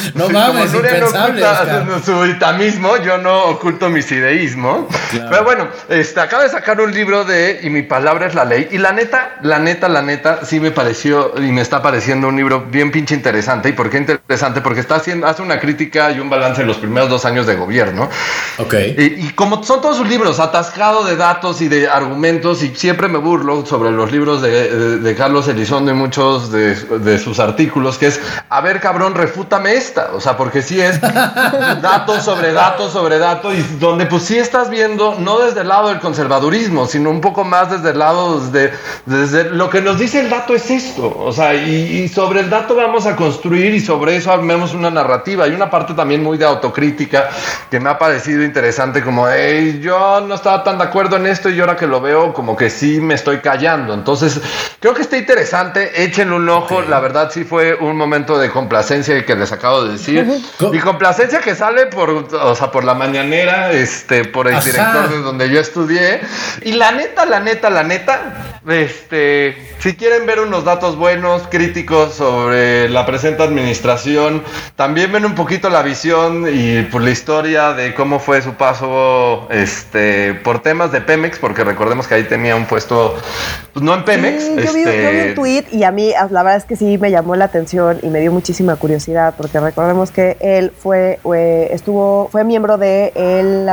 no 0.14 0.28
mames, 0.28 0.72
impensable. 0.74 1.42
No 1.86 2.00
su 2.04 2.26
itamismo, 2.26 2.96
yo 2.98 3.18
no 3.18 3.44
oculto 3.44 3.88
mis 3.88 4.10
ideísmos. 4.10 4.86
Pero 5.10 5.44
bueno, 5.44 5.68
este, 5.88 6.20
acaba 6.20 6.44
de 6.44 6.48
sacar 6.48 6.80
un 6.80 6.92
libro 6.92 7.24
de 7.24 7.60
Y 7.62 7.70
mi 7.70 7.82
palabra 7.82 8.26
es 8.26 8.34
la 8.34 8.44
ley. 8.44 8.68
Y 8.70 8.78
la 8.78 8.92
neta, 8.92 9.38
la 9.42 9.58
neta, 9.58 9.88
la 9.88 10.02
neta, 10.02 10.44
sí 10.44 10.60
me 10.60 10.70
pareció 10.70 11.34
y 11.36 11.52
me 11.52 11.60
está 11.60 11.82
pareciendo 11.82 12.28
un 12.28 12.36
libro 12.36 12.66
bien 12.70 12.90
pinche 12.90 13.14
interesante. 13.14 13.68
¿Y 13.68 13.72
por 13.72 13.90
qué 13.90 13.98
interesante? 13.98 14.60
Porque 14.60 14.80
está 14.80 14.96
haciendo, 14.96 15.26
hace 15.26 15.42
una 15.42 15.58
crítica 15.58 16.10
y 16.10 16.20
un 16.20 16.30
balance 16.30 16.62
en 16.62 16.68
los 16.68 16.78
primeros 16.78 17.08
dos 17.08 17.24
años 17.24 17.46
de 17.46 17.56
gobierno. 17.56 18.08
Ok. 18.58 18.74
Y, 18.96 19.30
como 19.32 19.62
son 19.62 19.80
todos 19.80 19.96
sus 19.96 20.08
libros, 20.08 20.40
atascado 20.40 21.04
de 21.04 21.16
datos 21.16 21.60
y 21.60 21.68
de 21.68 21.88
argumentos, 21.88 22.62
y 22.62 22.74
siempre 22.74 23.08
me 23.08 23.18
burlo 23.18 23.64
sobre 23.66 23.90
los 23.90 24.12
libros 24.12 24.42
de, 24.42 25.14
Carlos 25.16 25.48
Elizondo 25.48 25.90
y 25.90 25.94
muchos 25.94 26.50
de, 26.52 26.74
de 26.74 27.18
sus 27.18 27.40
artículos, 27.40 27.98
que 27.98 28.06
es, 28.06 28.20
a 28.48 28.60
ver, 28.60 28.80
cabrón, 28.80 29.14
refútame 29.14 29.74
O 30.12 30.20
sea, 30.20 30.36
porque 30.36 30.62
sí 30.62 30.80
es 30.80 31.00
datos 31.00 32.24
sobre 32.24 32.52
datos 32.52 32.92
sobre 32.92 33.18
datos, 33.18 33.54
y 33.54 33.62
donde 33.78 34.06
pues 34.06 34.24
sí 34.24 34.38
estás 34.38 34.70
viendo, 34.70 35.16
no 35.18 35.38
desde 35.38 35.60
el 35.60 35.68
lado 35.68 35.88
del 35.88 36.00
conservadurismo, 36.00 36.86
sino 36.86 37.10
un 37.10 37.20
poco 37.20 37.44
más 37.44 37.70
desde 37.70 37.90
el 37.90 37.98
lado 37.98 38.40
de, 38.50 38.72
desde 39.06 39.44
lo 39.50 39.70
que 39.70 39.80
nos 39.80 39.98
dice 39.98 40.20
el 40.20 40.30
dato 40.30 40.54
es 40.54 40.70
esto. 40.70 41.16
O 41.18 41.32
sea, 41.32 41.54
y, 41.54 42.08
sobre 42.08 42.40
el 42.40 42.50
dato 42.50 42.74
vamos 42.74 43.06
a 43.06 43.16
construir 43.16 43.74
y 43.74 43.80
sobre 43.80 44.16
eso 44.16 44.32
armemos 44.32 44.74
una 44.74 44.90
narrativa. 44.90 45.44
Hay 45.44 45.52
una 45.52 45.70
parte 45.70 45.94
también 45.94 46.22
muy 46.22 46.38
de 46.38 46.44
autocrítica 46.44 47.28
que 47.70 47.80
me 47.80 47.90
ha 47.90 47.98
parecido 47.98 48.42
interesante, 48.42 49.02
como, 49.02 49.28
hey, 49.28 49.80
yo 49.82 50.20
no 50.20 50.34
estaba 50.34 50.64
tan 50.64 50.78
de 50.78 50.84
acuerdo 50.84 51.16
en 51.16 51.26
esto 51.26 51.48
y 51.48 51.60
ahora 51.60 51.76
que 51.76 51.86
lo 51.86 52.00
veo, 52.00 52.32
como 52.32 52.56
que 52.56 52.70
sí 52.70 53.00
me 53.00 53.14
estoy 53.14 53.38
callando. 53.38 53.94
Entonces, 53.94 54.40
creo 54.80 54.94
que 54.94 55.02
está 55.02 55.16
interesante, 55.16 56.02
échenle 56.04 56.34
un 56.34 56.48
ojo. 56.48 56.82
La 56.82 57.00
verdad 57.00 57.30
sí 57.32 57.44
fue 57.44 57.74
un 57.74 57.96
momento 57.96 58.38
de 58.38 58.50
complacencia 58.50 59.24
que 59.24 59.34
les 59.34 59.52
acabo 59.52 59.79
de 59.84 59.92
decir. 59.92 60.26
Y 60.72 60.78
complacencia 60.78 61.40
que 61.40 61.54
sale 61.54 61.86
por, 61.86 62.10
o 62.10 62.54
sea, 62.54 62.70
por 62.70 62.84
la 62.84 62.94
mañanera, 62.94 63.72
este, 63.72 64.24
por 64.24 64.48
el 64.48 64.60
director 64.60 65.08
de 65.08 65.18
donde 65.18 65.50
yo 65.50 65.60
estudié. 65.60 66.20
Y 66.62 66.72
la 66.72 66.92
neta, 66.92 67.26
la 67.26 67.40
neta, 67.40 67.70
la 67.70 67.82
neta, 67.82 68.60
este, 68.68 69.56
si 69.78 69.94
quieren 69.96 70.26
ver 70.26 70.40
unos 70.40 70.64
datos 70.64 70.96
buenos, 70.96 71.42
críticos 71.48 72.14
sobre 72.14 72.88
la 72.88 73.06
presente 73.06 73.42
administración, 73.42 74.42
también 74.76 75.10
ven 75.12 75.24
un 75.24 75.34
poquito 75.34 75.70
la 75.70 75.82
visión 75.82 76.46
y 76.52 76.82
por 76.82 77.02
la 77.02 77.10
historia 77.10 77.72
de 77.72 77.94
cómo 77.94 78.18
fue 78.18 78.42
su 78.42 78.54
paso, 78.54 79.48
este, 79.50 80.34
por 80.34 80.62
temas 80.62 80.92
de 80.92 81.00
Pemex, 81.00 81.38
porque 81.38 81.64
recordemos 81.64 82.06
que 82.06 82.14
ahí 82.14 82.24
tenía 82.24 82.56
un 82.56 82.66
puesto, 82.66 83.16
pues 83.72 83.82
no 83.82 83.94
en 83.94 84.04
Pemex. 84.04 84.44
yo, 84.48 84.54
vi, 84.56 84.64
yo, 84.64 84.72
vi, 84.72 84.80
este 84.80 85.28
un 85.28 85.34
tweet 85.34 85.64
y 85.72 85.84
a 85.84 85.90
mí, 85.90 86.12
la 86.30 86.42
verdad 86.42 86.56
es 86.56 86.64
que 86.64 86.76
sí 86.76 86.98
me 86.98 87.10
llamó 87.10 87.36
la 87.36 87.46
atención 87.46 87.98
y 88.02 88.08
me 88.08 88.20
dio 88.20 88.32
muchísima 88.32 88.76
curiosidad, 88.76 89.34
porque 89.36 89.58
recordemos 89.70 90.10
que 90.10 90.36
él 90.40 90.72
fue, 90.76 91.20
estuvo, 91.72 92.28
fue 92.30 92.44
miembro 92.44 92.76
de 92.76 93.12
el... 93.14 93.68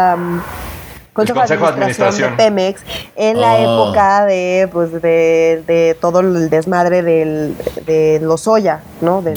Consejo, 1.14 1.42
de, 1.48 1.56
Administración 1.56 2.38
de 2.38 2.38
Pemex 2.38 2.84
en 3.16 3.42
la 3.42 3.56
oh. 3.56 3.88
época 3.88 4.26
de, 4.26 4.70
pues, 4.72 4.92
de, 4.92 5.64
de, 5.66 5.98
todo 6.00 6.20
el 6.20 6.52
desmadre 6.52 7.02
del, 7.02 7.58
de 7.88 8.20
Lozoya, 8.22 8.82
¿no? 9.02 9.24
Del, 9.24 9.34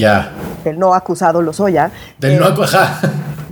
del 0.62 0.78
no 0.78 0.92
acusado 0.92 1.40
Lozoya. 1.40 1.90
Del 2.18 2.38
no 2.38 2.54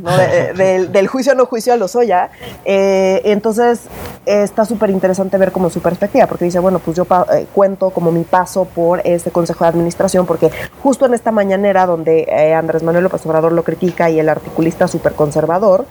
eh, 0.06 0.88
del 0.90 1.08
juicio 1.08 1.34
no 1.34 1.46
juicio 1.46 1.72
a 1.72 1.76
Lozoya. 1.76 2.30
Eh, 2.64 3.22
entonces 3.24 3.80
está 4.26 4.64
súper 4.64 4.90
interesante 4.90 5.38
ver 5.38 5.52
como 5.52 5.70
su 5.70 5.80
perspectiva, 5.80 6.26
porque 6.26 6.44
dice, 6.44 6.58
bueno, 6.58 6.78
pues 6.78 6.96
yo 6.96 7.06
eh, 7.32 7.46
cuento 7.54 7.90
como 7.90 8.12
mi 8.12 8.24
paso 8.24 8.66
por 8.66 9.00
este 9.04 9.30
Consejo 9.30 9.64
de 9.64 9.70
Administración, 9.70 10.26
porque 10.26 10.50
justo 10.82 11.06
en 11.06 11.14
esta 11.14 11.30
mañanera 11.30 11.86
donde 11.86 12.26
eh, 12.28 12.54
Andrés 12.54 12.82
Manuel 12.82 13.04
López 13.04 13.24
Obrador 13.26 13.52
lo 13.52 13.62
critica 13.62 14.10
y 14.10 14.20
el 14.20 14.28
articulista 14.28 14.86
súper 14.86 15.14
conservador, 15.14 15.86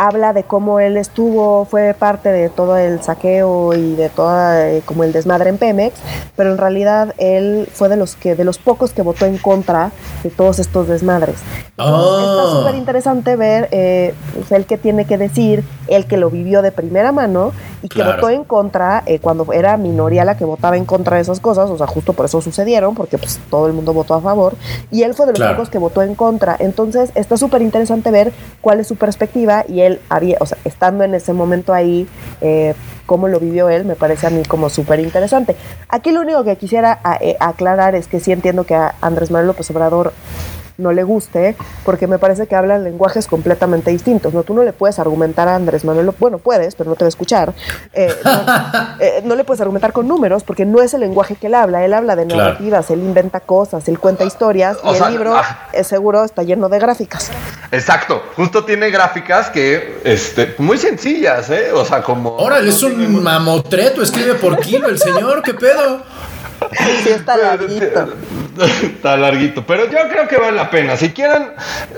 habla 0.00 0.32
de 0.32 0.44
cómo 0.44 0.80
él 0.80 0.96
estuvo, 0.96 1.66
fue 1.66 1.92
parte 1.92 2.30
de 2.30 2.48
todo 2.48 2.78
el 2.78 3.02
saqueo 3.02 3.74
y 3.74 3.96
de 3.96 4.08
toda 4.08 4.80
como 4.86 5.04
el 5.04 5.12
desmadre 5.12 5.50
en 5.50 5.58
Pemex, 5.58 5.94
pero 6.36 6.52
en 6.52 6.56
realidad 6.56 7.14
él 7.18 7.68
fue 7.70 7.90
de 7.90 7.96
los 7.96 8.16
que 8.16 8.34
de 8.34 8.44
los 8.44 8.56
pocos 8.56 8.92
que 8.92 9.02
votó 9.02 9.26
en 9.26 9.36
contra 9.36 9.90
de 10.22 10.30
todos 10.30 10.58
estos 10.58 10.88
desmadres. 10.88 11.36
Oh 11.76 12.60
súper 12.60 12.74
interesante 12.76 13.36
ver 13.36 13.68
eh, 13.72 14.14
pues, 14.34 14.50
el 14.52 14.64
que 14.64 14.78
tiene 14.78 15.04
que 15.04 15.18
decir, 15.18 15.64
el 15.88 16.06
que 16.06 16.16
lo 16.16 16.30
vivió 16.30 16.62
de 16.62 16.72
primera 16.72 17.12
mano 17.12 17.52
y 17.82 17.88
que 17.88 18.02
votó 18.02 18.30
en 18.30 18.44
contra 18.44 19.02
eh, 19.06 19.18
cuando 19.18 19.52
era 19.52 19.76
minoría 19.76 20.24
la 20.24 20.36
que 20.36 20.44
votaba 20.44 20.76
en 20.76 20.84
contra 20.84 21.16
de 21.16 21.22
esas 21.22 21.40
cosas, 21.40 21.70
o 21.70 21.78
sea, 21.78 21.86
justo 21.86 22.12
por 22.12 22.26
eso 22.26 22.40
sucedieron, 22.40 22.94
porque 22.94 23.18
pues 23.18 23.38
todo 23.50 23.66
el 23.66 23.72
mundo 23.72 23.92
votó 23.92 24.14
a 24.14 24.20
favor, 24.20 24.54
y 24.90 25.02
él 25.02 25.14
fue 25.14 25.26
de 25.26 25.38
los 25.38 25.50
pocos 25.50 25.70
que 25.70 25.78
votó 25.78 26.02
en 26.02 26.14
contra. 26.14 26.56
Entonces 26.58 27.10
está 27.14 27.36
súper 27.36 27.62
interesante 27.62 28.10
ver 28.10 28.32
cuál 28.60 28.80
es 28.80 28.86
su 28.86 28.96
perspectiva 28.96 29.64
y 29.68 29.80
él 29.80 29.89
había, 30.08 30.36
o 30.40 30.46
sea, 30.46 30.58
estando 30.64 31.02
en 31.02 31.14
ese 31.14 31.32
momento 31.32 31.72
ahí, 31.72 32.06
eh, 32.40 32.74
cómo 33.06 33.26
lo 33.26 33.40
vivió 33.40 33.68
él, 33.68 33.84
me 33.84 33.96
parece 33.96 34.28
a 34.28 34.30
mí 34.30 34.44
como 34.44 34.70
súper 34.70 35.00
interesante. 35.00 35.56
Aquí 35.88 36.12
lo 36.12 36.20
único 36.20 36.44
que 36.44 36.56
quisiera 36.56 37.00
aclarar 37.40 37.96
es 37.96 38.06
que 38.06 38.20
sí 38.20 38.30
entiendo 38.30 38.64
que 38.64 38.76
a 38.76 38.94
Andrés 39.00 39.32
Manuel 39.32 39.48
López 39.48 39.68
Obrador 39.70 40.12
no 40.80 40.92
le 40.92 41.02
guste, 41.02 41.56
porque 41.84 42.06
me 42.06 42.18
parece 42.18 42.46
que 42.46 42.56
hablan 42.56 42.84
lenguajes 42.84 43.26
completamente 43.26 43.90
distintos. 43.90 44.34
No, 44.34 44.42
tú 44.42 44.54
no 44.54 44.62
le 44.62 44.72
puedes 44.72 44.98
argumentar 44.98 45.48
a 45.48 45.56
Andrés 45.56 45.84
Manuel, 45.84 46.10
bueno, 46.18 46.38
puedes, 46.38 46.74
pero 46.74 46.90
no 46.90 46.96
te 46.96 47.04
va 47.04 47.06
a 47.06 47.10
escuchar. 47.10 47.52
Eh, 47.92 48.14
eh, 49.00 49.22
no, 49.24 49.34
le 49.36 49.44
puedes 49.44 49.60
argumentar 49.60 49.92
con 49.92 50.08
números, 50.08 50.42
porque 50.42 50.64
no 50.64 50.80
es 50.82 50.94
el 50.94 51.00
lenguaje 51.00 51.36
que 51.36 51.46
él 51.46 51.54
habla. 51.54 51.84
Él 51.84 51.94
habla 51.94 52.16
de 52.16 52.26
narrativas, 52.26 52.90
él 52.90 53.00
inventa 53.00 53.40
cosas, 53.40 53.86
él 53.88 53.98
cuenta 53.98 54.24
historias, 54.24 54.78
y 54.84 54.96
el 54.96 55.10
libro, 55.12 55.36
ah. 55.36 55.68
es 55.72 55.86
seguro, 55.86 56.24
está 56.24 56.42
lleno 56.42 56.68
de 56.68 56.78
gráficas. 56.78 57.30
Exacto, 57.72 58.22
justo 58.36 58.64
tiene 58.64 58.90
gráficas 58.90 59.50
que, 59.50 60.00
este, 60.04 60.54
muy 60.58 60.78
sencillas, 60.78 61.50
¿eh? 61.50 61.72
O 61.72 61.84
sea, 61.84 62.02
como. 62.02 62.36
Órale, 62.36 62.70
es 62.70 62.82
un 62.82 63.22
mamotreto, 63.22 64.02
escribe 64.02 64.34
por 64.34 64.58
kilo 64.58 64.88
el 64.88 64.98
señor, 64.98 65.42
¿qué 65.42 65.54
pedo? 65.54 66.02
Sí, 67.02 67.10
está 67.10 67.36
larguito. 67.36 68.08
Está 68.82 69.16
larguito, 69.16 69.64
pero 69.66 69.84
yo 69.84 69.98
creo 70.10 70.28
que 70.28 70.36
vale 70.36 70.56
la 70.56 70.70
pena. 70.70 70.96
Si 70.96 71.10
quieren 71.10 71.52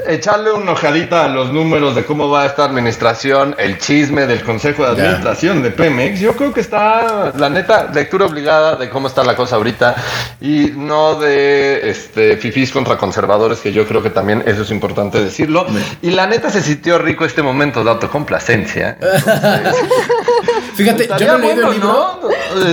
echarle 0.06 0.52
una 0.52 0.72
hojadita 0.72 1.24
a 1.24 1.28
los 1.28 1.52
números 1.52 1.94
de 1.94 2.04
cómo 2.04 2.28
va 2.28 2.46
esta 2.46 2.64
administración, 2.64 3.54
el 3.58 3.78
chisme 3.78 4.26
del 4.26 4.42
Consejo 4.42 4.84
de 4.84 4.90
Administración 4.90 5.62
de 5.62 5.70
Pemex, 5.70 6.20
yo 6.20 6.34
creo 6.36 6.52
que 6.52 6.60
está, 6.60 7.32
la 7.36 7.48
neta, 7.48 7.90
lectura 7.92 8.26
obligada 8.26 8.76
de 8.76 8.88
cómo 8.90 9.08
está 9.08 9.24
la 9.24 9.34
cosa 9.34 9.56
ahorita 9.56 9.96
y 10.40 10.72
no 10.76 11.16
de 11.16 11.90
este 11.90 12.36
fifís 12.36 12.70
contra 12.70 12.96
conservadores, 12.96 13.58
que 13.58 13.72
yo 13.72 13.86
creo 13.86 14.02
que 14.02 14.10
también 14.10 14.42
eso 14.46 14.62
es 14.62 14.70
importante 14.70 15.22
decirlo. 15.22 15.66
Y 16.00 16.10
la 16.10 16.26
neta 16.26 16.50
se 16.50 16.62
sintió 16.62 16.98
rico 16.98 17.24
este 17.24 17.42
momento 17.42 17.82
de 17.82 17.90
autocomplacencia. 17.90 18.98
Fíjate, 20.74 21.08
yo 21.18 21.26
no 21.26 21.34
he 21.36 21.54
leído 21.54 21.68
el 21.68 21.74
libro. 21.74 22.20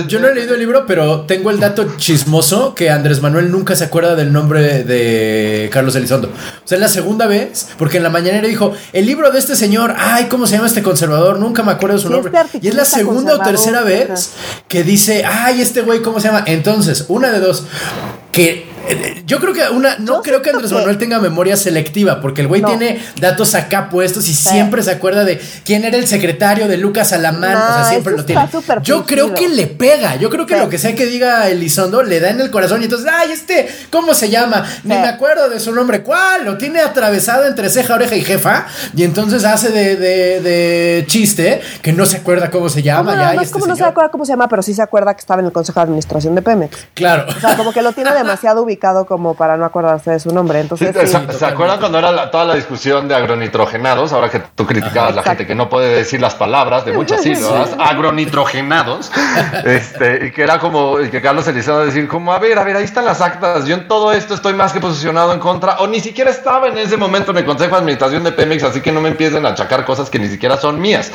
Yo 0.06 0.20
no 0.20 0.28
he 0.28 0.34
leído 0.34 0.54
el 0.54 0.60
libro, 0.60 0.84
pero 0.86 1.22
tengo 1.22 1.50
el 1.50 1.58
dato 1.58 1.79
chismoso 1.96 2.74
que 2.74 2.90
Andrés 2.90 3.20
Manuel 3.20 3.50
nunca 3.50 3.76
se 3.76 3.84
acuerda 3.84 4.14
del 4.14 4.32
nombre 4.32 4.84
de 4.84 5.68
Carlos 5.72 5.94
Elizondo. 5.96 6.28
O 6.28 6.68
sea, 6.68 6.76
es 6.76 6.80
la 6.82 6.88
segunda 6.88 7.26
vez, 7.26 7.68
porque 7.78 7.98
en 7.98 8.02
la 8.02 8.10
mañana 8.10 8.40
dijo, 8.40 8.72
el 8.92 9.06
libro 9.06 9.30
de 9.30 9.38
este 9.38 9.56
señor, 9.56 9.94
ay, 9.98 10.26
¿cómo 10.26 10.46
se 10.46 10.56
llama 10.56 10.68
este 10.68 10.82
conservador? 10.82 11.38
Nunca 11.38 11.62
me 11.62 11.72
acuerdo 11.72 11.96
de 11.96 12.02
su 12.02 12.10
nombre. 12.10 12.32
y 12.60 12.68
es 12.68 12.74
la 12.74 12.84
segunda 12.84 13.34
o 13.34 13.38
tercera 13.40 13.82
vez 13.82 14.30
que 14.68 14.82
dice, 14.84 15.24
ay, 15.24 15.60
este 15.60 15.82
güey, 15.82 16.02
¿cómo 16.02 16.20
se 16.20 16.28
llama? 16.28 16.44
Entonces, 16.46 17.04
una 17.08 17.30
de 17.30 17.40
dos, 17.40 17.64
que 18.32 18.69
yo 19.26 19.38
creo 19.38 19.52
que 19.52 19.62
una, 19.70 19.96
no 19.98 20.16
Yo 20.16 20.22
creo 20.22 20.42
que 20.42 20.50
Andrés 20.50 20.70
que- 20.70 20.74
Manuel 20.76 20.98
tenga 20.98 21.18
memoria 21.20 21.56
selectiva, 21.56 22.20
porque 22.20 22.40
el 22.40 22.48
güey 22.48 22.60
No. 22.62 22.68
tiene 22.68 23.00
datos 23.20 23.54
acá 23.54 23.88
puestos 23.88 24.28
y 24.28 24.34
siempre 24.34 24.82
se 24.82 24.90
acuerda 24.90 25.24
de 25.24 25.40
quién 25.64 25.84
era 25.84 25.96
el 25.96 26.06
secretario 26.06 26.68
de 26.68 26.76
Lucas 26.76 27.12
Alamán. 27.12 27.56
o 27.56 27.60
sea, 27.60 27.82
No, 27.82 27.88
siempre 27.88 28.16
lo 28.16 28.24
tiene. 28.24 28.48
Yo 28.82 29.04
creo 29.06 29.34
que 29.34 29.48
le 29.48 29.66
pega. 29.66 30.16
Yo 30.16 30.30
creo 30.30 30.46
que 30.46 30.54
Sí. 30.54 30.60
lo 30.60 30.68
que 30.68 30.78
sea 30.78 30.94
que 30.94 31.06
diga 31.06 31.48
Elizondo 31.48 32.02
le 32.02 32.20
da 32.20 32.30
en 32.30 32.40
el 32.40 32.50
corazón 32.50 32.80
y 32.82 32.84
entonces, 32.84 33.08
ay, 33.12 33.32
este, 33.32 33.68
¿cómo 33.90 34.14
se 34.14 34.28
llama? 34.30 34.64
Ni 34.84 34.94
Sí. 34.94 35.00
me 35.00 35.08
acuerdo 35.08 35.48
de 35.48 35.60
su 35.60 35.72
nombre. 35.72 36.02
¿Cuál? 36.02 36.44
Lo 36.44 36.58
tiene 36.58 36.80
atravesado 36.80 37.46
entre 37.46 37.68
ceja, 37.70 37.94
oreja 37.94 38.16
y 38.16 38.22
jefa. 38.22 38.66
Y 38.96 39.04
entonces 39.04 39.44
hace 39.44 39.70
de, 39.70 39.96
de- 39.96 40.40
de 40.40 41.04
chiste 41.06 41.60
que 41.82 41.92
no 41.92 42.06
se 42.06 42.18
acuerda 42.18 42.50
cómo 42.50 42.68
se 42.68 42.82
llama. 42.82 43.12
¿Cómo, 43.12 43.22
ya, 43.22 43.28
no, 43.30 43.34
no, 43.36 43.40
este 43.42 43.52
cómo 43.52 43.66
no 43.66 43.76
se 43.76 43.84
acuerda 43.84 44.10
cómo 44.10 44.24
se 44.24 44.32
llama, 44.32 44.48
pero 44.48 44.62
sí 44.62 44.74
se 44.74 44.82
acuerda 44.82 45.14
que 45.14 45.20
estaba 45.20 45.40
en 45.40 45.46
el 45.46 45.52
Consejo 45.52 45.80
de 45.80 45.84
Administración 45.84 46.34
de 46.34 46.42
Pemex. 46.42 46.76
Claro. 46.94 47.26
O 47.28 47.40
sea, 47.40 47.56
como 47.56 47.72
que 47.72 47.82
lo 47.82 47.92
tiene 47.92 48.12
demasiado 48.14 48.64
ubicado 48.70 49.04
como 49.04 49.34
para 49.34 49.56
no 49.56 49.64
acordarse 49.64 50.12
de 50.12 50.20
su 50.20 50.32
nombre. 50.32 50.60
Entonces, 50.60 50.94
¿se, 50.94 51.06
sí. 51.06 51.16
se 51.36 51.44
acuerdan 51.46 51.80
cuando 51.80 51.98
era 51.98 52.12
la- 52.12 52.30
toda 52.30 52.44
la 52.44 52.54
discusión 52.54 53.08
de 53.08 53.14
agronitrogenados? 53.16 54.12
Ahora 54.12 54.30
que 54.30 54.40
tú 54.54 54.64
criticabas 54.64 55.12
a 55.12 55.16
la 55.16 55.22
gente 55.22 55.46
que 55.46 55.54
no 55.56 55.68
puede 55.68 55.94
decir 55.94 56.20
las 56.20 56.34
palabras 56.36 56.84
de 56.84 56.92
muchas 56.92 57.22
sílabas, 57.22 57.70
agronitrogenados, 57.78 59.10
este, 59.64 60.26
y 60.26 60.30
que 60.32 60.42
era 60.42 60.58
como, 60.58 61.00
y 61.00 61.10
que 61.10 61.20
Carlos 61.20 61.46
Elizondo 61.48 61.84
decir, 61.84 62.06
como, 62.08 62.32
a 62.32 62.38
ver, 62.38 62.58
a 62.58 62.64
ver, 62.64 62.76
ahí 62.76 62.84
están 62.84 63.04
las 63.04 63.20
actas, 63.20 63.64
yo 63.66 63.74
en 63.74 63.88
todo 63.88 64.12
esto 64.12 64.34
estoy 64.34 64.54
más 64.54 64.72
que 64.72 64.80
posicionado 64.80 65.32
en 65.32 65.40
contra, 65.40 65.78
o 65.80 65.86
ni 65.86 66.00
siquiera 66.00 66.30
estaba 66.30 66.68
en 66.68 66.78
ese 66.78 66.96
momento 66.96 67.32
en 67.32 67.38
el 67.38 67.44
Consejo 67.44 67.72
de 67.72 67.78
Administración 67.78 68.22
de 68.24 68.32
Pemex, 68.32 68.62
así 68.62 68.80
que 68.80 68.92
no 68.92 69.00
me 69.00 69.08
empiecen 69.08 69.44
a 69.46 69.50
achacar 69.50 69.84
cosas 69.84 70.08
que 70.10 70.18
ni 70.18 70.28
siquiera 70.28 70.56
son 70.56 70.80
mías. 70.80 71.10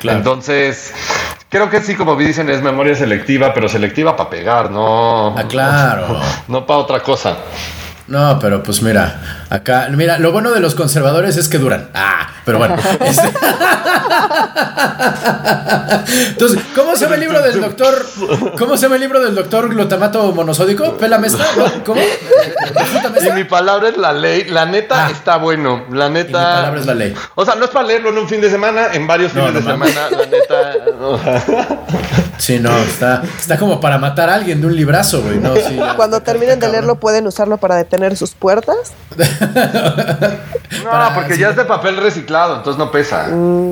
Claro. 0.00 0.18
Entonces, 0.18 0.92
creo 1.48 1.70
que 1.70 1.80
sí, 1.80 1.94
como 1.94 2.16
dicen, 2.16 2.48
es 2.50 2.62
memoria 2.62 2.94
selectiva, 2.94 3.52
pero 3.54 3.68
selectiva 3.68 4.16
para 4.16 4.30
pegar, 4.30 4.70
no, 4.70 5.36
Ah, 5.38 5.44
claro. 5.48 6.20
no 6.48 6.66
para 6.66 6.78
otra 6.80 7.00
cosa. 7.00 7.36
No, 8.06 8.38
pero 8.38 8.62
pues 8.62 8.82
mira, 8.82 9.37
acá, 9.50 9.88
mira, 9.90 10.18
lo 10.18 10.32
bueno 10.32 10.50
de 10.52 10.60
los 10.60 10.74
conservadores 10.74 11.36
es 11.36 11.48
que 11.48 11.58
duran. 11.58 11.88
Ah, 11.94 12.28
pero 12.44 12.58
bueno. 12.58 12.76
este- 13.00 13.32
Entonces, 16.28 16.60
¿cómo 16.74 16.94
se 16.96 17.02
llama 17.04 17.14
el 17.16 17.20
libro 17.20 17.42
del 17.42 17.60
doctor? 17.60 18.06
¿Cómo 18.58 18.76
se 18.76 18.82
llama 18.84 18.94
el 18.96 19.00
libro 19.00 19.20
del 19.20 19.34
doctor 19.34 19.68
glutamato 19.68 20.32
monosódico? 20.32 20.96
¿Pela 20.96 21.18
mesta? 21.18 21.44
¿No? 21.56 21.84
¿Cómo? 21.84 22.00
¿Fruta 23.10 23.12
Y 23.28 23.32
mi 23.32 23.44
palabra 23.44 23.88
es 23.90 23.96
la 23.96 24.12
ley. 24.12 24.44
La 24.48 24.66
neta 24.66 25.06
Ah. 25.06 25.10
está 25.10 25.36
bueno. 25.36 25.84
La 25.92 26.08
neta. 26.08 26.28
Y 26.28 26.32
mi 26.32 26.44
palabra 26.54 26.80
es 26.80 26.86
la 26.86 26.94
ley. 26.94 27.14
O 27.34 27.44
sea, 27.44 27.54
no 27.54 27.64
es 27.64 27.70
para 27.70 27.86
leerlo 27.86 28.10
en 28.10 28.18
un 28.18 28.28
fin 28.28 28.40
de 28.40 28.50
semana, 28.50 28.88
en 28.92 29.06
varios 29.06 29.34
No, 29.34 29.46
fines 29.46 29.64
no 29.64 29.68
de 29.68 29.72
semana. 29.92 30.10
La 30.10 30.26
neta. 30.26 30.74
o 31.00 31.18
sea, 31.18 31.44
Sí, 32.38 32.58
no, 32.60 32.76
está, 32.78 33.22
está 33.38 33.58
como 33.58 33.80
para 33.80 33.98
matar 33.98 34.30
a 34.30 34.34
alguien 34.34 34.60
de 34.60 34.68
un 34.68 34.76
librazo, 34.76 35.22
güey. 35.22 35.38
No, 35.38 35.54
sí, 35.56 35.76
ya 35.76 35.94
Cuando 35.96 36.20
terminen 36.20 36.60
de 36.60 36.68
leerlo, 36.68 36.94
pueden 36.96 37.26
usarlo 37.26 37.56
para 37.58 37.74
detener 37.76 38.16
sus 38.16 38.30
puertas. 38.34 38.76
no, 40.84 40.90
Para- 40.90 41.14
porque 41.14 41.34
sí. 41.34 41.40
ya 41.40 41.50
es 41.50 41.56
de 41.56 41.64
papel 41.64 41.96
reciclado, 41.96 42.56
entonces 42.56 42.78
no 42.78 42.90
pesa. 42.90 43.26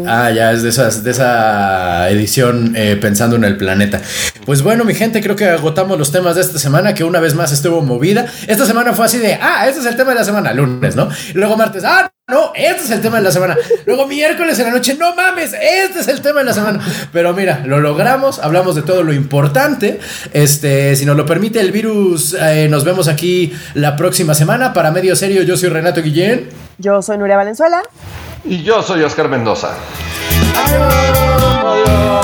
Ah, 0.06 0.30
ya 0.30 0.52
es 0.52 0.62
de 0.62 0.68
esas, 0.70 1.02
de 1.05 1.10
esa 1.10 2.09
edición 2.10 2.72
eh, 2.76 2.97
pensando 3.01 3.36
en 3.36 3.44
el 3.44 3.56
planeta. 3.56 4.01
Pues 4.44 4.62
bueno, 4.62 4.84
mi 4.84 4.94
gente, 4.94 5.22
creo 5.22 5.36
que 5.36 5.47
agotamos 5.48 5.98
los 5.98 6.12
temas 6.12 6.36
de 6.36 6.40
esta 6.43 6.59
semana, 6.59 6.94
que 6.94 7.05
una 7.05 7.20
vez 7.20 7.34
más 7.34 7.52
estuvo 7.52 7.82
movida. 7.82 8.26
Esta 8.47 8.64
semana 8.66 8.93
fue 8.93 9.06
así 9.06 9.18
de, 9.18 9.34
ah, 9.40 9.66
este 9.68 9.80
es 9.80 9.86
el 9.86 9.97
tema 9.97 10.10
de 10.10 10.16
la 10.16 10.24
semana, 10.24 10.52
lunes, 10.52 10.97
¿no? 10.97 11.09
Y 11.28 11.32
luego 11.34 11.56
martes, 11.56 11.82
ah, 11.84 12.10
no, 12.28 12.51
este 12.57 12.82
es 12.82 12.90
el 12.90 13.01
tema 13.01 13.19
de 13.19 13.23
la 13.23 13.31
semana. 13.31 13.57
Luego 13.86 14.09
miércoles 14.09 14.59
en 14.59 14.65
la 14.65 14.73
noche, 14.73 14.97
no 14.98 15.15
mames, 15.15 15.53
este 15.53 16.01
es 16.01 16.09
el 16.09 16.20
tema 16.20 16.40
de 16.40 16.47
la 16.47 16.53
semana. 16.53 16.81
Pero 17.12 17.32
mira, 17.32 17.62
lo 17.65 17.78
logramos, 17.78 18.40
hablamos 18.40 18.74
de 18.74 18.82
todo 18.82 19.05
lo 19.05 19.12
importante. 19.12 20.01
Este, 20.32 20.97
si 20.97 21.07
nos 21.07 21.16
lo 21.16 21.24
permite 21.24 21.61
el 21.61 21.70
virus, 21.70 22.35
eh, 22.35 22.66
nos 22.69 22.82
vemos 22.82 23.07
aquí 23.07 23.53
la 23.74 23.94
próxima 23.94 24.35
semana. 24.35 24.73
Para 24.73 24.90
medio 24.90 25.15
serio, 25.15 25.44
yo 25.44 25.57
soy 25.57 25.69
Renato 25.69 26.03
Guillén. 26.03 26.48
Yo 26.78 27.01
soy 27.01 27.16
Nuria 27.16 27.36
Valenzuela. 27.36 27.81
Y 28.44 28.65
yo 28.65 28.82
soy 28.82 29.05
Oscar 29.05 29.28
Mendoza. 29.28 29.70
Adiós. 31.65 32.15